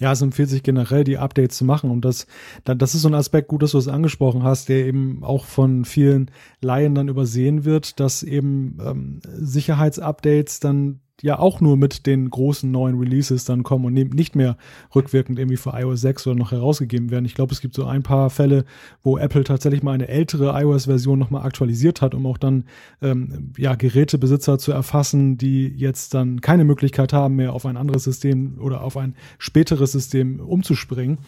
Ja, 0.00 0.12
es 0.12 0.22
empfiehlt 0.22 0.48
sich 0.48 0.62
generell, 0.62 1.02
die 1.02 1.18
Updates 1.18 1.56
zu 1.56 1.64
machen. 1.64 1.90
Und 1.90 2.04
das, 2.04 2.28
das 2.64 2.94
ist 2.94 3.02
so 3.02 3.08
ein 3.08 3.14
Aspekt, 3.14 3.48
gut, 3.48 3.62
dass 3.62 3.72
du 3.72 3.78
es 3.78 3.88
angesprochen 3.88 4.44
hast, 4.44 4.68
der 4.68 4.86
eben 4.86 5.24
auch 5.24 5.44
von 5.44 5.84
vielen 5.84 6.30
Laien 6.60 6.94
dann 6.94 7.08
übersehen 7.08 7.64
wird, 7.64 7.98
dass 7.98 8.22
eben 8.22 8.78
ähm, 8.80 9.20
Sicherheitsupdates 9.24 10.60
dann 10.60 11.00
ja 11.22 11.38
auch 11.38 11.60
nur 11.60 11.76
mit 11.76 12.06
den 12.06 12.30
großen 12.30 12.70
neuen 12.70 12.98
Releases 12.98 13.44
dann 13.44 13.62
kommen 13.62 13.84
und 13.84 13.94
nicht 13.94 14.36
mehr 14.36 14.56
rückwirkend 14.94 15.38
irgendwie 15.38 15.56
für 15.56 15.70
iOS 15.74 16.00
6 16.02 16.26
oder 16.26 16.36
noch 16.36 16.52
herausgegeben 16.52 17.10
werden. 17.10 17.24
Ich 17.24 17.34
glaube, 17.34 17.52
es 17.52 17.60
gibt 17.60 17.74
so 17.74 17.84
ein 17.84 18.02
paar 18.02 18.30
Fälle, 18.30 18.64
wo 19.02 19.18
Apple 19.18 19.44
tatsächlich 19.44 19.82
mal 19.82 19.92
eine 19.92 20.08
ältere 20.08 20.60
iOS-Version 20.60 21.18
nochmal 21.18 21.44
aktualisiert 21.44 22.02
hat, 22.02 22.14
um 22.14 22.26
auch 22.26 22.38
dann 22.38 22.64
ähm, 23.02 23.52
ja 23.56 23.74
Gerätebesitzer 23.74 24.58
zu 24.58 24.72
erfassen, 24.72 25.38
die 25.38 25.68
jetzt 25.68 26.14
dann 26.14 26.40
keine 26.40 26.64
Möglichkeit 26.64 27.12
haben, 27.12 27.36
mehr 27.36 27.52
auf 27.52 27.66
ein 27.66 27.76
anderes 27.76 28.04
System 28.04 28.58
oder 28.60 28.82
auf 28.82 28.96
ein 28.96 29.14
späteres 29.38 29.92
System 29.92 30.40
umzuspringen 30.40 31.18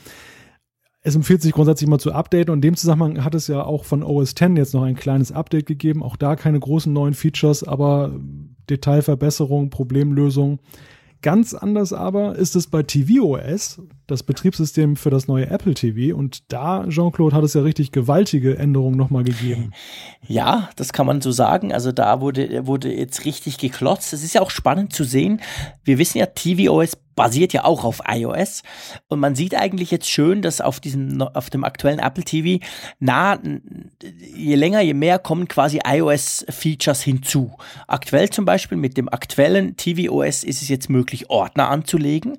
es 1.02 1.16
empfiehlt 1.16 1.40
sich 1.40 1.52
grundsätzlich 1.52 1.88
mal 1.88 1.98
zu 1.98 2.12
updaten 2.12 2.52
und 2.52 2.58
in 2.58 2.72
dem 2.72 2.76
Zusammenhang 2.76 3.24
hat 3.24 3.34
es 3.34 3.46
ja 3.46 3.62
auch 3.64 3.84
von 3.84 4.02
OS 4.02 4.32
X 4.32 4.40
jetzt 4.56 4.74
noch 4.74 4.82
ein 4.82 4.96
kleines 4.96 5.32
Update 5.32 5.66
gegeben. 5.66 6.02
Auch 6.02 6.16
da 6.16 6.36
keine 6.36 6.60
großen 6.60 6.92
neuen 6.92 7.14
Features, 7.14 7.64
aber 7.64 8.12
Detailverbesserung, 8.68 9.70
Problemlösung. 9.70 10.60
Ganz 11.22 11.54
anders 11.54 11.92
aber 11.92 12.36
ist 12.36 12.56
es 12.56 12.66
bei 12.66 12.82
tvOS, 12.82 13.82
das 14.10 14.22
Betriebssystem 14.22 14.96
für 14.96 15.10
das 15.10 15.28
neue 15.28 15.48
Apple 15.48 15.74
TV. 15.74 16.16
Und 16.16 16.52
da, 16.52 16.84
Jean-Claude, 16.88 17.34
hat 17.34 17.44
es 17.44 17.54
ja 17.54 17.62
richtig 17.62 17.92
gewaltige 17.92 18.58
Änderungen 18.58 18.96
nochmal 18.96 19.24
gegeben. 19.24 19.72
Ja, 20.26 20.70
das 20.76 20.92
kann 20.92 21.06
man 21.06 21.20
so 21.20 21.30
sagen. 21.32 21.72
Also 21.72 21.92
da 21.92 22.20
wurde, 22.20 22.66
wurde 22.66 22.92
jetzt 22.92 23.24
richtig 23.24 23.58
geklotzt. 23.58 24.12
Es 24.12 24.22
ist 24.22 24.34
ja 24.34 24.40
auch 24.40 24.50
spannend 24.50 24.92
zu 24.92 25.04
sehen. 25.04 25.40
Wir 25.84 25.98
wissen 25.98 26.18
ja, 26.18 26.26
tvOS 26.26 26.96
basiert 27.20 27.52
ja 27.52 27.64
auch 27.64 27.84
auf 27.84 28.00
iOS. 28.08 28.62
Und 29.08 29.20
man 29.20 29.34
sieht 29.34 29.54
eigentlich 29.54 29.90
jetzt 29.90 30.08
schön, 30.08 30.40
dass 30.40 30.62
auf 30.62 30.80
diesem, 30.80 31.20
auf 31.20 31.50
dem 31.50 31.64
aktuellen 31.64 31.98
Apple 31.98 32.24
TV, 32.24 32.64
na, 32.98 33.38
je 34.34 34.54
länger, 34.54 34.80
je 34.80 34.94
mehr 34.94 35.18
kommen 35.18 35.46
quasi 35.46 35.80
iOS-Features 35.84 37.02
hinzu. 37.02 37.52
Aktuell 37.86 38.30
zum 38.30 38.46
Beispiel 38.46 38.78
mit 38.78 38.96
dem 38.96 39.10
aktuellen 39.10 39.76
tvOS 39.76 40.44
ist 40.44 40.62
es 40.62 40.68
jetzt 40.70 40.88
möglich, 40.88 41.28
Ordner 41.28 41.68
anzulegen. 41.68 42.38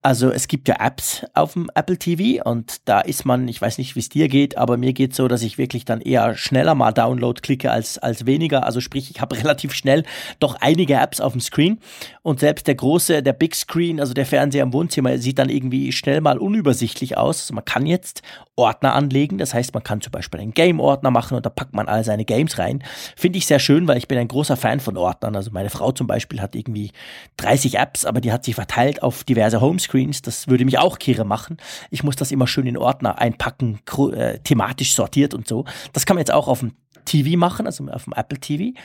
Also 0.00 0.30
es 0.30 0.46
gibt 0.46 0.68
ja 0.68 0.76
Apps 0.78 1.09
auf 1.34 1.54
dem 1.54 1.70
Apple 1.74 1.98
TV 1.98 2.42
und 2.42 2.88
da 2.88 3.00
ist 3.00 3.24
man, 3.24 3.48
ich 3.48 3.60
weiß 3.60 3.78
nicht, 3.78 3.96
wie 3.96 4.00
es 4.00 4.08
dir 4.08 4.28
geht, 4.28 4.56
aber 4.56 4.76
mir 4.76 4.92
geht 4.92 5.14
so, 5.14 5.28
dass 5.28 5.42
ich 5.42 5.58
wirklich 5.58 5.84
dann 5.84 6.00
eher 6.00 6.36
schneller 6.36 6.74
mal 6.74 6.92
Download 6.92 7.40
klicke 7.40 7.70
als, 7.70 7.98
als 7.98 8.26
weniger. 8.26 8.64
Also 8.64 8.80
sprich, 8.80 9.10
ich 9.10 9.20
habe 9.20 9.36
relativ 9.38 9.74
schnell 9.74 10.04
doch 10.38 10.56
einige 10.60 10.94
Apps 10.94 11.20
auf 11.20 11.32
dem 11.32 11.40
Screen 11.40 11.78
und 12.22 12.40
selbst 12.40 12.66
der 12.66 12.74
große, 12.74 13.22
der 13.22 13.32
Big 13.32 13.54
Screen, 13.54 14.00
also 14.00 14.14
der 14.14 14.26
Fernseher 14.26 14.62
im 14.62 14.72
Wohnzimmer, 14.72 15.18
sieht 15.18 15.38
dann 15.38 15.48
irgendwie 15.48 15.92
schnell 15.92 16.20
mal 16.20 16.38
unübersichtlich 16.38 17.16
aus. 17.16 17.40
Also 17.42 17.54
man 17.54 17.64
kann 17.64 17.86
jetzt 17.86 18.22
Ordner 18.56 18.94
anlegen, 18.94 19.38
das 19.38 19.54
heißt, 19.54 19.74
man 19.74 19.82
kann 19.82 20.00
zum 20.00 20.12
Beispiel 20.12 20.40
einen 20.40 20.52
Game-Ordner 20.52 21.10
machen 21.10 21.36
und 21.36 21.46
da 21.46 21.50
packt 21.50 21.74
man 21.74 21.88
all 21.88 22.04
seine 22.04 22.24
Games 22.24 22.58
rein. 22.58 22.82
Finde 23.16 23.38
ich 23.38 23.46
sehr 23.46 23.58
schön, 23.58 23.88
weil 23.88 23.98
ich 23.98 24.08
bin 24.08 24.18
ein 24.18 24.28
großer 24.28 24.56
Fan 24.56 24.80
von 24.80 24.96
Ordnern. 24.96 25.36
Also 25.36 25.50
meine 25.50 25.70
Frau 25.70 25.92
zum 25.92 26.06
Beispiel 26.06 26.40
hat 26.40 26.54
irgendwie 26.54 26.92
30 27.38 27.78
Apps, 27.78 28.04
aber 28.04 28.20
die 28.20 28.32
hat 28.32 28.44
sie 28.44 28.52
verteilt 28.52 29.02
auf 29.02 29.24
diverse 29.24 29.60
Homescreens 29.60 29.90
Screens, 29.90 30.22
das 30.22 30.48
würde 30.48 30.64
mich 30.64 30.78
auch 30.78 30.98
Kehre 30.98 31.24
machen. 31.24 31.56
Ich 31.90 32.04
muss 32.04 32.16
das 32.16 32.30
immer 32.30 32.46
schön 32.46 32.66
in 32.66 32.76
Ordner 32.76 33.18
einpacken, 33.18 33.80
äh, 34.12 34.38
thematisch 34.38 34.94
sortiert 34.94 35.34
und 35.34 35.48
so. 35.48 35.64
Das 35.92 36.06
kann 36.06 36.14
man 36.14 36.20
jetzt 36.20 36.32
auch 36.32 36.48
auf 36.48 36.60
dem 36.60 36.72
TV 37.04 37.36
machen, 37.36 37.66
also 37.66 37.84
auf 37.88 38.04
dem 38.04 38.12
Apple 38.12 38.38
TV. 38.38 38.78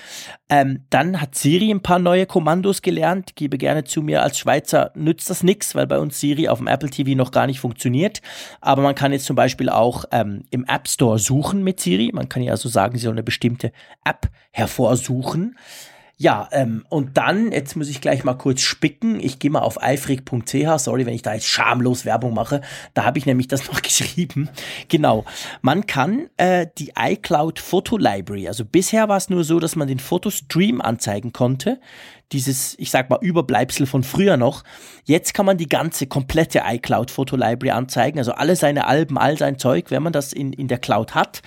Ähm, 0.50 0.86
dann 0.90 1.22
hat 1.22 1.36
Siri 1.36 1.72
ein 1.72 1.82
paar 1.82 2.00
neue 2.00 2.26
Kommandos 2.26 2.82
gelernt. 2.82 3.36
Gebe 3.36 3.58
gerne 3.58 3.84
zu 3.84 4.02
mir, 4.02 4.24
als 4.24 4.40
Schweizer 4.40 4.92
nützt 4.96 5.30
das 5.30 5.44
nichts, 5.44 5.76
weil 5.76 5.88
bei 5.88 6.00
uns 6.00 6.20
Siri 6.20 6.48
auf 6.48 6.60
dem 6.60 6.68
Apple 6.68 6.90
TV 6.90 7.16
noch 7.16 7.32
gar 7.32 7.48
nicht 7.48 7.60
funktioniert. 7.60 8.22
Aber 8.62 8.82
man 8.82 8.96
kann 8.96 9.12
jetzt 9.12 9.26
zum 9.26 9.36
Beispiel 9.36 9.70
auch 9.70 10.06
ähm, 10.12 10.44
im 10.50 10.66
App 10.66 10.88
Store 10.88 11.20
suchen 11.20 11.64
mit 11.64 11.80
Siri. 11.80 12.12
Man 12.14 12.30
kann 12.30 12.44
ja 12.44 12.52
also 12.52 12.70
sagen, 12.70 12.98
sie 12.98 13.04
soll 13.04 13.14
eine 13.14 13.24
bestimmte 13.24 13.72
App 14.04 14.30
hervorsuchen. 14.52 15.56
Ja, 16.18 16.48
ähm, 16.54 16.86
und 16.90 17.18
dann, 17.18 17.52
jetzt 17.52 17.76
muss 17.76 17.90
ich 17.90 18.00
gleich 18.00 18.24
mal 18.24 18.36
kurz 18.36 18.62
spicken. 18.62 19.20
Ich 19.20 19.40
gehe 19.40 19.52
mal 19.52 19.60
auf 19.60 19.84
eifrig.ch. 19.84 20.78
Sorry, 20.78 21.06
wenn 21.06 21.14
ich 21.14 21.24
da 21.24 21.34
jetzt 21.34 21.48
schamlos 21.48 22.06
Werbung 22.06 22.34
mache. 22.34 22.62
Da 22.94 23.04
habe 23.04 23.18
ich 23.18 23.26
nämlich 23.26 23.50
das 23.50 23.68
noch 23.72 23.82
geschrieben. 23.82 24.50
Genau. 24.88 25.26
Man 25.62 25.86
kann 25.88 26.30
äh, 26.38 26.68
die 26.78 26.94
iCloud 26.98 27.60
Photo 27.60 27.98
Library, 27.98 28.48
also 28.48 28.64
bisher 28.64 29.10
war 29.10 29.18
es 29.18 29.30
nur 29.30 29.44
so, 29.44 29.60
dass 29.60 29.76
man 29.76 29.88
den 29.90 30.00
Fotostream 30.00 30.80
anzeigen 30.80 31.34
konnte 31.34 31.80
dieses, 32.32 32.78
ich 32.80 32.92
sag 32.92 33.10
mal, 33.10 33.20
Überbleibsel 33.22 33.86
von 33.86 34.04
früher 34.04 34.38
noch. 34.38 34.64
Jetzt 35.04 35.34
kann 35.34 35.46
man 35.46 35.58
die 35.58 35.70
ganze 35.70 36.08
komplette 36.08 36.64
iCloud 36.66 37.12
Photo 37.12 37.36
Library 37.36 37.72
anzeigen, 37.72 38.18
also 38.18 38.34
alle 38.34 38.56
seine 38.56 38.88
Alben, 38.88 39.18
all 39.18 39.38
sein 39.38 39.60
Zeug, 39.60 39.92
wenn 39.92 40.04
man 40.04 40.14
das 40.14 40.34
in, 40.34 40.54
in 40.54 40.68
der 40.68 40.80
Cloud 40.80 41.16
hat, 41.16 41.42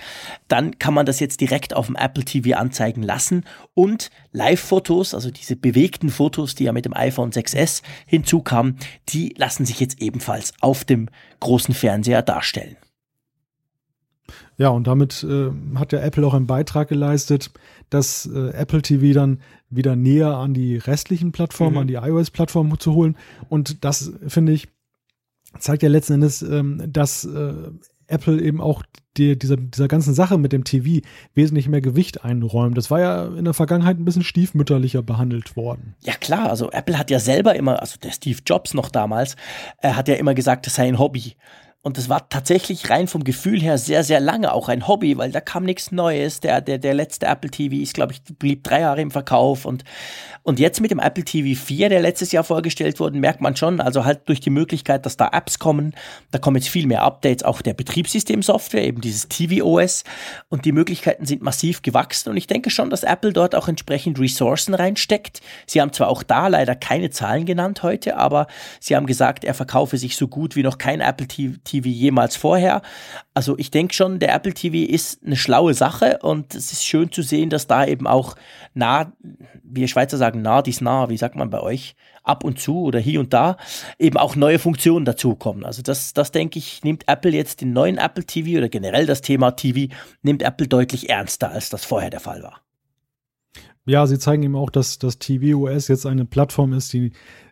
dann 0.47 0.79
kann 0.79 0.93
man 0.93 1.05
das 1.05 1.19
jetzt 1.19 1.41
direkt 1.41 1.75
auf 1.75 1.87
dem 1.87 1.95
Apple 1.95 2.23
TV 2.23 2.57
anzeigen 2.57 3.03
lassen 3.03 3.43
und 3.73 4.09
Live-Fotos, 4.31 5.13
also 5.13 5.31
diese 5.31 5.55
bewegten 5.55 6.09
Fotos, 6.09 6.55
die 6.55 6.65
ja 6.65 6.71
mit 6.71 6.85
dem 6.85 6.95
iPhone 6.95 7.31
6S 7.31 7.81
hinzukamen, 8.05 8.77
die 9.09 9.33
lassen 9.37 9.65
sich 9.65 9.79
jetzt 9.79 10.01
ebenfalls 10.01 10.53
auf 10.61 10.85
dem 10.85 11.09
großen 11.39 11.73
Fernseher 11.73 12.21
darstellen. 12.21 12.77
Ja, 14.57 14.69
und 14.69 14.87
damit 14.87 15.23
äh, 15.23 15.51
hat 15.75 15.93
ja 15.93 15.99
Apple 15.99 16.27
auch 16.27 16.33
einen 16.33 16.47
Beitrag 16.47 16.89
geleistet, 16.89 17.51
dass 17.89 18.25
äh, 18.25 18.49
Apple 18.49 18.81
TV 18.81 19.13
dann 19.13 19.41
wieder 19.69 19.95
näher 19.95 20.35
an 20.35 20.53
die 20.53 20.77
restlichen 20.77 21.31
Plattformen, 21.31 21.73
mhm. 21.73 21.81
an 21.81 21.87
die 21.87 21.95
iOS-Plattformen 21.95 22.79
zu 22.79 22.93
holen. 22.93 23.17
Und 23.49 23.83
das, 23.83 24.13
finde 24.27 24.53
ich, 24.53 24.67
zeigt 25.57 25.83
ja 25.83 25.89
letzten 25.89 26.13
Endes, 26.13 26.41
ähm, 26.41 26.83
dass 26.87 27.25
äh, 27.25 27.53
Apple 28.07 28.41
eben 28.41 28.61
auch 28.61 28.83
die, 29.17 29.37
dieser, 29.37 29.57
dieser 29.57 29.87
ganzen 29.87 30.13
Sache 30.13 30.37
mit 30.37 30.51
dem 30.51 30.63
TV 30.63 31.05
wesentlich 31.33 31.67
mehr 31.67 31.81
Gewicht 31.81 32.23
einräumt. 32.23 32.77
Das 32.77 32.89
war 32.89 32.99
ja 32.99 33.27
in 33.27 33.45
der 33.45 33.53
Vergangenheit 33.53 33.97
ein 33.97 34.05
bisschen 34.05 34.23
stiefmütterlicher 34.23 35.01
behandelt 35.01 35.55
worden. 35.55 35.95
Ja 36.01 36.13
klar, 36.13 36.49
also 36.49 36.71
Apple 36.71 36.97
hat 36.97 37.11
ja 37.11 37.19
selber 37.19 37.55
immer, 37.55 37.81
also 37.81 37.97
der 37.99 38.11
Steve 38.11 38.39
Jobs 38.45 38.73
noch 38.73 38.89
damals, 38.89 39.35
er 39.79 39.95
hat 39.95 40.07
ja 40.07 40.15
immer 40.15 40.33
gesagt, 40.33 40.65
das 40.65 40.75
sei 40.75 40.87
ein 40.87 40.99
Hobby. 40.99 41.35
Und 41.81 41.97
das 41.97 42.09
war 42.09 42.27
tatsächlich 42.27 42.89
rein 42.89 43.07
vom 43.07 43.23
Gefühl 43.23 43.61
her 43.61 43.77
sehr, 43.77 44.03
sehr 44.03 44.19
lange 44.19 44.51
auch 44.51 44.67
ein 44.67 44.85
Hobby, 44.85 45.17
weil 45.17 45.31
da 45.31 45.39
kam 45.39 45.63
nichts 45.63 45.93
Neues. 45.93 46.41
Der, 46.41 46.59
der, 46.59 46.77
der 46.77 46.93
letzte 46.93 47.25
Apple 47.25 47.49
TV 47.49 47.75
ist, 47.75 47.93
glaube 47.93 48.11
ich, 48.11 48.21
blieb 48.37 48.65
drei 48.65 48.81
Jahre 48.81 49.01
im 49.01 49.11
Verkauf. 49.11 49.63
Und, 49.63 49.85
und 50.43 50.59
jetzt 50.59 50.81
mit 50.81 50.91
dem 50.91 50.99
Apple 50.99 51.23
TV 51.23 51.57
4, 51.57 51.87
der 51.87 52.01
letztes 52.01 52.33
Jahr 52.33 52.43
vorgestellt 52.43 52.99
wurde, 52.99 53.17
merkt 53.17 53.39
man 53.39 53.55
schon, 53.55 53.79
also 53.79 54.03
halt 54.03 54.27
durch 54.27 54.41
die 54.41 54.49
Möglichkeit, 54.49 55.05
dass 55.05 55.15
da 55.15 55.29
Apps 55.31 55.57
kommen, 55.57 55.95
da 56.31 56.39
kommen 56.39 56.57
jetzt 56.57 56.67
viel 56.67 56.85
mehr 56.85 57.01
Updates, 57.01 57.45
auch 57.45 57.61
der 57.61 57.75
Betriebssystemsoftware, 57.75 58.83
eben 58.83 58.99
dieses 58.99 59.29
TV-OS. 59.29 60.03
Und 60.49 60.65
die 60.65 60.73
Möglichkeiten 60.73 61.25
sind 61.25 61.41
massiv 61.41 61.81
gewachsen. 61.81 62.29
Und 62.29 62.35
ich 62.35 62.47
denke 62.47 62.71
schon, 62.71 62.89
dass 62.89 63.03
Apple 63.03 63.31
dort 63.31 63.55
auch 63.55 63.69
entsprechend 63.69 64.19
Ressourcen 64.19 64.73
reinsteckt. 64.73 65.39
Sie 65.65 65.79
haben 65.79 65.93
zwar 65.93 66.09
auch 66.09 66.23
da 66.23 66.47
leider 66.47 66.75
keine 66.75 67.09
Zahlen 67.09 67.45
genannt 67.45 67.83
heute, 67.83 68.17
aber 68.17 68.47
sie 68.81 68.97
haben 68.97 69.05
gesagt, 69.05 69.45
er 69.45 69.53
verkaufe 69.53 69.97
sich 69.97 70.17
so 70.17 70.27
gut 70.27 70.57
wie 70.57 70.63
noch 70.63 70.77
kein 70.77 70.99
Apple 70.99 71.29
TV 71.29 71.55
TV 71.69 71.87
jemals 71.87 72.35
vorher. 72.35 72.81
Also 73.33 73.57
ich 73.57 73.71
denke 73.71 73.93
schon, 73.93 74.19
der 74.19 74.33
Apple 74.33 74.53
TV 74.53 74.91
ist 74.91 75.23
eine 75.25 75.35
schlaue 75.35 75.73
Sache 75.73 76.19
und 76.21 76.55
es 76.55 76.71
ist 76.71 76.83
schön 76.83 77.11
zu 77.11 77.21
sehen, 77.21 77.49
dass 77.49 77.67
da 77.67 77.85
eben 77.85 78.07
auch 78.07 78.35
nah, 78.73 79.13
wie 79.63 79.87
Schweizer 79.87 80.17
sagen, 80.17 80.41
nah 80.41 80.61
dies 80.61 80.81
nah, 80.81 81.09
wie 81.09 81.17
sagt 81.17 81.35
man 81.35 81.49
bei 81.49 81.61
euch, 81.61 81.95
ab 82.23 82.43
und 82.43 82.59
zu 82.59 82.81
oder 82.81 82.99
hier 82.99 83.19
und 83.19 83.33
da 83.33 83.57
eben 83.97 84.17
auch 84.17 84.35
neue 84.35 84.59
Funktionen 84.59 85.05
dazukommen. 85.05 85.65
Also 85.65 85.81
das, 85.81 86.13
das 86.13 86.31
denke 86.31 86.59
ich, 86.59 86.83
nimmt 86.83 87.07
Apple 87.07 87.31
jetzt 87.31 87.61
den 87.61 87.73
neuen 87.73 87.97
Apple 87.97 88.25
TV 88.25 88.57
oder 88.57 88.69
generell 88.69 89.05
das 89.05 89.21
Thema 89.21 89.51
TV, 89.51 89.93
nimmt 90.21 90.43
Apple 90.43 90.67
deutlich 90.67 91.09
ernster, 91.09 91.51
als 91.51 91.69
das 91.69 91.85
vorher 91.85 92.09
der 92.09 92.19
Fall 92.19 92.43
war. 92.43 92.61
Ja, 93.85 94.05
sie 94.05 94.19
zeigen 94.19 94.43
eben 94.43 94.55
auch, 94.55 94.69
dass 94.69 94.99
das 94.99 95.17
tvOS 95.17 95.87
jetzt 95.87 96.05
eine 96.05 96.25
Plattform 96.25 96.73
ist, 96.73 96.93
die 96.93 97.11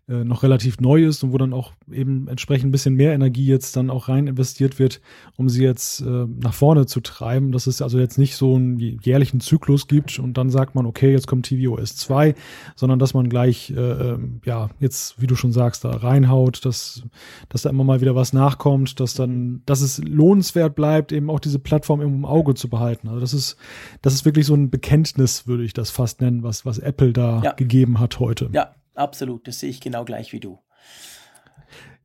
äh, 0.09 0.23
noch 0.23 0.43
relativ 0.43 0.79
neu 0.79 1.03
ist 1.03 1.23
und 1.23 1.33
wo 1.33 1.37
dann 1.37 1.53
auch 1.53 1.73
eben 1.91 2.29
entsprechend 2.29 2.69
ein 2.69 2.71
bisschen 2.71 2.95
mehr 2.95 3.13
Energie 3.13 3.45
jetzt 3.45 3.75
dann 3.75 3.89
auch 3.89 4.07
rein 4.07 4.27
investiert 4.27 4.79
wird, 4.79 5.01
um 5.35 5.49
sie 5.49 5.63
jetzt 5.63 5.99
äh, 5.99 6.25
nach 6.41 6.53
vorne 6.53 6.85
zu 6.85 7.01
treiben, 7.01 7.51
dass 7.51 7.67
es 7.67 7.81
also 7.81 7.99
jetzt 7.99 8.17
nicht 8.17 8.37
so 8.37 8.55
einen 8.55 8.79
jährlichen 8.79 9.41
Zyklus 9.41 9.87
gibt 9.87 10.17
und 10.17 10.37
dann 10.37 10.49
sagt 10.49 10.75
man, 10.75 10.85
okay, 10.85 11.11
jetzt 11.11 11.27
kommt 11.27 11.47
tvOS 11.47 11.97
2, 11.97 12.35
sondern 12.77 12.99
dass 12.99 13.13
man 13.13 13.27
gleich, 13.27 13.71
äh, 13.71 13.73
ähm, 13.75 14.39
ja, 14.45 14.69
jetzt, 14.79 15.21
wie 15.21 15.27
du 15.27 15.35
schon 15.35 15.51
sagst, 15.51 15.83
da 15.83 15.91
reinhaut, 15.91 16.63
dass, 16.63 17.03
dass 17.49 17.63
da 17.63 17.69
immer 17.69 17.83
mal 17.83 17.99
wieder 17.99 18.15
was 18.15 18.31
nachkommt, 18.31 19.01
dass 19.01 19.13
dann, 19.13 19.61
dass 19.65 19.81
es 19.81 20.01
lohnenswert 20.01 20.73
bleibt, 20.75 21.11
eben 21.11 21.29
auch 21.29 21.41
diese 21.41 21.59
Plattform 21.59 21.99
im 21.99 22.23
Auge 22.23 22.53
zu 22.53 22.69
behalten. 22.69 23.09
Also 23.09 23.19
das 23.19 23.33
ist, 23.33 23.57
das 24.01 24.13
ist 24.13 24.23
wirklich 24.23 24.45
so 24.45 24.53
ein 24.53 24.69
Bekenntnis, 24.69 25.47
würde 25.47 25.65
ich 25.65 25.73
das 25.73 25.89
fast 25.89 26.21
nennen, 26.21 26.43
was, 26.43 26.65
was 26.65 26.79
Apple 26.79 27.11
da 27.11 27.41
ja. 27.43 27.51
gegeben 27.51 27.99
hat 27.99 28.21
heute. 28.21 28.49
Ja, 28.53 28.76
absolut. 28.97 29.47
Das 29.47 29.59
sehe 29.59 29.69
ich 29.69 29.81
genau 29.81 30.05
gleich 30.05 30.33
wie 30.33 30.39
du. 30.39 30.59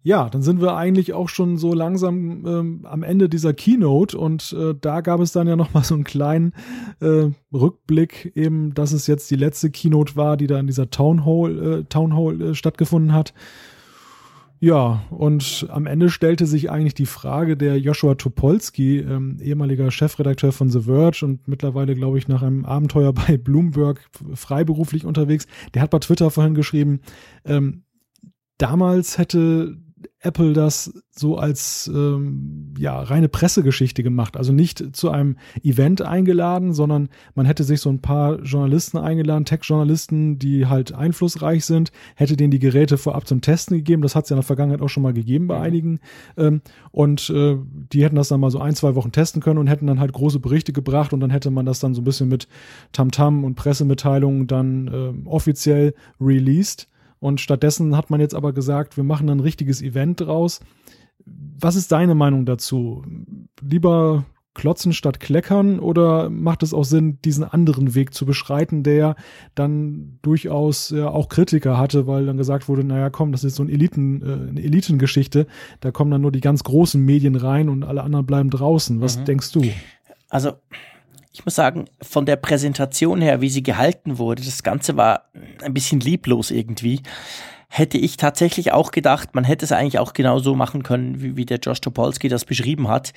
Ja, 0.05 0.29
dann 0.29 0.43
sind 0.43 0.61
wir 0.61 0.75
eigentlich 0.75 1.13
auch 1.13 1.29
schon 1.29 1.59
so 1.59 1.75
langsam 1.75 2.45
ähm, 2.45 2.87
am 2.87 3.05
Ende 3.05 3.29
dieser 3.29 3.55
Keynote 3.55 4.19
und 4.19 4.53
äh, 4.59 4.75
da 4.81 5.01
gab 5.01 5.21
es 5.21 5.31
dann 5.31 5.47
ja 5.47 5.55
noch 5.55 5.73
mal 5.75 5.85
so 5.85 5.95
einen 5.95 6.03
kleinen 6.03 6.55
äh, 7.01 7.29
Rückblick 7.53 8.33
eben, 8.35 8.75
dass 8.75 8.91
es 8.91 9.07
jetzt 9.07 9.31
die 9.31 9.37
letzte 9.37 9.71
Keynote 9.71 10.17
war, 10.17 10.37
die 10.37 10.49
da 10.49 10.59
in 10.59 10.67
dieser 10.67 10.91
Town 10.91 11.25
Hall, 11.25 11.81
äh, 11.81 11.85
Town 11.85 12.17
Hall 12.17 12.41
äh, 12.43 12.55
stattgefunden 12.57 13.13
hat. 13.13 13.33
Ja, 14.65 15.03
und 15.11 15.67
am 15.71 15.87
Ende 15.87 16.09
stellte 16.09 16.47
sich 16.47 16.71
eigentlich 16.71 16.95
die 16.95 17.07
Frage 17.07 17.57
der 17.57 17.81
Joshua 17.81 18.15
Topolsky, 18.15 19.01
ähm, 19.01 19.39
ehemaliger 19.43 19.91
Chefredakteur 19.91 20.53
von 20.53 20.71
The 20.71 20.83
Verge 20.83 21.27
und 21.27 21.49
mittlerweile, 21.49 21.97
glaube 21.97 22.17
ich, 22.17 22.29
nach 22.29 22.43
einem 22.43 22.65
Abenteuer 22.65 23.13
bei 23.27 23.37
Bloomberg 23.39 24.09
freiberuflich 24.35 25.05
unterwegs. 25.05 25.49
Der 25.75 25.83
hat 25.83 25.91
bei 25.91 25.99
Twitter 25.99 26.31
vorhin 26.31 26.55
geschrieben, 26.55 27.01
ähm, 27.45 27.83
damals 28.57 29.19
hätte 29.19 29.79
Apple 30.21 30.53
das 30.53 30.93
so 31.11 31.37
als 31.37 31.91
ähm, 31.93 32.75
ja 32.79 33.01
reine 33.01 33.29
Pressegeschichte 33.29 34.03
gemacht. 34.03 34.37
Also 34.37 34.53
nicht 34.53 34.95
zu 34.97 35.11
einem 35.11 35.37
Event 35.63 36.03
eingeladen, 36.03 36.73
sondern 36.73 37.09
man 37.35 37.45
hätte 37.45 37.65
sich 37.65 37.81
so 37.81 37.91
ein 37.91 38.01
paar 38.01 38.41
Journalisten 38.41 38.99
eingeladen, 38.99 39.45
Tech-Journalisten, 39.45 40.39
die 40.39 40.67
halt 40.67 40.95
einflussreich 40.95 41.65
sind, 41.65 41.93
hätte 42.15 42.37
denen 42.37 42.51
die 42.51 42.59
Geräte 42.59 42.99
vorab 42.99 43.27
zum 43.27 43.41
Testen 43.41 43.77
gegeben. 43.77 44.03
Das 44.03 44.15
hat 44.15 44.25
es 44.25 44.31
ja 44.31 44.35
in 44.35 44.41
der 44.41 44.47
Vergangenheit 44.47 44.81
auch 44.81 44.89
schon 44.89 45.03
mal 45.03 45.13
gegeben 45.13 45.49
bei 45.49 45.59
mhm. 45.59 45.63
einigen. 45.63 46.01
Ähm, 46.37 46.63
und 46.93 47.29
äh, 47.31 47.57
die 47.93 48.05
hätten 48.05 48.17
das 48.17 48.29
dann 48.29 48.41
mal 48.41 48.51
so 48.51 48.61
ein, 48.61 48.75
zwei 48.75 48.95
Wochen 48.95 49.13
testen 49.13 49.43
können 49.43 49.59
und 49.59 49.67
hätten 49.67 49.87
dann 49.87 50.01
halt 50.01 50.13
große 50.13 50.39
Berichte 50.39 50.73
gebracht 50.73 51.13
und 51.13 51.21
dann 51.21 51.31
hätte 51.31 51.51
man 51.51 51.67
das 51.67 51.81
dann 51.81 51.95
so 51.95 52.01
ein 52.01 52.05
bisschen 52.05 52.29
mit 52.29 52.49
Tamtam 52.93 53.41
-Tam 53.41 53.45
und 53.45 53.55
Pressemitteilungen 53.57 54.47
dann 54.47 54.89
äh, 54.89 55.29
offiziell 55.29 55.95
released. 56.21 56.89
Und 57.23 57.41
stattdessen 57.41 57.97
hat 57.97 58.11
man 58.11 58.19
jetzt 58.19 58.35
aber 58.35 58.53
gesagt, 58.53 58.97
wir 58.97 59.05
machen 59.05 59.31
ein 59.31 59.39
richtiges 59.39 59.81
Event 59.81 60.21
draus. 60.21 60.59
Was 61.25 61.77
ist 61.77 61.93
deine 61.93 62.17
Meinung 62.17 62.47
dazu? 62.47 63.05
Lieber 63.61 64.25
klotzen 64.55 64.93
statt 64.93 65.21
kleckern 65.21 65.79
oder 65.79 66.31
macht 66.31 66.65
es 66.65 66.75
auch 66.75 66.83
Sinn, 66.83 67.21
diesen 67.25 67.45
anderen 67.45 67.95
Weg 67.95 68.13
zu 68.13 68.27
beschreiten, 68.27 68.83
der 68.83 69.15
dann 69.55 70.19
durchaus 70.23 70.91
ja 70.91 71.11
auch 71.11 71.29
Kritiker 71.29 71.79
hatte, 71.79 72.09
weil 72.09 72.27
dann 72.27 72.39
gesagt 72.39 72.69
wurde, 72.69 72.83
naja, 72.83 73.09
komm, 73.09 73.31
das 73.31 73.45
ist 73.45 73.55
so 73.55 73.63
ein 73.63 73.69
Eliten, 73.69 74.21
äh, 74.23 74.49
eine 74.51 74.61
Elitengeschichte, 74.61 75.47
da 75.79 75.93
kommen 75.93 76.11
dann 76.11 76.23
nur 76.23 76.33
die 76.33 76.41
ganz 76.41 76.65
großen 76.65 77.01
Medien 77.01 77.37
rein 77.37 77.69
und 77.69 77.85
alle 77.85 78.03
anderen 78.03 78.27
bleiben 78.27 78.51
draußen. 78.51 79.01
Was 79.01 79.17
mhm. 79.17 79.27
denkst 79.27 79.53
du? 79.53 79.63
Also 80.29 80.55
ich 81.33 81.45
muss 81.45 81.55
sagen, 81.55 81.87
von 82.03 82.27
der 82.27 82.37
Präsentation 82.37 83.23
her, 83.23 83.41
wie 83.41 83.49
sie 83.49 83.63
gehalten 83.63 84.19
wurde, 84.19 84.43
das 84.43 84.63
Ganze 84.63 84.97
war 84.97 85.31
ein 85.63 85.73
bisschen 85.73 86.01
lieblos 86.01 86.51
irgendwie 86.51 87.01
hätte 87.75 87.97
ich 87.97 88.19
tatsächlich 88.19 88.73
auch 88.73 88.91
gedacht, 88.91 89.35
man 89.35 89.45
hätte 89.45 89.65
es 89.65 89.73
eigentlich 89.73 89.99
auch 89.99 90.13
genau 90.13 90.41
so 90.41 90.55
machen 90.55 90.83
können, 90.83 91.23
wie, 91.23 91.39
wie 91.39 91.47
der 91.47 91.57
Josh 91.57 91.81
Topolsky 91.81 92.29
das 92.29 92.45
beschrieben 92.45 92.89
hat. 92.89 93.15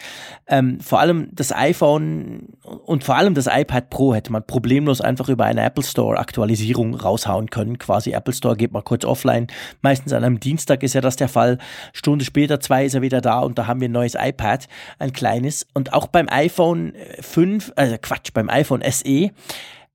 Ähm, 0.47 0.79
vor 0.79 1.01
allem 1.01 1.27
das 1.33 1.51
iPhone 1.51 2.53
und 2.63 3.03
vor 3.03 3.17
allem 3.17 3.33
das 3.33 3.47
iPad 3.47 3.89
Pro 3.89 4.15
hätte 4.15 4.31
man 4.31 4.47
problemlos 4.47 5.01
einfach 5.01 5.27
über 5.27 5.43
eine 5.43 5.61
Apple 5.61 5.83
Store 5.83 6.17
Aktualisierung 6.17 6.95
raushauen 6.95 7.49
können. 7.49 7.79
Quasi 7.79 8.13
Apple 8.13 8.33
Store 8.33 8.55
geht 8.55 8.71
mal 8.71 8.81
kurz 8.81 9.03
offline. 9.03 9.47
Meistens 9.81 10.13
an 10.13 10.23
einem 10.23 10.39
Dienstag 10.39 10.83
ist 10.83 10.93
ja 10.93 11.01
das 11.01 11.17
der 11.17 11.27
Fall. 11.27 11.57
Stunde 11.91 12.23
später, 12.23 12.61
zwei 12.61 12.85
ist 12.85 12.95
er 12.95 13.01
wieder 13.01 13.19
da 13.19 13.39
und 13.39 13.59
da 13.59 13.67
haben 13.67 13.81
wir 13.81 13.89
ein 13.89 13.91
neues 13.91 14.15
iPad, 14.17 14.69
ein 14.99 15.11
kleines. 15.11 15.67
Und 15.73 15.91
auch 15.91 16.07
beim 16.07 16.29
iPhone 16.29 16.93
5, 17.19 17.73
also 17.75 17.97
Quatsch, 18.01 18.31
beim 18.33 18.49
iPhone 18.49 18.83
SE, 18.89 19.31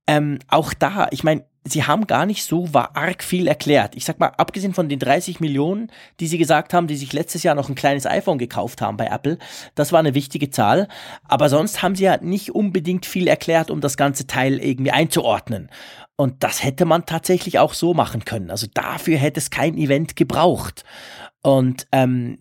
ähm, 0.06 0.38
auch 0.48 0.74
da, 0.74 1.08
ich 1.12 1.24
meine, 1.24 1.44
sie 1.64 1.84
haben 1.84 2.06
gar 2.06 2.26
nicht 2.26 2.44
so 2.44 2.68
arg 2.72 3.22
viel 3.22 3.46
erklärt. 3.46 3.94
Ich 3.94 4.04
sag 4.04 4.18
mal, 4.18 4.28
abgesehen 4.28 4.72
von 4.72 4.88
den 4.88 4.98
30 4.98 5.40
Millionen, 5.40 5.90
die 6.18 6.26
sie 6.26 6.38
gesagt 6.38 6.72
haben, 6.72 6.86
die 6.86 6.96
sich 6.96 7.12
letztes 7.12 7.42
Jahr 7.42 7.54
noch 7.54 7.68
ein 7.68 7.74
kleines 7.74 8.06
iPhone 8.06 8.38
gekauft 8.38 8.80
haben 8.80 8.96
bei 8.96 9.06
Apple, 9.06 9.38
das 9.74 9.92
war 9.92 9.98
eine 9.98 10.14
wichtige 10.14 10.50
Zahl. 10.50 10.88
Aber 11.24 11.48
sonst 11.48 11.82
haben 11.82 11.96
sie 11.96 12.04
ja 12.04 12.16
nicht 12.18 12.54
unbedingt 12.54 13.04
viel 13.04 13.28
erklärt, 13.28 13.70
um 13.70 13.80
das 13.80 13.96
ganze 13.96 14.26
Teil 14.26 14.58
irgendwie 14.58 14.90
einzuordnen. 14.90 15.70
Und 16.16 16.42
das 16.42 16.62
hätte 16.62 16.84
man 16.84 17.06
tatsächlich 17.06 17.58
auch 17.58 17.74
so 17.74 17.94
machen 17.94 18.24
können. 18.24 18.50
Also 18.50 18.66
dafür 18.72 19.16
hätte 19.18 19.40
es 19.40 19.50
kein 19.50 19.76
Event 19.76 20.16
gebraucht. 20.16 20.84
Und 21.42 21.86
ähm, 21.92 22.38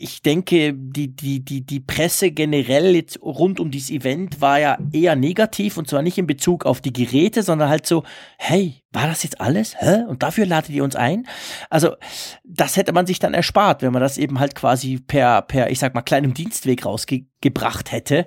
ich 0.00 0.22
denke, 0.22 0.74
die, 0.74 1.08
die, 1.14 1.44
die, 1.44 1.62
die 1.62 1.80
Presse 1.80 2.30
generell 2.30 2.94
jetzt 2.94 3.20
rund 3.20 3.58
um 3.60 3.70
dieses 3.70 3.90
Event 3.90 4.40
war 4.40 4.58
ja 4.58 4.78
eher 4.92 5.16
negativ 5.16 5.76
und 5.76 5.88
zwar 5.88 6.02
nicht 6.02 6.18
in 6.18 6.26
Bezug 6.26 6.64
auf 6.66 6.80
die 6.80 6.92
Geräte, 6.92 7.42
sondern 7.42 7.68
halt 7.68 7.86
so, 7.86 8.04
hey, 8.38 8.82
war 8.92 9.06
das 9.06 9.22
jetzt 9.22 9.40
alles? 9.40 9.76
Hä? 9.78 10.04
Und 10.08 10.22
dafür 10.22 10.46
ladet 10.46 10.70
ihr 10.70 10.84
uns 10.84 10.96
ein? 10.96 11.26
Also, 11.68 11.96
das 12.44 12.76
hätte 12.76 12.92
man 12.92 13.06
sich 13.06 13.18
dann 13.18 13.34
erspart, 13.34 13.82
wenn 13.82 13.92
man 13.92 14.00
das 14.00 14.18
eben 14.18 14.38
halt 14.38 14.54
quasi 14.54 14.98
per, 14.98 15.42
per, 15.42 15.70
ich 15.70 15.78
sag 15.78 15.94
mal, 15.94 16.02
kleinem 16.02 16.32
Dienstweg 16.32 16.86
rausgebracht 16.86 17.92
hätte. 17.92 18.26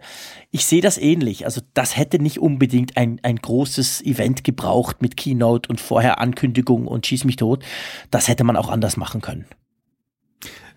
Ich 0.51 0.65
sehe 0.65 0.81
das 0.81 0.97
ähnlich. 0.97 1.45
Also, 1.45 1.61
das 1.73 1.97
hätte 1.97 2.19
nicht 2.19 2.39
unbedingt 2.39 2.97
ein, 2.97 3.19
ein 3.23 3.37
großes 3.37 4.03
Event 4.03 4.43
gebraucht 4.43 5.01
mit 5.01 5.17
Keynote 5.17 5.69
und 5.69 5.81
vorher 5.81 6.19
Ankündigung 6.19 6.85
und 6.87 7.07
schieß 7.07 7.23
mich 7.23 7.37
tot. 7.37 7.63
Das 8.11 8.27
hätte 8.27 8.43
man 8.43 8.57
auch 8.57 8.69
anders 8.69 8.97
machen 8.97 9.21
können. 9.21 9.45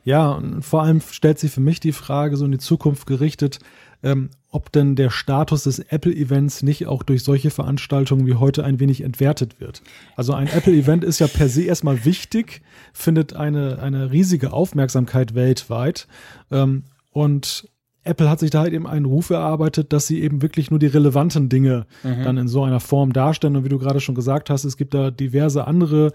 Ja, 0.04 0.32
und 0.32 0.62
vor 0.62 0.82
allem 0.82 1.00
stellt 1.00 1.38
sich 1.38 1.50
für 1.50 1.60
mich 1.60 1.80
die 1.80 1.92
Frage, 1.92 2.36
so 2.36 2.44
in 2.44 2.52
die 2.52 2.58
Zukunft 2.58 3.06
gerichtet, 3.06 3.58
ähm, 4.02 4.30
ob 4.50 4.70
denn 4.70 4.96
der 4.96 5.10
Status 5.10 5.64
des 5.64 5.78
Apple-Events 5.78 6.62
nicht 6.62 6.86
auch 6.86 7.02
durch 7.02 7.24
solche 7.24 7.50
Veranstaltungen 7.50 8.26
wie 8.26 8.34
heute 8.34 8.64
ein 8.64 8.78
wenig 8.78 9.02
entwertet 9.02 9.60
wird. 9.60 9.82
Also 10.14 10.34
ein 10.34 10.46
Apple-Event 10.46 11.02
ist 11.02 11.18
ja 11.18 11.26
per 11.26 11.48
se 11.48 11.62
erstmal 11.62 12.04
wichtig, 12.04 12.60
findet 12.92 13.34
eine, 13.34 13.80
eine 13.80 14.12
riesige 14.12 14.52
Aufmerksamkeit 14.52 15.34
weltweit. 15.34 16.06
Ähm, 16.50 16.84
und 17.10 17.68
Apple 18.04 18.28
hat 18.28 18.40
sich 18.40 18.50
da 18.50 18.60
halt 18.60 18.74
eben 18.74 18.86
einen 18.86 19.06
Ruf 19.06 19.30
erarbeitet, 19.30 19.92
dass 19.94 20.06
sie 20.06 20.20
eben 20.20 20.42
wirklich 20.42 20.70
nur 20.70 20.78
die 20.78 20.86
relevanten 20.86 21.48
Dinge 21.48 21.86
mhm. 22.02 22.22
dann 22.22 22.36
in 22.36 22.48
so 22.48 22.62
einer 22.62 22.80
Form 22.80 23.14
darstellen. 23.14 23.56
Und 23.56 23.64
wie 23.64 23.70
du 23.70 23.78
gerade 23.78 24.00
schon 24.00 24.14
gesagt 24.14 24.50
hast, 24.50 24.64
es 24.64 24.76
gibt 24.76 24.92
da 24.92 25.10
diverse 25.10 25.66
andere 25.66 26.12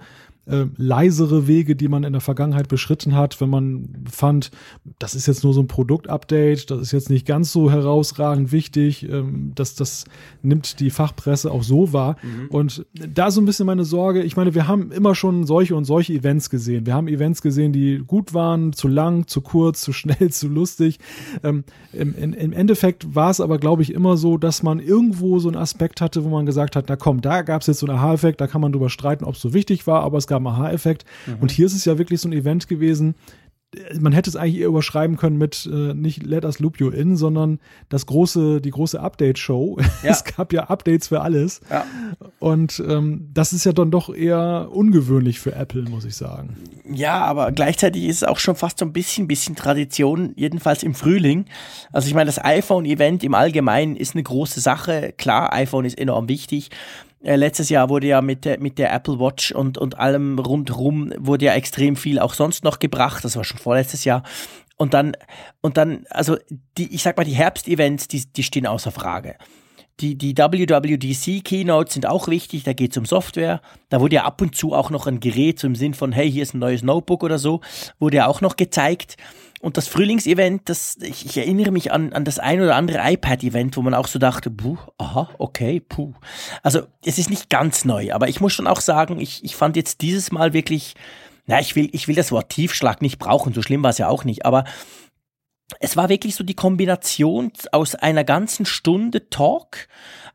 äh, 0.50 0.66
leisere 0.78 1.48
Wege, 1.48 1.76
die 1.76 1.88
man 1.88 2.04
in 2.04 2.14
der 2.14 2.22
Vergangenheit 2.22 2.68
beschritten 2.68 3.16
hat, 3.16 3.40
wenn 3.42 3.50
man 3.50 4.06
fand, 4.10 4.52
das 4.98 5.16
ist 5.16 5.28
jetzt 5.28 5.44
nur 5.44 5.54
so 5.54 5.62
ein 5.62 5.68
Produktupdate, 5.68 6.70
das 6.70 6.82
ist 6.82 6.92
jetzt 6.92 7.10
nicht 7.10 7.26
ganz 7.26 7.52
so 7.52 7.72
herausragend 7.72 8.52
wichtig, 8.52 9.08
ähm, 9.10 9.52
dass 9.56 9.76
das 9.76 10.06
nimmt 10.42 10.80
die 10.80 10.90
Fachpresse 10.90 11.52
auch 11.52 11.64
so 11.64 11.94
wahr. 11.94 12.16
Mhm. 12.22 12.48
Und 12.50 12.86
da 12.94 13.32
so 13.32 13.42
ein 13.42 13.46
bisschen 13.46 13.66
meine 13.66 13.86
Sorge, 13.86 14.24
ich 14.24 14.36
meine, 14.36 14.56
wir 14.56 14.68
haben 14.68 14.92
immer 14.92 15.16
schon 15.16 15.46
solche 15.46 15.76
und 15.76 15.86
solche 15.86 16.14
Events 16.14 16.50
gesehen. 16.50 16.86
Wir 16.86 16.94
haben 16.94 17.08
Events 17.08 17.42
gesehen, 17.42 17.72
die 17.72 18.04
gut 18.06 18.34
waren, 18.34 18.74
zu 18.74 18.88
lang, 18.88 19.28
zu 19.28 19.42
kurz, 19.42 19.82
zu 19.82 19.94
schnell, 19.94 20.30
zu 20.32 20.48
lustig. 20.48 21.00
Ähm, 21.44 21.64
im, 21.94 22.16
Im 22.16 22.54
Endeffekt 22.54 23.16
war 23.16 23.30
es 23.30 23.40
aber, 23.40 23.60
glaube 23.60 23.82
ich, 23.84 23.94
immer 23.94 24.18
so, 24.18 24.38
dass 24.38 24.64
man 24.64 24.80
irgendwo 24.80 25.40
so 25.40 25.50
einen 25.50 25.58
Aspekt 25.58 26.02
hatte, 26.02 26.24
wo 26.24 26.30
man 26.30 26.46
gesagt 26.46 26.76
hat, 26.76 26.86
na 26.88 26.96
komm, 26.96 27.22
da 27.22 27.42
gab 27.42 27.62
es 27.62 27.68
jetzt 27.68 27.80
so 27.80 27.88
einen 27.88 27.98
Aha-Effekt, 27.98 28.42
da 28.42 28.48
kann 28.48 28.62
man 28.62 28.72
drüber 28.72 28.90
streiten, 28.90 29.24
ob 29.26 29.36
es 29.36 29.42
so 29.42 29.54
wichtig 29.54 29.86
war, 29.88 30.04
aber 30.04 30.18
es 30.18 30.28
gab 30.28 30.39
einen 30.40 30.56
Aha-Effekt. 30.56 31.06
Mhm. 31.28 31.38
Und 31.42 31.52
hier 31.52 31.66
ist 31.66 31.74
es 31.74 31.86
ja 31.86 31.98
wirklich 31.98 32.22
so 32.22 32.30
ein 32.30 32.34
Event 32.34 32.68
gewesen, 32.68 33.16
man 34.00 34.14
hätte 34.14 34.30
es 34.30 34.36
eigentlich 34.36 34.62
eher 34.62 34.68
überschreiben 34.68 35.16
können 35.18 35.38
mit 35.38 35.70
äh, 35.72 35.94
nicht 35.94 36.24
Let 36.24 36.44
Us 36.44 36.60
Loop 36.60 36.80
You 36.80 36.90
In, 36.90 37.16
sondern 37.16 37.60
das 37.88 38.08
große, 38.08 38.62
die 38.62 38.72
große 38.72 39.00
Update-Show. 39.00 39.78
Ja. 40.02 40.12
Es 40.12 40.24
gab 40.24 40.54
ja 40.54 40.66
Updates 40.66 41.10
für 41.10 41.20
alles. 41.22 41.60
Ja. 41.70 41.84
Und 42.40 42.82
ähm, 42.88 43.30
das 43.34 43.52
ist 43.52 43.66
ja 43.66 43.74
dann 43.74 43.92
doch 43.92 44.14
eher 44.14 44.70
ungewöhnlich 44.72 45.40
für 45.42 45.54
Apple, 45.54 45.82
muss 45.90 46.06
ich 46.06 46.16
sagen. 46.16 46.56
Ja, 46.90 47.26
aber 47.26 47.52
gleichzeitig 47.52 48.06
ist 48.06 48.18
es 48.18 48.24
auch 48.24 48.40
schon 48.40 48.56
fast 48.56 48.80
so 48.80 48.86
ein 48.86 48.94
bisschen, 48.94 49.28
bisschen 49.28 49.58
Tradition, 49.58 50.32
jedenfalls 50.38 50.84
im 50.84 50.96
Frühling. 50.96 51.46
Also 51.92 52.08
ich 52.08 52.14
meine, 52.14 52.28
das 52.28 52.42
iPhone-Event 52.42 53.26
im 53.26 53.34
Allgemeinen 53.34 53.98
ist 53.98 54.16
eine 54.16 54.24
große 54.24 54.62
Sache. 54.62 55.14
Klar, 55.18 55.52
iPhone 55.52 55.84
ist 55.84 55.98
enorm 55.98 56.30
wichtig. 56.30 56.70
Äh, 57.22 57.36
letztes 57.36 57.70
Jahr 57.70 57.90
wurde 57.90 58.08
ja 58.08 58.22
mit 58.22 58.46
der, 58.46 58.60
mit 58.60 58.78
der 58.78 58.94
Apple 58.94 59.20
Watch 59.20 59.52
und, 59.52 59.78
und 59.78 60.00
allem 60.00 60.40
rundherum 60.40 61.14
wurde 61.18 61.46
ja 61.46 61.54
extrem 61.54 61.96
viel 61.96 62.20
auch 62.20 62.34
sonst 62.34 62.64
noch 62.64 62.80
gebracht. 62.80 63.24
Das 63.24 63.36
war 63.36 63.44
schon 63.44 63.60
vorletztes 63.60 64.06
Jahr. 64.06 64.24
Und 64.78 64.94
dann, 64.94 65.18
und 65.60 65.76
dann, 65.76 66.06
also 66.10 66.38
die, 66.78 66.94
ich 66.94 67.04
sag 67.04 67.18
mal, 67.18 67.26
die 67.26 67.34
Herbstevents, 67.34 68.08
die, 68.08 68.32
die 68.32 68.44
stehen 68.44 68.66
außer 68.66 68.92
Frage. 68.92 69.36
Die, 70.00 70.16
die 70.16 70.38
WWDC 70.38 71.44
Keynotes 71.44 71.94
sind 71.94 72.06
auch 72.06 72.28
wichtig, 72.30 72.64
da 72.64 72.74
geht 72.74 72.92
es 72.92 72.98
um 72.98 73.06
Software. 73.06 73.62
Da 73.90 74.00
wurde 74.00 74.16
ja 74.16 74.24
ab 74.24 74.42
und 74.42 74.56
zu 74.56 74.74
auch 74.74 74.90
noch 74.90 75.08
ein 75.08 75.20
Gerät 75.20 75.64
im 75.64 75.76
Sinn 75.76 75.94
von, 75.94 76.14
hey, 76.14 76.32
hier 76.32 76.44
ist 76.44 76.54
ein 76.54 76.60
neues 76.60 76.84
Notebook 76.84 77.24
oder 77.24 77.38
so, 77.38 77.60
wurde 78.00 78.18
ja 78.18 78.28
auch 78.28 78.40
noch 78.40 78.56
gezeigt. 78.56 79.18
Und 79.62 79.76
das 79.76 79.90
Frühlingsevent, 79.90 80.70
das, 80.70 80.98
ich, 81.02 81.26
ich 81.26 81.38
erinnere 81.38 81.72
mich 81.72 81.92
an, 81.92 82.14
an 82.14 82.24
das 82.24 82.40
ein 82.40 82.62
oder 82.62 82.76
andere 82.76 83.00
iPad-Event, 83.12 83.76
wo 83.76 83.82
man 83.82 83.94
auch 83.94 84.08
so 84.08 84.18
dachte, 84.18 84.50
puh, 84.50 84.78
aha, 84.98 85.30
okay, 85.38 85.82
puh. 85.82 86.14
Also 86.64 86.84
es 87.04 87.18
ist 87.18 87.30
nicht 87.30 87.50
ganz 87.50 87.84
neu, 87.84 88.14
aber 88.14 88.30
ich 88.30 88.40
muss 88.40 88.54
schon 88.54 88.68
auch 88.68 88.80
sagen, 88.80 89.20
ich, 89.20 89.44
ich 89.44 89.58
fand 89.58 89.76
jetzt 89.76 90.00
dieses 90.00 90.32
Mal 90.32 90.54
wirklich, 90.54 90.96
na, 91.46 91.60
ich 91.60 91.76
will, 91.76 91.90
ich 91.92 92.08
will 92.08 92.16
das 92.16 92.32
Wort 92.32 92.50
Tiefschlag 92.50 93.02
nicht 93.02 93.20
brauchen, 93.20 93.54
so 93.54 93.62
schlimm 93.62 93.84
war 93.84 93.90
es 93.90 93.98
ja 93.98 94.08
auch 94.08 94.24
nicht, 94.24 94.46
aber 94.46 94.64
es 95.80 95.96
war 95.96 96.10
wirklich 96.10 96.36
so 96.36 96.44
die 96.44 96.56
Kombination 96.56 97.52
aus 97.72 97.96
einer 97.96 98.24
ganzen 98.24 98.66
Stunde 98.66 99.30
Talk, 99.30 99.88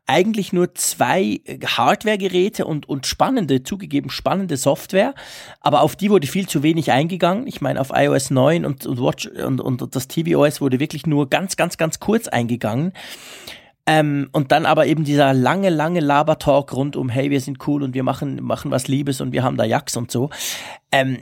eigentlich 0.07 0.53
nur 0.53 0.75
zwei 0.75 1.41
äh, 1.45 1.59
Hardware-Geräte 1.65 2.65
und, 2.65 2.87
und 2.87 3.07
spannende, 3.07 3.63
zugegeben 3.63 4.09
spannende 4.09 4.55
Software, 4.55 5.15
aber 5.59 5.81
auf 5.81 5.95
die 5.95 6.09
wurde 6.09 6.27
viel 6.27 6.47
zu 6.47 6.63
wenig 6.63 6.91
eingegangen. 6.91 7.47
Ich 7.47 7.59
meine, 7.59 7.81
auf 7.81 7.89
iOS 7.93 8.29
9 8.29 8.65
und, 8.65 8.85
und 8.85 9.01
Watch 9.01 9.27
und, 9.27 9.59
und 9.59 9.95
das 9.95 10.07
tvOS 10.07 10.61
wurde 10.61 10.79
wirklich 10.79 11.07
nur 11.07 11.29
ganz, 11.29 11.57
ganz, 11.57 11.77
ganz 11.77 11.99
kurz 11.99 12.27
eingegangen. 12.27 12.93
Ähm, 13.87 14.29
und 14.31 14.51
dann 14.51 14.65
aber 14.65 14.87
eben 14.87 15.03
dieser 15.03 15.33
lange, 15.33 15.69
lange 15.69 15.99
Labertalk 15.99 16.73
rund 16.73 16.95
um, 16.95 17.09
hey, 17.09 17.29
wir 17.29 17.39
sind 17.39 17.67
cool 17.67 17.83
und 17.83 17.93
wir 17.93 18.03
machen, 18.03 18.41
machen 18.41 18.71
was 18.71 18.87
Liebes 18.87 19.21
und 19.21 19.31
wir 19.31 19.43
haben 19.43 19.57
da 19.57 19.63
Jacks 19.63 19.95
und 19.95 20.09
so. 20.09 20.31
Ähm, 20.91 21.19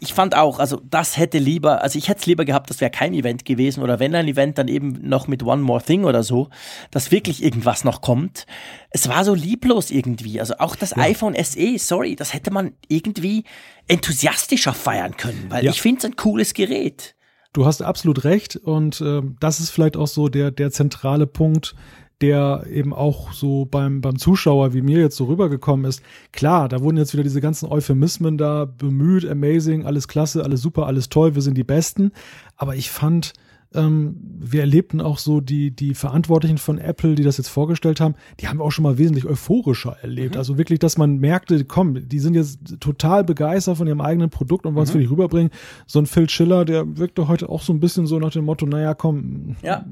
ich 0.00 0.12
fand 0.12 0.34
auch, 0.34 0.58
also 0.58 0.80
das 0.84 1.16
hätte 1.16 1.38
lieber, 1.38 1.82
also 1.82 1.98
ich 1.98 2.08
hätte 2.08 2.20
es 2.20 2.26
lieber 2.26 2.44
gehabt, 2.44 2.70
das 2.70 2.80
wäre 2.80 2.90
kein 2.90 3.14
Event 3.14 3.44
gewesen 3.44 3.82
oder 3.82 3.98
wenn 3.98 4.14
ein 4.14 4.28
Event, 4.28 4.58
dann 4.58 4.68
eben 4.68 5.08
noch 5.08 5.28
mit 5.28 5.42
One 5.42 5.62
More 5.62 5.82
Thing 5.82 6.04
oder 6.04 6.22
so, 6.22 6.48
dass 6.90 7.10
wirklich 7.10 7.42
irgendwas 7.42 7.84
noch 7.84 8.00
kommt. 8.00 8.46
Es 8.90 9.08
war 9.08 9.24
so 9.24 9.34
lieblos 9.34 9.90
irgendwie. 9.90 10.40
Also 10.40 10.54
auch 10.58 10.76
das 10.76 10.90
ja. 10.90 10.98
iPhone 10.98 11.34
SE, 11.42 11.78
sorry, 11.78 12.16
das 12.16 12.34
hätte 12.34 12.50
man 12.50 12.72
irgendwie 12.88 13.44
enthusiastischer 13.88 14.74
feiern 14.74 15.16
können, 15.16 15.46
weil 15.48 15.64
ja. 15.64 15.70
ich 15.70 15.80
finde 15.80 15.98
es 16.00 16.04
ein 16.04 16.16
cooles 16.16 16.54
Gerät. 16.54 17.14
Du 17.52 17.64
hast 17.64 17.80
absolut 17.80 18.24
recht 18.24 18.56
und 18.56 19.00
äh, 19.00 19.22
das 19.40 19.60
ist 19.60 19.70
vielleicht 19.70 19.96
auch 19.96 20.08
so 20.08 20.28
der, 20.28 20.50
der 20.50 20.70
zentrale 20.70 21.26
Punkt, 21.26 21.74
der 22.22 22.64
eben 22.70 22.94
auch 22.94 23.32
so 23.32 23.66
beim, 23.66 24.00
beim 24.00 24.18
Zuschauer 24.18 24.72
wie 24.72 24.80
mir 24.80 25.00
jetzt 25.00 25.16
so 25.16 25.26
rübergekommen 25.26 25.84
ist. 25.84 26.02
Klar, 26.32 26.68
da 26.68 26.80
wurden 26.80 26.96
jetzt 26.96 27.12
wieder 27.12 27.22
diese 27.22 27.42
ganzen 27.42 27.68
Euphemismen 27.68 28.38
da 28.38 28.64
bemüht, 28.64 29.28
amazing, 29.28 29.84
alles 29.84 30.08
klasse, 30.08 30.42
alles 30.42 30.62
super, 30.62 30.86
alles 30.86 31.10
toll, 31.10 31.34
wir 31.34 31.42
sind 31.42 31.58
die 31.58 31.64
Besten. 31.64 32.12
Aber 32.56 32.74
ich 32.74 32.90
fand, 32.90 33.34
ähm, 33.76 34.16
wir 34.38 34.60
erlebten 34.60 35.00
auch 35.00 35.18
so 35.18 35.40
die, 35.40 35.70
die 35.70 35.94
Verantwortlichen 35.94 36.58
von 36.58 36.78
Apple, 36.78 37.14
die 37.14 37.22
das 37.22 37.36
jetzt 37.36 37.48
vorgestellt 37.48 38.00
haben, 38.00 38.14
die 38.40 38.48
haben 38.48 38.60
auch 38.60 38.70
schon 38.70 38.82
mal 38.82 38.98
wesentlich 38.98 39.26
euphorischer 39.26 39.96
erlebt. 40.02 40.34
Mhm. 40.34 40.38
Also 40.38 40.58
wirklich, 40.58 40.78
dass 40.78 40.98
man 40.98 41.18
merkte, 41.18 41.64
komm, 41.64 42.08
die 42.08 42.18
sind 42.18 42.34
jetzt 42.34 42.80
total 42.80 43.24
begeistert 43.24 43.76
von 43.76 43.86
ihrem 43.86 44.00
eigenen 44.00 44.30
Produkt 44.30 44.66
und 44.66 44.74
wollen 44.74 44.84
es 44.84 44.90
mhm. 44.90 44.94
wirklich 44.94 45.10
rüberbringen. 45.10 45.50
So 45.86 45.98
ein 45.98 46.06
Phil 46.06 46.28
Schiller, 46.28 46.64
der 46.64 46.96
wirkte 46.96 47.28
heute 47.28 47.48
auch 47.48 47.62
so 47.62 47.72
ein 47.72 47.80
bisschen 47.80 48.06
so 48.06 48.18
nach 48.18 48.30
dem 48.30 48.44
Motto, 48.44 48.66
naja, 48.66 48.94
komm, 48.94 49.56
ja. 49.62 49.84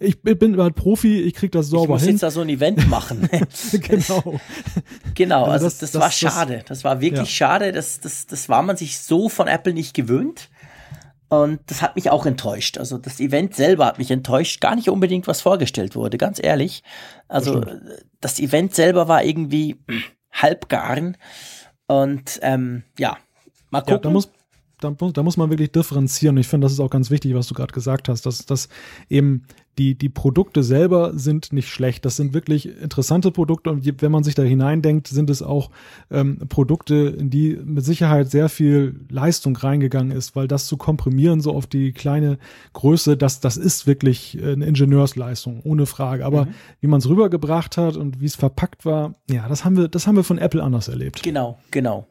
ich, 0.00 0.18
ich 0.24 0.38
bin 0.38 0.56
halt 0.60 0.74
Profi, 0.74 1.20
ich 1.20 1.34
krieg 1.34 1.52
das 1.52 1.68
sauber 1.68 1.80
hin. 1.80 1.86
Ich 1.86 1.90
muss 1.90 2.02
hin. 2.02 2.10
jetzt 2.12 2.22
da 2.22 2.30
so 2.30 2.40
ein 2.40 2.48
Event 2.48 2.88
machen. 2.88 3.28
genau. 3.72 4.40
Genau, 5.14 5.44
also, 5.44 5.52
also 5.52 5.66
das, 5.66 5.78
das, 5.78 5.92
das, 5.92 6.02
war 6.02 6.10
schade. 6.10 6.62
Das 6.68 6.84
war 6.84 7.00
wirklich 7.00 7.20
ja. 7.20 7.48
schade. 7.48 7.72
Das, 7.72 8.00
das, 8.00 8.26
das 8.26 8.48
war 8.48 8.62
man 8.62 8.76
sich 8.76 8.98
so 8.98 9.28
von 9.28 9.46
Apple 9.46 9.72
nicht 9.72 9.94
gewöhnt. 9.94 10.50
Und 11.28 11.60
das 11.66 11.82
hat 11.82 11.96
mich 11.96 12.10
auch 12.10 12.24
enttäuscht. 12.24 12.78
Also 12.78 12.98
das 12.98 13.18
Event 13.18 13.54
selber 13.54 13.86
hat 13.86 13.98
mich 13.98 14.10
enttäuscht. 14.10 14.60
Gar 14.60 14.76
nicht 14.76 14.88
unbedingt, 14.88 15.26
was 15.26 15.40
vorgestellt 15.40 15.96
wurde, 15.96 16.18
ganz 16.18 16.40
ehrlich. 16.42 16.82
Also 17.26 17.60
das, 17.60 17.80
das 18.20 18.40
Event 18.40 18.74
selber 18.74 19.08
war 19.08 19.24
irgendwie 19.24 19.76
halbgaren. 20.32 21.16
Und 21.88 22.38
ähm, 22.42 22.84
ja, 22.98 23.16
mal 23.70 23.80
gucken. 23.80 23.94
Ja, 23.94 23.98
da 23.98 24.10
muss, 24.10 24.30
da, 24.80 24.90
da 24.90 25.22
muss 25.22 25.36
man 25.36 25.50
wirklich 25.50 25.72
differenzieren. 25.72 26.36
Ich 26.36 26.46
finde, 26.46 26.66
das 26.66 26.72
ist 26.72 26.80
auch 26.80 26.90
ganz 26.90 27.10
wichtig, 27.10 27.34
was 27.34 27.48
du 27.48 27.54
gerade 27.54 27.72
gesagt 27.72 28.08
hast, 28.08 28.24
dass, 28.26 28.46
dass 28.46 28.68
eben 29.08 29.46
die, 29.78 29.94
die 29.94 30.08
Produkte 30.08 30.62
selber 30.62 31.12
sind 31.18 31.52
nicht 31.52 31.68
schlecht. 31.68 32.04
Das 32.04 32.16
sind 32.16 32.34
wirklich 32.34 32.80
interessante 32.80 33.30
Produkte 33.30 33.70
und 33.70 34.02
wenn 34.02 34.12
man 34.12 34.24
sich 34.24 34.34
da 34.34 34.42
hineindenkt, 34.42 35.08
sind 35.08 35.28
es 35.30 35.42
auch 35.42 35.70
ähm, 36.10 36.38
Produkte, 36.48 37.14
in 37.18 37.30
die 37.30 37.58
mit 37.62 37.84
Sicherheit 37.84 38.30
sehr 38.30 38.48
viel 38.48 39.00
Leistung 39.08 39.56
reingegangen 39.56 40.16
ist, 40.16 40.34
weil 40.34 40.48
das 40.48 40.66
zu 40.66 40.76
komprimieren 40.76 41.40
so 41.40 41.52
auf 41.52 41.66
die 41.66 41.92
kleine 41.92 42.38
Größe, 42.72 43.16
das, 43.16 43.40
das 43.40 43.56
ist 43.56 43.86
wirklich 43.86 44.38
eine 44.42 44.64
Ingenieursleistung, 44.64 45.60
ohne 45.64 45.86
Frage. 45.86 46.24
Aber 46.24 46.46
mhm. 46.46 46.54
wie 46.80 46.86
man 46.86 46.98
es 46.98 47.08
rübergebracht 47.08 47.76
hat 47.76 47.96
und 47.96 48.20
wie 48.20 48.26
es 48.26 48.36
verpackt 48.36 48.84
war, 48.84 49.14
ja, 49.30 49.48
das 49.48 49.64
haben 49.64 49.76
wir, 49.76 49.88
das 49.88 50.06
haben 50.06 50.16
wir 50.16 50.24
von 50.24 50.38
Apple 50.38 50.62
anders 50.62 50.88
erlebt. 50.88 51.22
Genau, 51.22 51.58
genau. 51.70 52.06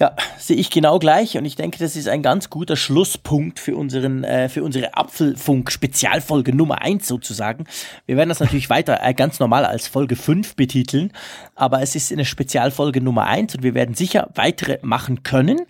Ja, 0.00 0.16
sehe 0.38 0.56
ich 0.56 0.70
genau 0.70 0.98
gleich 0.98 1.36
und 1.36 1.44
ich 1.44 1.56
denke, 1.56 1.78
das 1.78 1.94
ist 1.94 2.08
ein 2.08 2.22
ganz 2.22 2.48
guter 2.48 2.74
Schlusspunkt 2.74 3.58
für 3.58 3.76
unseren 3.76 4.24
äh, 4.24 4.48
für 4.48 4.64
unsere 4.64 4.94
Apfelfunk 4.96 5.70
Spezialfolge 5.70 6.56
Nummer 6.56 6.80
eins 6.80 7.06
sozusagen. 7.06 7.66
Wir 8.06 8.16
werden 8.16 8.30
das 8.30 8.40
natürlich 8.40 8.70
weiter 8.70 9.00
äh, 9.02 9.12
ganz 9.12 9.40
normal 9.40 9.66
als 9.66 9.88
Folge 9.88 10.16
fünf 10.16 10.56
betiteln, 10.56 11.12
aber 11.54 11.82
es 11.82 11.96
ist 11.96 12.10
eine 12.12 12.24
Spezialfolge 12.24 13.02
Nummer 13.02 13.26
eins 13.26 13.54
und 13.54 13.62
wir 13.62 13.74
werden 13.74 13.94
sicher 13.94 14.30
weitere 14.34 14.78
machen 14.80 15.22
können. 15.22 15.66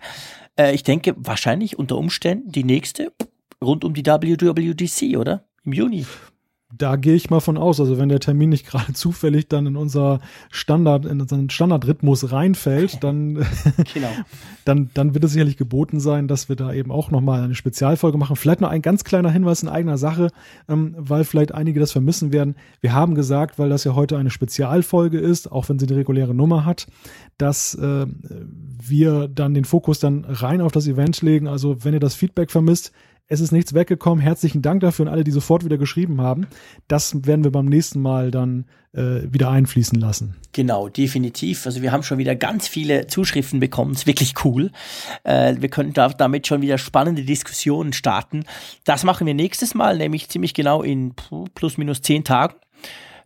Äh, 0.57 0.73
ich 0.75 0.83
denke 0.83 1.13
wahrscheinlich 1.17 1.77
unter 1.77 1.97
Umständen 1.97 2.53
die 2.53 2.63
nächste 2.63 3.11
rund 3.61 3.83
um 3.83 3.93
die 3.93 4.05
WWDC, 4.05 5.17
oder? 5.17 5.43
Im 5.65 5.73
Juni 5.73 6.05
da 6.77 6.95
gehe 6.95 7.15
ich 7.15 7.29
mal 7.29 7.39
von 7.39 7.57
aus. 7.57 7.79
Also 7.79 7.97
wenn 7.97 8.09
der 8.09 8.19
Termin 8.19 8.49
nicht 8.49 8.65
gerade 8.67 8.93
zufällig 8.93 9.47
dann 9.47 9.65
in 9.65 9.75
unser 9.75 10.19
Standard, 10.49 11.05
in 11.05 11.21
unseren 11.21 11.49
Standardrhythmus 11.49 12.31
reinfällt, 12.31 13.03
dann, 13.03 13.35
genau. 13.93 14.09
dann, 14.65 14.89
dann 14.93 15.13
wird 15.13 15.23
es 15.23 15.31
sicherlich 15.31 15.57
geboten 15.57 15.99
sein, 15.99 16.27
dass 16.27 16.49
wir 16.49 16.55
da 16.55 16.73
eben 16.73 16.91
auch 16.91 17.11
nochmal 17.11 17.43
eine 17.43 17.55
Spezialfolge 17.55 18.17
machen. 18.17 18.35
Vielleicht 18.35 18.61
noch 18.61 18.69
ein 18.69 18.81
ganz 18.81 19.03
kleiner 19.03 19.31
Hinweis 19.31 19.63
in 19.63 19.69
eigener 19.69 19.97
Sache, 19.97 20.29
ähm, 20.67 20.95
weil 20.97 21.23
vielleicht 21.23 21.53
einige 21.53 21.79
das 21.79 21.91
vermissen 21.91 22.31
werden. 22.31 22.55
Wir 22.81 22.93
haben 22.93 23.15
gesagt, 23.15 23.59
weil 23.59 23.69
das 23.69 23.83
ja 23.83 23.95
heute 23.95 24.17
eine 24.17 24.29
Spezialfolge 24.29 25.19
ist, 25.19 25.51
auch 25.51 25.69
wenn 25.69 25.79
sie 25.79 25.87
die 25.87 25.93
reguläre 25.93 26.33
Nummer 26.33 26.65
hat, 26.65 26.87
dass 27.37 27.75
äh, 27.75 28.05
wir 28.83 29.27
dann 29.27 29.53
den 29.53 29.65
Fokus 29.65 29.99
dann 29.99 30.25
rein 30.25 30.61
auf 30.61 30.71
das 30.71 30.87
Event 30.87 31.21
legen. 31.21 31.47
Also 31.47 31.83
wenn 31.83 31.93
ihr 31.93 31.99
das 31.99 32.15
Feedback 32.15 32.51
vermisst, 32.51 32.91
es 33.31 33.39
ist 33.39 33.53
nichts 33.53 33.73
weggekommen. 33.73 34.21
Herzlichen 34.21 34.61
Dank 34.61 34.81
dafür 34.81 35.05
und 35.05 35.11
alle, 35.11 35.23
die 35.23 35.31
sofort 35.31 35.63
wieder 35.63 35.77
geschrieben 35.77 36.19
haben. 36.19 36.47
Das 36.89 37.25
werden 37.25 37.45
wir 37.45 37.51
beim 37.51 37.67
nächsten 37.67 38.01
Mal 38.01 38.29
dann 38.29 38.65
äh, 38.91 39.21
wieder 39.31 39.49
einfließen 39.49 39.97
lassen. 39.97 40.35
Genau, 40.51 40.89
definitiv. 40.89 41.65
Also 41.65 41.81
wir 41.81 41.93
haben 41.93 42.03
schon 42.03 42.17
wieder 42.17 42.35
ganz 42.35 42.67
viele 42.67 43.07
Zuschriften 43.07 43.61
bekommen. 43.61 43.93
Ist 43.93 44.05
wirklich 44.05 44.33
cool. 44.43 44.71
Äh, 45.23 45.55
wir 45.59 45.69
können 45.69 45.93
da, 45.93 46.09
damit 46.09 46.45
schon 46.45 46.61
wieder 46.61 46.77
spannende 46.77 47.23
Diskussionen 47.23 47.93
starten. 47.93 48.43
Das 48.83 49.05
machen 49.05 49.25
wir 49.25 49.33
nächstes 49.33 49.75
Mal, 49.75 49.97
nämlich 49.97 50.27
ziemlich 50.27 50.53
genau 50.53 50.83
in 50.83 51.13
plus 51.55 51.77
minus 51.77 52.01
zehn 52.01 52.25
Tagen 52.25 52.55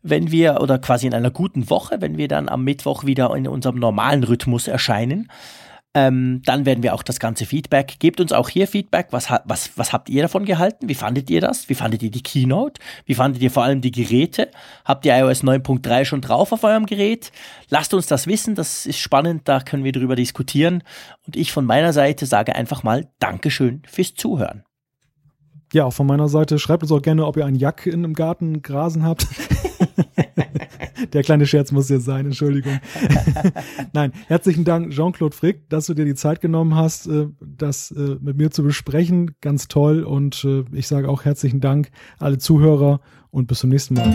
wenn 0.08 0.30
wir, 0.30 0.62
oder 0.62 0.78
quasi 0.78 1.08
in 1.08 1.16
einer 1.16 1.32
guten 1.32 1.68
Woche, 1.72 2.00
wenn 2.00 2.16
wir 2.16 2.28
dann 2.28 2.48
am 2.48 2.64
Mittwoch 2.64 3.06
wieder 3.06 3.36
in 3.36 3.48
unserem 3.48 3.80
normalen 3.80 4.24
Rhythmus 4.24 4.68
erscheinen. 4.68 5.32
Ähm, 5.96 6.42
dann 6.46 6.66
werden 6.66 6.84
wir 6.84 6.94
auch 6.94 7.04
das 7.04 7.20
ganze 7.20 7.46
Feedback. 7.46 7.96
Gebt 8.00 8.20
uns 8.20 8.34
auch 8.34 8.50
hier 8.50 8.68
Feedback. 8.68 9.08
Was, 9.12 9.32
was, 9.46 9.72
was 9.78 9.94
habt 9.94 10.10
ihr 10.10 10.22
davon 10.22 10.44
gehalten? 10.44 10.90
Wie 10.90 10.94
fandet 10.94 11.30
ihr 11.30 11.40
das? 11.40 11.70
Wie 11.70 11.74
fandet 11.74 12.04
ihr 12.04 12.12
die 12.12 12.22
Keynote? 12.22 12.82
Wie 13.06 13.16
fandet 13.16 13.42
ihr 13.42 13.50
vor 13.50 13.64
allem 13.64 13.80
die 13.80 13.92
Geräte? 13.92 14.52
Habt 14.84 15.06
ihr 15.06 15.18
iOS 15.18 15.44
9.3 15.44 16.04
schon 16.04 16.20
drauf 16.20 16.52
auf 16.52 16.66
eurem 16.66 16.86
Gerät? 16.86 17.32
Lasst 17.70 17.94
uns 17.94 18.08
das 18.08 18.28
wissen. 18.28 18.56
Das 18.56 18.86
ist 18.86 19.00
spannend. 19.00 19.48
Da 19.48 19.62
können 19.62 19.86
wir 19.86 19.94
drüber 19.94 20.18
diskutieren. 20.18 20.84
Und 21.26 21.38
ich 21.38 21.54
von 21.54 21.64
meiner 21.64 21.94
Seite 21.94 22.26
sage 22.26 22.56
einfach 22.56 22.84
mal 22.84 23.08
Dankeschön 23.20 23.82
fürs 23.88 24.16
Zuhören. 24.16 24.66
Ja, 25.76 25.84
auch 25.84 25.92
von 25.92 26.08
meiner 26.08 26.30
Seite 26.30 26.58
schreibt 26.58 26.84
uns 26.84 26.92
auch 26.94 27.02
gerne, 27.02 27.26
ob 27.26 27.36
ihr 27.36 27.46
einen 27.46 27.58
Jack 27.58 27.86
in 27.86 27.96
einem 27.96 28.14
Garten 28.14 28.62
grasen 28.62 29.04
habt. 29.04 29.28
Der 31.12 31.22
kleine 31.22 31.46
Scherz 31.46 31.74
muss 31.74 31.90
jetzt 31.90 32.06
sein, 32.06 32.28
Entschuldigung. 32.28 32.80
Nein, 33.94 34.14
herzlichen 34.28 34.64
Dank, 34.64 34.92
Jean-Claude 34.92 35.36
Frick, 35.36 35.68
dass 35.68 35.88
du 35.88 35.94
dir 35.94 36.06
die 36.06 36.16
Zeit 36.16 36.40
genommen 36.40 36.76
hast, 36.76 37.08
äh, 37.08 37.28
das 37.42 37.92
äh, 37.92 38.16
mit 38.22 38.38
mir 38.38 38.52
zu 38.52 38.64
besprechen. 38.64 39.36
Ganz 39.42 39.68
toll. 39.68 40.04
Und 40.06 40.46
äh, 40.46 40.64
ich 40.72 40.88
sage 40.88 41.10
auch 41.10 41.26
herzlichen 41.26 41.60
Dank 41.60 41.90
alle 42.20 42.38
Zuhörer 42.38 43.02
und 43.30 43.48
bis 43.48 43.60
zum 43.60 43.70
nächsten 43.70 43.96
Mal. 43.96 44.14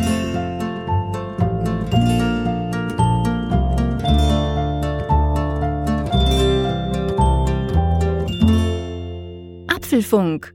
Apfelfunk, 9.69 10.55